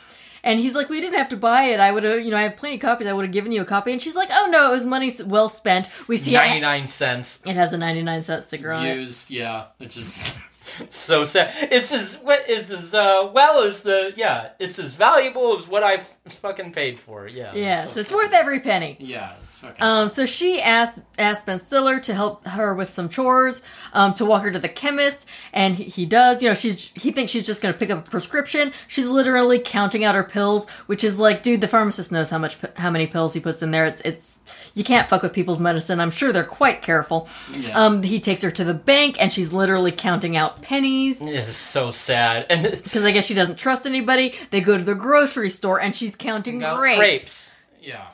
And 0.45 0.61
he's 0.61 0.75
like, 0.77 0.89
"We 0.89 1.01
didn't 1.01 1.19
have 1.19 1.31
to 1.31 1.37
buy 1.37 1.65
it. 1.65 1.81
I 1.81 1.91
would 1.91 2.05
have, 2.05 2.21
you 2.25 2.31
know, 2.31 2.37
I 2.37 2.43
have 2.43 2.57
plenty 2.57 2.77
of 2.77 2.83
copies. 2.83 3.09
I 3.09 3.13
would 3.13 3.25
have 3.25 3.33
given 3.33 3.51
you 3.51 3.63
a 3.63 3.65
copy." 3.65 3.91
And 3.93 4.01
she's 4.01 4.15
like, 4.15 4.29
"Oh 4.31 4.47
no, 4.51 4.71
it 4.71 4.75
was 4.75 4.85
money 4.87 5.13
well 5.25 5.49
spent." 5.49 5.89
We 6.07 6.17
see 6.19 6.35
it, 6.35 6.39
99 6.39 6.87
cents 6.87 7.41
it 7.47 7.57
has 7.57 7.73
a 7.73 7.79
ninety-nine 7.79 8.23
cent 8.23 8.45
sticker 8.45 8.71
on 8.71 8.87
it. 8.87 8.95
used 8.97 9.31
yeah 9.31 9.65
which 9.79 9.97
is 9.97 10.39
so 10.91 11.25
sad 11.25 11.53
it's 11.71 11.93
as 11.93 12.19
is 12.49 12.71
as 12.71 12.95
uh, 12.95 13.31
well 13.35 13.63
as 13.63 13.83
the 13.83 14.13
yeah 14.17 14.51
it's 14.59 14.79
as 14.79 14.95
valuable 14.95 15.57
as 15.59 15.67
what 15.69 15.83
i 15.83 15.99
fucking 16.27 16.73
paid 16.73 16.99
for 16.99 17.27
it 17.27 17.35
yeah 17.35 17.53
Yes, 17.55 17.93
so 17.95 18.01
it's 18.01 18.11
worth 18.13 18.33
every 18.33 18.61
penny. 18.61 18.97
yeah 18.99 19.33
fucking 19.65 19.83
Um, 19.83 20.09
so 20.09 20.27
she 20.27 20.61
asked 20.61 21.01
asked 21.19 21.47
Ben 21.47 21.59
Stiller 21.59 22.01
to 22.01 22.15
help 22.15 22.47
her 22.47 22.75
with 22.75 22.91
some 22.91 23.09
chores, 23.09 23.63
um, 23.93 24.15
to 24.15 24.25
walk 24.25 24.43
her 24.43 24.51
to 24.51 24.59
the 24.59 24.69
chemist, 24.69 25.27
and 25.53 25.77
he, 25.77 25.85
he 25.85 26.07
does. 26.07 26.43
You 26.43 26.49
know, 26.49 26.55
she's 26.55 26.91
he 26.95 27.13
thinks 27.13 27.33
she's 27.33 27.47
just 27.47 27.63
gonna 27.63 27.75
pick 27.75 27.91
up 27.91 28.07
a 28.07 28.11
prescription. 28.11 28.73
She's 28.89 29.09
literally 29.09 29.59
counting 29.59 30.05
out 30.05 30.15
her 30.15 30.25
pills, 30.25 30.69
which 30.87 31.03
is 31.05 31.19
like, 31.19 31.43
dude, 31.43 31.61
the 31.61 31.69
pharmacist 31.69 32.13
knows 32.13 32.31
how 32.31 32.39
much 32.39 32.59
how 32.77 32.91
many 32.91 33.07
pills 33.07 33.35
he 33.35 33.41
puts 33.41 33.63
in 33.63 33.71
there. 33.71 33.87
It's 33.87 34.01
it's 34.05 34.41
you 34.75 34.85
can't 34.85 35.09
fuck 35.09 35.23
with 35.23 35.33
people's 35.33 35.61
medicine. 35.61 36.01
I'm 36.01 36.11
sure 36.11 36.33
they're 36.33 36.45
quite 36.45 36.83
careful. 36.83 37.29
Yeah. 37.53 37.79
Um, 37.79 38.03
he 38.03 38.21
takes 38.21 38.43
her 38.43 38.51
to 38.51 38.65
the 38.65 38.75
bank, 38.75 39.17
and 39.21 39.33
she's 39.33 39.53
literally 39.53 39.93
counting 39.93 40.37
out 40.37 40.63
pennies. 40.63 41.21
it's 41.21 41.57
so 41.57 41.91
sad 41.91 42.47
and 42.51 42.83
because 42.83 43.05
I 43.05 43.13
guess 43.13 43.27
she 43.27 43.35
doesn't 43.35 43.57
trust 43.57 43.87
anybody. 43.87 44.35
They 44.51 44.61
go 44.61 44.77
to 44.79 44.85
the 44.85 44.95
grocery 44.95 45.51
store 45.51 45.81
and 45.81 45.95
she's 45.95 46.17
counting 46.17 46.59
Got 46.59 46.79
grapes. 46.79 47.53
Yeah. 47.81 48.07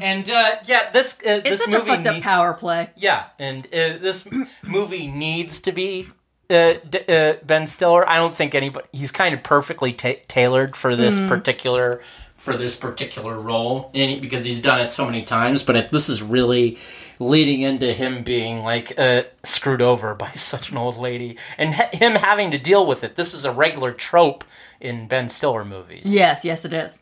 And 0.00 0.28
uh, 0.28 0.56
yeah, 0.66 0.90
this 0.90 1.14
uh, 1.20 1.40
It's 1.44 1.50
this 1.50 1.60
such 1.64 1.74
a 1.74 1.78
movie 1.78 1.90
fucked 1.90 2.06
up 2.06 2.22
power 2.22 2.54
play. 2.54 2.90
Yeah, 2.96 3.24
and 3.38 3.66
uh, 3.66 3.98
this 3.98 4.26
movie 4.62 5.06
needs 5.06 5.60
to 5.62 5.72
be 5.72 6.08
uh, 6.50 6.74
d- 6.88 7.00
uh, 7.08 7.34
Ben 7.44 7.66
Stiller. 7.66 8.08
I 8.08 8.16
don't 8.16 8.34
think 8.34 8.54
anybody. 8.54 8.86
He's 8.92 9.12
kind 9.12 9.34
of 9.34 9.42
perfectly 9.42 9.92
ta- 9.92 10.20
tailored 10.28 10.76
for 10.76 10.96
this 10.96 11.16
Mm-hmm. 11.18 11.28
particular 11.28 12.02
for 12.36 12.56
this 12.58 12.76
particular 12.76 13.38
role, 13.40 13.90
and 13.94 14.20
because 14.20 14.44
he's 14.44 14.60
done 14.60 14.78
it 14.80 14.90
so 14.90 15.06
many 15.06 15.22
times. 15.22 15.62
But 15.62 15.76
it, 15.76 15.90
this 15.90 16.08
is 16.10 16.22
really 16.22 16.76
leading 17.20 17.60
into 17.62 17.92
him 17.94 18.22
being 18.22 18.62
like 18.62 18.98
uh, 18.98 19.22
screwed 19.44 19.80
over 19.80 20.14
by 20.14 20.30
such 20.36 20.70
an 20.70 20.76
old 20.76 20.96
lady, 20.98 21.38
and 21.56 21.74
ha- 21.74 21.88
him 21.92 22.12
having 22.16 22.50
to 22.50 22.58
deal 22.58 22.84
with 22.86 23.04
it. 23.04 23.16
This 23.16 23.32
is 23.32 23.44
a 23.44 23.52
regular 23.52 23.92
trope 23.92 24.44
in 24.80 25.06
Ben 25.08 25.28
Stiller 25.30 25.64
movies. 25.64 26.02
Yes, 26.04 26.44
yes, 26.44 26.64
it 26.64 26.74
is. 26.74 27.00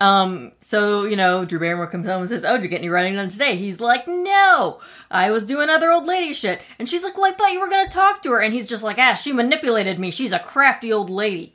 Um, 0.00 0.52
so, 0.60 1.04
you 1.04 1.16
know, 1.16 1.44
Drew 1.44 1.58
Barrymore 1.58 1.88
comes 1.88 2.06
home 2.06 2.20
and 2.20 2.28
says, 2.28 2.44
Oh, 2.44 2.56
did 2.56 2.62
you 2.64 2.68
get 2.68 2.78
any 2.78 2.88
writing 2.88 3.14
done 3.14 3.28
today? 3.28 3.56
He's 3.56 3.80
like, 3.80 4.06
No, 4.06 4.80
I 5.10 5.30
was 5.30 5.44
doing 5.44 5.68
other 5.68 5.90
old 5.90 6.06
lady 6.06 6.32
shit. 6.32 6.60
And 6.78 6.88
she's 6.88 7.02
like, 7.02 7.16
Well, 7.16 7.32
I 7.32 7.34
thought 7.34 7.52
you 7.52 7.60
were 7.60 7.68
gonna 7.68 7.90
talk 7.90 8.22
to 8.22 8.30
her. 8.32 8.40
And 8.40 8.54
he's 8.54 8.68
just 8.68 8.82
like, 8.84 8.98
Ah, 8.98 9.14
she 9.14 9.32
manipulated 9.32 9.98
me. 9.98 10.10
She's 10.10 10.32
a 10.32 10.38
crafty 10.38 10.92
old 10.92 11.10
lady. 11.10 11.52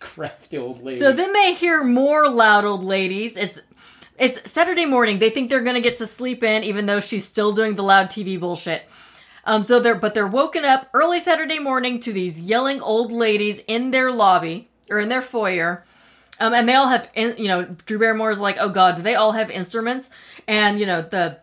Crafty 0.00 0.56
old 0.56 0.82
lady. 0.82 0.98
So 0.98 1.12
then 1.12 1.32
they 1.32 1.52
hear 1.52 1.84
more 1.84 2.28
loud 2.28 2.64
old 2.64 2.84
ladies. 2.84 3.36
It's 3.36 3.58
it's 4.18 4.50
Saturday 4.50 4.86
morning. 4.86 5.18
They 5.18 5.30
think 5.30 5.50
they're 5.50 5.60
gonna 5.60 5.80
get 5.80 5.98
to 5.98 6.06
sleep 6.06 6.42
in, 6.42 6.64
even 6.64 6.86
though 6.86 7.00
she's 7.00 7.26
still 7.26 7.52
doing 7.52 7.74
the 7.74 7.82
loud 7.82 8.06
TV 8.06 8.40
bullshit. 8.40 8.88
Um, 9.44 9.62
so 9.62 9.78
they're 9.78 9.94
but 9.94 10.14
they're 10.14 10.26
woken 10.26 10.64
up 10.64 10.88
early 10.94 11.20
Saturday 11.20 11.58
morning 11.58 12.00
to 12.00 12.12
these 12.12 12.40
yelling 12.40 12.80
old 12.80 13.12
ladies 13.12 13.60
in 13.66 13.90
their 13.90 14.10
lobby 14.10 14.70
or 14.88 15.00
in 15.00 15.08
their 15.10 15.22
foyer. 15.22 15.84
Um, 16.42 16.52
and 16.54 16.68
they 16.68 16.74
all 16.74 16.88
have, 16.88 17.08
in, 17.14 17.36
you 17.38 17.46
know, 17.48 17.64
Drew 17.86 17.98
Barrymore's 17.98 18.40
like, 18.40 18.56
oh 18.58 18.68
god, 18.68 18.96
do 18.96 19.02
they 19.02 19.14
all 19.14 19.32
have 19.32 19.50
instruments? 19.50 20.10
And 20.48 20.80
you 20.80 20.86
know, 20.86 21.02
the 21.02 21.38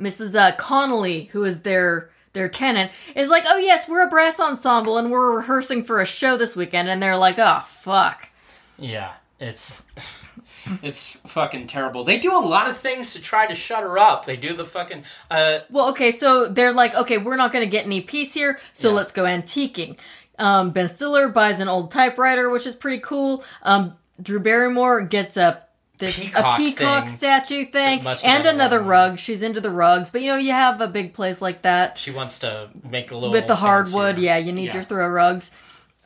Mrs. 0.00 0.34
Uh, 0.34 0.54
Connelly, 0.56 1.24
who 1.32 1.44
is 1.44 1.60
their 1.62 2.10
their 2.32 2.48
tenant, 2.48 2.90
is 3.14 3.28
like, 3.28 3.44
oh 3.46 3.58
yes, 3.58 3.88
we're 3.88 4.04
a 4.04 4.08
brass 4.10 4.40
ensemble 4.40 4.98
and 4.98 5.10
we're 5.10 5.36
rehearsing 5.36 5.84
for 5.84 6.00
a 6.00 6.06
show 6.06 6.36
this 6.36 6.56
weekend. 6.56 6.88
And 6.88 7.00
they're 7.02 7.16
like, 7.16 7.38
oh 7.38 7.62
fuck. 7.66 8.28
Yeah, 8.76 9.12
it's 9.38 9.86
it's 10.82 11.12
fucking 11.26 11.68
terrible. 11.68 12.02
They 12.04 12.18
do 12.18 12.36
a 12.36 12.40
lot 12.40 12.68
of 12.68 12.76
things 12.76 13.12
to 13.12 13.20
try 13.20 13.46
to 13.46 13.54
shut 13.54 13.82
her 13.84 13.98
up. 13.98 14.24
They 14.26 14.36
do 14.36 14.54
the 14.54 14.64
fucking 14.64 15.04
uh 15.30 15.60
Well, 15.70 15.90
okay, 15.90 16.10
so 16.10 16.48
they're 16.48 16.72
like, 16.72 16.94
okay, 16.94 17.18
we're 17.18 17.36
not 17.36 17.52
going 17.52 17.64
to 17.64 17.70
get 17.70 17.84
any 17.86 18.00
peace 18.00 18.34
here, 18.34 18.58
so 18.72 18.88
Yeah. 18.88 18.94
let's 18.96 19.12
go 19.12 19.24
antiquing. 19.24 19.96
Um, 20.38 20.70
ben 20.72 20.88
Stiller 20.88 21.28
buys 21.28 21.60
an 21.60 21.68
old 21.68 21.92
typewriter, 21.92 22.50
which 22.50 22.66
is 22.66 22.74
pretty 22.74 22.98
cool. 22.98 23.44
Um, 23.62 23.94
Drew 24.20 24.40
Barrymore 24.40 25.02
gets 25.02 25.36
a 25.36 25.66
this 25.98 26.18
Peacock 26.18 26.58
a 26.58 26.62
peacock 26.62 27.04
thing. 27.04 27.16
statue 27.16 27.64
thing 27.66 27.98
That 27.98 28.04
must 28.04 28.24
have 28.24 28.38
and 28.38 28.46
another 28.46 28.80
rug. 28.80 29.18
She's 29.18 29.42
into 29.42 29.60
the 29.60 29.70
rugs, 29.70 30.10
but 30.10 30.22
you 30.22 30.32
know, 30.32 30.36
you 30.36 30.50
have 30.50 30.80
a 30.80 30.88
big 30.88 31.14
place 31.14 31.40
like 31.40 31.62
that 31.62 31.98
she 31.98 32.10
wants 32.10 32.40
to 32.40 32.70
make 32.88 33.10
a 33.10 33.14
little 33.14 33.30
with 33.30 33.46
the 33.46 33.56
hardwood. 33.56 34.18
Yeah, 34.18 34.36
you 34.36 34.52
need 34.52 34.74
your 34.74 34.82
throw 34.82 35.06
rugs. 35.08 35.50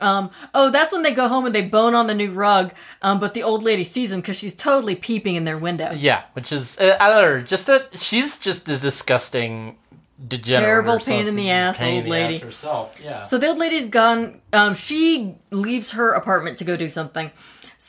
Um, 0.01 0.31
oh, 0.53 0.69
that's 0.69 0.93
when 0.93 1.03
they 1.03 1.13
go 1.13 1.27
home 1.27 1.45
and 1.45 1.53
they 1.53 1.63
bone 1.63 1.93
on 1.93 2.07
the 2.07 2.15
new 2.15 2.31
rug. 2.31 2.73
Um, 3.01 3.19
but 3.19 3.33
the 3.33 3.43
old 3.43 3.63
lady 3.63 3.83
sees 3.83 4.11
them 4.11 4.21
because 4.21 4.37
she's 4.37 4.55
totally 4.55 4.95
peeping 4.95 5.35
in 5.35 5.43
their 5.43 5.57
window. 5.57 5.91
Yeah, 5.93 6.23
which 6.33 6.51
is 6.51 6.77
uh, 6.79 6.95
I 6.99 7.09
don't 7.09 7.39
know, 7.39 7.41
just 7.41 7.67
a 7.67 7.87
she's 7.95 8.39
just 8.39 8.69
a 8.69 8.77
disgusting 8.77 9.77
degenerate 10.25 10.65
Terrible 10.85 10.99
pain 10.99 11.27
in 11.27 11.35
the 11.35 11.49
ass 11.49 11.77
pain 11.77 11.95
in 11.95 12.03
old 12.03 12.09
lady. 12.09 12.35
ass 12.35 12.41
herself. 12.41 12.99
Yeah. 13.03 13.23
So 13.23 13.37
the 13.37 13.47
old 13.47 13.57
lady's 13.57 13.87
gone. 13.87 14.41
Um, 14.53 14.73
she 14.73 15.35
leaves 15.51 15.91
her 15.91 16.11
apartment 16.11 16.57
to 16.59 16.63
go 16.63 16.77
do 16.77 16.89
something. 16.89 17.31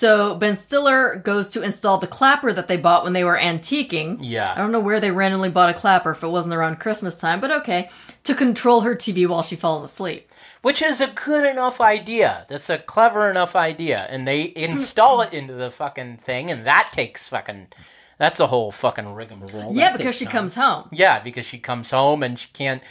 So 0.00 0.34
Ben 0.34 0.56
Stiller 0.56 1.16
goes 1.16 1.48
to 1.48 1.60
install 1.60 1.98
the 1.98 2.06
clapper 2.06 2.54
that 2.54 2.68
they 2.68 2.78
bought 2.78 3.04
when 3.04 3.12
they 3.12 3.22
were 3.22 3.36
antiquing. 3.36 4.16
Yeah. 4.22 4.50
I 4.50 4.56
don't 4.56 4.72
know 4.72 4.80
where 4.80 4.98
they 4.98 5.10
randomly 5.10 5.50
bought 5.50 5.68
a 5.68 5.74
clapper 5.74 6.12
if 6.12 6.22
it 6.22 6.28
wasn't 6.28 6.54
around 6.54 6.80
Christmas 6.80 7.16
time, 7.16 7.38
but 7.38 7.50
okay. 7.50 7.90
To 8.24 8.34
control 8.34 8.80
her 8.80 8.94
TV 8.96 9.28
while 9.28 9.42
she 9.42 9.56
falls 9.56 9.84
asleep. 9.84 10.32
Which 10.62 10.80
is 10.80 11.02
a 11.02 11.08
good 11.08 11.46
enough 11.46 11.82
idea. 11.82 12.46
That's 12.48 12.70
a 12.70 12.78
clever 12.78 13.30
enough 13.30 13.54
idea. 13.54 14.06
And 14.08 14.26
they 14.26 14.46
hmm. 14.46 14.58
install 14.60 15.20
it 15.20 15.34
into 15.34 15.52
the 15.52 15.70
fucking 15.70 16.20
thing, 16.24 16.50
and 16.50 16.66
that 16.66 16.92
takes 16.94 17.28
fucking. 17.28 17.66
That's 18.16 18.40
a 18.40 18.46
whole 18.46 18.72
fucking 18.72 19.12
rigmarole. 19.12 19.74
yeah, 19.74 19.90
That 19.90 19.98
because 19.98 20.16
she 20.16 20.24
time. 20.24 20.32
comes 20.32 20.54
home. 20.54 20.88
Yeah, 20.92 21.20
because 21.20 21.44
she 21.44 21.58
comes 21.58 21.90
home 21.90 22.22
and 22.22 22.38
she 22.38 22.48
can't. 22.54 22.82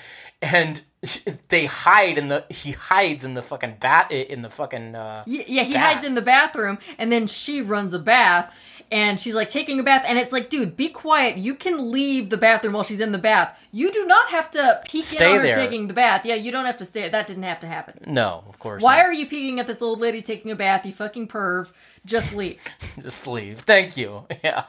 And 0.44 0.82
they 1.50 1.66
hide 1.66 2.18
in 2.18 2.28
the. 2.28 2.46
He 2.50 2.72
hides 2.72 3.24
in 3.24 3.34
the 3.34 3.42
fucking 3.42 3.78
bat. 3.80 4.12
In 4.12 4.42
the 4.42 4.50
fucking. 4.50 4.96
Uh, 4.96 5.24
Yeah, 5.26 5.64
he 5.64 5.74
Bath. 5.74 5.94
hides 5.96 6.06
in 6.06 6.16
the 6.16 6.22
bathroom, 6.22 6.78
and 6.98 7.12
then 7.12 7.26
she 7.28 7.62
runs 7.62 7.94
a 7.94 8.00
bath, 8.00 8.54
and 8.92 9.20
she's 9.20 9.34
like 9.36 9.50
taking 9.50 9.80
a 9.80 9.84
bath, 9.84 10.04
and 10.06 10.18
it's 10.20 10.34
like, 10.34 10.50
dude, 10.50 10.76
be 10.76 10.90
quiet. 10.90 11.38
You 11.38 11.56
can 11.56 11.92
leave 11.92 12.30
the 12.30 12.38
bathroom 12.38 12.74
while 12.74 12.84
she's 12.84 13.00
in 13.00 13.12
the 13.14 13.18
bath. 13.18 13.58
You 13.72 13.92
do 13.94 14.06
not 14.06 14.30
have 14.30 14.52
to 14.52 14.82
peek 14.90 15.04
Stay 15.06 15.32
in 15.32 15.40
on 15.40 15.46
her 15.46 15.54
taking 15.54 15.88
the 15.88 15.94
bath. 15.94 16.26
Yeah, 16.26 16.36
you 16.36 16.52
don't 16.52 16.66
have 16.66 16.78
to 16.78 16.86
stay. 16.86 17.08
That 17.08 17.28
didn't 17.28 17.44
have 17.44 17.60
to 17.62 17.68
happen. 17.68 18.00
no, 18.12 18.44
of 18.50 18.60
course. 18.60 18.84
Why 18.84 18.98
not. 18.98 19.06
are 19.06 19.14
you 19.14 19.26
peeking 19.28 19.60
at 19.60 19.68
this 19.68 19.82
old 19.82 20.00
lady 20.02 20.22
taking 20.22 20.52
a 20.52 20.56
bath? 20.56 20.86
You 20.86 20.92
fucking 20.92 21.28
perv. 21.28 21.72
Just 22.06 22.34
leave. 22.34 22.62
Just 23.02 23.26
leave. 23.28 23.60
Thank 23.60 23.96
you. 23.96 24.26
Yeah. 24.44 24.66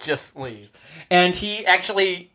Just 0.00 0.34
leave. 0.34 0.70
And 1.10 1.34
he 1.34 1.66
actually 1.66 2.30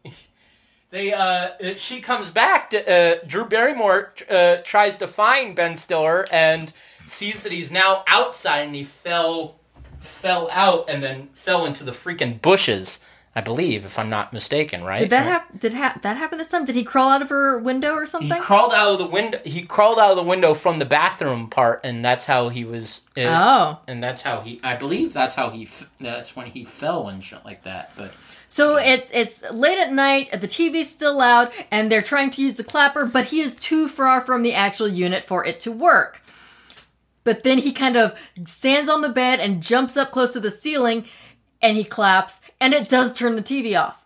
they 0.93 1.11
uh 1.13 1.75
she 1.75 1.99
comes 1.99 2.29
back 2.31 2.69
to 2.69 2.77
uh 2.89 3.19
Drew 3.27 3.45
Barrymore 3.45 4.13
uh 4.29 4.57
tries 4.63 4.97
to 4.99 5.07
find 5.07 5.55
Ben 5.55 5.75
Stiller 5.75 6.25
and 6.31 6.71
sees 7.05 7.43
that 7.43 7.51
he's 7.51 7.71
now 7.71 8.03
outside 8.07 8.61
and 8.67 8.75
he 8.75 8.83
fell 8.85 9.55
fell 9.99 10.49
out 10.51 10.89
and 10.89 11.01
then 11.03 11.27
fell 11.33 11.65
into 11.65 11.83
the 11.83 11.91
freaking 11.91 12.41
bushes. 12.41 12.99
I 13.35 13.41
believe, 13.41 13.83
if 13.83 13.97
I'm 13.97 14.11
not 14.11 14.31
mistaken, 14.31 14.83
right? 14.83 14.99
Did 14.99 15.09
that 15.09 15.25
happen? 15.25 15.57
Did 15.57 15.73
ha- 15.73 15.97
that 16.03 16.17
happen 16.17 16.37
this 16.37 16.49
time? 16.51 16.65
Did 16.65 16.75
he 16.75 16.83
crawl 16.83 17.09
out 17.09 17.23
of 17.23 17.29
her 17.29 17.57
window 17.57 17.93
or 17.95 18.05
something? 18.05 18.31
He 18.31 18.39
crawled 18.39 18.73
out 18.73 18.91
of 18.93 18.99
the 18.99 19.07
window. 19.07 19.39
He 19.43 19.63
crawled 19.63 19.97
out 19.97 20.11
of 20.11 20.17
the 20.17 20.21
window 20.23 20.53
from 20.53 20.77
the 20.77 20.85
bathroom 20.85 21.49
part, 21.49 21.81
and 21.83 22.05
that's 22.05 22.27
how 22.27 22.49
he 22.49 22.63
was. 22.63 23.01
Uh, 23.17 23.21
oh, 23.21 23.79
and 23.87 24.03
that's 24.03 24.21
how 24.21 24.41
he. 24.41 24.59
I 24.63 24.75
believe 24.75 25.13
that's 25.13 25.33
how 25.33 25.49
he. 25.49 25.63
f- 25.63 25.89
That's 25.99 26.35
when 26.35 26.45
he 26.45 26.63
fell 26.63 27.07
and 27.07 27.23
shit 27.23 27.43
like 27.43 27.63
that. 27.63 27.89
But 27.97 28.11
so 28.53 28.75
it's 28.77 29.09
it's 29.11 29.41
late 29.51 29.79
at 29.79 29.91
night. 29.91 30.29
The 30.31 30.47
TV's 30.47 30.91
still 30.91 31.17
loud, 31.17 31.51
and 31.71 31.91
they're 31.91 32.03
trying 32.03 32.29
to 32.29 32.41
use 32.43 32.55
the 32.57 32.63
clapper, 32.63 33.03
but 33.03 33.25
he 33.25 33.41
is 33.41 33.55
too 33.55 33.87
far 33.87 34.21
from 34.21 34.43
the 34.43 34.53
actual 34.53 34.87
unit 34.87 35.23
for 35.23 35.43
it 35.43 35.59
to 35.61 35.71
work. 35.71 36.21
But 37.23 37.41
then 37.41 37.57
he 37.57 37.71
kind 37.71 37.95
of 37.95 38.15
stands 38.45 38.89
on 38.89 39.01
the 39.01 39.09
bed 39.09 39.39
and 39.39 39.63
jumps 39.63 39.97
up 39.97 40.11
close 40.11 40.33
to 40.33 40.39
the 40.39 40.51
ceiling, 40.51 41.07
and 41.63 41.75
he 41.75 41.83
claps, 41.83 42.41
and 42.61 42.75
it 42.75 42.89
does 42.89 43.11
turn 43.17 43.35
the 43.35 43.41
TV 43.41 43.75
off. 43.75 44.05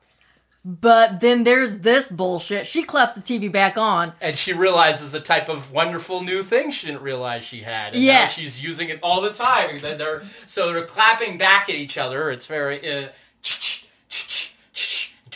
But 0.63 1.19
then 1.19 1.43
there's 1.43 1.79
this 1.79 2.07
bullshit. 2.07 2.65
She 2.65 2.83
claps 2.83 3.15
the 3.15 3.21
TV 3.21 3.51
back 3.51 3.77
on. 3.77 4.13
and 4.21 4.37
she 4.37 4.53
realizes 4.53 5.11
the 5.11 5.19
type 5.19 5.49
of 5.49 5.73
wonderful 5.73 6.23
new 6.23 6.41
thing 6.41 6.71
she 6.71 6.87
didn't 6.87 7.01
realize 7.01 7.43
she 7.43 7.63
had. 7.63 7.95
And 7.95 8.01
Yes. 8.01 8.29
now 8.37 8.41
she's 8.43 8.63
using 8.63 8.87
it 8.87 8.99
all 9.03 9.19
the 9.19 9.33
time. 9.33 9.79
They're 9.79 10.23
so 10.45 10.71
they're 10.71 10.85
clapping 10.85 11.37
back 11.37 11.67
at 11.67 11.75
each 11.75 11.97
other. 11.97 12.31
It's 12.31 12.45
very 12.45 12.79
uh, 12.89 13.09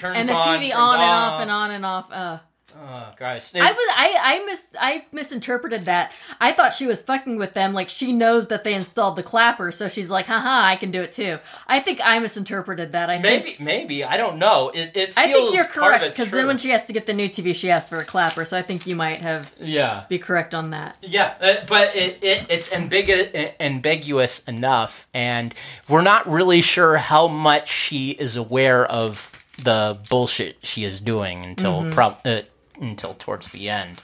turns 0.02 0.18
And 0.18 0.30
the 0.30 0.34
on, 0.34 0.48
TV 0.48 0.76
on 0.76 0.96
and 0.96 1.04
off 1.04 1.42
and 1.42 1.52
on 1.52 1.72
and 1.72 1.86
off. 1.86 2.12
Uh. 2.12 2.40
Oh, 2.74 3.12
guys, 3.18 3.52
I 3.54 3.70
was 3.72 3.78
I 3.98 4.18
I 4.22 4.46
mis 4.46 4.66
I 4.80 5.06
misinterpreted 5.12 5.86
that. 5.86 6.14
I 6.40 6.54
thought 6.54 6.74
she 6.74 6.88
was 6.88 7.02
fucking 7.02 7.36
with 7.36 7.54
them, 7.54 7.74
like 7.74 7.90
she 7.90 8.14
knows 8.14 8.48
that 8.48 8.64
they 8.64 8.74
installed 8.74 9.18
the 9.18 9.24
clapper, 9.24 9.72
so 9.72 9.90
she's 9.90 10.10
like, 10.10 10.28
haha, 10.28 10.66
I 10.68 10.78
can 10.78 10.90
do 10.90 11.02
it 11.02 11.12
too. 11.12 11.40
I 11.68 11.82
think 11.82 12.00
I 12.02 12.18
misinterpreted 12.20 12.94
that. 12.94 13.10
I 13.10 13.22
think 13.22 13.60
maybe 13.60 13.64
maybe 13.64 14.04
I 14.06 14.16
don't 14.16 14.38
know. 14.38 14.70
It 14.70 14.96
it 14.96 15.14
feels 15.14 15.18
I 15.18 15.34
think 15.34 15.54
you're 15.54 15.66
correct 15.66 16.06
because 16.06 16.32
then 16.32 16.48
when 16.48 16.58
she 16.58 16.70
has 16.70 16.86
to 16.86 16.94
get 16.94 17.06
the 17.06 17.14
new 17.14 17.28
TV, 17.28 17.54
she 17.54 17.70
asks 17.70 17.90
for 17.90 17.98
a 17.98 18.06
clapper. 18.06 18.46
So 18.46 18.58
I 18.58 18.62
think 18.62 18.88
you 18.88 18.96
might 18.96 19.22
have 19.22 19.54
yeah 19.60 20.06
be 20.08 20.18
correct 20.18 20.54
on 20.54 20.70
that. 20.70 20.96
Yeah, 21.02 21.36
uh, 21.42 21.66
but 21.68 21.94
it, 21.94 22.24
it 22.24 22.46
it's 22.50 22.70
ambigu- 22.70 23.54
ambiguous 23.60 24.46
enough, 24.46 25.10
and 25.14 25.54
we're 25.90 26.04
not 26.04 26.26
really 26.30 26.62
sure 26.62 26.96
how 26.96 27.28
much 27.28 27.70
she 27.70 28.12
is 28.12 28.38
aware 28.38 28.86
of 28.86 29.31
the 29.64 29.98
bullshit 30.10 30.58
she 30.64 30.84
is 30.84 31.00
doing 31.02 31.44
until 31.44 31.82
Mm-hmm. 31.82 31.92
prob- 31.92 32.18
uh, 32.26 32.42
until 32.80 33.14
towards 33.14 33.52
the 33.52 33.70
end. 33.70 34.02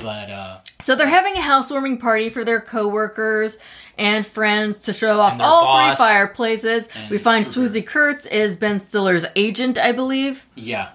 But 0.00 0.30
uh, 0.30 0.58
So 0.80 0.94
they're 0.96 1.06
having 1.06 1.34
a 1.34 1.40
housewarming 1.42 1.98
party 1.98 2.30
for 2.30 2.44
their 2.44 2.60
coworkers 2.60 3.58
and 3.98 4.24
friends 4.26 4.78
to 4.82 4.92
show 4.94 5.20
off 5.20 5.38
all 5.38 5.64
boss. 5.64 5.98
three 5.98 6.06
fireplaces. 6.06 6.88
We 7.10 7.18
find 7.18 7.44
Kruger. 7.44 7.60
Swoosie 7.68 7.86
Kurtz 7.86 8.24
is 8.26 8.56
Ben 8.56 8.78
Stiller's 8.78 9.26
agent, 9.36 9.78
I 9.78 9.92
believe. 9.92 10.46
yeah, 10.54 10.90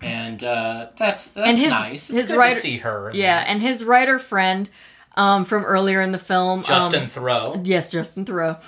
and 0.00 0.42
uh, 0.42 0.88
that's 0.96 1.28
that's 1.28 1.48
And 1.48 1.56
his- 1.58 1.68
nice. 1.68 2.10
It's 2.10 2.20
his 2.22 2.28
good 2.28 2.38
writer- 2.38 2.54
to 2.56 2.60
see 2.60 2.78
her. 2.78 3.10
Yeah, 3.14 3.44
and 3.46 3.62
his 3.62 3.84
writer 3.84 4.18
friend 4.18 4.68
um, 5.16 5.44
from 5.44 5.64
earlier 5.64 6.00
in 6.00 6.10
the 6.10 6.18
film, 6.18 6.64
Justin 6.64 7.02
um, 7.04 7.08
Theroux. 7.08 7.60
yes, 7.64 7.90
Justin 7.92 8.24
Theroux, 8.24 8.60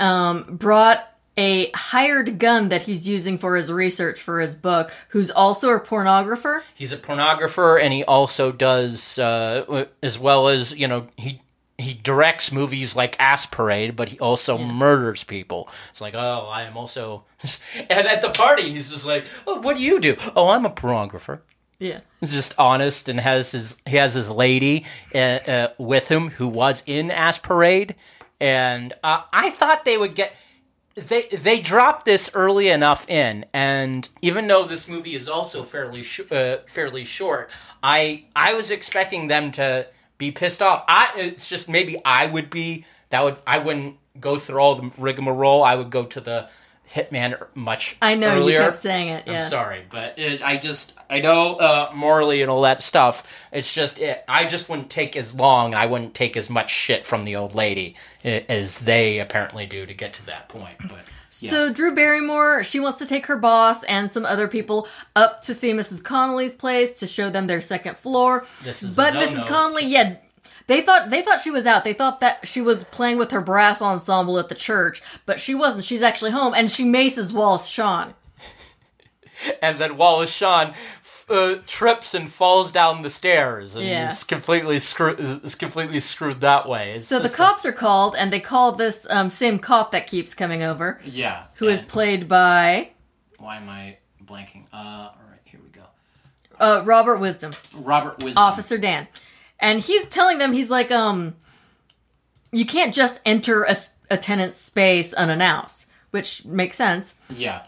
um, 0.00 0.56
brought 0.56 1.06
a 1.36 1.70
hired 1.74 2.38
gun 2.38 2.68
that 2.68 2.82
he's 2.82 3.08
using 3.08 3.38
for 3.38 3.56
his 3.56 3.72
research 3.72 4.20
for 4.20 4.40
his 4.40 4.54
book, 4.54 4.92
who's 5.08 5.30
also 5.30 5.70
a 5.70 5.80
pornographer. 5.80 6.62
He's 6.74 6.92
a 6.92 6.96
pornographer, 6.96 7.82
and 7.82 7.92
he 7.92 8.04
also 8.04 8.52
does 8.52 9.18
uh, 9.18 9.86
as 10.02 10.18
well 10.18 10.48
as 10.48 10.76
you 10.76 10.88
know 10.88 11.08
he. 11.16 11.40
He 11.78 11.94
directs 11.94 12.52
movies 12.52 12.94
like 12.94 13.18
Ass 13.18 13.44
Parade, 13.46 13.96
but 13.96 14.10
he 14.10 14.18
also 14.20 14.56
murders 14.56 15.24
people. 15.24 15.68
It's 15.90 16.00
like, 16.00 16.14
oh, 16.14 16.48
I 16.52 16.62
am 16.62 16.76
also. 16.76 17.24
And 17.74 18.06
at 18.06 18.22
the 18.22 18.28
party, 18.28 18.70
he's 18.70 18.88
just 18.90 19.04
like, 19.04 19.24
oh, 19.48 19.60
what 19.60 19.78
do 19.78 19.82
you 19.82 19.98
do? 19.98 20.14
Oh, 20.36 20.50
I'm 20.50 20.64
a 20.64 20.70
pornographer. 20.70 21.40
Yeah. 21.80 21.98
He's 22.20 22.30
just 22.30 22.54
honest 22.56 23.08
and 23.08 23.18
has 23.18 23.50
his 23.50 23.74
he 23.84 23.96
has 23.96 24.14
his 24.14 24.30
lady 24.30 24.84
uh, 25.12 25.18
uh, 25.18 25.68
with 25.76 26.06
him 26.06 26.30
who 26.30 26.46
was 26.46 26.84
in 26.86 27.10
Ass 27.10 27.38
Parade, 27.38 27.96
and 28.38 28.92
uh, 29.02 29.22
I 29.32 29.50
thought 29.50 29.84
they 29.84 29.98
would 29.98 30.14
get 30.14 30.36
they 30.94 31.22
they 31.28 31.60
dropped 31.60 32.04
this 32.04 32.30
early 32.34 32.68
enough 32.68 33.08
in, 33.08 33.44
and 33.52 34.08
even 34.20 34.46
though 34.46 34.64
this 34.64 34.88
movie 34.88 35.14
is 35.14 35.28
also 35.28 35.64
fairly 35.64 36.02
sh- 36.02 36.30
uh, 36.30 36.58
fairly 36.66 37.04
short, 37.04 37.50
I 37.82 38.24
I 38.36 38.54
was 38.54 38.70
expecting 38.70 39.28
them 39.28 39.52
to 39.52 39.86
be 40.18 40.30
pissed 40.30 40.60
off. 40.62 40.84
I 40.88 41.12
it's 41.16 41.48
just 41.48 41.68
maybe 41.68 41.96
I 42.04 42.26
would 42.26 42.50
be 42.50 42.84
that 43.10 43.24
would 43.24 43.36
I 43.46 43.58
wouldn't 43.58 43.96
go 44.20 44.38
through 44.38 44.60
all 44.60 44.74
the 44.74 44.90
rigmarole. 44.98 45.64
I 45.64 45.74
would 45.76 45.90
go 45.90 46.04
to 46.04 46.20
the 46.20 46.48
Hitman 46.88 47.46
much 47.54 47.96
I 48.02 48.14
know 48.14 48.36
earlier. 48.36 48.58
you 48.58 48.64
kept 48.64 48.76
saying 48.76 49.08
it. 49.08 49.28
I'm 49.28 49.44
sorry, 49.44 49.84
but 49.88 50.18
it, 50.18 50.42
I 50.42 50.56
just 50.56 50.94
I 51.08 51.20
know 51.20 51.54
uh, 51.56 51.90
morally 51.94 52.42
and 52.42 52.50
all 52.50 52.62
that 52.62 52.82
stuff. 52.82 53.26
It's 53.50 53.72
just 53.72 53.98
it, 53.98 54.24
I 54.28 54.44
just 54.44 54.68
wouldn't 54.68 54.90
take 54.90 55.16
as 55.16 55.34
long. 55.34 55.72
And 55.72 55.76
I 55.76 55.86
wouldn't 55.86 56.14
take 56.14 56.36
as 56.36 56.50
much 56.50 56.70
shit 56.70 57.06
from 57.06 57.24
the 57.24 57.36
old 57.36 57.54
lady 57.54 57.96
as 58.24 58.80
they 58.80 59.20
apparently 59.20 59.64
do 59.64 59.86
to 59.86 59.94
get 59.94 60.12
to 60.14 60.26
that 60.26 60.48
point. 60.48 60.76
But 60.80 61.00
yeah, 61.40 61.50
So 61.50 61.72
Drew 61.72 61.94
Barrymore, 61.94 62.62
she 62.62 62.78
wants 62.78 62.98
to 62.98 63.06
take 63.06 63.26
her 63.26 63.36
boss 63.36 63.82
and 63.84 64.10
some 64.10 64.26
other 64.26 64.46
people 64.48 64.86
up 65.16 65.42
to 65.42 65.54
see 65.54 65.72
Mrs. 65.72 66.02
Connelly's 66.04 66.54
place 66.54 66.92
to 66.94 67.06
show 67.06 67.30
them 67.30 67.46
their 67.46 67.60
second 67.60 67.96
floor. 67.96 68.44
This 68.62 68.82
is 68.82 68.96
but. 68.96 69.14
Mrs. 69.14 69.46
Connolly, 69.46 69.86
yeah, 69.86 70.16
they 70.72 70.80
thought 70.80 71.10
they 71.10 71.22
thought 71.22 71.40
she 71.40 71.50
was 71.50 71.66
out. 71.66 71.84
They 71.84 71.92
thought 71.92 72.20
that 72.20 72.46
she 72.48 72.60
was 72.60 72.84
playing 72.84 73.18
with 73.18 73.30
her 73.30 73.40
brass 73.40 73.82
ensemble 73.82 74.38
at 74.38 74.48
the 74.48 74.54
church, 74.54 75.02
but 75.26 75.38
she 75.38 75.54
wasn't. 75.54 75.84
She's 75.84 76.02
actually 76.02 76.30
home, 76.30 76.54
and 76.54 76.70
she 76.70 76.84
maces 76.84 77.32
Wallace 77.32 77.66
Shawn. 77.66 78.14
and 79.62 79.78
then 79.78 79.96
Wallace 79.96 80.30
Shawn 80.30 80.72
uh, 81.28 81.56
trips 81.66 82.14
and 82.14 82.30
falls 82.30 82.70
down 82.72 83.02
the 83.02 83.10
stairs 83.10 83.76
and 83.76 83.84
Yeah. 83.84 84.10
is 84.10 84.24
completely 84.24 84.78
screwed. 84.78 85.20
Is 85.20 85.54
completely 85.54 86.00
screwed 86.00 86.40
that 86.40 86.68
way. 86.68 86.92
It's 86.92 87.06
So 87.06 87.18
the 87.18 87.24
just 87.24 87.34
a- 87.34 87.38
cops 87.38 87.66
are 87.66 87.72
called, 87.72 88.16
and 88.16 88.32
they 88.32 88.40
call 88.40 88.72
this 88.72 89.06
um, 89.10 89.30
same 89.30 89.58
cop 89.58 89.92
that 89.92 90.06
keeps 90.06 90.34
coming 90.34 90.62
over, 90.62 91.00
yeah, 91.04 91.44
who 91.56 91.68
is 91.68 91.80
and- 91.80 91.88
played 91.88 92.28
by 92.28 92.90
why 93.38 93.56
am 93.56 93.68
I 93.68 93.98
blanking? 94.24 94.66
Uh, 94.72 94.76
all 94.76 95.16
right, 95.28 95.40
here 95.44 95.60
we 95.62 95.70
go. 95.70 95.82
uh, 96.60 96.82
Robert 96.84 97.16
Wisdom. 97.16 97.50
Robert 97.76 98.18
Wisdom. 98.18 98.38
Officer 98.38 98.78
Dan. 98.78 99.08
And 99.62 99.80
he's 99.80 100.06
telling 100.08 100.36
them, 100.38 100.52
he's 100.52 100.68
like, 100.68 100.90
um, 100.90 101.34
you 102.50 102.66
can't 102.66 102.92
just 102.92 103.20
enter 103.24 103.62
a, 103.62 103.76
a 104.10 104.18
tenant's 104.18 104.58
space 104.58 105.14
unannounced, 105.14 105.86
which 106.10 106.44
makes 106.44 106.76
sense. 106.76 107.14
Yeah. 107.30 107.62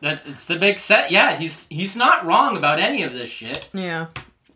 That 0.00 0.24
it's 0.26 0.46
the 0.46 0.56
big 0.56 0.78
set. 0.78 1.10
Yeah, 1.10 1.36
he's 1.36 1.66
he's 1.68 1.96
not 1.96 2.24
wrong 2.26 2.56
about 2.56 2.80
any 2.80 3.02
of 3.04 3.12
this 3.12 3.30
shit. 3.30 3.68
Yeah. 3.72 4.06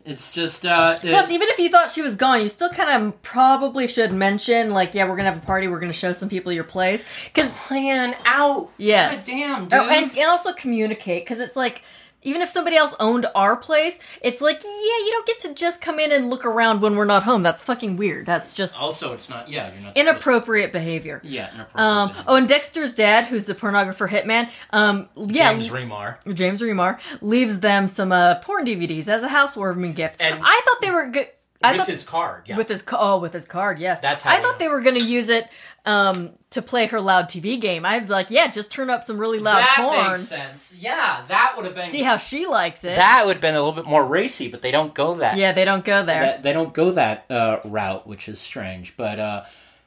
It's 0.03 0.33
just 0.33 0.65
uh 0.65 0.95
Plus, 0.97 1.29
it- 1.29 1.33
even 1.33 1.47
if 1.49 1.59
you 1.59 1.69
thought 1.69 1.91
she 1.91 2.01
was 2.01 2.15
gone, 2.15 2.41
you 2.41 2.49
still 2.49 2.69
kind 2.69 2.89
of 3.03 3.21
probably 3.21 3.87
should 3.87 4.11
mention, 4.13 4.71
like, 4.71 4.93
yeah, 4.93 5.07
we're 5.07 5.15
gonna 5.17 5.31
have 5.31 5.43
a 5.43 5.45
party, 5.45 5.67
we're 5.67 5.79
gonna 5.79 5.93
show 5.93 6.11
some 6.13 6.27
people 6.29 6.51
your 6.51 6.63
place. 6.63 7.05
Because, 7.25 7.51
plan 7.53 8.15
out. 8.25 8.71
Yes. 8.77 9.17
God 9.17 9.25
damn, 9.25 9.63
dude. 9.65 9.73
oh, 9.73 9.89
and, 9.89 10.11
and 10.17 10.29
also 10.29 10.51
communicate, 10.53 11.23
because 11.25 11.39
it's 11.41 11.55
like, 11.57 11.81
even 12.23 12.41
if 12.41 12.49
somebody 12.49 12.75
else 12.75 12.93
owned 12.99 13.25
our 13.35 13.55
place, 13.55 13.99
it's 14.21 14.41
like, 14.41 14.61
yeah, 14.63 14.69
you 14.69 15.09
don't 15.11 15.27
get 15.27 15.39
to 15.41 15.53
just 15.53 15.79
come 15.81 15.99
in 15.99 16.11
and 16.11 16.29
look 16.29 16.45
around 16.45 16.81
when 16.81 16.95
we're 16.95 17.05
not 17.05 17.23
home. 17.23 17.43
That's 17.43 17.61
fucking 17.63 17.95
weird. 17.95 18.25
That's 18.25 18.53
just 18.53 18.77
also, 18.79 19.13
it's 19.13 19.29
not. 19.29 19.47
Yeah, 19.49 19.71
you're 19.73 19.81
not. 19.83 19.95
supposed- 19.95 19.97
inappropriate 19.97 20.71
behavior. 20.71 21.21
Yeah, 21.23 21.53
inappropriate. 21.53 21.79
Um, 21.87 22.11
oh, 22.27 22.35
and 22.35 22.47
Dexter's 22.47 22.93
dad, 22.95 23.25
who's 23.25 23.45
the 23.45 23.55
pornographer 23.55 24.09
hitman, 24.09 24.49
um, 24.71 25.07
yeah, 25.15 25.53
James 25.53 25.69
Remar. 25.69 26.17
James 26.33 26.59
Remar 26.61 26.99
leaves 27.21 27.59
them 27.61 27.87
some 27.87 28.11
uh, 28.11 28.35
porn 28.39 28.65
DVDs 28.65 29.07
as 29.07 29.23
a 29.23 29.29
housewarming 29.29 29.93
gift. 29.93 30.17
And- 30.19 30.39
I 30.43 30.61
thought 30.65 30.81
they 30.81 30.91
were 30.91 31.07
good. 31.07 31.27
I 31.63 31.71
with 31.71 31.79
thought 31.79 31.87
his 31.89 32.03
card. 32.03 32.43
Yeah. 32.45 32.57
with 32.57 32.69
his 32.69 32.83
oh 32.91 33.17
with 33.19 33.33
his 33.33 33.45
card, 33.45 33.79
yes. 33.79 33.99
That's 33.99 34.23
how 34.23 34.31
I 34.31 34.41
thought 34.41 34.53
know. 34.53 34.57
they 34.59 34.67
were 34.67 34.81
going 34.81 34.99
to 34.99 35.05
use 35.05 35.29
it 35.29 35.47
um, 35.85 36.33
to 36.51 36.61
play 36.61 36.85
her 36.87 37.01
loud 37.01 37.25
TV 37.29 37.59
game. 37.59 37.85
I 37.85 37.97
was 37.97 38.09
like, 38.09 38.29
yeah, 38.29 38.51
just 38.51 38.69
turn 38.71 38.89
up 38.89 39.03
some 39.03 39.17
really 39.17 39.39
loud 39.39 39.59
that 39.61 39.75
porn. 39.77 40.07
makes 40.09 40.27
sense. 40.27 40.75
Yeah, 40.77 41.23
that 41.27 41.53
would 41.55 41.65
have 41.65 41.75
been. 41.75 41.89
See 41.89 42.03
how 42.03 42.17
she 42.17 42.45
likes 42.45 42.83
it. 42.83 42.95
that 42.95 43.25
would 43.25 43.37
have 43.37 43.41
been 43.41 43.55
a 43.55 43.59
little 43.59 43.73
bit 43.73 43.85
more 43.85 44.05
racy, 44.05 44.47
but 44.49 44.61
they 44.61 44.71
don't 44.71 44.93
go 44.93 45.15
that. 45.15 45.37
yeah, 45.37 45.51
they 45.51 45.65
don't 45.65 45.83
go 45.83 46.03
there. 46.03 46.21
that- 46.21 46.43
they 46.43 46.53
don't 46.53 46.73
go 46.73 46.91
that 46.91 47.25
uh, 47.31 47.59
route, 47.63 48.05
which 48.05 48.29
is 48.29 48.39
strange. 48.39 48.95
But 48.95 49.19
uh, 49.19 49.43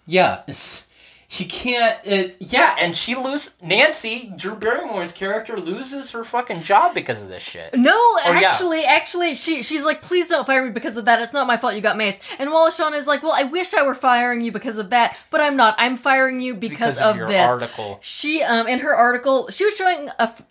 yeah, 0.07 0.43
it's, 0.49 0.87
you 1.32 1.47
can't. 1.47 1.98
It, 2.05 2.36
yeah, 2.40 2.74
and 2.78 2.97
she 2.97 3.15
lose 3.15 3.55
Nancy 3.62 4.32
Drew 4.36 4.57
Barrymore's 4.57 5.12
character 5.12 5.57
loses 5.59 6.11
her 6.11 6.24
fucking 6.24 6.62
job 6.62 6.93
because 6.94 7.23
of 7.23 7.28
this 7.28 7.43
shit. 7.43 7.73
No, 7.74 7.93
Oh, 7.94 8.39
yeah. 8.40 8.48
actually, 8.48 8.85
actually, 8.85 9.35
she 9.35 9.62
she's 9.62 9.85
like, 9.85 10.02
please 10.02 10.28
don't 10.28 10.44
fire 10.44 10.65
me 10.65 10.70
because 10.70 10.97
of 10.97 11.05
that. 11.05 11.20
It's 11.23 11.32
not 11.32 11.47
my 11.47 11.57
fault 11.57 11.74
you 11.74 11.81
got 11.81 11.97
maced. 11.97 12.19
And 12.39 12.51
Wallace 12.51 12.77
Shawn 12.77 12.94
is 12.94 13.07
like, 13.07 13.23
well, 13.23 13.32
I 13.32 13.44
wish 13.44 13.74
I 13.74 13.82
were 13.86 13.94
firing 13.94 14.40
you 14.40 14.51
because 14.51 14.77
of 14.77 14.90
that, 14.90 15.16
but 15.31 15.40
I'm 15.40 15.57
not. 15.57 15.77
I'm 15.78 15.97
firing 15.97 16.40
you 16.40 16.55
because, 16.55 16.97
Because 16.97 17.01
of 17.01 17.20
of, 17.20 17.28
this. 17.28 17.48
article. 17.48 17.98
She 18.02 18.43
um 18.43 18.66
in 18.66 18.81
her 18.81 18.94
article, 18.94 19.48
she 19.51 19.65
was 19.65 19.77
showing 19.77 20.09
a, 20.09 20.23
f- 20.23 20.43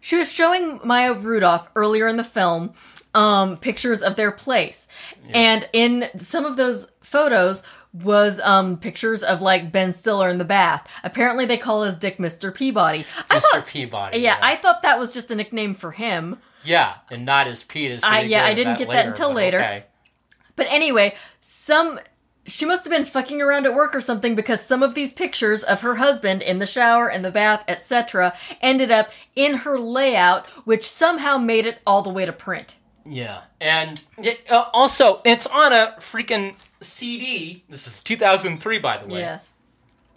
she 0.00 0.16
was 0.16 0.30
showing 0.30 0.80
Maya 0.84 1.12
Rudolph 1.14 1.68
earlier 1.74 2.06
in 2.06 2.16
the 2.16 2.24
film, 2.24 2.74
um 3.14 3.56
pictures 3.56 4.02
of 4.02 4.14
their 4.16 4.30
place, 4.30 4.86
and 5.30 5.68
in 5.72 6.08
some 6.16 6.44
of 6.44 6.56
those 6.56 6.86
photos 7.02 7.64
was 7.92 8.40
um 8.40 8.76
pictures 8.76 9.22
of 9.22 9.42
like 9.42 9.72
Ben 9.72 9.92
Stiller 9.92 10.28
in 10.28 10.38
the 10.38 10.44
bath. 10.44 10.88
Apparently, 11.02 11.44
they 11.44 11.56
call 11.56 11.82
his 11.82 11.96
dick 11.96 12.18
Mr. 12.18 12.54
Peabody. 12.54 13.04
I 13.28 13.38
Mr. 13.38 13.42
thought. 13.42 13.66
Peabody. 13.66 14.18
Yeah, 14.18 14.38
I 14.40 14.56
thought 14.56 14.82
that 14.82 14.98
was 14.98 15.12
just 15.12 15.30
a 15.30 15.34
nickname 15.34 15.74
for 15.74 15.92
him. 15.92 16.38
Yeah, 16.64 16.94
and 17.10 17.24
not 17.24 17.46
as 17.46 17.62
Pete 17.62 17.90
as 17.90 18.04
I- 18.04 18.22
yeah, 18.22 18.44
I 18.44 18.54
didn't 18.54 18.78
get 18.78 18.88
that 18.90 19.06
until 19.06 19.32
later. 19.32 19.58
Okay. 19.58 19.84
But 20.56 20.66
anyway, 20.68 21.14
some 21.40 21.98
she 22.46 22.64
must 22.64 22.84
have 22.84 22.90
been 22.90 23.04
fucking 23.04 23.40
around 23.40 23.66
at 23.66 23.74
work 23.74 23.94
or 23.94 24.00
something 24.00 24.34
because 24.34 24.60
some 24.60 24.82
of 24.82 24.94
these 24.94 25.12
pictures 25.12 25.62
of 25.62 25.82
her 25.82 25.96
husband 25.96 26.42
in 26.42 26.58
the 26.58 26.66
shower, 26.66 27.08
and 27.08 27.24
the 27.24 27.30
bath, 27.30 27.64
etc., 27.68 28.34
ended 28.60 28.90
up 28.90 29.10
in 29.36 29.58
her 29.58 29.78
layout, 29.78 30.46
which 30.66 30.88
somehow 30.88 31.38
made 31.38 31.66
it 31.66 31.80
all 31.86 32.02
the 32.02 32.10
way 32.10 32.24
to 32.24 32.32
print. 32.32 32.74
Yeah, 33.04 33.42
and 33.60 34.02
it, 34.18 34.50
uh, 34.50 34.66
also 34.72 35.22
it's 35.24 35.46
on 35.46 35.72
a 35.72 35.96
freaking 36.00 36.54
CD. 36.80 37.64
This 37.68 37.86
is 37.86 38.02
2003, 38.02 38.78
by 38.78 38.98
the 38.98 39.08
way. 39.08 39.20
Yes. 39.20 39.50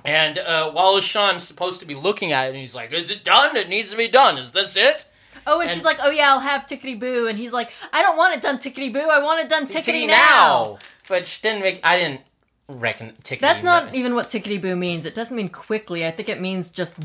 And 0.06 0.38
uh, 0.38 0.72
Wallace 0.73 1.06
Shawn's 1.06 1.44
supposed 1.44 1.80
to 1.80 1.85
be 1.85 1.95
looking 1.95 2.31
at 2.31 2.45
it, 2.45 2.49
and 2.49 2.57
he's 2.57 2.76
like, 2.76 2.91
"Is 2.91 3.10
it 3.10 3.23
done? 3.23 3.56
It 3.56 3.69
needs 3.69 3.91
to 3.91 3.98
be 3.98 4.07
done. 4.07 4.38
Is 4.38 4.52
this 4.52 4.76
it?" 4.76 5.07
Oh, 5.48 5.61
and, 5.61 5.72
she's 5.72 5.84
like, 5.84 5.98
"Oh 6.02 6.10
yeah, 6.10 6.31
I'll 6.31 6.40
have 6.40 6.65
tickety 6.65 6.99
boo," 6.99 7.27
and 7.27 7.38
he's 7.38 7.53
like, 7.53 7.72
"I 7.91 8.02
don't 8.02 8.18
want 8.18 8.35
it 8.35 8.41
done 8.41 8.57
tickety 8.57 8.91
boo. 8.91 8.99
I 8.99 9.22
want 9.22 9.40
it 9.40 9.49
done 9.49 9.65
tickety 9.65 10.07
now." 10.07 10.80
But 11.07 11.26
she 11.27 11.41
didn't 11.41 11.61
make. 11.61 11.80
I 11.84 11.98
didn't 11.98 12.22
reckon 12.68 13.14
tickety. 13.23 13.40
That's 13.40 13.64
not 13.64 13.95
even 13.95 14.14
what 14.14 14.27
tickety 14.27 14.61
boo 14.61 14.76
means. 14.76 15.06
It 15.06 15.14
doesn't 15.14 15.35
mean 15.35 15.49
quickly. 15.49 16.06
I 16.06 16.11
think 16.11 16.27
it 16.27 16.41
means 16.41 16.69
just 16.69 16.95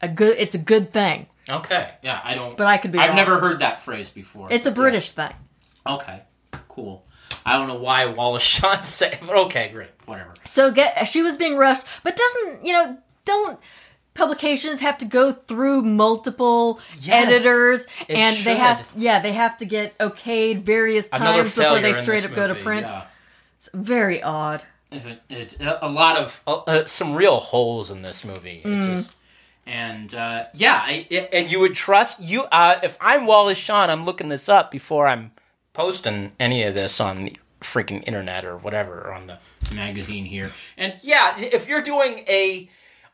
a 0.00 0.08
good. 0.08 0.36
It's 0.38 0.54
a 0.54 0.58
good 0.58 0.92
thing. 0.92 1.26
Okay. 1.48 1.90
Yeah, 2.02 2.20
I 2.22 2.34
don't. 2.34 2.56
But 2.56 2.68
I 2.68 2.78
could 2.78 2.92
be. 2.92 2.98
I've 2.98 3.08
wrong. 3.08 3.16
never 3.16 3.38
heard 3.38 3.58
that 3.58 3.80
phrase 3.80 4.08
before. 4.08 4.48
It's 4.50 4.66
a 4.66 4.72
British 4.72 5.10
thing. 5.10 5.32
Okay. 5.86 6.22
Cool. 6.68 7.04
I 7.44 7.56
don't 7.58 7.68
know 7.68 7.76
why 7.76 8.06
Wallace 8.06 8.42
Shawn 8.54 8.82
said, 8.82 9.18
but 9.20 9.36
okay, 9.46 9.70
great, 9.72 9.90
whatever. 10.06 10.32
So 10.44 10.70
get 10.70 11.06
she 11.08 11.22
was 11.22 11.36
being 11.36 11.56
rushed, 11.56 11.84
but 12.02 12.16
doesn't 12.16 12.64
you 12.64 12.72
know? 12.72 12.98
Don't 13.24 13.58
publications 14.14 14.80
have 14.80 14.96
to 14.98 15.04
go 15.04 15.32
through 15.32 15.82
multiple 15.82 16.78
Yes, 17.00 17.28
editors 17.28 17.86
it 18.08 18.16
and 18.16 18.36
they 18.44 18.54
have 18.56 18.86
yeah 18.96 19.18
they 19.18 19.32
have 19.32 19.56
to 19.58 19.64
get 19.64 19.96
okayed 19.98 20.60
various 20.60 21.08
times 21.08 21.52
before 21.54 21.80
they 21.80 21.92
straight 21.94 22.16
this 22.22 22.26
up 22.30 22.36
go 22.36 22.46
to 22.46 22.54
print. 22.54 22.86
yeah. 22.86 23.06
It's 23.58 23.70
very 23.72 24.22
odd. 24.22 24.62
It, 24.92 25.20
it, 25.30 25.56
a 25.60 25.88
lot 25.88 26.18
of 26.18 26.42
uh, 26.46 26.56
uh, 26.66 26.84
some 26.84 27.14
real 27.14 27.38
holes 27.40 27.90
in 27.90 28.02
this 28.02 28.24
movie. 28.24 28.60
It 28.64 28.68
Mm. 28.68 28.84
just 28.84 29.12
and 29.66 30.14
uh, 30.14 30.44
yeah, 30.54 30.82
I, 30.84 31.06
it- 31.08 31.30
and 31.32 31.50
you 31.50 31.58
would 31.60 31.74
trust 31.74 32.20
you. 32.20 32.44
Uh, 32.44 32.78
if 32.82 32.96
I'm 33.00 33.24
Wallace 33.26 33.56
Shawn, 33.58 33.88
I'm 33.90 34.04
looking 34.04 34.28
this 34.28 34.48
up 34.48 34.70
before 34.70 35.08
I'm 35.08 35.32
posting 35.74 36.32
any 36.40 36.62
of 36.62 36.74
this 36.74 36.98
on 37.00 37.24
the 37.24 37.36
freaking 37.60 38.02
internet 38.06 38.44
or 38.44 38.56
whatever 38.56 39.00
or 39.08 39.12
on 39.12 39.26
the 39.26 39.38
magazine 39.74 40.24
here. 40.24 40.50
And 40.78 40.94
yeah, 41.02 41.34
if 41.38 41.68
you're 41.68 41.82
doing 41.82 42.20
a 42.28 42.68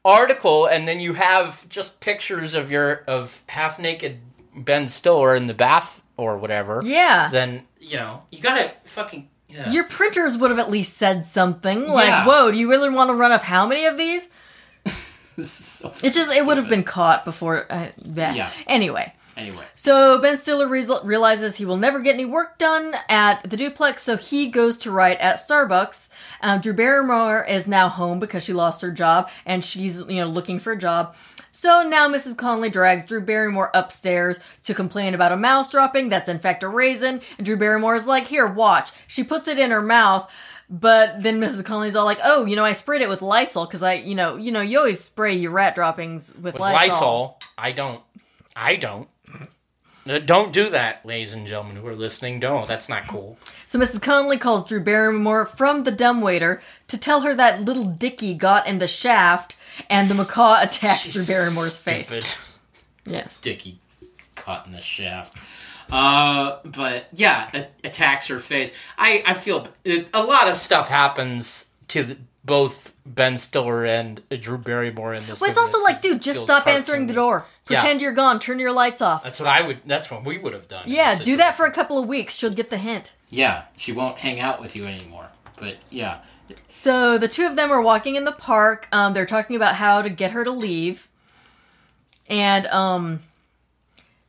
article 0.05 0.67
and 0.67 0.87
then 0.89 0.99
you 1.01 1.15
have 1.15 1.69
just 1.69 2.01
pictures 2.01 2.55
of 2.55 2.71
your 2.71 3.03
of 3.07 3.43
half 3.49 3.79
naked 3.79 4.19
Ben 4.55 4.87
Stiller 4.89 5.35
in 5.35 5.47
the 5.47 5.55
bath 5.55 6.03
or 6.17 6.37
whatever, 6.39 6.81
Yeah. 6.85 7.29
then 7.31 7.63
you 7.81 7.97
know 7.97 8.23
you 8.31 8.41
gotta 8.41 8.73
fucking 8.85 9.29
yeah. 9.49 9.69
Your 9.73 9.83
printers 9.85 10.39
would 10.39 10.51
have 10.53 10.61
at 10.61 10.71
least 10.71 10.97
said 10.97 11.25
something 11.25 11.89
like, 11.89 12.07
Yeah. 12.07 12.25
"Whoa, 12.25 12.53
do 12.53 12.57
you 12.57 12.71
really 12.71 12.89
want 12.89 13.11
to 13.11 13.15
run 13.15 13.33
up 13.33 13.43
how 13.43 13.67
many 13.67 13.85
of 13.85 13.97
these?" 13.99 14.29
this 14.85 15.39
is 15.39 15.51
so 15.51 15.93
It 16.05 16.13
just 16.13 16.31
it 16.33 16.47
would 16.47 16.57
have 16.57 16.69
been 16.69 16.85
caught 16.85 17.25
before 17.25 17.67
uh, 17.69 17.89
that. 17.99 18.37
Yeah. 18.37 18.51
Anyway, 18.69 19.13
anyway. 19.41 19.65
so 19.75 20.19
Ben 20.19 20.37
Stiller 20.37 20.69
re- 20.69 20.87
realizes 21.05 21.57
he 21.57 21.65
will 21.65 21.77
never 21.77 22.01
get 22.01 22.15
any 22.15 22.25
work 22.25 22.59
done 22.59 22.95
at 23.09 23.49
the 23.49 23.57
duplex, 23.57 24.03
so 24.03 24.17
he 24.17 24.49
goes 24.49 24.77
to 24.79 24.91
write 24.91 25.19
at 25.19 25.37
Starbucks. 25.37 26.09
Um, 26.41 26.61
Drew 26.61 26.73
Barrymore 26.73 27.45
is 27.45 27.67
now 27.67 27.89
home 27.89 28.19
because 28.19 28.45
she 28.45 28.53
lost 28.53 28.81
her 28.83 28.91
job, 28.91 29.31
and 29.45 29.65
she's 29.65 29.97
you 29.97 30.17
know 30.17 30.27
looking 30.27 30.59
for 30.59 30.73
a 30.73 30.79
job. 30.79 31.15
So 31.53 31.83
now 31.83 32.09
Mrs. 32.09 32.39
Conley 32.39 32.71
drags 32.71 33.05
Drew 33.05 33.21
Barrymore 33.21 33.71
upstairs 33.75 34.41
to 34.63 34.73
complain 34.73 35.13
about 35.13 35.33
a 35.33 35.37
mouse 35.37 35.71
dropping 35.71 36.09
that's 36.09 36.29
in 36.29 36.39
fact 36.39 36.63
a 36.63 36.69
raisin, 36.69 37.21
and 37.37 37.45
Drew 37.45 37.57
Barrymore 37.57 37.97
is 37.97 38.07
like, 38.07 38.29
"Here, 38.29 38.47
watch." 38.47 38.91
She 39.07 39.23
puts 39.23 39.47
it 39.47 39.59
in 39.59 39.71
her 39.71 39.83
mouth. 39.83 40.31
But 40.73 41.21
then 41.25 41.41
Mrs. 41.41 41.65
Conley's 41.65 41.97
all 41.97 42.05
like, 42.05 42.21
"Oh, 42.23 42.45
you 42.47 42.55
know, 42.55 42.65
I 42.65 42.73
sprayed 42.73 43.03
it 43.03 43.09
with 43.09 43.23
Lysol 43.23 43.67
because 43.67 43.83
I, 43.83 43.95
you 43.95 44.15
know, 44.15 44.37
you 44.37 44.53
know, 44.53 44.61
you 44.61 44.79
always 44.79 45.01
spray 45.01 45.35
your 45.35 45.51
rat 45.51 45.75
droppings 45.75 46.33
with, 46.37 46.55
with 46.55 46.61
Lysol. 46.61 47.39
I 47.59 47.73
don't. 47.73 48.01
I 48.55 48.77
don't. 48.77 49.09
Uh, 50.09 50.19
Don't 50.19 50.53
do 50.53 50.71
that, 50.71 51.05
ladies 51.05 51.33
and 51.33 51.47
gentlemen 51.47 51.77
who 51.77 51.87
are 51.87 51.95
listening. 51.95 52.41
Don't. 52.41 52.67
That's 52.67 52.89
not 52.89 53.07
cool. 53.07 53.39
So 53.67 53.79
Mrs. 53.79 54.01
Conley 54.03 54.39
calls 54.39 54.67
Drew 54.67 54.81
Barrymore 54.81 55.45
from 55.47 55.85
the 55.85 55.93
dumbwaiter 55.93 56.61
to 56.89 56.99
tell 56.99 57.21
her 57.21 57.35
that 57.35 57.63
little 57.63 57.85
Dicky 57.85 58.35
got 58.35 58.67
in 58.67 58.79
the 58.79 58.89
shaft 58.89 59.57
and 59.89 60.09
the 60.09 60.15
macaw 60.15 60.57
attacks 60.63 61.11
Drew 61.11 61.25
Barrymore's 61.25 61.79
face. 61.79 62.07
Stupid. 62.09 62.27
Yes. 63.05 63.41
Dicky 63.41 63.79
caught 64.37 64.67
in 64.67 64.73
the 64.73 64.81
shaft. 64.81 65.37
Uh, 65.93 66.59
but 66.65 67.07
yeah, 67.13 67.67
attacks 67.83 68.29
her 68.29 68.39
face. 68.39 68.73
I 68.97 69.23
I 69.27 69.35
feel 69.35 69.67
it, 69.85 70.09
a 70.15 70.23
lot 70.23 70.49
of 70.49 70.55
stuff 70.55 70.89
happens 70.89 71.67
to 71.89 72.05
the, 72.05 72.17
both 72.45 72.95
Ben 73.05 73.37
Stiller 73.37 73.85
and 73.85 74.23
Drew 74.31 74.59
Barrymore 74.59 75.15
in 75.15 75.27
this. 75.27 75.41
Well, 75.41 75.51
it's 75.51 75.59
also 75.59 75.79
that 75.79 75.85
like, 75.85 76.03
dude, 76.03 76.23
just 76.23 76.41
stop 76.41 76.67
answering 76.67 77.07
the 77.07 77.13
cartoony. 77.13 77.17
door. 77.17 77.45
Yeah. 77.69 77.81
Pretend 77.81 78.01
you're 78.01 78.13
gone. 78.13 78.41
Turn 78.41 78.59
your 78.59 78.73
lights 78.73 79.03
off. 79.03 79.23
That's 79.23 79.39
what 79.39 79.49
I 79.49 79.63
would. 79.63 79.81
That's 79.87 80.11
what 80.11 80.25
we 80.25 80.39
would 80.39 80.53
have 80.55 80.67
done. 80.69 80.85
Yeah, 80.87 81.17
do 81.19 81.37
that 81.37 81.57
for 81.57 81.67
a 81.67 81.71
couple 81.71 81.99
of 81.99 82.09
weeks. 82.09 82.35
She'll 82.35 82.51
get 82.51 82.71
the 82.71 82.79
hint. 82.79 83.13
Yeah, 83.29 83.65
she 83.77 83.93
won't 83.93 84.19
hang 84.19 84.41
out 84.41 84.61
with 84.61 84.75
you 84.75 84.85
anymore. 84.87 85.29
But 85.57 85.77
yeah, 85.91 86.21
So 86.71 87.19
the 87.19 87.29
two 87.29 87.47
of 87.47 87.55
them 87.55 87.71
are 87.71 87.83
walking 87.83 88.17
in 88.17 88.25
the 88.25 88.33
park. 88.33 88.89
Um, 88.91 89.13
they're 89.13 89.27
talking 89.27 89.55
about 89.57 89.75
how 89.77 90.01
to 90.03 90.09
get 90.09 90.31
her 90.33 90.43
to 90.43 90.51
leave. 90.51 91.09
And 92.27 92.67
um 92.69 93.21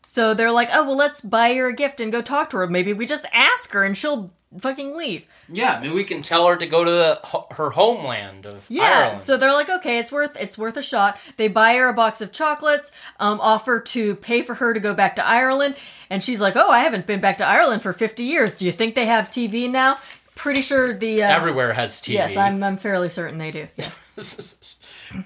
so 0.06 0.34
they're 0.34 0.52
like, 0.52 0.68
"Oh, 0.74 0.84
well, 0.84 0.98
let's 0.98 1.22
buy 1.22 1.54
her 1.56 1.68
a 1.68 1.74
gift 1.74 2.02
and 2.02 2.12
go 2.12 2.22
talk 2.22 2.50
to 2.50 2.58
her. 2.58 2.68
Maybe 2.68 2.92
we 2.92 3.06
just 3.06 3.26
ask 3.32 3.72
her 3.72 3.84
and 3.86 3.98
she'll 3.98 4.32
fucking 4.60 4.96
leave." 4.96 5.26
Yeah. 5.52 5.80
Maybe 5.80 5.94
we 5.94 6.04
can 6.04 6.22
tell 6.22 6.48
her 6.48 6.56
to 6.56 6.66
go 6.66 6.84
to 6.84 6.90
the, 6.92 7.20
her 7.56 7.70
homeland 7.72 8.46
of 8.46 8.66
Yeah, 8.70 8.84
Ireland. 8.84 9.22
so 9.22 9.38
they're 9.38 9.54
like, 9.54 9.70
"Okay, 9.70 10.00
it's 10.00 10.12
worth 10.12 10.36
it's 10.40 10.58
worth 10.58 10.78
a 10.78 10.82
shot." 10.84 11.18
They 11.38 11.48
buy 11.48 11.76
her 11.76 11.90
a 11.90 11.94
box 11.94 12.22
of 12.22 12.32
chocolates, 12.32 12.92
um 13.20 13.40
offer 13.42 13.80
to 13.80 14.16
pay 14.16 14.42
for 14.42 14.56
her 14.56 14.74
to 14.74 14.80
go 14.80 14.94
back 14.94 15.16
to 15.18 15.26
Ireland, 15.26 15.76
and 16.10 16.24
she's 16.24 16.40
like, 16.40 16.56
"Oh, 16.56 16.70
I 16.72 16.80
haven't 16.80 17.06
been 17.06 17.22
back 17.22 17.38
to 17.40 17.46
Ireland 17.46 17.82
for 17.84 17.94
50 17.94 18.24
years. 18.24 18.52
Do 18.54 18.66
you 18.66 18.72
think 18.72 18.96
they 18.96 19.06
have 19.06 19.30
TV 19.32 19.70
now?" 19.70 19.98
Pretty 20.34 20.62
sure 20.62 20.94
the 20.94 21.24
uh, 21.24 21.30
Everywhere 21.30 21.74
has 21.74 22.02
TV. 22.02 22.14
Yes, 22.14 22.36
I'm 22.38 22.64
I'm 22.64 22.78
fairly 22.78 23.10
certain 23.10 23.38
they 23.38 23.52
do. 23.52 23.68
Yes. 23.78 24.56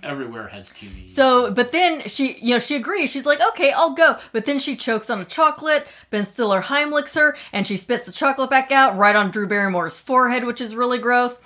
Everywhere 0.03 0.47
has 0.47 0.71
TV. 0.71 1.09
So, 1.09 1.51
but 1.51 1.71
then 1.71 2.01
she, 2.01 2.37
you 2.39 2.55
know, 2.55 2.59
she 2.59 2.75
agrees. 2.75 3.09
She's 3.11 3.25
like, 3.25 3.39
okay, 3.49 3.71
I'll 3.71 3.93
go. 3.93 4.17
But 4.31 4.45
then 4.45 4.59
she 4.59 4.75
chokes 4.75 5.09
on 5.09 5.21
a 5.21 5.25
chocolate. 5.25 5.87
Ben 6.09 6.25
Stiller 6.25 6.61
Heimlichs 6.61 7.15
her, 7.15 7.35
and 7.51 7.65
she 7.65 7.77
spits 7.77 8.03
the 8.03 8.11
chocolate 8.11 8.49
back 8.49 8.71
out 8.71 8.97
right 8.97 9.15
on 9.15 9.31
Drew 9.31 9.47
Barrymore's 9.47 9.99
forehead, 9.99 10.45
which 10.45 10.61
is 10.61 10.75
really 10.75 10.97
gross. 10.97 11.39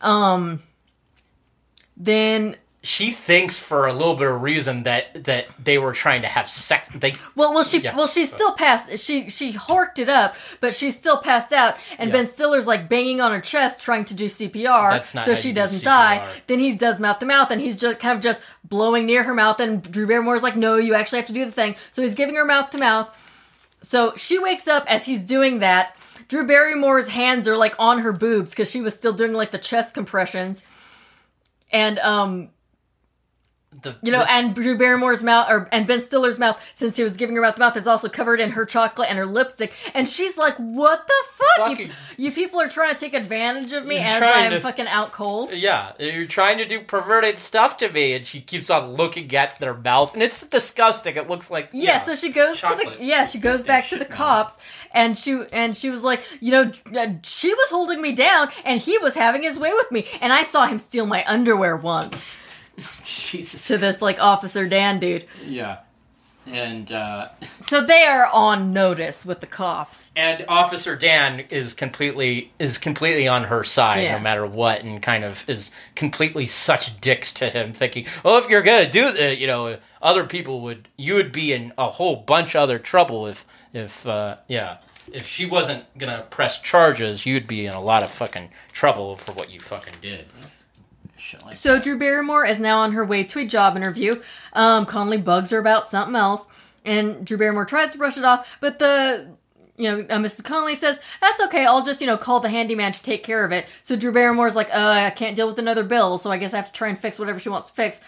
Um, 0.00 0.62
then, 1.96 2.56
she 2.80 3.10
thinks 3.10 3.58
for 3.58 3.86
a 3.86 3.92
little 3.92 4.14
bit 4.14 4.28
of 4.28 4.40
reason 4.40 4.84
that 4.84 5.24
that 5.24 5.46
they 5.62 5.78
were 5.78 5.92
trying 5.92 6.22
to 6.22 6.28
have 6.28 6.48
sex. 6.48 6.88
They 6.94 7.14
well, 7.34 7.52
well, 7.52 7.64
she, 7.64 7.80
Yeah. 7.80 7.96
well, 7.96 8.06
she's 8.06 8.32
still 8.32 8.52
passed. 8.52 8.98
She, 8.98 9.28
she 9.28 9.52
horked 9.52 9.98
it 9.98 10.08
up, 10.08 10.36
but 10.60 10.74
she's 10.74 10.96
still 10.96 11.18
passed 11.18 11.52
out. 11.52 11.74
And 11.98 12.10
Yeah. 12.10 12.16
Ben 12.16 12.26
Stiller's 12.28 12.68
like 12.68 12.88
banging 12.88 13.20
on 13.20 13.32
her 13.32 13.40
chest, 13.40 13.80
trying 13.80 14.04
to 14.06 14.14
do 14.14 14.26
CPR, 14.26 14.90
That's 14.92 15.12
not 15.12 15.24
so 15.24 15.34
she 15.34 15.52
doesn't 15.52 15.82
die. 15.82 16.26
Then 16.46 16.60
he 16.60 16.72
does 16.74 17.00
mouth 17.00 17.18
to 17.18 17.26
mouth, 17.26 17.50
and 17.50 17.60
he's 17.60 17.76
just 17.76 17.98
kind 17.98 18.16
of 18.16 18.22
just 18.22 18.40
blowing 18.62 19.06
near 19.06 19.24
her 19.24 19.34
mouth. 19.34 19.58
And 19.58 19.82
Drew 19.82 20.06
Barrymore's 20.06 20.44
like, 20.44 20.56
"No, 20.56 20.76
you 20.76 20.94
actually 20.94 21.18
have 21.18 21.26
to 21.26 21.32
do 21.32 21.44
the 21.44 21.52
thing." 21.52 21.74
So 21.90 22.02
he's 22.02 22.14
giving 22.14 22.36
her 22.36 22.44
mouth 22.44 22.70
to 22.70 22.78
mouth. 22.78 23.10
So 23.82 24.14
she 24.16 24.38
wakes 24.38 24.68
up 24.68 24.84
as 24.86 25.04
he's 25.04 25.20
doing 25.20 25.58
that. 25.58 25.96
Drew 26.28 26.46
Barrymore's 26.46 27.08
hands 27.08 27.48
are 27.48 27.56
like 27.56 27.74
on 27.78 28.00
her 28.00 28.12
boobs 28.12 28.50
because 28.50 28.70
she 28.70 28.80
was 28.80 28.94
still 28.94 29.12
doing 29.12 29.32
like 29.32 29.50
the 29.50 29.58
chest 29.58 29.94
compressions. 29.94 30.62
And 31.72 31.98
um, 31.98 32.50
the, 33.70 33.94
you 34.02 34.10
know, 34.10 34.20
the- 34.20 34.30
and 34.32 34.54
Drew 34.54 34.76
Barrymore's 34.78 35.22
mouth, 35.22 35.50
or 35.50 35.68
and 35.70 35.86
Ben 35.86 36.00
Stiller's 36.00 36.38
mouth, 36.38 36.60
since 36.74 36.96
he 36.96 37.02
was 37.02 37.16
giving 37.16 37.36
her 37.36 37.42
mouth 37.42 37.54
to 37.56 37.60
mouth, 37.60 37.76
is 37.76 37.86
also 37.86 38.08
covered 38.08 38.40
in 38.40 38.52
her 38.52 38.64
chocolate 38.64 39.08
and 39.10 39.18
her 39.18 39.26
lipstick. 39.26 39.72
And 39.94 40.08
she's 40.08 40.36
like, 40.38 40.56
"What 40.56 41.06
the 41.06 41.14
fuck? 41.32 41.58
You, 41.58 41.64
Fucking- 41.76 41.90
you 42.16 42.32
people 42.32 42.60
are 42.60 42.68
trying 42.68 42.94
to 42.94 42.98
take 42.98 43.12
advantage 43.14 43.72
of 43.74 43.84
me 43.84 43.98
as 43.98 44.22
I'm 44.22 44.52
to- 44.52 44.60
fucking 44.60 44.88
out 44.88 45.12
cold." 45.12 45.52
yeah, 45.52 45.92
you're 45.98 46.26
trying 46.26 46.58
to 46.58 46.64
do 46.66 46.80
perverted 46.80 47.38
stuff 47.38 47.76
to 47.78 47.90
me, 47.90 48.14
and 48.14 48.26
she 48.26 48.40
keeps 48.40 48.70
on 48.70 48.94
looking 48.94 49.32
at 49.36 49.58
their 49.60 49.74
mouth, 49.74 50.14
and 50.14 50.22
it's 50.22 50.40
disgusting. 50.46 51.16
It 51.16 51.28
looks 51.28 51.50
like 51.50 51.68
Yeah, 51.72 52.00
so 52.00 52.14
she 52.14 52.30
goes 52.30 52.58
to 52.60 52.66
the 52.68 52.96
yeah 53.04 53.26
she 53.26 53.38
goes 53.38 53.62
back 53.62 53.86
to 53.88 53.98
the 53.98 54.04
cops 54.06 54.56
and 54.92 55.16
she 55.16 55.42
and 55.52 55.76
she 55.76 55.90
was 55.90 56.02
like 56.02 56.22
you 56.40 56.50
know 56.50 56.72
uh, 56.96 57.08
she 57.22 57.52
was 57.52 57.70
holding 57.70 58.00
me 58.00 58.12
down 58.12 58.48
and 58.64 58.80
he 58.80 58.96
was 58.98 59.14
having 59.14 59.42
his 59.42 59.58
way 59.58 59.72
with 59.72 59.90
me 59.92 60.06
and 60.22 60.32
I 60.32 60.42
saw 60.42 60.66
him 60.66 60.78
steal 60.78 61.06
my 61.06 61.24
underwear 61.26 61.76
once 61.76 62.36
Jesus. 63.04 63.66
to 63.66 63.78
this 63.78 64.00
like 64.00 64.20
officer 64.20 64.68
Dan 64.68 64.98
dude 64.98 65.26
Yeah, 65.44 65.78
and 66.46 66.90
uh, 66.92 67.28
so 67.66 67.84
they 67.84 68.04
are 68.04 68.26
on 68.26 68.72
notice 68.72 69.26
with 69.26 69.40
the 69.40 69.46
cops 69.46 70.08
and 70.18 70.44
Officer 70.48 70.96
Dan 70.96 71.40
is 71.48 71.74
completely 71.74 72.50
is 72.58 72.76
completely 72.76 73.28
on 73.28 73.44
her 73.44 73.62
side 73.62 74.10
no 74.10 74.18
matter 74.18 74.44
what, 74.44 74.82
and 74.82 75.00
kind 75.00 75.22
of 75.22 75.48
is 75.48 75.70
completely 75.94 76.44
such 76.44 77.00
dicks 77.00 77.32
to 77.34 77.48
him, 77.48 77.72
thinking, 77.72 78.04
"Oh, 78.24 78.38
if 78.38 78.50
you're 78.50 78.62
gonna 78.62 78.90
do 78.90 79.12
that, 79.12 79.38
you 79.38 79.46
know, 79.46 79.78
other 80.02 80.24
people 80.24 80.60
would 80.62 80.88
you 80.96 81.14
would 81.14 81.30
be 81.30 81.52
in 81.52 81.72
a 81.78 81.88
whole 81.90 82.16
bunch 82.16 82.56
of 82.56 82.62
other 82.62 82.80
trouble 82.80 83.26
if 83.28 83.46
if 83.72 84.06
uh, 84.06 84.36
yeah." 84.48 84.78
If 85.10 85.26
she 85.26 85.46
wasn't 85.46 85.84
gonna 85.96 86.26
press 86.28 86.60
charges, 86.60 87.24
you'd 87.24 87.46
be 87.46 87.64
in 87.64 87.72
a 87.72 87.80
lot 87.80 88.02
of 88.02 88.10
fucking 88.10 88.50
trouble 88.72 89.16
for 89.16 89.32
what 89.32 89.50
you 89.50 89.58
fucking 89.58 89.94
did. 90.02 90.26
Shit 91.28 91.44
like 91.44 91.54
so 91.54 91.78
Drew 91.78 91.98
Barrymore 91.98 92.46
is 92.46 92.58
now 92.58 92.78
on 92.78 92.92
her 92.92 93.04
way 93.04 93.22
to 93.24 93.40
a 93.40 93.44
job 93.44 93.76
interview 93.76 94.22
um 94.54 94.86
Conley 94.86 95.18
bugs 95.18 95.50
her 95.50 95.58
about 95.58 95.86
something 95.86 96.16
else 96.16 96.46
and 96.86 97.26
Drew 97.26 97.36
Barrymore 97.36 97.66
tries 97.66 97.90
to 97.90 97.98
brush 97.98 98.16
it 98.16 98.24
off 98.24 98.48
but 98.60 98.78
the 98.78 99.26
you 99.76 99.84
know, 99.84 100.00
uh, 100.10 100.18
Mrs. 100.18 100.42
Conley 100.42 100.74
says, 100.74 100.98
that's 101.20 101.40
okay, 101.42 101.64
I'll 101.64 101.84
just, 101.84 102.00
you 102.00 102.08
know, 102.08 102.16
call 102.16 102.40
the 102.40 102.48
handyman 102.48 102.90
to 102.90 103.00
take 103.00 103.22
care 103.22 103.44
of 103.44 103.52
it. 103.52 103.64
So 103.84 103.94
Drew 103.94 104.10
Barrymore's 104.10 104.56
like, 104.56 104.74
uh, 104.74 105.04
I 105.06 105.10
can't 105.10 105.36
deal 105.36 105.46
with 105.46 105.56
another 105.60 105.84
bill, 105.84 106.18
so 106.18 106.32
I 106.32 106.36
guess 106.36 106.52
I 106.52 106.56
have 106.56 106.66
to 106.66 106.72
try 106.72 106.88
and 106.88 106.98
fix 106.98 107.16
whatever 107.16 107.38
she 107.38 107.48
wants 107.48 107.68
to 107.68 107.72
fix. 107.74 108.00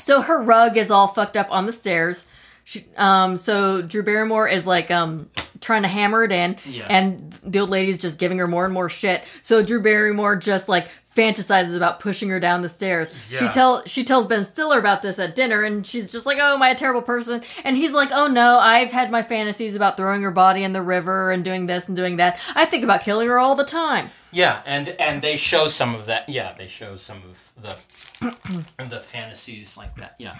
So 0.00 0.20
her 0.22 0.42
rug 0.42 0.76
is 0.76 0.90
all 0.90 1.06
fucked 1.06 1.36
up 1.36 1.46
on 1.52 1.66
the 1.66 1.72
stairs. 1.72 2.26
She, 2.64 2.86
um, 2.96 3.36
so 3.36 3.82
Drew 3.82 4.02
Barrymore 4.02 4.48
is 4.48 4.66
like 4.66 4.90
um 4.90 5.30
trying 5.60 5.82
to 5.82 5.88
hammer 5.88 6.24
it 6.24 6.32
in, 6.32 6.56
Yeah. 6.64 6.86
and 6.88 7.38
the 7.44 7.60
old 7.60 7.70
lady's 7.70 7.98
just 7.98 8.18
giving 8.18 8.38
her 8.38 8.48
more 8.48 8.64
and 8.64 8.74
more 8.74 8.88
shit. 8.88 9.22
So 9.42 9.62
Drew 9.62 9.80
Barrymore 9.80 10.34
just 10.36 10.68
like 10.68 10.88
fantasizes 11.16 11.76
about 11.76 12.00
pushing 12.00 12.28
her 12.30 12.40
down 12.40 12.62
the 12.62 12.68
stairs. 12.68 13.12
She 13.28 13.46
tell 13.48 13.84
she 13.84 14.04
tells 14.04 14.26
Ben 14.26 14.44
Stiller 14.44 14.78
about 14.78 15.02
this 15.02 15.18
at 15.18 15.34
dinner, 15.34 15.62
and 15.62 15.86
she's 15.86 16.10
just 16.10 16.26
like, 16.26 16.38
"Oh, 16.40 16.54
am 16.54 16.62
I 16.62 16.70
a 16.70 16.74
terrible 16.74 17.02
person?" 17.02 17.42
And 17.64 17.76
he's 17.76 17.92
like, 17.92 18.10
"Oh 18.12 18.26
no, 18.26 18.58
I've 18.58 18.92
had 18.92 19.10
my 19.10 19.22
fantasies 19.22 19.74
about 19.74 19.96
throwing 19.96 20.22
her 20.22 20.30
body 20.30 20.62
in 20.62 20.72
the 20.72 20.82
river 20.82 21.30
and 21.30 21.44
doing 21.44 21.66
this 21.66 21.88
and 21.88 21.96
doing 21.96 22.16
that. 22.16 22.38
I 22.54 22.64
think 22.64 22.84
about 22.84 23.02
killing 23.02 23.28
her 23.28 23.38
all 23.38 23.54
the 23.54 23.64
time." 23.64 24.10
Yeah, 24.32 24.62
and 24.64 24.88
and 24.88 25.22
they 25.22 25.36
show 25.36 25.68
some 25.68 25.94
of 25.94 26.06
that. 26.06 26.28
Yeah, 26.28 26.54
they 26.56 26.66
show 26.68 26.96
some 26.96 27.22
of 27.28 27.52
the 27.60 28.64
the 28.88 29.00
fantasies 29.00 29.76
like 29.76 29.96
that. 29.96 30.14
Yeah, 30.18 30.38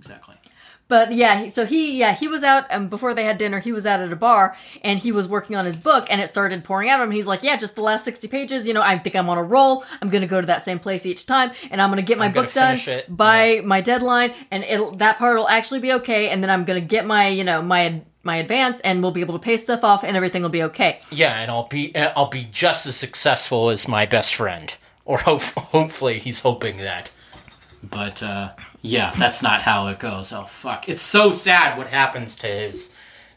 exactly. 0.00 0.36
But 0.90 1.14
yeah, 1.14 1.46
so 1.46 1.66
he 1.66 1.96
yeah 1.96 2.14
he 2.14 2.26
was 2.26 2.42
out 2.42 2.66
um, 2.72 2.88
before 2.88 3.14
they 3.14 3.22
had 3.22 3.38
dinner. 3.38 3.60
He 3.60 3.70
was 3.70 3.86
out 3.86 4.00
at 4.00 4.12
a 4.12 4.16
bar 4.16 4.56
and 4.82 4.98
he 4.98 5.12
was 5.12 5.28
working 5.28 5.54
on 5.54 5.64
his 5.64 5.76
book, 5.76 6.08
and 6.10 6.20
it 6.20 6.28
started 6.28 6.64
pouring 6.64 6.90
out 6.90 7.00
of 7.00 7.06
him. 7.06 7.12
He's 7.12 7.28
like, 7.28 7.44
"Yeah, 7.44 7.56
just 7.56 7.76
the 7.76 7.80
last 7.80 8.04
sixty 8.04 8.26
pages. 8.26 8.66
You 8.66 8.74
know, 8.74 8.82
I 8.82 8.98
think 8.98 9.14
I'm 9.14 9.30
on 9.30 9.38
a 9.38 9.42
roll. 9.42 9.84
I'm 10.02 10.08
gonna 10.08 10.26
go 10.26 10.40
to 10.40 10.46
that 10.48 10.62
same 10.62 10.80
place 10.80 11.06
each 11.06 11.26
time, 11.26 11.52
and 11.70 11.80
I'm 11.80 11.90
gonna 11.90 12.02
get 12.02 12.18
my 12.18 12.26
I'm 12.26 12.32
book 12.32 12.52
done 12.52 12.76
by 13.08 13.60
my 13.64 13.80
deadline, 13.80 14.34
and 14.50 14.64
it'll 14.64 14.90
that 14.96 15.18
part 15.18 15.38
will 15.38 15.48
actually 15.48 15.78
be 15.78 15.92
okay. 15.92 16.28
And 16.28 16.42
then 16.42 16.50
I'm 16.50 16.64
gonna 16.64 16.80
get 16.80 17.06
my 17.06 17.28
you 17.28 17.44
know 17.44 17.62
my 17.62 18.02
my 18.24 18.38
advance, 18.38 18.80
and 18.80 19.00
we'll 19.00 19.12
be 19.12 19.20
able 19.20 19.38
to 19.38 19.44
pay 19.44 19.58
stuff 19.58 19.84
off, 19.84 20.02
and 20.02 20.16
everything 20.16 20.42
will 20.42 20.48
be 20.48 20.64
okay." 20.64 21.02
Yeah, 21.12 21.38
and 21.38 21.52
I'll 21.52 21.68
be 21.68 21.94
I'll 21.94 22.30
be 22.30 22.48
just 22.50 22.86
as 22.86 22.96
successful 22.96 23.70
as 23.70 23.86
my 23.86 24.06
best 24.06 24.34
friend, 24.34 24.76
or 25.04 25.18
hope 25.18 25.42
hopefully 25.70 26.18
he's 26.18 26.40
hoping 26.40 26.78
that. 26.78 27.12
But 27.82 28.22
uh, 28.24 28.54
yeah, 28.82 29.10
that's 29.18 29.42
not 29.42 29.62
how 29.62 29.86
it 29.88 29.98
goes. 29.98 30.32
Oh 30.32 30.44
fuck! 30.44 30.88
It's 30.88 31.02
so 31.02 31.30
sad 31.30 31.76
what 31.78 31.88
happens 31.88 32.36
to 32.36 32.46
his 32.46 32.90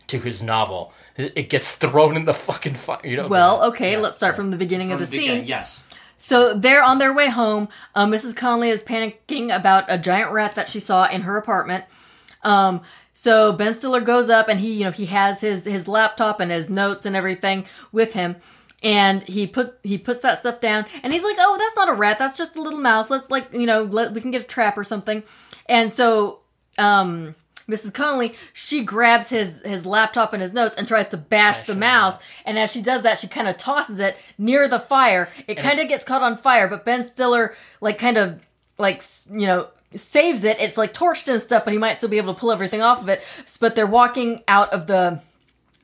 to 0.07 0.20
his 0.20 0.41
novel. 0.44 0.94
It 1.15 1.49
gets 1.49 1.76
thrown 1.76 2.15
in 2.18 2.26
the 2.26 2.34
fucking 2.34 2.74
fire. 2.76 2.99
You 3.03 3.18
know. 3.18 3.28
Well, 3.28 3.64
okay, 3.65 3.94
Yeah, 3.94 3.99
let's 3.99 4.18
start 4.18 4.34
so- 4.36 4.41
from 4.41 4.52
the 4.52 4.57
beginning 4.57 4.88
from 4.90 4.95
of 5.02 5.10
the, 5.10 5.18
scene. 5.18 5.45
Yes. 5.45 5.84
So 6.18 6.53
they're 6.53 6.82
on 6.84 6.99
their 6.99 7.14
way 7.14 7.30
home. 7.30 7.68
Um, 7.95 8.11
Mrs. 8.11 8.36
Connelly 8.36 8.70
is 8.70 8.82
panicking 8.82 9.53
about 9.53 9.84
a 9.90 9.98
giant 9.98 10.32
rat 10.32 10.56
that 10.56 10.70
she 10.70 10.80
saw 10.80 11.06
in 11.07 11.22
her 11.24 11.36
apartment. 11.38 11.84
Um, 12.44 12.82
so 13.14 13.52
Ben 13.52 13.74
Stiller 13.74 13.99
goes 14.02 14.30
up 14.30 14.48
and 14.48 14.60
he, 14.60 14.74
you 14.74 14.86
know, 14.86 14.91
he 14.91 15.07
has 15.07 15.41
his 15.41 15.65
his 15.65 15.88
laptop 15.88 16.40
and 16.40 16.49
his 16.52 16.70
notes 16.70 17.06
and 17.06 17.15
everything 17.15 17.65
with 17.91 18.14
him. 18.14 18.38
And 18.84 19.23
he 19.23 19.47
put 19.47 19.77
he 19.84 19.97
puts 19.97 20.22
that 20.22 20.39
stuff 20.39 20.60
down 20.60 20.85
and 21.01 21.14
he's 21.14 21.23
like, 21.23 21.38
"Oh, 21.39 21.57
that's 21.57 21.76
not 21.76 21.89
a 21.89 21.93
rat. 21.93 22.19
That's 22.19 22.38
just 22.38 22.55
a 22.55 22.61
little 22.61 22.80
mouse. 22.80 23.10
Let's 23.10 23.31
like, 23.31 23.53
you 23.53 23.65
know, 23.65 23.84
let 23.84 24.14
we 24.14 24.22
can 24.22 24.31
get 24.31 24.41
a 24.41 24.45
trap 24.45 24.77
or 24.77 24.84
something." 24.84 25.23
And 25.68 25.91
so 25.91 26.39
um 26.77 27.35
Mrs. 27.68 27.93
Connelly, 27.93 28.34
she 28.51 28.84
grabs 28.84 29.30
his 29.30 29.61
his 29.64 29.85
laptop 29.85 30.34
and 30.34 30.41
his 30.41 30.53
notes 30.53 30.76
and 30.76 30.88
tries 30.88 31.07
to 31.10 31.18
bash 31.18 31.61
the 31.61 31.76
mouse. 31.76 32.18
And 32.45 32.60
as 32.60 32.72
she 32.72 32.81
does 32.81 33.03
that, 33.03 33.19
she 33.19 33.27
kind 33.27 33.47
of 33.47 33.57
tosses 33.57 33.99
it 33.99 34.18
near 34.38 34.68
the 34.68 34.80
fire. 34.80 35.30
It 35.47 35.55
kind 35.55 35.80
of 35.80 35.88
gets 35.88 36.03
caught 36.03 36.22
on 36.22 36.38
fire, 36.38 36.68
but 36.68 36.85
Ben 36.85 37.03
Stiller 37.03 37.55
like 37.80 37.97
kind 37.97 38.18
of 38.18 38.41
like 38.77 39.03
you 39.31 39.47
know 39.47 39.69
saves 39.95 40.43
it. 40.43 40.60
It's 40.60 40.77
like 40.77 40.93
torched 40.93 41.31
and 41.31 41.41
stuff, 41.41 41.64
but 41.64 41.72
he 41.72 41.80
might 41.80 41.97
still 41.97 42.10
be 42.10 42.18
able 42.18 42.34
to 42.34 42.39
pull 42.39 42.51
everything 42.51 42.81
off 42.81 43.01
of 43.01 43.10
it. 43.10 43.22
But 43.60 43.76
they're 43.76 43.88
walking 43.88 44.43
out 44.47 44.73
of 44.73 44.88
the 44.88 45.22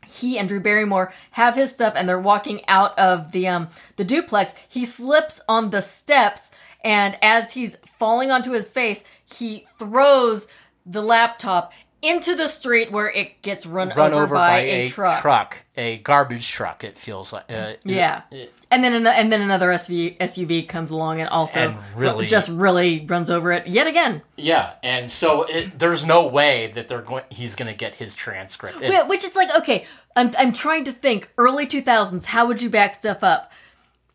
he 0.10 0.38
and 0.40 0.50
Drew 0.50 0.60
Barrymore 0.60 1.14
have 1.32 1.56
his 1.56 1.72
stuff 1.72 1.94
and 1.96 2.08
they're 2.10 2.20
walking 2.20 2.62
out 2.68 2.98
of 2.98 3.32
the 3.32 3.48
um 3.48 3.70
the 3.96 4.04
duplex. 4.04 4.54
He 4.68 4.86
slips 4.86 5.40
on 5.48 5.70
the 5.70 5.82
steps 5.82 6.52
and 6.84 7.18
as 7.22 7.54
he's 7.54 7.76
falling 7.86 8.32
onto 8.32 8.52
his 8.52 8.70
face, 8.70 9.04
he 9.26 9.66
throws 9.78 10.48
the 10.86 11.02
laptop 11.02 11.74
into 12.02 12.34
the 12.36 12.48
street 12.48 12.92
where 12.92 13.10
it 13.12 13.42
gets 13.42 13.66
run, 13.66 13.90
Run 13.90 14.14
over, 14.14 14.24
over 14.24 14.36
by, 14.36 14.50
by 14.52 14.60
a, 14.60 14.84
a 14.86 14.90
truck. 14.90 15.58
a 15.76 15.98
garbage 15.98 16.50
truck. 16.50 16.84
It 16.86 16.98
feels 16.98 17.34
like. 17.34 17.52
Uh, 17.52 17.74
Yeah. 17.84 18.22
it- 18.32 18.54
And 18.72 18.84
then 18.84 18.94
an- 18.94 19.08
and 19.08 19.32
then 19.32 19.42
another 19.42 19.70
SUV, 19.70 20.16
SUV 20.20 20.68
comes 20.68 20.92
along 20.92 21.20
and 21.20 21.30
also 21.30 21.60
And 21.60 21.78
really- 21.96 22.28
just 22.28 22.50
really 22.50 23.04
runs 23.08 23.30
over 23.32 23.52
it 23.52 23.66
yet 23.66 23.88
again. 23.88 24.22
Yeah, 24.38 24.74
and 24.84 25.10
so 25.10 25.44
it, 25.44 25.80
there's 25.80 26.06
no 26.06 26.28
way 26.28 26.72
that 26.76 26.88
they're 26.88 27.02
going. 27.02 27.24
He's 27.30 27.56
going 27.56 27.68
to 27.70 27.74
get 27.74 27.96
his 27.96 28.14
transcript. 28.14 28.82
It- 28.82 29.08
Which 29.08 29.24
is 29.24 29.36
like, 29.36 29.50
okay, 29.58 29.86
I'm, 30.16 30.32
I'm 30.38 30.54
trying 30.54 30.84
to 30.86 30.92
think 30.92 31.32
early 31.38 31.66
2000s, 31.66 32.26
how 32.26 32.46
would 32.46 32.62
you 32.62 32.70
back 32.70 32.94
stuff 32.96 33.24
up? 33.24 33.52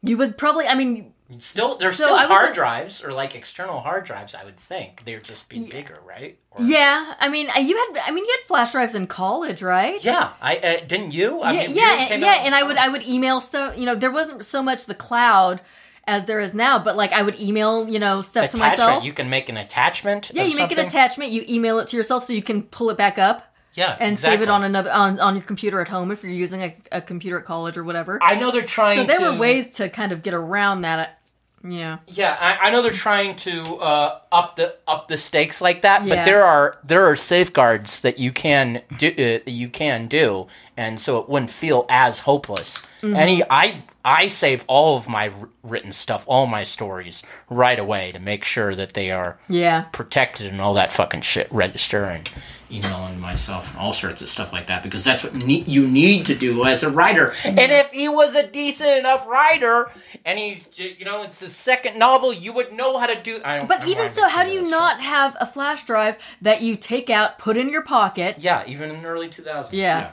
You 0.02 0.16
would 0.18 0.36
probably, 0.36 0.66
I 0.68 0.74
mean, 0.74 1.13
still, 1.38 1.76
there's 1.76 1.96
So 1.96 2.04
still 2.04 2.16
hard 2.18 2.46
like- 2.46 2.54
drives 2.54 3.02
or 3.02 3.12
like 3.12 3.34
external 3.34 3.80
hard 3.80 4.04
drives. 4.04 4.34
I 4.34 4.44
would 4.44 4.56
think 4.58 5.02
they'd 5.04 5.22
just 5.22 5.48
be 5.48 5.68
bigger, 5.68 5.98
right? 6.06 6.38
Or, 6.50 6.62
yeah, 6.64 7.14
I 7.18 7.28
mean, 7.28 7.48
uh, 7.50 7.58
you 7.58 7.76
had, 7.76 8.02
I 8.06 8.10
mean, 8.10 8.24
you 8.24 8.30
had 8.30 8.46
flash 8.46 8.72
drives 8.72 8.94
in 8.94 9.06
college, 9.06 9.62
right? 9.62 10.02
Yeah, 10.04 10.30
I 10.40 10.56
uh, 10.58 10.86
didn't 10.86 11.12
you? 11.12 11.40
I 11.40 11.52
yeah, 11.52 11.66
mean, 11.66 11.76
yeah, 11.76 12.06
and, 12.10 12.22
yeah, 12.22 12.34
and 12.44 12.54
I 12.54 12.62
would, 12.62 12.76
I 12.76 12.88
would 12.88 13.02
email 13.06 13.40
so, 13.40 13.72
you 13.72 13.86
know, 13.86 13.94
there 13.94 14.12
wasn't 14.12 14.44
so 14.44 14.62
much 14.62 14.84
the 14.86 14.94
cloud 14.94 15.60
as 16.06 16.26
there 16.26 16.38
is 16.40 16.52
now, 16.52 16.78
but 16.78 16.96
like 16.96 17.12
I 17.12 17.22
would 17.22 17.40
email, 17.40 17.88
you 17.88 17.98
know, 17.98 18.20
stuff 18.20 18.50
to 18.50 18.58
myself. 18.58 19.02
You 19.04 19.12
can 19.14 19.30
make 19.30 19.48
an 19.48 19.56
attachment. 19.56 20.30
yeah, 20.34 20.42
you 20.44 20.56
make 20.56 20.70
an 20.72 20.78
attachment, 20.78 21.30
you 21.32 21.44
email 21.48 21.78
it 21.78 21.88
to 21.88 21.96
yourself 21.96 22.24
so 22.24 22.34
you 22.34 22.42
can 22.42 22.62
pull 22.64 22.90
it 22.90 22.98
back 22.98 23.16
up 23.18 23.53
Yeah, 23.74 23.96
and 23.98 24.18
save 24.18 24.40
it 24.40 24.48
on 24.48 24.62
another 24.62 24.92
on, 24.92 25.18
on 25.18 25.34
your 25.34 25.44
computer 25.44 25.80
at 25.80 25.88
home 25.88 26.10
if 26.10 26.22
you're 26.22 26.32
using 26.32 26.62
a, 26.62 26.76
a 26.92 27.00
computer 27.00 27.38
at 27.38 27.44
college 27.44 27.76
or 27.76 27.82
whatever. 27.84 28.22
I 28.22 28.36
know 28.36 28.50
they're 28.50 28.62
trying. 28.62 28.98
so 28.98 29.04
there 29.04 29.18
to, 29.18 29.32
were 29.32 29.38
ways 29.38 29.68
to 29.70 29.88
kind 29.88 30.12
of 30.12 30.22
get 30.22 30.32
around 30.34 30.82
that. 30.82 31.18
Yeah. 31.66 31.98
Yeah, 32.06 32.36
I, 32.38 32.68
I 32.68 32.70
know 32.70 32.82
they're 32.82 32.92
trying 32.92 33.36
to 33.36 33.76
uh, 33.76 34.20
up 34.30 34.56
the 34.56 34.76
up 34.86 35.08
the 35.08 35.16
stakes 35.16 35.60
like 35.62 35.82
that, 35.82 36.04
Yeah. 36.04 36.16
but 36.16 36.24
there 36.24 36.44
are 36.44 36.78
there 36.84 37.06
are 37.06 37.16
safeguards 37.16 38.02
that 38.02 38.18
you 38.18 38.32
can 38.32 38.82
do 38.98 39.08
uh, 39.08 39.14
that 39.44 39.50
you 39.50 39.68
can 39.70 40.06
do, 40.06 40.46
and 40.76 41.00
so 41.00 41.18
it 41.18 41.28
wouldn't 41.28 41.50
feel 41.50 41.86
as 41.88 42.20
hopeless. 42.20 42.82
Mm-hmm. 43.02 43.16
Any 43.16 43.42
I 43.50 43.82
I 44.04 44.26
save 44.28 44.64
all 44.66 44.96
of 44.96 45.08
my 45.08 45.30
written 45.62 45.92
stuff, 45.92 46.24
all 46.26 46.46
my 46.46 46.62
stories 46.62 47.22
right 47.48 47.78
away 47.78 48.12
to 48.12 48.18
make 48.18 48.44
sure 48.44 48.74
that 48.74 48.94
they 48.94 49.10
are 49.10 49.38
Yeah. 49.48 49.82
protected 49.92 50.46
and 50.48 50.60
all 50.60 50.74
that 50.74 50.92
fucking 50.92 51.22
shit. 51.22 51.48
Register 51.50 52.04
and 52.04 52.28
emailing 52.70 53.20
myself 53.20 53.70
and 53.70 53.80
all 53.80 53.92
sorts 53.92 54.20
of 54.20 54.28
stuff 54.28 54.52
like 54.52 54.66
that 54.66 54.82
because 54.82 55.04
that's 55.04 55.22
what 55.22 55.34
ne- 55.46 55.62
you 55.66 55.86
need 55.86 56.26
to 56.26 56.34
do 56.34 56.64
as 56.64 56.82
a 56.82 56.90
writer. 56.90 57.32
And 57.44 57.58
if 57.58 57.92
he 57.92 58.08
was 58.08 58.34
a 58.34 58.46
decent 58.46 58.98
enough 58.98 59.26
writer 59.28 59.90
and 60.24 60.38
he, 60.38 60.62
you 60.98 61.04
know, 61.04 61.22
it's 61.22 61.40
his 61.40 61.54
second 61.54 61.98
novel, 61.98 62.32
you 62.32 62.52
would 62.52 62.72
know 62.72 62.98
how 62.98 63.06
to 63.06 63.20
do. 63.22 63.40
I 63.44 63.56
don't. 63.58 63.68
But 63.68 63.82
I'm 63.82 63.88
even 63.88 64.10
so, 64.10 64.28
how 64.28 64.44
do 64.44 64.50
you 64.50 64.62
not 64.68 64.96
shit. 64.96 65.04
have 65.06 65.36
a 65.40 65.46
flash 65.46 65.84
drive 65.84 66.18
that 66.42 66.62
you 66.62 66.74
take 66.76 67.10
out, 67.10 67.38
put 67.38 67.56
in 67.56 67.68
your 67.68 67.82
pocket? 67.82 68.36
Yeah, 68.38 68.64
even 68.66 68.90
in 68.90 69.02
the 69.02 69.08
early 69.08 69.28
2000s. 69.28 69.68
Yeah. 69.72 70.12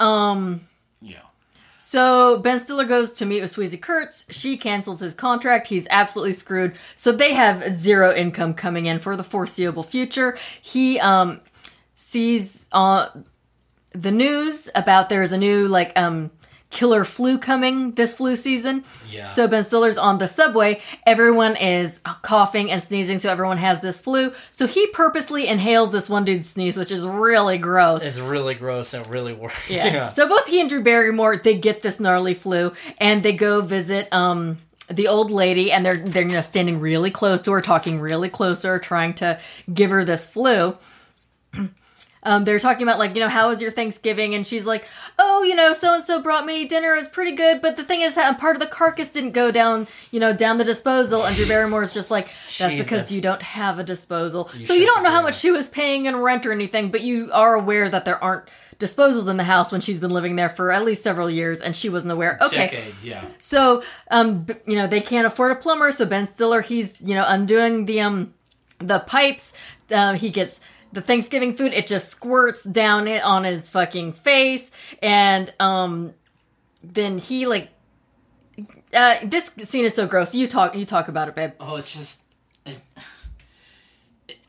Um. 0.00 0.66
Yeah. 1.00 1.20
So 1.78 2.38
Ben 2.38 2.58
Stiller 2.58 2.84
goes 2.84 3.12
to 3.12 3.24
meet 3.26 3.40
with 3.40 3.54
Swoosie 3.54 3.80
Kurtz. 3.80 4.26
She 4.28 4.56
cancels 4.56 5.00
his 5.00 5.14
contract. 5.14 5.68
He's 5.68 5.86
absolutely 5.88 6.32
screwed. 6.32 6.74
So 6.94 7.12
they 7.12 7.34
have 7.34 7.72
zero 7.72 8.12
income 8.12 8.54
coming 8.54 8.86
in 8.86 8.98
for 8.98 9.16
the 9.16 9.22
foreseeable 9.22 9.84
future. 9.84 10.36
He 10.60 10.98
um 10.98 11.40
sees 11.94 12.68
uh 12.72 13.08
the 13.92 14.10
news 14.10 14.68
about 14.74 15.08
there's 15.08 15.32
a 15.32 15.38
new 15.38 15.68
like 15.68 15.92
um 15.96 16.30
killer 16.76 17.04
flu 17.04 17.38
coming 17.38 17.92
this 17.92 18.14
flu 18.14 18.36
season. 18.36 18.84
Yeah. 19.10 19.26
So 19.26 19.48
Ben 19.48 19.64
Stiller's 19.64 19.96
on 19.96 20.18
the 20.18 20.28
subway. 20.28 20.82
Everyone 21.06 21.56
is 21.56 22.00
coughing 22.20 22.70
and 22.70 22.82
sneezing, 22.82 23.18
so 23.18 23.30
everyone 23.30 23.56
has 23.56 23.80
this 23.80 23.98
flu. 23.98 24.32
So 24.50 24.66
he 24.66 24.86
purposely 24.88 25.48
inhales 25.48 25.90
this 25.90 26.10
one 26.10 26.26
dude's 26.26 26.50
sneeze, 26.50 26.76
which 26.76 26.92
is 26.92 27.04
really 27.06 27.56
gross. 27.56 28.02
It's 28.02 28.18
really 28.18 28.54
gross 28.54 28.92
and 28.92 29.06
really 29.06 29.32
works. 29.32 29.70
Yeah. 29.70 30.08
So 30.10 30.28
both 30.28 30.46
he 30.46 30.60
and 30.60 30.68
Drew 30.68 30.82
Barrymore 30.82 31.38
they 31.38 31.56
get 31.56 31.80
this 31.80 31.98
gnarly 31.98 32.34
flu 32.34 32.72
and 32.98 33.22
they 33.22 33.32
go 33.32 33.62
visit 33.62 34.12
um 34.12 34.58
the 34.88 35.08
old 35.08 35.30
lady 35.30 35.72
and 35.72 35.84
they're 35.84 35.96
they're 35.96 36.22
you 36.22 36.32
know 36.32 36.42
standing 36.42 36.78
really 36.78 37.10
close 37.10 37.40
to 37.42 37.52
her, 37.52 37.62
talking 37.62 38.00
really 38.00 38.28
close 38.28 38.60
to 38.60 38.68
her, 38.68 38.78
trying 38.78 39.14
to 39.14 39.40
give 39.72 39.90
her 39.90 40.04
this 40.04 40.26
flu. 40.26 40.76
Um, 42.26 42.44
they're 42.44 42.58
talking 42.58 42.82
about 42.82 42.98
like 42.98 43.14
you 43.14 43.20
know 43.20 43.28
how 43.28 43.48
was 43.48 43.62
your 43.62 43.70
Thanksgiving? 43.70 44.34
And 44.34 44.46
she's 44.46 44.66
like 44.66 44.86
oh 45.18 45.42
you 45.42 45.54
know 45.54 45.72
so 45.72 45.94
and 45.94 46.04
so 46.04 46.20
brought 46.20 46.44
me 46.44 46.64
dinner. 46.64 46.94
It 46.94 46.98
was 46.98 47.08
pretty 47.08 47.32
good. 47.32 47.62
But 47.62 47.76
the 47.76 47.84
thing 47.84 48.00
is 48.02 48.16
that 48.16 48.38
part 48.38 48.56
of 48.56 48.60
the 48.60 48.66
carcass 48.66 49.08
didn't 49.08 49.32
go 49.32 49.50
down 49.50 49.86
you 50.10 50.20
know 50.20 50.32
down 50.32 50.58
the 50.58 50.64
disposal. 50.64 51.24
And 51.24 51.34
Drew 51.36 51.46
Barrymore 51.46 51.82
is 51.82 51.94
just 51.94 52.10
like 52.10 52.34
that's 52.58 52.74
Jeez, 52.74 52.78
because 52.78 53.12
you 53.12 53.22
don't 53.22 53.42
have 53.42 53.78
a 53.78 53.84
disposal. 53.84 54.50
So 54.64 54.74
you 54.74 54.86
don't 54.86 55.02
know 55.02 55.10
how 55.10 55.22
much 55.22 55.38
she 55.38 55.50
was 55.50 55.68
paying 55.68 56.06
in 56.06 56.16
rent 56.16 56.44
or 56.44 56.52
anything 56.52 56.90
but 56.90 57.00
you 57.00 57.30
are 57.32 57.54
aware 57.54 57.88
that 57.88 58.04
there 58.04 58.22
aren't 58.22 58.48
disposals 58.78 59.28
in 59.28 59.36
the 59.36 59.44
house 59.44 59.72
when 59.72 59.80
she's 59.80 59.98
been 59.98 60.10
living 60.10 60.36
there 60.36 60.48
for 60.48 60.70
at 60.70 60.84
least 60.84 61.02
several 61.02 61.30
years 61.30 61.60
and 61.60 61.74
she 61.74 61.88
wasn't 61.88 62.12
aware. 62.12 62.38
Okay. 62.42 62.68
Decades, 62.68 63.04
yeah. 63.04 63.24
so, 63.38 63.82
um, 64.10 64.46
you 64.66 64.76
know, 64.76 64.86
they 64.86 65.00
can't 65.00 65.26
afford 65.26 65.52
a 65.52 65.54
plumber. 65.54 65.90
So 65.92 66.04
Ben 66.04 66.26
Stiller, 66.26 66.60
he's 66.60 67.00
you 67.00 67.14
know 67.14 67.24
undoing 67.26 67.86
the 67.86 68.00
um 68.00 68.34
the 68.78 69.00
pipes. 69.00 69.52
Uh, 69.90 70.14
he 70.14 70.30
gets 70.30 70.60
the 70.96 71.00
Thanksgiving 71.02 71.54
food. 71.54 71.72
It 71.72 71.86
just 71.86 72.08
squirts 72.08 72.64
down 72.64 73.06
it 73.06 73.22
on 73.22 73.44
his 73.44 73.68
fucking 73.68 74.14
face, 74.14 74.70
and 75.00 75.52
um, 75.60 76.12
then 76.82 77.18
he 77.18 77.46
like. 77.46 77.68
Uh, 78.92 79.16
this 79.22 79.50
scene 79.64 79.84
is 79.84 79.94
so 79.94 80.06
gross. 80.06 80.34
You 80.34 80.46
talk. 80.48 80.74
You 80.74 80.84
talk 80.86 81.08
about 81.08 81.28
it, 81.28 81.34
babe. 81.36 81.52
Oh, 81.60 81.76
it's 81.76 81.92
just 81.92 82.22
it, 82.64 82.78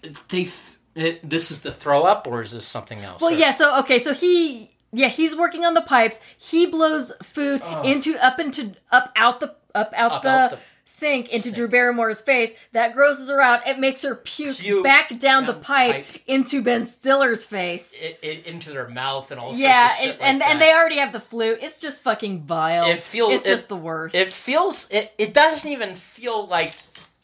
it- 0.01 0.15
they. 0.29 0.43
th- 0.45 0.53
It, 0.95 1.29
this 1.29 1.51
is 1.51 1.61
the 1.61 1.71
throw 1.71 2.03
up, 2.05 2.25
or 2.25 2.41
is 2.41 2.53
this 2.53 2.65
something 2.65 3.03
else? 3.03 3.21
Well, 3.21 3.31
Or- 3.31 3.37
yeah. 3.37 3.51
So 3.51 3.77
okay, 3.81 3.99
so 3.99 4.13
he 4.15 4.71
yeah 4.91 5.09
he's 5.09 5.35
working 5.35 5.63
on 5.65 5.75
the 5.75 5.81
pipes. 5.81 6.19
He 6.39 6.65
blows 6.65 7.11
food 7.21 7.61
into 7.83 8.17
up 8.25 8.39
into 8.39 8.73
up 8.91 9.11
out 9.15 9.39
the 9.39 9.53
up 9.75 9.93
out, 9.95 10.11
Up 10.13 10.21
the, 10.23 10.29
out 10.29 10.49
the 10.51 10.57
sink 10.97 11.29
into 11.29 11.51
Drew 11.51 11.67
Barrymore's 11.67 12.21
face. 12.21 12.51
That 12.71 12.93
grosses 12.93 13.29
her 13.29 13.41
out. 13.41 13.67
It 13.67 13.79
makes 13.79 14.01
her 14.01 14.15
puke, 14.15 14.57
Puke 14.57 14.83
back 14.83 15.09
down 15.09 15.17
the 15.17 15.27
down 15.27 15.45
the 15.45 15.53
pipe, 15.53 16.05
pipe. 16.07 16.21
into 16.27 16.61
Ben 16.61 16.85
Stiller's 16.85 17.45
face. 17.45 17.91
It, 17.93 18.19
it, 18.21 18.45
into 18.45 18.69
their 18.71 18.87
mouth 18.87 19.29
and 19.31 19.39
all 19.39 19.55
yeah, 19.55 19.89
sorts 19.89 19.99
of 19.99 20.03
shit 20.05 20.09
and 20.09 20.19
like 20.19 20.29
and, 20.29 20.41
that. 20.41 20.49
and 20.49 20.61
they 20.61 20.73
already 20.73 20.97
have 20.97 21.11
the 21.11 21.19
flu. 21.19 21.57
It's 21.61 21.77
just 21.79 22.01
fucking 22.01 22.43
vile. 22.43 22.87
It 22.89 23.01
feels- 23.01 23.33
it's 23.33 23.45
just 23.45 23.67
the 23.67 23.75
worst. 23.75 24.15
It 24.15 24.31
feels. 24.33 24.89
It, 24.89 25.13
it 25.17 25.33
doesn't 25.33 25.69
even 25.69 25.95
feel 25.95 26.47
like 26.47 26.73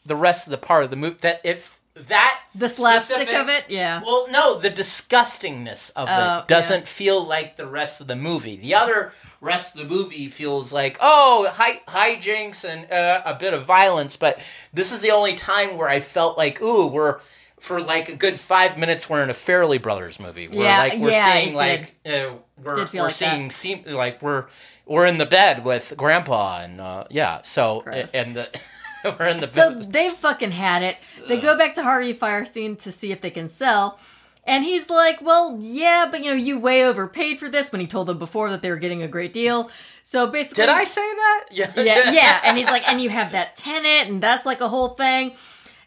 the 0.06 0.16
rest 0.16 0.46
of 0.46 0.50
the 0.50 0.58
part 0.58 0.84
of 0.84 0.90
the 0.90 0.96
movie. 0.96 1.16
That 1.22 1.40
if 1.44 1.80
that 1.94 2.40
the 2.54 2.68
slapstick 2.68 3.16
specific- 3.28 3.40
of 3.40 3.48
it, 3.48 3.64
yeah. 3.68 4.02
Well, 4.04 4.26
no, 4.30 4.58
the 4.58 4.70
disgustingness 4.70 5.90
of 5.96 6.08
Oh, 6.10 6.38
it 6.38 6.48
doesn't 6.48 6.88
feel 6.88 7.24
like 7.24 7.56
the 7.56 7.66
rest 7.66 8.00
of 8.00 8.06
the 8.06 8.16
movie. 8.16 8.56
The 8.56 8.74
other 8.74 9.12
rest 9.44 9.74
of 9.76 9.80
the 9.88 9.94
movie 9.94 10.28
feels 10.28 10.72
like 10.72 10.96
oh, 11.00 11.48
hi- 11.52 11.80
hijinks 11.86 12.64
and 12.64 12.90
uh, 12.90 13.22
a 13.24 13.34
bit 13.34 13.54
of 13.54 13.64
violence, 13.64 14.16
but 14.16 14.40
this 14.72 14.92
is 14.92 15.00
the 15.02 15.10
only 15.10 15.34
time 15.34 15.76
where 15.76 15.88
I 15.88 16.00
felt 16.00 16.36
like 16.38 16.60
ooh, 16.62 16.86
we're 16.88 17.20
for 17.60 17.80
like 17.80 18.08
a 18.08 18.16
good 18.16 18.38
five 18.40 18.76
minutes 18.76 19.08
we're 19.08 19.22
in 19.22 19.30
a 19.30 19.34
Farrelly 19.34 19.80
Brothers 19.80 20.18
movie. 20.20 20.48
Where 20.48 20.64
Yeah, 20.64 20.78
like 20.78 20.98
we're 20.98 21.10
yeah, 21.10 21.40
seeing 21.40 21.54
like 21.54 21.94
uh, 22.06 22.34
we're 22.62 22.86
we're 22.92 23.02
like 23.02 23.12
seeing 23.12 23.50
seem 23.50 23.84
like 23.86 24.20
we're 24.22 24.46
we're 24.86 25.06
in 25.06 25.18
the 25.18 25.26
bed 25.26 25.64
with 25.64 25.94
Grandpa 25.96 26.60
and 26.60 26.80
uh, 26.80 27.04
yeah, 27.10 27.40
so 27.42 27.80
Gross. 27.82 28.12
and 28.12 28.36
the. 28.36 28.48
We're 29.04 29.26
in 29.28 29.40
the 29.40 29.48
So 29.48 29.70
bed. 29.74 29.92
they've 29.92 30.12
fucking 30.12 30.52
had 30.52 30.82
it. 30.82 30.96
They 31.28 31.38
go 31.38 31.58
back 31.58 31.74
to 31.74 31.82
Harvey 31.82 32.14
Fierstein 32.14 32.78
to 32.84 32.90
see 32.90 33.12
if 33.12 33.20
they 33.20 33.28
can 33.30 33.50
sell. 33.50 33.98
And 34.46 34.62
he's 34.62 34.90
like, 34.90 35.22
well, 35.22 35.58
yeah, 35.60 36.06
but 36.10 36.22
you 36.22 36.30
know, 36.30 36.36
you 36.36 36.58
way 36.58 36.84
overpaid 36.84 37.38
for 37.38 37.48
this 37.48 37.72
when 37.72 37.80
he 37.80 37.86
told 37.86 38.08
them 38.08 38.18
before 38.18 38.50
that 38.50 38.60
they 38.60 38.70
were 38.70 38.76
getting 38.76 39.02
a 39.02 39.08
great 39.08 39.32
deal. 39.32 39.70
So 40.02 40.26
basically. 40.26 40.62
Did 40.62 40.68
I 40.68 40.84
say 40.84 41.00
that? 41.00 41.44
Yeah. 41.50 41.72
Yeah, 41.76 42.10
yeah. 42.10 42.40
And 42.44 42.58
he's 42.58 42.66
like, 42.66 42.86
and 42.86 43.00
you 43.00 43.08
have 43.08 43.32
that 43.32 43.56
tenant, 43.56 44.10
and 44.10 44.22
that's 44.22 44.44
like 44.44 44.60
a 44.60 44.68
whole 44.68 44.90
thing. 44.90 45.34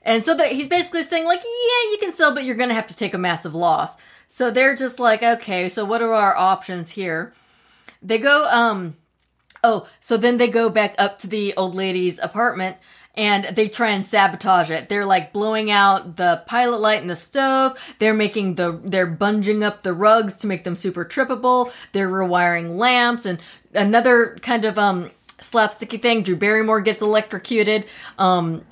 And 0.01 0.23
so 0.23 0.35
that 0.35 0.53
he's 0.53 0.67
basically 0.67 1.03
saying, 1.03 1.25
like, 1.25 1.41
yeah, 1.41 1.91
you 1.91 1.97
can 1.99 2.13
sell, 2.13 2.33
but 2.33 2.45
you're 2.45 2.55
going 2.55 2.69
to 2.69 2.75
have 2.75 2.87
to 2.87 2.95
take 2.95 3.13
a 3.13 3.17
massive 3.17 3.53
loss. 3.53 3.95
So 4.25 4.49
they're 4.49 4.75
just 4.75 4.99
like, 4.99 5.21
okay, 5.21 5.69
so 5.69 5.85
what 5.85 6.01
are 6.01 6.13
our 6.13 6.35
options 6.35 6.91
here? 6.91 7.33
They 8.01 8.17
go, 8.17 8.49
um, 8.49 8.95
oh, 9.63 9.87
so 9.99 10.17
then 10.17 10.37
they 10.37 10.47
go 10.47 10.69
back 10.69 10.95
up 10.97 11.19
to 11.19 11.27
the 11.27 11.53
old 11.55 11.75
lady's 11.75 12.19
apartment 12.19 12.77
and 13.17 13.43
they 13.55 13.67
try 13.67 13.89
and 13.89 14.05
sabotage 14.05 14.69
it. 14.71 14.87
They're 14.87 15.05
like 15.05 15.33
blowing 15.33 15.69
out 15.71 16.15
the 16.17 16.43
pilot 16.45 16.79
light 16.79 17.01
in 17.01 17.07
the 17.07 17.15
stove. 17.15 17.77
They're 17.99 18.13
making 18.13 18.55
the, 18.55 18.79
they're 18.83 19.07
bunging 19.07 19.63
up 19.63 19.81
the 19.81 19.93
rugs 19.93 20.37
to 20.37 20.47
make 20.47 20.63
them 20.63 20.75
super 20.75 21.03
trippable. 21.03 21.71
They're 21.93 22.09
rewiring 22.09 22.77
lamps 22.77 23.25
and 23.25 23.39
another 23.73 24.37
kind 24.41 24.63
of, 24.65 24.77
um, 24.77 25.09
slapsticky 25.39 26.01
thing. 26.01 26.21
Drew 26.23 26.35
Barrymore 26.35 26.79
gets 26.81 27.01
electrocuted. 27.01 27.85
Um, 28.19 28.63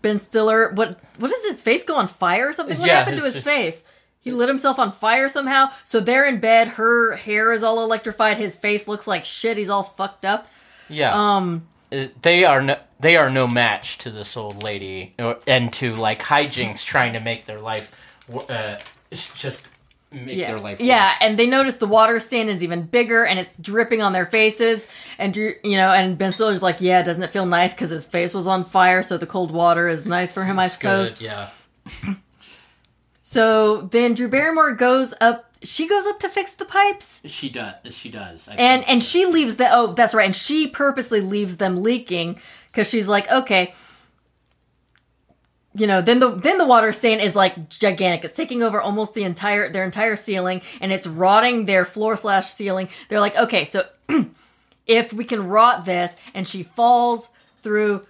Ben 0.00 0.18
Stiller, 0.18 0.70
what, 0.72 0.98
what 1.18 1.30
does 1.30 1.44
his 1.44 1.62
face 1.62 1.84
go 1.84 1.96
on 1.96 2.08
fire 2.08 2.48
or 2.48 2.52
something? 2.52 2.78
What 2.78 2.88
Yeah, 2.88 3.00
happened 3.00 3.20
to 3.20 3.30
his- 3.30 3.44
face? 3.44 3.84
He 4.20 4.30
lit 4.30 4.48
himself 4.48 4.78
on 4.78 4.92
fire 4.92 5.28
somehow. 5.28 5.70
So 5.84 5.98
they're 5.98 6.24
in 6.24 6.38
bed. 6.38 6.68
Her 6.68 7.16
hair 7.16 7.52
is 7.52 7.62
all 7.64 7.82
electrified. 7.82 8.38
His 8.38 8.54
face 8.54 8.86
looks 8.86 9.06
like 9.08 9.24
shit. 9.24 9.56
He's 9.56 9.68
all 9.68 9.82
fucked 9.82 10.24
up. 10.24 10.46
Yeah. 10.88 11.12
Um, 11.12 11.66
Uh, 11.92 12.06
they 12.22 12.44
are 12.44 12.62
no, 12.62 12.76
they 13.02 13.16
are 13.16 13.28
no 13.28 13.46
match 13.46 13.98
to 13.98 14.10
this 14.10 14.36
old 14.36 14.62
lady 14.62 15.14
and 15.46 15.72
to 15.74 15.94
like 15.96 16.20
hijinks 16.20 16.84
trying 16.84 17.12
to 17.12 17.20
make 17.20 17.44
their 17.44 17.60
life 17.60 17.92
uh, 18.48 18.76
just 19.34 19.68
make 20.12 20.36
yeah, 20.36 20.48
their 20.48 20.60
life 20.60 20.80
yeah, 20.80 21.06
worse. 21.06 21.16
and 21.20 21.38
they 21.38 21.46
notice 21.46 21.74
the 21.76 21.86
water 21.86 22.20
stand 22.20 22.48
is 22.48 22.62
even 22.62 22.82
bigger 22.82 23.24
and 23.24 23.38
it's 23.38 23.54
dripping 23.60 24.02
on 24.02 24.12
their 24.12 24.26
faces. 24.26 24.86
And 25.18 25.34
you 25.36 25.56
know, 25.64 25.90
and 25.90 26.16
Ben 26.16 26.32
Stiller's 26.32 26.62
like, 26.62 26.80
"Yeah, 26.80 27.02
doesn't 27.02 27.22
it 27.22 27.30
feel 27.30 27.46
nice 27.46 27.74
because 27.74 27.90
his 27.90 28.06
face 28.06 28.34
was 28.34 28.46
on 28.46 28.64
fire? 28.64 29.02
So 29.02 29.18
the 29.18 29.26
cold 29.26 29.50
water 29.50 29.88
is 29.88 30.06
nice 30.06 30.32
for 30.32 30.44
him, 30.44 30.58
I 30.58 30.68
suppose." 30.68 31.10
good, 31.12 31.20
yeah. 31.20 31.48
So 33.32 33.80
then 33.90 34.12
Drew 34.12 34.28
Barrymore 34.28 34.72
goes 34.72 35.14
up. 35.18 35.46
She 35.62 35.88
goes 35.88 36.04
up 36.04 36.20
to 36.20 36.28
fix 36.28 36.52
the 36.52 36.66
pipes. 36.66 37.22
She 37.24 37.48
does. 37.48 37.74
She 37.94 38.10
does. 38.10 38.46
I 38.46 38.56
and 38.56 38.84
and 38.86 39.02
she 39.02 39.24
leaves 39.24 39.56
the 39.56 39.72
oh 39.72 39.94
that's 39.94 40.12
right 40.12 40.26
and 40.26 40.36
she 40.36 40.66
purposely 40.66 41.22
leaves 41.22 41.56
them 41.56 41.82
leaking 41.82 42.38
because 42.72 42.88
she's 42.88 43.08
like 43.08 43.30
okay. 43.30 43.74
You 45.74 45.86
know 45.86 46.02
then 46.02 46.18
the 46.18 46.30
then 46.30 46.58
the 46.58 46.66
water 46.66 46.92
stain 46.92 47.20
is 47.20 47.36
like 47.36 47.68
gigantic. 47.68 48.24
It's 48.24 48.34
taking 48.34 48.62
over 48.62 48.80
almost 48.80 49.14
the 49.14 49.22
entire 49.22 49.70
their 49.70 49.84
entire 49.84 50.16
ceiling 50.16 50.62
and 50.80 50.92
it's 50.92 51.06
rotting 51.06 51.66
their 51.66 51.84
floor 51.84 52.16
slash 52.16 52.52
ceiling. 52.52 52.88
They're 53.08 53.20
like 53.20 53.36
okay 53.36 53.64
so 53.64 53.86
if 54.86 55.12
we 55.12 55.24
can 55.24 55.48
rot 55.48 55.84
this 55.84 56.14
and 56.34 56.46
she 56.46 56.62
falls 56.62 57.28
through 57.62 58.04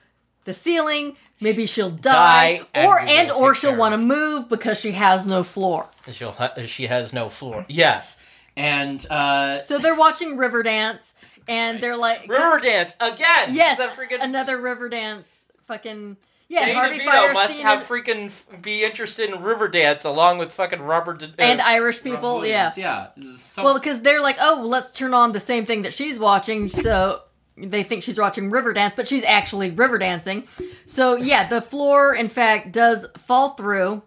the 0.45 0.53
ceiling 0.53 1.17
maybe 1.43 1.67
she'll 1.67 1.91
die, 1.91 2.59
Die, 2.59 2.67
and 2.75 2.87
or 2.87 3.03
we 3.03 3.11
and 3.11 3.31
or 3.31 3.55
she'll 3.55 3.77
want 3.77 3.93
to 3.93 3.99
move 3.99 4.49
because 4.49 4.81
she 4.81 4.93
has 4.93 5.27
no 5.27 5.43
floor. 5.43 5.89
She'll 6.11 6.33
ha- 6.33 6.55
she 6.67 6.87
has 6.87 7.13
no 7.13 7.29
floor. 7.29 7.67
Yes, 7.69 8.17
and 8.57 9.05
uh, 9.11 9.59
so 9.59 9.79
they're 9.79 9.95
watching 9.95 10.37
riverdance 10.37 11.13
and 11.49 11.81
they're 11.81 11.97
like 11.97 12.29
river 12.29 12.61
dance 12.61 12.97
again. 13.01 13.55
Yes, 13.55 13.79
that 13.79 13.97
freaking 13.97 14.23
another 14.23 14.59
Riverdance. 14.59 15.27
Fucking 15.67 16.17
yeah, 16.49 16.67
Danny 16.67 16.73
Harvey 16.75 16.99
DeVito 16.99 17.33
must 17.33 17.59
have 17.61 17.79
and, 17.79 17.89
freaking 17.89 18.63
be 18.63 18.83
interested 18.83 19.31
in 19.31 19.43
river 19.43 19.69
dance 19.69 20.05
along 20.05 20.39
with 20.39 20.53
fucking 20.53 20.83
Robert 20.83 21.21
De- 21.21 21.27
uh, 21.27 21.31
and 21.39 21.61
Irish 21.63 22.03
people. 22.03 22.45
Yeah, 22.45 22.71
yeah. 22.77 23.09
So- 23.37 23.65
well, 23.65 23.75
because 23.75 24.01
they're 24.01 24.21
like, 24.21 24.37
oh, 24.41 24.59
well, 24.59 24.69
let's 24.69 24.93
turn 24.93 25.15
on 25.15 25.33
the 25.33 25.41
same 25.41 25.65
thing 25.65 25.83
that 25.83 25.95
she's 25.95 26.19
watching. 26.19 26.69
So 26.69 27.23
they 27.57 27.83
think 27.83 28.03
she's 28.03 28.19
watching 28.19 28.51
Riverdance, 28.51 28.95
but 28.95 29.09
she's 29.09 29.25
actually 29.25 29.71
river 29.71 29.97
dancing. 29.99 30.45
So 30.85 31.17
yeah, 31.17 31.49
the 31.49 31.63
floor, 31.63 32.15
in 32.15 32.29
fact, 32.29 32.73
does 32.73 33.07
fall 33.17 33.51
through. 33.51 34.03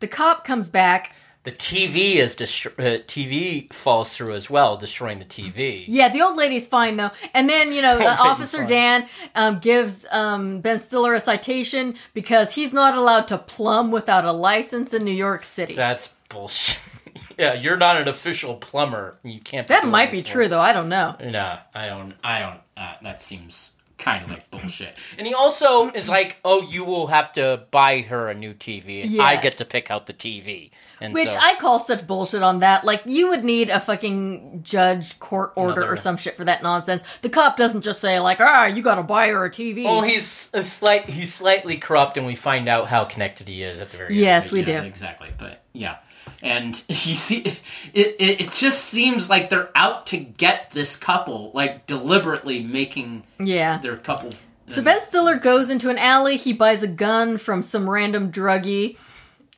The 0.00 0.08
cop 0.08 0.44
comes 0.44 0.68
back. 0.70 1.14
The 1.50 1.56
TV 1.56 2.16
is 2.16 2.36
destro- 2.36 2.78
uh, 2.78 3.02
TV 3.04 3.72
falls 3.72 4.16
through 4.16 4.34
as 4.34 4.48
well, 4.48 4.76
destroying 4.76 5.18
the 5.18 5.24
TV. 5.24 5.84
Yeah, 5.88 6.08
the 6.08 6.22
old 6.22 6.36
lady's 6.36 6.68
fine 6.68 6.96
though. 6.96 7.10
And 7.34 7.48
then 7.48 7.72
you 7.72 7.82
know, 7.82 7.94
lady's 7.98 8.20
Officer 8.20 8.58
fine. 8.58 8.66
Dan 8.68 9.08
um, 9.34 9.58
gives 9.58 10.06
um, 10.10 10.60
Ben 10.60 10.78
Stiller 10.78 11.14
a 11.14 11.20
citation 11.20 11.96
because 12.14 12.52
he's 12.52 12.72
not 12.72 12.96
allowed 12.96 13.26
to 13.28 13.38
plumb 13.38 13.90
without 13.90 14.24
a 14.24 14.32
license 14.32 14.94
in 14.94 15.04
New 15.04 15.10
York 15.10 15.44
City. 15.44 15.74
That's 15.74 16.08
bullshit. 16.28 16.78
yeah, 17.38 17.54
you're 17.54 17.76
not 17.76 17.96
an 17.96 18.06
official 18.06 18.54
plumber. 18.54 19.18
You 19.24 19.40
can't. 19.40 19.66
That 19.66 19.88
might 19.88 20.12
be 20.12 20.22
true, 20.22 20.46
though. 20.46 20.60
I 20.60 20.72
don't 20.72 20.88
know. 20.88 21.16
No, 21.20 21.58
I 21.74 21.86
don't. 21.88 22.14
I 22.22 22.38
don't. 22.38 22.60
Uh, 22.76 22.94
that 23.02 23.20
seems 23.20 23.72
kind 24.00 24.24
of 24.24 24.30
like 24.30 24.50
bullshit. 24.50 24.98
And 25.18 25.26
he 25.26 25.34
also 25.34 25.90
is 25.90 26.08
like, 26.08 26.38
"Oh, 26.44 26.62
you 26.62 26.84
will 26.84 27.06
have 27.06 27.32
to 27.34 27.62
buy 27.70 28.00
her 28.00 28.28
a 28.28 28.34
new 28.34 28.54
TV. 28.54 29.04
and 29.04 29.20
I 29.22 29.36
get 29.40 29.58
to 29.58 29.64
pick 29.64 29.90
out 29.90 30.06
the 30.06 30.12
TV." 30.12 30.70
And 31.02 31.14
Which 31.14 31.30
so, 31.30 31.36
I 31.40 31.54
call 31.54 31.78
such 31.78 32.06
bullshit 32.06 32.42
on 32.42 32.58
that. 32.58 32.84
Like, 32.84 33.02
you 33.06 33.28
would 33.28 33.42
need 33.44 33.70
a 33.70 33.80
fucking 33.80 34.62
judge 34.64 35.18
court 35.18 35.52
order 35.56 35.80
Another- 35.82 35.92
or 35.92 35.96
some 35.96 36.16
shit 36.18 36.36
for 36.36 36.44
that 36.44 36.62
nonsense. 36.62 37.02
The 37.22 37.30
cop 37.30 37.56
doesn't 37.56 37.82
just 37.82 38.00
say, 38.00 38.18
like, 38.20 38.38
ah, 38.40 38.66
you 38.66 38.82
gotta 38.82 39.02
buy 39.02 39.28
her 39.28 39.44
a 39.44 39.50
TV. 39.50 39.84
Well, 39.84 40.02
he's 40.02 40.50
a 40.52 40.62
slight. 40.62 41.06
He's 41.08 41.32
slightly 41.32 41.76
corrupt, 41.78 42.16
and 42.18 42.26
we 42.26 42.34
find 42.34 42.68
out 42.68 42.88
how 42.88 43.04
connected 43.04 43.48
he 43.48 43.62
is 43.62 43.80
at 43.80 43.90
the 43.90 43.96
very 43.98 44.16
Yes, 44.16 44.44
end. 44.44 44.44
Yes, 44.44 44.52
we 44.52 44.72
Yeah, 44.72 44.80
do. 44.82 44.86
exactly. 44.86 45.28
But 45.38 45.62
yeah, 45.72 45.96
and 46.42 46.82
you 46.88 47.14
see, 47.14 47.40
it, 47.40 47.60
it 47.94 48.40
it 48.40 48.50
just 48.52 48.84
seems 48.84 49.30
like 49.30 49.50
they're 49.50 49.70
out 49.74 50.06
to 50.08 50.16
get 50.16 50.70
this 50.70 50.96
couple, 50.96 51.50
like 51.54 51.86
deliberately 51.86 52.62
making 52.62 53.24
yeah. 53.38 53.78
their 53.78 53.96
couple. 53.96 54.30
So 54.68 54.82
Ben 54.82 55.00
Stiller 55.02 55.36
goes 55.36 55.68
into 55.68 55.90
an 55.90 55.98
alley. 55.98 56.36
He 56.36 56.52
buys 56.52 56.84
a 56.84 56.88
gun 56.88 57.38
from 57.38 57.62
some 57.62 57.90
random 57.90 58.30
druggie. 58.30 58.96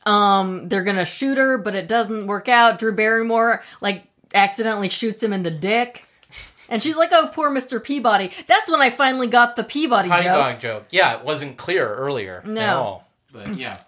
Um, 0.07 0.69
they're 0.69 0.85
gonna 0.85 1.05
shoot 1.05 1.39
her, 1.39 1.59
but 1.59 1.75
it 1.75 1.87
doesn't 1.87 2.27
work 2.27 2.49
out. 2.49 2.79
Drew 2.79 2.93
Barrymore, 2.93 3.63
like, 3.81 4.05
accidentally 4.35 4.89
shoots 4.89 5.23
him 5.23 5.33
in 5.33 5.43
the 5.43 5.51
dick. 5.51 6.07
And 6.69 6.83
she's 6.83 6.97
like, 6.97 7.11
oh, 7.13 7.31
poor 7.33 7.51
Mr. 7.51 7.83
Peabody. 7.83 8.31
That's 8.47 8.71
when 8.71 8.81
I 8.81 8.89
finally 8.89 9.27
got 9.27 9.57
the 9.57 9.65
Peabody 9.65 10.09
Honey 10.09 10.25
joke. 10.25 10.37
dog 10.37 10.59
joke. 10.61 10.87
Yeah, 10.91 11.19
it 11.19 11.25
wasn't 11.25 11.59
clear 11.59 11.87
earlier. 11.87 12.43
No. 12.47 12.61
At 12.61 12.77
all. 12.77 13.09
But 13.31 13.55
yeah. 13.57 13.79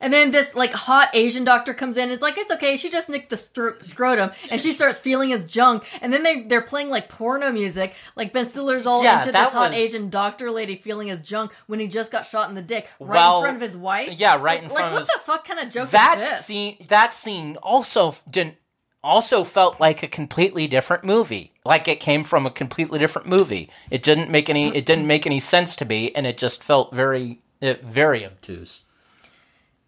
And 0.00 0.12
then 0.12 0.30
this 0.30 0.54
like 0.54 0.72
hot 0.72 1.10
Asian 1.14 1.44
doctor 1.44 1.72
comes 1.74 1.96
in. 1.96 2.04
And 2.04 2.12
is 2.12 2.20
like, 2.20 2.36
it's 2.38 2.50
okay. 2.52 2.76
She 2.76 2.88
just 2.90 3.08
nicked 3.08 3.30
the 3.30 3.36
stro- 3.36 3.82
scrotum, 3.82 4.30
and 4.50 4.60
she 4.60 4.72
starts 4.72 5.00
feeling 5.00 5.30
his 5.30 5.44
junk. 5.44 5.84
And 6.00 6.12
then 6.12 6.22
they 6.22 6.42
they're 6.42 6.60
playing 6.62 6.90
like 6.90 7.08
porno 7.08 7.50
music. 7.50 7.94
Like 8.14 8.32
Ben 8.32 8.46
Stiller's 8.46 8.86
all 8.86 9.02
Yeah, 9.02 9.20
into 9.20 9.32
that 9.32 9.44
this 9.46 9.52
hot 9.52 9.70
was- 9.70 9.78
Asian 9.78 10.10
doctor 10.10 10.50
lady 10.50 10.76
feeling 10.76 11.08
his 11.08 11.20
junk 11.20 11.54
when 11.66 11.80
he 11.80 11.86
just 11.88 12.12
got 12.12 12.26
shot 12.26 12.48
in 12.48 12.54
the 12.54 12.62
dick 12.62 12.90
right 13.00 13.16
Well, 13.16 13.38
in 13.38 13.44
front 13.44 13.56
of 13.56 13.62
his 13.62 13.76
wife. 13.76 14.12
yeah, 14.18 14.36
right 14.40 14.62
in 14.62 14.68
Like, 14.68 14.76
front 14.78 14.86
of 14.88 14.92
what 14.92 14.98
his- 15.00 15.08
the 15.08 15.18
fuck 15.24 15.46
kind 15.46 15.60
of 15.60 15.70
joke 15.70 15.90
that 15.90 16.18
is 16.18 16.24
this? 16.28 16.44
scene 16.44 16.76
that 16.88 17.12
scene 17.12 17.56
also 17.62 18.14
didn't 18.30 18.56
also 19.02 19.44
felt 19.44 19.78
like 19.80 20.02
a 20.02 20.08
completely 20.08 20.66
different 20.66 21.04
movie 21.04 21.52
like 21.64 21.86
it 21.86 22.00
came 22.00 22.24
from 22.24 22.44
a 22.44 22.50
completely 22.50 22.98
different 22.98 23.28
movie 23.28 23.70
it 23.90 24.02
didn't 24.02 24.28
make 24.30 24.50
any 24.50 24.74
it 24.76 24.84
didn't 24.84 25.06
make 25.06 25.26
any 25.26 25.38
sense 25.38 25.76
to 25.76 25.84
me 25.84 26.10
and 26.16 26.26
it 26.26 26.36
just 26.36 26.64
felt 26.64 26.92
very 26.92 27.40
uh, 27.62 27.74
very 27.84 28.24
obtuse 28.26 28.82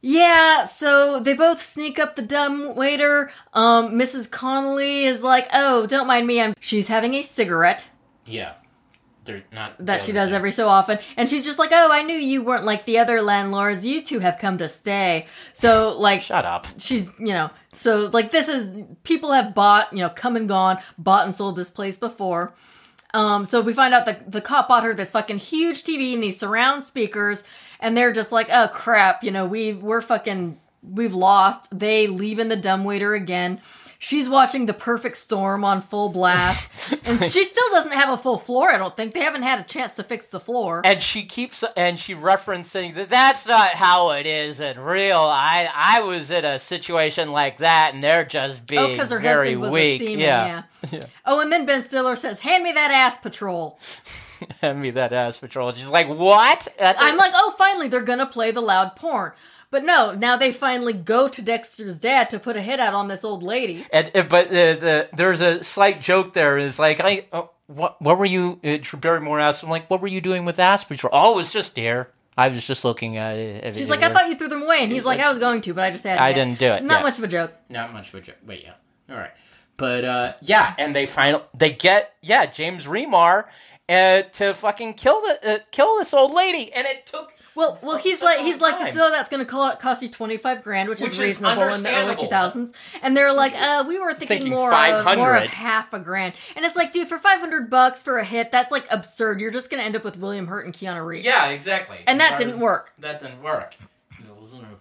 Yeah, 0.01 0.65
so 0.65 1.19
they 1.19 1.35
both 1.35 1.61
sneak 1.61 1.99
up 1.99 2.15
the 2.15 2.23
dumb 2.23 2.77
waiter. 2.77 3.31
Um, 3.53 3.93
Mrs. 3.93 4.31
Connelly 4.31 5.05
is 5.05 5.23
like, 5.23 5.49
"Oh, 5.53 5.87
don't 5.87 6.07
mind 6.07 6.27
me. 6.27 6.41
I'm." 6.41 6.55
She's 6.61 6.89
having 6.89 7.15
a 7.15 7.23
cigarette 7.23 7.89
Yeah. 8.25 8.53
They're 9.25 9.45
not 9.53 9.75
that 9.85 10.01
she 10.01 10.13
does 10.13 10.33
every 10.33 10.53
so 10.53 10.69
often, 10.71 10.99
and 11.15 11.29
she's 11.29 11.45
just 11.45 11.59
like, 11.59 11.69
"Oh, 11.71 11.93
I 11.93 12.03
knew 12.03 12.17
you 12.17 12.41
weren't 12.43 12.65
like 12.65 12.87
the 12.87 12.99
other 12.99 13.21
landlords. 13.21 13.85
You 13.85 14.01
two 14.01 14.21
have 14.21 14.39
come 14.39 14.57
to 14.57 14.71
stay." 14.71 15.27
So, 15.53 15.91
like, 15.99 16.23
Shut 16.23 16.47
up. 16.47 16.67
she's 16.79 17.13
you 17.19 17.35
know, 17.35 17.51
so 17.75 18.09
like 18.11 18.31
this 18.31 18.49
is 18.49 18.85
people 19.03 19.33
have 19.33 19.55
bought, 19.55 19.93
you 19.93 19.99
know, 19.99 20.09
come 20.09 20.35
and 20.35 20.49
gone, 20.49 20.79
bought 20.97 21.27
and 21.27 21.35
sold 21.35 21.57
this 21.57 21.69
place 21.69 21.99
before. 21.99 22.55
Um, 23.13 23.45
so 23.45 23.61
we 23.61 23.75
find 23.75 23.93
out 23.93 24.07
that 24.07 24.33
the 24.33 24.41
cop 24.41 24.69
bought 24.69 24.85
her 24.85 24.95
this 24.95 25.11
fucking 25.11 25.39
huge 25.39 25.83
TV 25.85 26.15
and 26.15 26.23
these 26.23 26.39
surround 26.41 26.85
speakers, 26.85 27.43
and 27.81 27.97
they're 27.97 28.13
just 28.13 28.33
like, 28.33 28.49
oh 28.51 28.69
crap, 28.69 29.23
you 29.23 29.31
know, 29.31 29.47
we've 29.47 29.83
we're 29.83 30.01
fucking 30.01 30.59
we've 30.83 31.15
lost. 31.15 31.77
They 31.77 32.07
leave 32.07 32.39
in 32.39 32.49
the 32.49 32.57
dumbwaiter 32.57 33.15
again. 33.15 33.61
She's 34.01 34.29
watching 34.29 34.67
The 34.67 34.75
Perfect 34.75 35.17
Storm 35.17 35.65
on 35.65 35.83
full 35.83 36.09
blast, 36.09 36.71
and 37.05 37.21
she 37.21 37.45
still 37.45 37.69
doesn't 37.71 37.91
have 37.91 38.09
a 38.11 38.17
full 38.17 38.39
floor. 38.39 38.71
I 38.71 38.79
don't 38.79 38.97
think 38.97 39.13
they 39.13 39.23
haven't 39.23 39.43
had 39.43 39.59
a 39.59 39.65
chance 39.65 39.91
to 39.95 40.05
fix 40.05 40.29
the 40.29 40.39
floor. 40.39 40.83
And 40.85 41.03
she 41.03 41.25
keeps 41.25 41.65
and 41.77 41.99
she 41.99 42.15
referencing 42.15 42.95
that 42.95 43.09
that's 43.11 43.49
not 43.49 43.71
how 43.71 44.11
it 44.11 44.25
is 44.25 44.61
in 44.61 44.79
real. 44.79 45.19
I 45.19 45.69
I 45.75 46.01
was 46.03 46.31
in 46.31 46.45
a 46.45 46.61
situation 46.61 47.33
like 47.33 47.59
that, 47.59 47.93
and 47.93 48.05
they're 48.05 48.25
just 48.25 48.61
oh, 48.61 48.65
being 48.69 49.01
Oh, 49.01 49.05
her 49.05 49.19
very 49.19 49.55
husband 49.55 49.61
was 49.63 49.73
weak. 49.73 50.03
a 50.03 50.07
seaman, 50.07 50.21
yeah. 50.21 50.63
yeah. 50.93 51.01
Oh, 51.27 51.41
and 51.41 51.51
then 51.51 51.67
Ben 51.67 51.83
Stiller 51.83 52.15
says, 52.15 52.39
"Hand 52.41 52.63
me 52.63 52.71
that 52.71 52.93
ass 52.93 53.19
patrol." 53.19 53.81
Hand 54.61 54.81
me 54.81 54.91
that 54.93 55.13
ass 55.13 55.37
patrol. 55.37 55.73
She's 55.73 55.89
like, 55.89 56.09
what? 56.09 56.69
I'm 56.81 57.17
like, 57.17 57.33
oh, 57.37 57.55
finally, 57.59 57.89
they're 57.89 58.03
gonna 58.03 58.27
play 58.27 58.51
the 58.51 58.61
loud 58.61 58.97
porn. 58.97 59.33
But 59.71 59.85
no, 59.85 60.13
now 60.13 60.37
they 60.37 60.51
finally 60.51 60.95
go 60.95 61.29
to 61.29 61.43
Dexter's 61.43 61.97
dad 61.97 62.31
to 62.31 62.39
put 62.39 62.57
a 62.57 62.63
hit 62.63 62.81
out 62.81 62.95
on 62.95 63.09
this 63.09 63.23
old 63.23 63.43
lady. 63.43 63.87
And, 63.93 64.11
and- 64.15 64.29
but 64.29 64.49
the, 64.49 64.79
the 64.81 65.09
there's 65.15 65.41
a 65.43 65.63
slight 65.63 66.01
joke 66.01 66.33
there. 66.33 66.57
Is 66.57 66.79
like 66.79 67.01
I 67.01 67.27
oh, 67.33 67.51
what 67.67 68.01
what 68.01 68.19
were 68.19 68.25
you? 68.25 68.59
Uh, 68.65 68.79
Drew 68.81 68.99
Barrymore 68.99 69.39
asked 69.41 69.63
him 69.63 69.69
like, 69.69 69.91
what 69.91 70.01
were 70.01 70.09
you 70.09 70.21
doing 70.23 70.45
with 70.47 70.59
ass 70.59 70.85
patrol? 70.85 71.11
Oh, 71.13 71.35
it 71.35 71.37
was 71.37 71.53
just 71.53 71.75
there. 71.75 72.09
I 72.37 72.49
was 72.49 72.65
just 72.65 72.85
looking 72.85 73.17
at 73.17 73.37
it. 73.37 73.77
She's 73.77 73.91
like, 73.91 74.03
I 74.03 74.13
thought 74.13 74.29
you 74.29 74.37
threw 74.37 74.47
them 74.49 74.63
away, 74.63 74.79
and 74.83 74.93
he's 74.93 75.05
like, 75.05 75.19
I 75.19 75.29
was 75.29 75.41
going 75.41 75.61
to, 75.63 75.75
but 75.75 75.83
I 75.83 75.91
just 75.91 76.05
had. 76.05 76.19
I 76.19 76.33
didn't 76.33 76.61
do 76.61 76.67
it, 76.67 76.85
Not 76.85 77.01
yeah. 77.01 77.03
much 77.03 77.19
of 77.19 77.25
a 77.25 77.29
joke. 77.29 77.53
not 77.69 77.93
much 77.93 78.11
of 78.11 78.15
a 78.15 78.21
joke, 78.21 78.37
but 78.47 78.63
yeah. 78.63 78.75
All 79.11 79.17
right, 79.17 79.33
but 79.77 80.05
uh, 80.05 80.33
yeah, 80.41 80.73
and 80.79 80.95
they 80.95 81.05
final 81.07 81.43
they 81.53 81.73
get 81.73 82.15
yeah 82.23 82.47
James 82.47 82.87
Remar 82.87 83.47
uh, 83.89 84.23
to 84.23 84.55
fucking 84.55 84.95
kill 84.95 85.21
the 85.23 85.39
uh, 85.55 85.59
kill 85.71 85.99
this 85.99 86.13
old 86.15 86.33
lady, 86.33 86.73
and 86.73 86.87
it 86.87 87.07
took 87.07 87.33
Well, 87.55 87.79
well, 87.83 87.97
he's 87.97 88.23
like, 88.23 88.41
he's 88.41 88.61
long 88.61 88.73
like, 88.73 88.81
time. 88.81 88.95
so 88.95 89.11
that's 89.11 89.29
going 89.29 89.45
to 89.45 89.77
cost 89.81 90.03
you 90.03 90.09
twenty 90.09 90.37
five 90.37 90.63
grand, 90.63 90.89
which, 90.89 91.01
Which 91.01 91.13
is 91.13 91.19
is 91.19 91.25
reasonable 91.25 91.63
in 91.63 91.83
the 91.83 91.95
early 91.95 92.15
two 92.17 92.27
thousands. 92.29 92.73
And 93.03 93.17
they're 93.17 93.33
like, 93.33 93.55
uh, 93.55 93.85
we 93.89 93.99
were 93.99 94.11
thinking, 94.11 94.29
Thinking 94.29 94.53
more 94.53 94.73
of, 94.73 95.17
more 95.17 95.35
of 95.35 95.45
half 95.45 95.93
a 95.93 95.99
grand. 95.99 96.35
And 96.55 96.65
it's 96.65 96.77
like, 96.77 96.93
dude, 96.93 97.09
for 97.09 97.19
five 97.19 97.41
hundred 97.41 97.69
bucks 97.71 98.03
for 98.03 98.19
a 98.19 98.25
hit, 98.25 98.53
that's 98.53 98.71
like 98.71 98.87
absurd. 98.91 99.41
You're 99.41 99.51
just 99.51 99.71
going 99.71 99.81
to 99.81 99.85
end 99.87 99.97
up 99.97 100.05
with 100.05 100.19
William 100.19 100.47
Hurt 100.47 100.65
and 100.67 100.75
Keanu 100.75 101.05
Reeves. 101.05 101.25
yeah 101.25 101.49
exactly, 101.49 101.99
and 102.07 102.21
that 102.21 102.39
didn't 102.39 102.61
work. 102.61 102.93
That 102.99 103.21
didn't 103.21 103.43
work. 103.43 103.75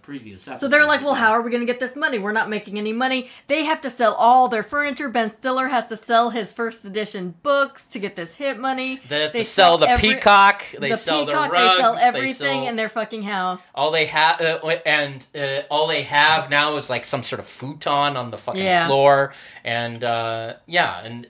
It 0.08 0.12
was 0.12 0.20
in 0.20 0.20
a 0.20 0.20
previous 0.20 0.48
episode. 0.48 0.60
So 0.66 0.68
they're 0.68 0.86
like, 0.86 1.02
well, 1.02 1.14
how 1.14 1.32
are 1.32 1.42
we 1.42 1.50
going 1.50 1.60
to 1.60 1.66
get 1.66 1.80
this 1.80 1.94
money? 1.96 2.18
We're 2.18 2.32
not 2.32 2.48
making 2.48 2.78
any 2.78 2.92
money. 2.92 3.28
They 3.46 3.64
have 3.64 3.80
to 3.82 3.90
sell 3.90 4.14
all 4.14 4.48
their 4.48 4.62
furniture. 4.62 5.08
Ben 5.08 5.28
Stiller 5.30 5.68
has 5.68 5.88
to 5.90 5.96
sell 5.96 6.30
his 6.30 6.52
first 6.52 6.84
edition 6.84 7.34
books 7.42 7.84
to 7.86 7.98
get 7.98 8.16
this 8.16 8.34
hit 8.36 8.58
money. 8.58 9.00
They 9.08 9.22
have 9.22 9.32
to 9.32 9.44
sell 9.44 9.78
the 9.78 9.88
every- 9.88 10.14
peacock. 10.14 10.64
They 10.78 10.90
the 10.90 10.96
sell 10.96 11.26
peacock, 11.26 11.50
the 11.50 11.52
rugs. 11.54 11.76
they 11.76 11.82
sell 11.82 11.94
they 11.94 12.02
everything 12.02 12.34
sell- 12.62 12.68
in 12.68 12.76
their 12.76 12.88
fucking 12.88 13.22
house. 13.24 13.70
All 13.74 13.90
they 13.90 14.06
have, 14.06 14.40
uh, 14.40 14.58
and 14.86 15.26
uh, 15.34 15.62
all 15.70 15.86
they 15.86 16.02
have 16.02 16.50
now 16.50 16.76
is 16.76 16.88
like 16.90 17.04
some 17.04 17.22
sort 17.22 17.40
of 17.40 17.46
futon 17.46 18.16
on 18.16 18.30
the 18.30 18.38
fucking 18.38 18.62
Yeah. 18.62 18.86
floor, 18.86 19.32
and 19.64 20.02
uh, 20.02 20.54
yeah, 20.66 21.00
and 21.04 21.26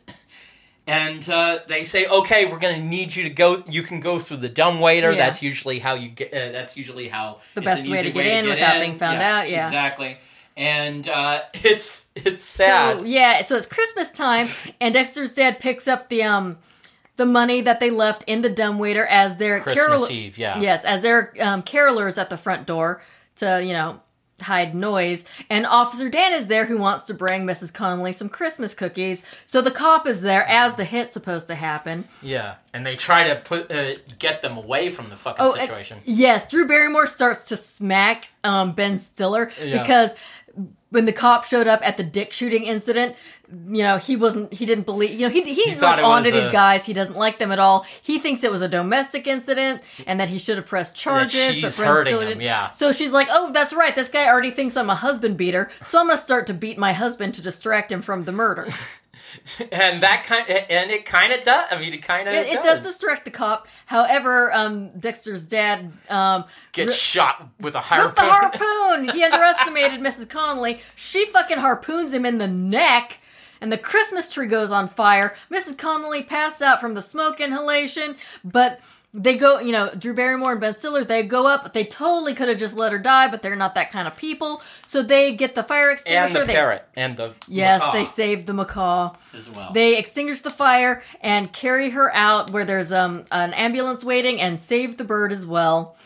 and 0.88 1.28
uh, 1.28 1.58
they 1.68 1.82
say, 1.84 2.06
okay, 2.06 2.46
we're 2.50 2.58
gonna 2.58 2.82
need 2.82 3.14
you 3.14 3.22
to 3.24 3.30
go. 3.30 3.62
You 3.68 3.82
can 3.82 4.00
go 4.00 4.18
through 4.18 4.38
the 4.38 4.48
dumb 4.48 4.80
waiter. 4.80 5.10
Yeah. 5.12 5.18
That's 5.18 5.42
usually 5.42 5.78
how 5.78 5.94
you 5.94 6.08
get. 6.08 6.32
Uh, 6.32 6.50
that's 6.50 6.76
usually 6.76 7.08
how 7.08 7.40
The 7.54 7.60
it's 7.60 7.66
best 7.66 7.88
way 7.88 8.02
to 8.02 8.10
get 8.10 8.26
in 8.26 8.46
without 8.48 8.80
being 8.80 8.98
found 8.98 9.20
out, 9.20 9.50
yeah. 9.50 9.66
exactly. 9.66 10.16
And 10.56 11.08
uh, 11.08 11.42
it's 11.54 12.06
it's 12.14 12.42
sad. 12.42 13.00
So 13.00 13.04
yeah, 13.04 13.42
so 13.42 13.56
it's 13.56 13.66
Christmas 13.66 14.10
time, 14.10 14.48
and 14.80 14.94
Dexter's 14.94 15.34
dad 15.34 15.60
picks 15.60 15.86
up 15.86 16.08
the 16.08 16.22
um 16.22 16.58
the 17.16 17.26
money 17.26 17.60
that 17.60 17.80
they 17.80 17.90
left 17.90 18.24
in 18.26 18.40
the 18.40 18.48
dumb 18.48 18.78
waiter 18.78 19.04
as 19.04 19.36
their 19.36 19.60
Christmas 19.60 19.86
carol- 19.86 20.10
Eve, 20.10 20.38
yeah. 20.38 20.58
yes, 20.60 20.84
as 20.84 21.02
their 21.02 21.34
um, 21.40 21.62
carolers 21.62 22.16
at 22.16 22.30
the 22.30 22.38
front 22.38 22.66
door 22.66 23.02
to 23.36 23.62
you 23.62 23.72
know 23.72 24.00
hide 24.40 24.74
noise. 24.74 25.24
And 25.50 25.66
Officer 25.66 26.08
Dan 26.08 26.32
is 26.32 26.46
there 26.46 26.66
who 26.66 26.78
wants 26.78 27.04
to 27.04 27.14
bring 27.14 27.44
Mrs. 27.44 27.72
Connelly 27.72 28.12
some 28.12 28.28
Christmas 28.28 28.74
cookies. 28.74 29.22
So 29.44 29.60
the 29.60 29.70
cop 29.70 30.06
is 30.06 30.20
there 30.20 30.44
as 30.48 30.74
the 30.74 30.84
hit's 30.84 31.12
supposed 31.12 31.46
to 31.48 31.54
happen. 31.54 32.04
Yeah, 32.22 32.54
and 32.72 32.84
they 32.86 32.96
try 32.96 33.28
to 33.28 33.36
put 33.36 33.70
uh, 33.70 33.96
get 34.18 34.42
them 34.42 34.56
away 34.56 34.90
from 34.90 35.10
the 35.10 35.16
fucking 35.16 35.44
and- 35.44 35.54
situation. 35.54 35.98
yes, 36.04 36.48
Drew 36.48 36.66
Barrymore 36.66 37.06
starts 37.06 37.46
to 37.46 37.56
smack 37.56 38.28
um, 38.44 38.72
Ben 38.72 38.98
Stiller 38.98 39.50
Yeah. 39.62 39.80
because 39.82 40.10
when 40.90 41.04
the 41.04 41.12
cop 41.12 41.44
showed 41.44 41.66
up 41.66 41.80
at 41.86 41.96
the 41.98 42.02
dick 42.02 42.32
shooting 42.32 42.64
incident, 42.64 43.14
you 43.50 43.82
know, 43.82 43.96
he 43.96 44.14
wasn't, 44.16 44.52
he 44.52 44.66
didn't 44.66 44.84
believe, 44.84 45.18
you 45.18 45.26
know, 45.26 45.32
he, 45.32 45.42
he's 45.42 45.78
thought 45.78 45.96
like 45.98 46.04
on 46.04 46.24
to 46.24 46.30
these 46.30 46.48
a- 46.48 46.52
guys. 46.52 46.84
He 46.84 46.92
doesn't 46.92 47.16
like 47.16 47.38
them 47.38 47.50
at 47.50 47.58
all. 47.58 47.86
He 48.02 48.18
thinks 48.18 48.44
it 48.44 48.50
was 48.50 48.60
a 48.60 48.68
domestic 48.68 49.26
incident 49.26 49.82
and 50.06 50.20
that 50.20 50.28
he 50.28 50.38
should 50.38 50.56
have 50.58 50.66
pressed 50.66 50.94
charges. 50.94 51.54
she's 51.54 51.76
but 51.78 51.86
hurting 51.86 52.20
him, 52.20 52.40
yeah. 52.40 52.70
So 52.70 52.92
she's 52.92 53.12
like, 53.12 53.28
oh, 53.30 53.52
that's 53.52 53.72
right. 53.72 53.94
This 53.94 54.08
guy 54.08 54.28
already 54.28 54.50
thinks 54.50 54.76
I'm 54.76 54.90
a 54.90 54.94
husband 54.94 55.36
beater. 55.36 55.70
So 55.86 55.98
I'm 55.98 56.06
going 56.06 56.18
to 56.18 56.22
start 56.22 56.46
to 56.48 56.54
beat 56.54 56.78
my 56.78 56.92
husband 56.92 57.34
to 57.34 57.42
distract 57.42 57.90
him 57.90 58.02
from 58.02 58.24
the 58.24 58.32
murder. 58.32 58.68
And 59.72 60.00
that 60.02 60.24
kind, 60.24 60.48
and 60.48 60.90
it 60.90 61.04
kind 61.04 61.32
of 61.32 61.42
does. 61.44 61.66
I 61.70 61.78
mean, 61.78 61.92
it 61.92 61.98
kind 62.02 62.26
of 62.28 62.34
it, 62.34 62.46
it 62.48 62.62
does 62.62 62.84
distract 62.84 63.24
the 63.24 63.30
cop. 63.30 63.68
However, 63.86 64.52
um, 64.54 64.90
Dexter's 64.98 65.42
dad, 65.42 65.92
um, 66.08 66.44
Get 66.72 66.88
re- 66.88 66.94
shot 66.94 67.48
with 67.60 67.74
a 67.74 67.80
harpoon. 67.80 68.06
With 68.06 68.14
the 68.16 68.22
harpoon! 68.22 69.08
He 69.10 69.22
underestimated 69.30 70.00
Mrs. 70.00 70.28
Connelly. 70.28 70.80
She 70.96 71.26
fucking 71.26 71.58
harpoons 71.58 72.12
him 72.14 72.24
in 72.24 72.38
the 72.38 72.48
neck, 72.48 73.20
and 73.60 73.70
the 73.72 73.78
Christmas 73.78 74.30
tree 74.32 74.46
goes 74.46 74.70
on 74.70 74.88
fire. 74.88 75.34
Mrs. 75.50 75.76
Connelly 75.78 76.22
passed 76.22 76.62
out 76.62 76.80
from 76.80 76.94
the 76.94 77.02
smoke 77.02 77.40
inhalation, 77.40 78.16
but 78.44 78.80
they 79.14 79.36
go, 79.38 79.58
you 79.58 79.72
know, 79.72 79.88
Drew 79.94 80.12
Barrymore 80.12 80.52
and 80.52 80.60
Ben 80.60 80.74
Stiller, 80.74 81.02
they 81.02 81.22
go 81.22 81.46
up. 81.46 81.72
They 81.72 81.84
totally 81.84 82.34
could 82.34 82.48
have 82.48 82.58
just 82.58 82.74
let 82.74 82.92
her 82.92 82.98
die, 82.98 83.26
but 83.28 83.40
they're 83.40 83.56
not 83.56 83.74
that 83.74 83.90
kind 83.90 84.06
of 84.06 84.14
people. 84.16 84.60
So 84.86 85.02
they 85.02 85.32
get 85.32 85.54
the 85.54 85.62
fire 85.62 85.90
extinguisher. 85.90 86.18
and 86.20 86.26
extinguisher. 86.26 86.46
the 86.46 86.46
they, 86.46 86.54
parrot 86.54 86.88
and 86.94 87.16
the 87.16 87.34
Yes, 87.48 87.80
macaw 87.80 87.92
they 87.94 88.04
saved 88.04 88.46
the 88.46 88.52
macaw. 88.52 89.14
as 89.34 89.48
well. 89.50 89.72
They 89.72 89.96
extinguish 89.96 90.42
the 90.42 90.50
fire 90.50 91.02
and 91.22 91.50
carry 91.52 91.90
her 91.90 92.14
out 92.14 92.50
where 92.50 92.66
there's 92.66 92.92
um 92.92 93.24
an 93.32 93.54
ambulance 93.54 94.04
waiting 94.04 94.40
and 94.42 94.60
save 94.60 94.98
the 94.98 95.04
bird 95.04 95.32
as 95.32 95.46
well. 95.46 95.96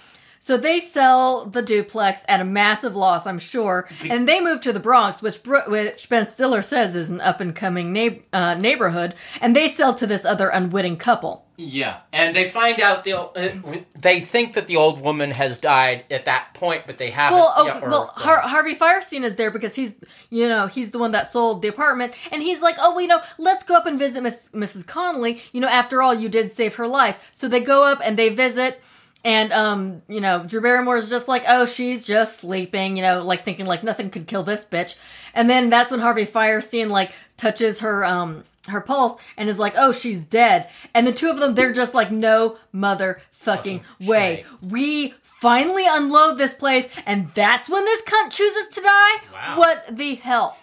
So 0.44 0.56
they 0.56 0.80
sell 0.80 1.46
the 1.46 1.62
duplex 1.62 2.24
at 2.26 2.40
a 2.40 2.44
massive 2.44 2.96
loss, 2.96 3.28
I'm 3.28 3.38
sure, 3.38 3.88
and 4.10 4.26
they 4.28 4.40
move 4.40 4.60
to 4.62 4.72
the 4.72 4.80
Bronx, 4.80 5.22
which 5.22 5.40
Bro- 5.44 5.68
which 5.70 6.08
Ben 6.08 6.26
Stiller 6.26 6.62
says 6.62 6.96
is 6.96 7.10
an 7.10 7.20
up 7.20 7.40
and 7.40 7.54
coming 7.54 7.92
neigh- 7.92 8.22
uh, 8.32 8.54
neighborhood, 8.54 9.14
and 9.40 9.54
they 9.54 9.68
sell 9.68 9.94
to 9.94 10.04
this 10.04 10.24
other 10.24 10.48
unwitting 10.48 10.96
couple. 10.96 11.46
yeah, 11.56 11.98
and 12.12 12.34
they 12.34 12.48
find 12.48 12.80
out 12.80 13.04
the 13.04 13.12
uh, 13.16 13.78
they 13.96 14.18
think 14.18 14.54
that 14.54 14.66
the 14.66 14.74
old 14.74 15.00
woman 15.00 15.30
has 15.30 15.58
died 15.58 16.04
at 16.10 16.24
that 16.24 16.54
point, 16.54 16.88
but 16.88 16.98
they 16.98 17.10
haven't. 17.10 17.38
Well, 17.38 17.54
oh, 17.56 17.66
yeah, 17.66 17.78
or- 17.80 17.88
well, 17.88 18.12
Har- 18.16 18.40
Harvey 18.40 18.74
Fierstein 18.74 19.22
is 19.22 19.36
there 19.36 19.52
because 19.52 19.76
he's, 19.76 19.94
you 20.28 20.48
know, 20.48 20.66
he's 20.66 20.90
the 20.90 20.98
one 20.98 21.12
that 21.12 21.30
sold 21.30 21.62
the 21.62 21.68
apartment, 21.68 22.14
and 22.32 22.42
he's 22.42 22.60
like, 22.60 22.78
oh, 22.80 22.90
well, 22.90 23.00
you 23.00 23.06
know, 23.06 23.22
let's 23.38 23.62
go 23.64 23.76
up 23.76 23.86
and 23.86 23.96
visit 23.96 24.24
Miss, 24.24 24.48
Mrs. 24.52 24.88
Connelly. 24.88 25.40
You 25.52 25.60
know, 25.60 25.68
after 25.68 26.02
all, 26.02 26.12
you 26.14 26.28
did 26.28 26.50
save 26.50 26.74
her 26.76 26.88
life. 26.88 27.30
So 27.32 27.46
they 27.46 27.60
go 27.60 27.84
up 27.84 28.00
and 28.02 28.18
they 28.18 28.28
visit, 28.30 28.82
and 29.24 29.52
um, 29.52 30.02
you 30.08 30.20
know, 30.20 30.44
Drew 30.44 30.60
Barrymore 30.60 30.96
is 30.96 31.10
just 31.10 31.28
like, 31.28 31.44
oh, 31.46 31.66
she's 31.66 32.04
just 32.04 32.40
sleeping, 32.40 32.96
you 32.96 33.02
know, 33.02 33.22
like 33.22 33.44
thinking 33.44 33.66
like 33.66 33.82
nothing 33.82 34.10
could 34.10 34.26
kill 34.26 34.42
this 34.42 34.64
bitch, 34.64 34.96
and 35.34 35.48
then 35.48 35.70
that's 35.70 35.90
when 35.90 36.00
Harvey 36.00 36.26
Fierstein 36.26 36.88
like 36.88 37.12
touches 37.36 37.80
her 37.80 38.04
um 38.04 38.44
her 38.68 38.80
pulse 38.80 39.20
and 39.36 39.48
is 39.48 39.58
like, 39.58 39.74
oh, 39.76 39.92
she's 39.92 40.22
dead, 40.22 40.68
and 40.94 41.06
the 41.06 41.12
two 41.12 41.28
of 41.30 41.38
them, 41.38 41.54
they're 41.54 41.72
just 41.72 41.94
like, 41.94 42.10
no 42.10 42.56
motherfucking 42.74 43.20
Fucking 43.32 43.84
way, 44.00 44.44
we 44.60 45.14
finally 45.22 45.84
unload 45.88 46.38
this 46.38 46.54
place, 46.54 46.86
and 47.04 47.28
that's 47.34 47.68
when 47.68 47.84
this 47.84 48.02
cunt 48.02 48.30
chooses 48.30 48.68
to 48.68 48.80
die. 48.80 49.16
Wow. 49.32 49.54
What 49.58 49.96
the 49.96 50.14
hell? 50.14 50.58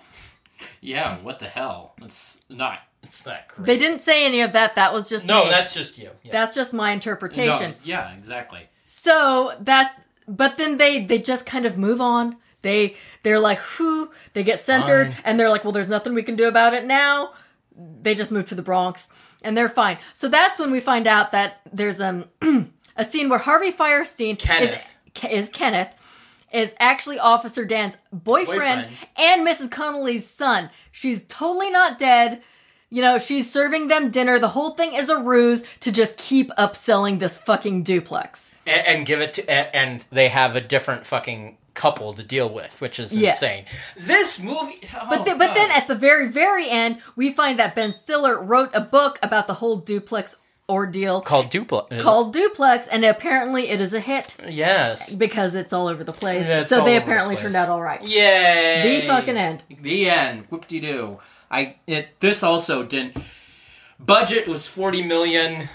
yeah, 0.81 1.17
what 1.17 1.39
the 1.39 1.45
hell? 1.45 1.93
It's 2.01 2.39
not. 2.49 2.79
It's 3.09 3.25
not 3.25 3.47
great. 3.47 3.65
They 3.65 3.77
didn't 3.77 3.99
say 3.99 4.25
any 4.25 4.41
of 4.41 4.53
that. 4.53 4.75
That 4.75 4.93
was 4.93 5.09
just 5.09 5.25
no, 5.25 5.45
me. 5.45 5.49
that's 5.49 5.73
just 5.73 5.97
you. 5.97 6.11
Yeah. 6.23 6.31
that's 6.31 6.55
just 6.55 6.73
my 6.73 6.91
interpretation. 6.91 7.71
No, 7.71 7.77
yeah, 7.83 8.13
exactly. 8.13 8.69
So 8.85 9.55
that's 9.59 9.99
but 10.27 10.57
then 10.57 10.77
they 10.77 11.03
they 11.03 11.19
just 11.19 11.45
kind 11.45 11.65
of 11.65 11.77
move 11.77 12.01
on. 12.01 12.37
They 12.61 12.95
they're 13.23 13.39
like, 13.39 13.59
who? 13.59 14.11
They 14.33 14.43
get 14.43 14.59
centered 14.59 15.13
Fine. 15.13 15.21
and 15.25 15.39
they're 15.39 15.49
like, 15.49 15.63
well, 15.63 15.73
there's 15.73 15.89
nothing 15.89 16.13
we 16.13 16.23
can 16.23 16.35
do 16.35 16.47
about 16.47 16.73
it 16.73 16.85
now. 16.85 17.33
They 17.75 18.13
just 18.15 18.31
moved 18.31 18.49
to 18.49 18.55
the 18.55 18.61
Bronx 18.61 19.07
and 19.41 19.55
they're 19.55 19.69
fine. 19.69 19.97
So 20.13 20.27
that's 20.27 20.59
when 20.59 20.71
we 20.71 20.79
find 20.79 21.07
out 21.07 21.31
that 21.31 21.61
there's 21.71 22.01
um 22.01 22.25
a 22.95 23.05
scene 23.05 23.29
where 23.29 23.39
Harvey 23.39 23.71
Fierstein 23.71 24.37
Kenneth. 24.37 24.95
is 25.23 25.31
is 25.31 25.49
Kenneth 25.49 25.95
is 26.51 26.75
actually 26.79 27.19
Officer 27.19 27.63
Dan's 27.65 27.95
boyfriend, 28.11 28.87
Boyfriend. 28.87 28.87
and 29.17 29.47
Mrs. 29.47 29.69
Connelly's 29.69 30.27
son. 30.27 30.69
She's 30.91 31.23
totally 31.27 31.69
not 31.69 31.99
dead. 31.99 32.41
You 32.89 33.01
know, 33.03 33.17
she's 33.19 33.51
serving 33.51 33.87
them 33.87 34.09
dinner. 34.09 34.39
The 34.39 34.47
whole 34.49 34.71
thing 34.71 34.93
is 34.93 35.09
a 35.09 35.17
ruse 35.17 35.63
to 35.81 35.91
just 35.91 36.17
keep 36.17 36.49
upselling 36.57 37.19
this 37.19 37.37
fucking 37.37 37.83
duplex. 37.83 38.51
and, 38.65 38.87
and 38.87 39.05
give 39.05 39.21
it 39.21 39.33
to 39.33 39.49
and, 39.49 39.67
and 39.75 40.05
they 40.11 40.29
have 40.29 40.55
a 40.55 40.61
different 40.61 41.05
fucking 41.05 41.57
couple 41.75 42.13
to 42.13 42.23
deal 42.23 42.49
with, 42.49 42.81
which 42.81 42.99
is 42.99 43.15
Yes. 43.15 43.41
insane. 43.41 43.65
This 43.95 44.39
movie, 44.39 44.79
oh, 44.99 45.07
But, 45.09 45.23
th- 45.23 45.37
but 45.37 45.53
then 45.53 45.71
at 45.71 45.87
the 45.87 45.95
very, 45.95 46.27
very 46.27 46.67
end, 46.69 46.97
we 47.15 47.31
find 47.31 47.57
that 47.59 47.73
Ben 47.75 47.91
Stiller 47.93 48.41
wrote 48.41 48.71
a 48.73 48.81
book 48.81 49.17
about 49.23 49.47
the 49.47 49.53
whole 49.55 49.77
duplex 49.77 50.35
ordeal 50.67 51.19
called 51.21 51.49
Dupla 51.51 51.99
called 52.01 52.31
Duplex, 52.33 52.87
and 52.87 53.03
apparently 53.05 53.69
it 53.69 53.79
is 53.81 53.91
a 53.93 53.99
hit 53.99 54.35
yes, 54.49 55.11
because 55.13 55.55
it's 55.55 55.73
all 55.73 55.87
over 55.87 56.03
the 56.03 56.13
place. 56.13 56.45
Yeah, 56.45 56.63
so 56.63 56.75
they 56.77 56.81
over 56.81 56.89
the 56.91 56.97
apparently 56.97 57.35
turned 57.37 57.55
out 57.55 57.69
all 57.69 57.81
right. 57.81 58.01
yay, 58.05 58.99
The 59.01 59.07
fucking 59.07 59.37
end. 59.37 59.63
the 59.81 60.09
end, 60.09 60.45
whoop 60.49 60.67
de 60.67 60.79
doo. 60.79 61.19
I 61.51 61.75
it 61.87 62.19
this 62.19 62.43
also 62.43 62.83
didn't. 62.83 63.17
Budget 63.99 64.47
was 64.47 64.65
40 64.65 65.03
million, 65.03 65.67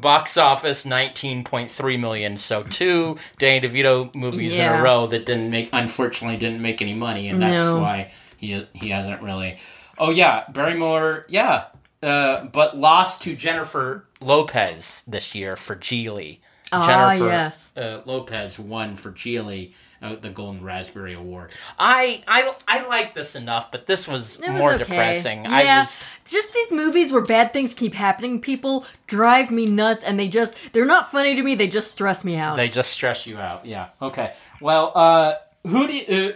box 0.00 0.36
office 0.36 0.84
19.3 0.84 1.98
million. 1.98 2.36
So 2.36 2.62
two 2.64 3.16
Danny 3.38 3.66
DeVito 3.66 4.14
movies 4.14 4.58
in 4.58 4.68
a 4.70 4.82
row 4.82 5.06
that 5.06 5.24
didn't 5.24 5.48
make, 5.50 5.70
unfortunately, 5.72 6.36
didn't 6.36 6.60
make 6.60 6.82
any 6.82 6.92
money, 6.92 7.28
and 7.28 7.40
that's 7.40 7.56
No. 7.62 7.78
why 7.80 8.12
he 8.36 8.66
he 8.74 8.90
hasn't 8.90 9.22
really. 9.22 9.56
Oh 9.96 10.10
yeah, 10.10 10.44
Barrymore, 10.50 11.24
yeah, 11.28 11.64
uh, 12.02 12.44
but 12.44 12.76
lost 12.76 13.22
to 13.22 13.34
Jennifer 13.34 14.04
Lopez 14.20 15.02
this 15.06 15.34
year 15.34 15.56
for 15.56 15.74
Gigli. 15.76 16.40
Ah, 16.72 16.86
Jennifer 16.86 17.26
yes. 17.28 17.72
uh, 17.76 18.00
Lopez 18.04 18.58
won 18.58 18.96
for 18.96 19.12
Gigli 19.12 19.72
uh, 20.02 20.16
the 20.16 20.30
Golden 20.30 20.62
Raspberry 20.62 21.14
Award. 21.14 21.52
I 21.78 22.22
I 22.26 22.52
I 22.66 22.86
like 22.88 23.14
this 23.14 23.34
enough, 23.34 23.70
but 23.70 23.86
this 23.86 24.08
was, 24.08 24.38
was 24.38 24.48
more 24.50 24.74
okay. 24.74 24.84
depressing. 24.84 25.44
Yeah, 25.44 25.54
I 25.54 25.80
was 25.80 26.02
just 26.24 26.52
these 26.52 26.70
movies 26.70 27.12
where 27.12 27.22
bad 27.22 27.52
things 27.52 27.72
keep 27.72 27.94
happening. 27.94 28.40
People 28.40 28.84
drive 29.06 29.50
me 29.50 29.66
nuts, 29.66 30.04
and 30.04 30.18
they 30.18 30.28
just—they're 30.28 30.84
not 30.84 31.10
funny 31.10 31.34
to 31.34 31.42
me. 31.42 31.54
They 31.54 31.68
just 31.68 31.90
stress 31.90 32.24
me 32.24 32.36
out. 32.36 32.56
They 32.56 32.68
just 32.68 32.90
stress 32.90 33.26
you 33.26 33.38
out. 33.38 33.64
Yeah. 33.64 33.88
Okay. 34.00 34.34
Well, 34.60 34.92
uh, 34.94 35.34
who 35.66 35.86
do 35.86 35.94
you, 35.94 36.30
uh, 36.30 36.32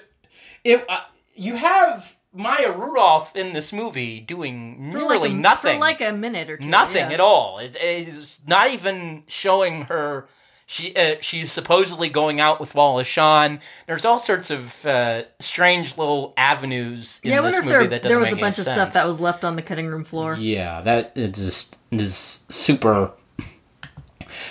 if 0.64 0.84
uh, 0.88 1.00
you 1.34 1.56
have 1.56 2.16
Maya 2.32 2.70
Rudolph 2.70 3.34
in 3.34 3.52
this 3.52 3.72
movie 3.72 4.20
doing 4.20 4.92
for 4.92 4.98
really 4.98 5.18
like 5.18 5.30
a, 5.30 5.34
nothing, 5.34 5.76
for 5.76 5.80
like 5.80 6.00
a 6.00 6.12
minute 6.12 6.50
or 6.50 6.58
two. 6.58 6.66
nothing 6.66 7.06
yes. 7.06 7.14
at 7.14 7.20
all. 7.20 7.58
It's, 7.58 7.76
it's 7.80 8.40
not 8.46 8.70
even 8.70 9.24
showing 9.26 9.82
her. 9.82 10.28
She 10.68 10.94
uh, 10.96 11.14
she's 11.20 11.52
supposedly 11.52 12.08
going 12.08 12.40
out 12.40 12.58
with 12.58 12.74
Wallace 12.74 13.06
Shawn. 13.06 13.60
There's 13.86 14.04
all 14.04 14.18
sorts 14.18 14.50
of 14.50 14.84
uh, 14.84 15.22
strange 15.38 15.96
little 15.96 16.34
avenues 16.36 17.20
in 17.22 17.30
Yeah, 17.30 17.38
I 17.38 17.42
this 17.42 17.54
if 17.58 17.64
movie 17.64 17.72
there, 17.72 17.86
that 17.86 18.02
doesn't 18.02 18.08
there 18.08 18.18
was 18.18 18.32
a 18.32 18.36
bunch 18.36 18.58
of 18.58 18.64
sense. 18.64 18.74
stuff 18.76 18.92
that 18.94 19.06
was 19.06 19.20
left 19.20 19.44
on 19.44 19.54
the 19.54 19.62
cutting 19.62 19.86
room 19.86 20.02
floor. 20.02 20.34
Yeah, 20.34 20.80
that 20.80 21.12
is 21.14 21.30
just 21.30 21.78
is 21.92 22.40
super. 22.50 23.12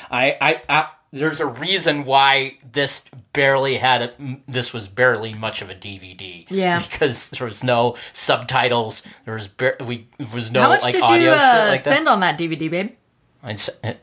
I, 0.10 0.38
I, 0.40 0.62
I, 0.70 0.90
there's 1.12 1.40
a 1.40 1.46
reason 1.46 2.06
why 2.06 2.60
this 2.72 3.04
barely 3.34 3.76
had 3.76 4.02
a, 4.02 4.38
this 4.48 4.72
was 4.72 4.88
barely 4.88 5.34
much 5.34 5.62
of 5.62 5.70
a 5.70 5.76
DVD. 5.76 6.46
Yeah. 6.50 6.80
because 6.80 7.30
there 7.32 7.46
was 7.46 7.64
no 7.64 7.96
subtitles. 8.14 9.04
There 9.26 9.34
was 9.34 9.48
bar- 9.48 9.78
we 9.86 10.08
was 10.34 10.52
no 10.52 10.62
How 10.62 10.70
much 10.70 10.84
like 10.84 10.94
did 10.94 11.08
you 11.10 11.30
uh, 11.30 11.66
like 11.70 11.80
spend 11.82 12.08
on 12.08 12.22
that 12.22 12.38
DVD, 12.40 12.70
babe? 12.70 12.92
that. 13.44 14.00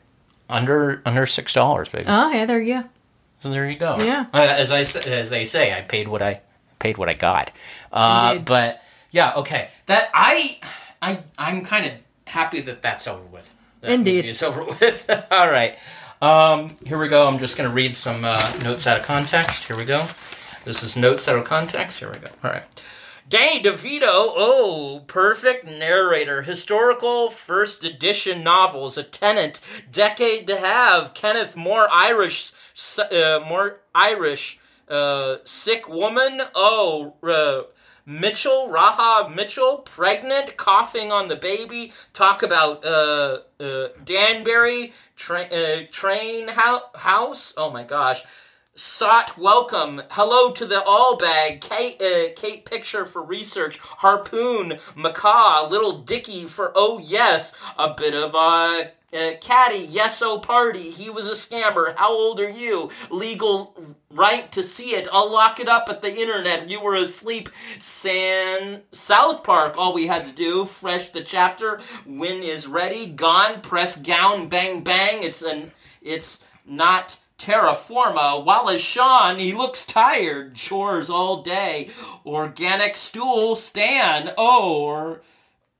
Under 0.49 1.01
under 1.05 1.25
six 1.25 1.53
dollars, 1.53 1.89
baby. 1.89 2.05
Oh, 2.07 2.31
yeah, 2.31 2.45
there 2.45 2.61
you 2.61 2.81
go. 2.83 2.89
So 3.39 3.49
there 3.49 3.69
you 3.69 3.77
go. 3.77 3.97
Yeah. 3.99 4.25
Uh, 4.33 4.37
as 4.39 4.71
I 4.71 4.79
as 4.79 5.29
they 5.29 5.45
say, 5.45 5.77
I 5.77 5.81
paid 5.81 6.07
what 6.07 6.21
I 6.21 6.41
paid 6.79 6.97
what 6.97 7.09
I 7.09 7.13
got. 7.13 7.51
Uh, 7.91 8.37
but 8.39 8.81
yeah, 9.11 9.33
okay. 9.35 9.69
That 9.87 10.09
I 10.13 10.59
I 11.01 11.19
I'm 11.37 11.63
kind 11.65 11.85
of 11.85 11.93
happy 12.25 12.61
that 12.61 12.81
that's 12.81 13.07
over 13.07 13.23
with. 13.23 13.53
That 13.81 13.91
Indeed. 13.91 14.25
it's 14.25 14.43
over 14.43 14.63
with. 14.79 15.09
All 15.31 15.47
right. 15.49 15.77
Um, 16.21 16.75
here 16.85 16.97
we 16.97 17.09
go. 17.09 17.27
I'm 17.27 17.37
just 17.37 17.57
going 17.57 17.69
to 17.69 17.75
read 17.75 17.93
some 17.93 18.23
uh, 18.23 18.37
notes 18.63 18.87
out 18.87 18.97
of 18.97 19.05
context. 19.05 19.65
Here 19.65 19.75
we 19.75 19.83
go. 19.83 20.05
This 20.63 20.81
is 20.81 20.95
notes 20.95 21.27
out 21.27 21.37
of 21.37 21.43
context. 21.43 21.99
Here 21.99 22.09
we 22.09 22.17
go. 22.17 22.31
All 22.45 22.51
right. 22.51 22.63
Danny 23.33 23.63
DeVito, 23.63 24.03
oh, 24.05 25.01
perfect 25.07 25.65
narrator. 25.65 26.43
Historical 26.43 27.31
first 27.31 27.83
edition 27.83 28.43
novels, 28.43 28.95
a 28.95 29.01
tenant, 29.01 29.59
decade 29.91 30.45
to 30.45 30.57
have. 30.57 31.15
Kenneth, 31.15 31.55
more 31.55 31.87
Irish, 31.91 32.51
uh, 32.99 33.39
more 33.43 33.79
Irish, 33.95 34.59
uh, 34.87 35.37
sick 35.45 35.89
woman. 35.89 36.43
Oh, 36.53 37.15
uh, 37.23 37.63
Mitchell, 38.05 38.69
Raha 38.71 39.33
Mitchell, 39.33 39.77
pregnant, 39.77 40.55
coughing 40.55 41.11
on 41.11 41.27
the 41.27 41.35
baby. 41.35 41.91
Talk 42.13 42.43
about 42.43 42.85
uh, 42.85 43.39
uh, 43.59 43.87
Danbury, 44.05 44.93
tra- 45.15 45.45
uh, 45.45 45.87
train 45.91 46.49
hou- 46.49 46.99
house. 46.99 47.51
Oh 47.57 47.71
my 47.71 47.83
gosh 47.83 48.23
sought 48.75 49.37
welcome. 49.37 50.01
Hello 50.09 50.51
to 50.51 50.65
the 50.65 50.81
all 50.83 51.15
bag. 51.15 51.61
Kate, 51.61 52.01
uh, 52.01 52.33
Kate 52.35 52.65
picture 52.65 53.05
for 53.05 53.21
research. 53.21 53.77
Harpoon, 53.77 54.79
macaw, 54.95 55.67
little 55.69 55.99
Dicky 55.99 56.45
for 56.45 56.71
oh 56.75 56.99
yes. 56.99 57.53
A 57.77 57.93
bit 57.93 58.13
of 58.13 58.33
a. 58.33 58.91
Uh, 59.13 59.37
caddy, 59.41 59.77
yes, 59.91 60.23
oh 60.23 60.39
party. 60.39 60.89
He 60.89 61.07
was 61.07 61.27
a 61.27 61.33
scammer. 61.33 61.95
How 61.95 62.11
old 62.11 62.39
are 62.39 62.49
you? 62.49 62.89
Legal 63.11 63.75
right 64.09 64.51
to 64.53 64.63
see 64.63 64.95
it. 64.95 65.07
I'll 65.13 65.31
lock 65.31 65.59
it 65.59 65.69
up 65.69 65.87
at 65.87 66.01
the 66.01 66.11
internet. 66.11 66.67
You 66.67 66.81
were 66.81 66.95
asleep. 66.95 67.49
San 67.79 68.81
South 68.91 69.43
Park. 69.43 69.75
All 69.77 69.93
we 69.93 70.07
had 70.07 70.25
to 70.25 70.31
do. 70.31 70.65
Fresh 70.65 71.09
the 71.09 71.21
chapter. 71.21 71.79
Win 72.07 72.41
is 72.41 72.65
ready. 72.65 73.05
Gone. 73.05 73.61
Press 73.61 73.97
gown. 73.97 74.49
Bang 74.49 74.83
bang. 74.83 75.21
It's 75.21 75.43
an. 75.43 75.71
It's 76.01 76.43
not 76.65 77.15
terra 77.43 77.75
forma. 77.75 78.39
Wallace 78.39 78.81
Shawn, 78.81 79.37
he 79.37 79.51
looks 79.51 79.85
tired. 79.85 80.55
Chores 80.55 81.09
all 81.09 81.41
day. 81.41 81.89
Organic 82.25 82.95
stool, 82.95 83.57
Stan. 83.57 84.33
Oh, 84.37 84.81
or, 84.81 85.21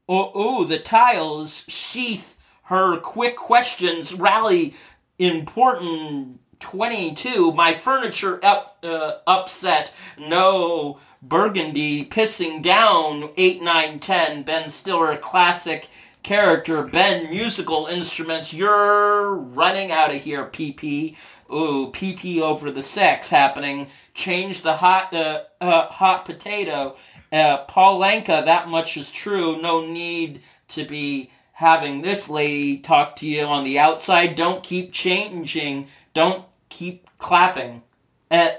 oh, 0.09 0.31
oh, 0.35 0.63
the 0.65 0.77
tiles. 0.77 1.63
Sheath 1.69 2.37
her 2.63 2.99
quick 2.99 3.37
questions. 3.37 4.13
Rally 4.13 4.73
important 5.17 6.41
22. 6.59 7.53
My 7.53 7.73
furniture 7.75 8.43
up, 8.43 8.79
uh, 8.83 9.19
upset. 9.25 9.93
No. 10.19 10.99
Burgundy 11.21 12.03
pissing 12.03 12.61
down 12.61 13.29
8, 13.37 13.61
9, 13.61 13.99
10. 13.99 14.43
Ben 14.43 14.67
Stiller 14.67 15.15
classic 15.15 15.87
character. 16.23 16.81
Ben 16.81 17.29
musical 17.29 17.85
instruments. 17.85 18.51
You're 18.51 19.33
running 19.35 19.91
out 19.91 20.13
of 20.13 20.21
here, 20.21 20.45
PP. 20.45 21.15
Ooh, 21.53 21.91
PP 21.91 22.41
over 22.41 22.71
the 22.71 22.81
sex 22.81 23.29
happening. 23.29 23.87
Change 24.13 24.61
the 24.61 24.73
hot 24.73 25.13
uh, 25.13 25.43
uh, 25.61 25.87
hot 25.87 26.25
potato. 26.25 26.95
Uh, 27.31 27.57
Paul 27.65 27.99
Lanka, 27.99 28.41
that 28.45 28.67
much 28.67 28.97
is 28.97 29.11
true. 29.11 29.61
No 29.61 29.85
need 29.85 30.41
to 30.69 30.85
be 30.85 31.29
having 31.53 32.01
this 32.01 32.29
lady 32.29 32.77
talk 32.79 33.15
to 33.17 33.27
you 33.27 33.43
on 33.45 33.63
the 33.63 33.79
outside. 33.79 34.35
Don't 34.35 34.63
keep 34.63 34.91
changing. 34.91 35.87
Don't 36.13 36.45
keep 36.69 37.07
clapping. 37.19 37.83
Eh. 38.31 38.55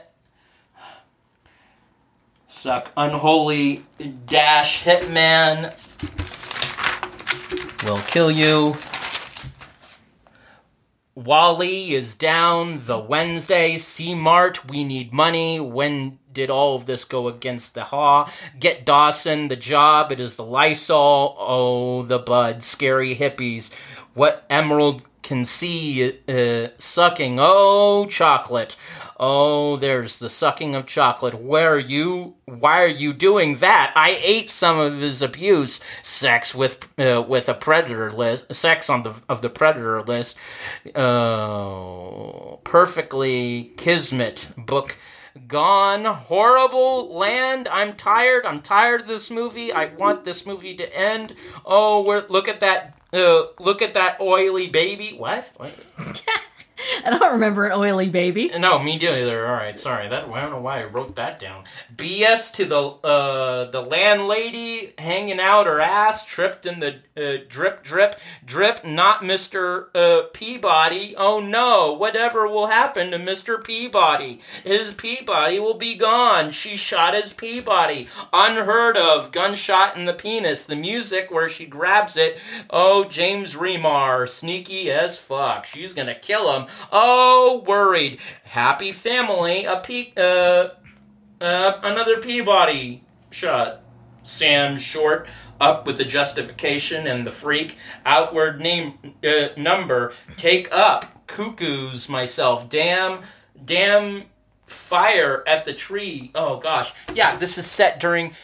Suck. 2.46 2.92
Unholy 2.96 3.84
dash 4.26 4.84
hitman 4.84 5.72
will 7.84 7.98
kill 7.98 8.30
you. 8.30 8.76
Wally 11.14 11.94
is 11.94 12.14
down 12.16 12.86
the 12.86 12.98
Wednesday. 12.98 13.78
C 13.78 14.14
Mart, 14.14 14.68
we 14.68 14.82
need 14.82 15.12
money. 15.12 15.60
When 15.60 16.18
did 16.32 16.50
all 16.50 16.74
of 16.74 16.86
this 16.86 17.04
go 17.04 17.28
against 17.28 17.74
the 17.74 17.84
Haw? 17.84 18.28
Get 18.58 18.84
Dawson 18.84 19.46
the 19.46 19.56
job. 19.56 20.10
It 20.10 20.18
is 20.18 20.34
the 20.34 20.44
Lysol. 20.44 21.36
Oh, 21.38 22.02
the 22.02 22.18
bud. 22.18 22.64
Scary 22.64 23.14
hippies. 23.14 23.72
What 24.14 24.44
Emerald 24.50 25.04
can 25.22 25.44
see 25.44 26.18
uh, 26.28 26.68
sucking. 26.78 27.38
Oh, 27.40 28.06
chocolate. 28.06 28.76
Oh, 29.18 29.76
there's 29.76 30.18
the 30.18 30.28
sucking 30.28 30.74
of 30.74 30.86
chocolate. 30.86 31.34
Where 31.34 31.74
are 31.74 31.78
you? 31.78 32.34
Why 32.46 32.82
are 32.82 32.86
you 32.86 33.12
doing 33.12 33.58
that? 33.58 33.92
I 33.94 34.18
ate 34.22 34.50
some 34.50 34.78
of 34.78 35.00
his 35.00 35.22
abuse. 35.22 35.80
Sex 36.02 36.54
with 36.54 36.88
uh, 36.98 37.24
with 37.26 37.48
a 37.48 37.54
predator 37.54 38.10
list. 38.10 38.52
Sex 38.52 38.90
on 38.90 39.04
the 39.04 39.14
of 39.28 39.40
the 39.40 39.50
predator 39.50 40.02
list. 40.02 40.36
Oh, 40.96 42.60
perfectly 42.64 43.72
kismet 43.76 44.48
book 44.56 44.96
gone 45.48 46.04
horrible 46.04 47.12
land 47.12 47.66
i'm 47.66 47.94
tired 47.94 48.46
i'm 48.46 48.60
tired 48.60 49.00
of 49.00 49.06
this 49.08 49.32
movie 49.32 49.72
i 49.72 49.86
want 49.94 50.24
this 50.24 50.46
movie 50.46 50.76
to 50.76 50.96
end 50.96 51.34
oh 51.66 52.00
look 52.28 52.46
at 52.46 52.60
that 52.60 52.96
uh, 53.12 53.46
look 53.58 53.82
at 53.82 53.94
that 53.94 54.20
oily 54.20 54.68
baby 54.68 55.10
what, 55.16 55.50
what? 55.56 55.74
I 57.04 57.10
don't 57.10 57.32
remember 57.32 57.66
an 57.66 57.72
oily 57.78 58.08
baby. 58.08 58.50
No, 58.56 58.78
me 58.78 58.98
neither. 58.98 59.46
All 59.46 59.52
right, 59.52 59.76
sorry. 59.76 60.08
That 60.08 60.28
I 60.28 60.40
don't 60.40 60.50
know 60.50 60.60
why 60.60 60.80
I 60.80 60.84
wrote 60.84 61.16
that 61.16 61.38
down. 61.38 61.64
BS 61.94 62.52
to 62.54 62.64
the 62.64 62.80
uh 62.80 63.70
the 63.70 63.80
landlady 63.80 64.94
hanging 64.98 65.40
out 65.40 65.66
her 65.66 65.80
ass, 65.80 66.24
tripped 66.24 66.66
in 66.66 66.80
the 66.80 66.96
uh, 67.16 67.44
drip 67.48 67.82
drip 67.82 68.18
drip. 68.44 68.84
Not 68.84 69.24
Mister 69.24 69.88
uh, 69.94 70.22
Peabody. 70.32 71.14
Oh 71.16 71.40
no! 71.40 71.92
Whatever 71.92 72.48
will 72.48 72.68
happen 72.68 73.10
to 73.10 73.18
Mister 73.18 73.58
Peabody? 73.58 74.40
His 74.64 74.94
Peabody 74.94 75.58
will 75.58 75.74
be 75.74 75.94
gone. 75.94 76.50
She 76.50 76.76
shot 76.76 77.14
his 77.14 77.32
Peabody. 77.32 78.08
Unheard 78.32 78.96
of. 78.96 79.30
Gunshot 79.30 79.96
in 79.96 80.06
the 80.06 80.12
penis. 80.12 80.64
The 80.64 80.76
music 80.76 81.30
where 81.30 81.48
she 81.48 81.66
grabs 81.66 82.16
it. 82.16 82.38
Oh, 82.70 83.04
James 83.04 83.54
Remar, 83.54 84.28
sneaky 84.28 84.90
as 84.90 85.18
fuck. 85.18 85.66
She's 85.66 85.92
gonna 85.92 86.14
kill 86.14 86.52
him. 86.52 86.66
Oh, 86.92 87.64
worried. 87.66 88.20
Happy 88.44 88.92
family. 88.92 89.64
A 89.64 89.80
pe- 89.80 90.12
uh, 90.16 90.68
uh, 91.40 91.80
another 91.82 92.20
Peabody 92.20 93.02
shot. 93.30 93.80
Sam 94.22 94.78
Short 94.78 95.28
up 95.60 95.86
with 95.86 95.98
the 95.98 96.04
justification 96.04 97.06
and 97.06 97.26
the 97.26 97.30
freak. 97.30 97.76
Outward 98.06 98.60
name 98.60 99.14
uh, 99.22 99.48
number. 99.56 100.12
Take 100.36 100.72
up. 100.72 101.26
Cuckoos 101.26 102.08
myself. 102.08 102.68
Damn. 102.68 103.20
Damn 103.64 104.24
fire 104.64 105.44
at 105.46 105.64
the 105.64 105.72
tree. 105.74 106.30
Oh 106.34 106.58
gosh. 106.58 106.92
Yeah, 107.14 107.36
this 107.36 107.58
is 107.58 107.66
set 107.66 108.00
during 108.00 108.34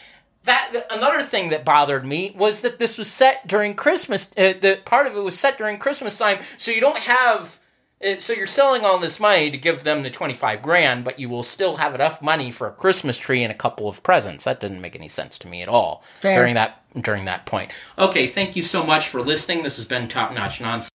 that 0.44 0.86
another 0.90 1.22
thing 1.22 1.50
that 1.50 1.64
bothered 1.64 2.04
me 2.04 2.32
was 2.36 2.62
that 2.62 2.78
this 2.78 2.96
was 2.98 3.08
set 3.10 3.46
during 3.46 3.74
Christmas. 3.74 4.30
Uh, 4.36 4.54
the 4.60 4.80
part 4.84 5.06
of 5.06 5.16
it 5.16 5.20
was 5.20 5.38
set 5.38 5.58
during 5.58 5.78
Christmas 5.78 6.18
time, 6.18 6.40
so 6.56 6.70
you 6.70 6.80
don't 6.80 6.98
have. 6.98 7.59
So 8.18 8.32
you're 8.32 8.46
selling 8.46 8.82
all 8.82 8.98
this 8.98 9.20
money 9.20 9.50
to 9.50 9.58
give 9.58 9.84
them 9.84 10.02
the 10.02 10.10
25 10.10 10.62
grand, 10.62 11.04
but 11.04 11.18
you 11.18 11.28
will 11.28 11.42
still 11.42 11.76
have 11.76 11.94
enough 11.94 12.22
money 12.22 12.50
for 12.50 12.66
a 12.66 12.72
Christmas 12.72 13.18
tree 13.18 13.42
and 13.42 13.52
a 13.52 13.54
couple 13.54 13.88
of 13.88 14.02
presents. 14.02 14.44
That 14.44 14.58
didn't 14.58 14.80
make 14.80 14.96
any 14.96 15.08
sense 15.08 15.38
to 15.40 15.48
me 15.48 15.60
at 15.60 15.68
all 15.68 16.02
Fair. 16.20 16.34
during 16.34 16.54
that 16.54 16.82
during 16.98 17.26
that 17.26 17.44
point. 17.44 17.72
Okay, 17.98 18.26
thank 18.26 18.56
you 18.56 18.62
so 18.62 18.82
much 18.82 19.08
for 19.08 19.20
listening. 19.20 19.62
This 19.62 19.76
has 19.76 19.84
been 19.84 20.08
Top 20.08 20.32
Notch 20.32 20.62
Nonsense. 20.62 20.90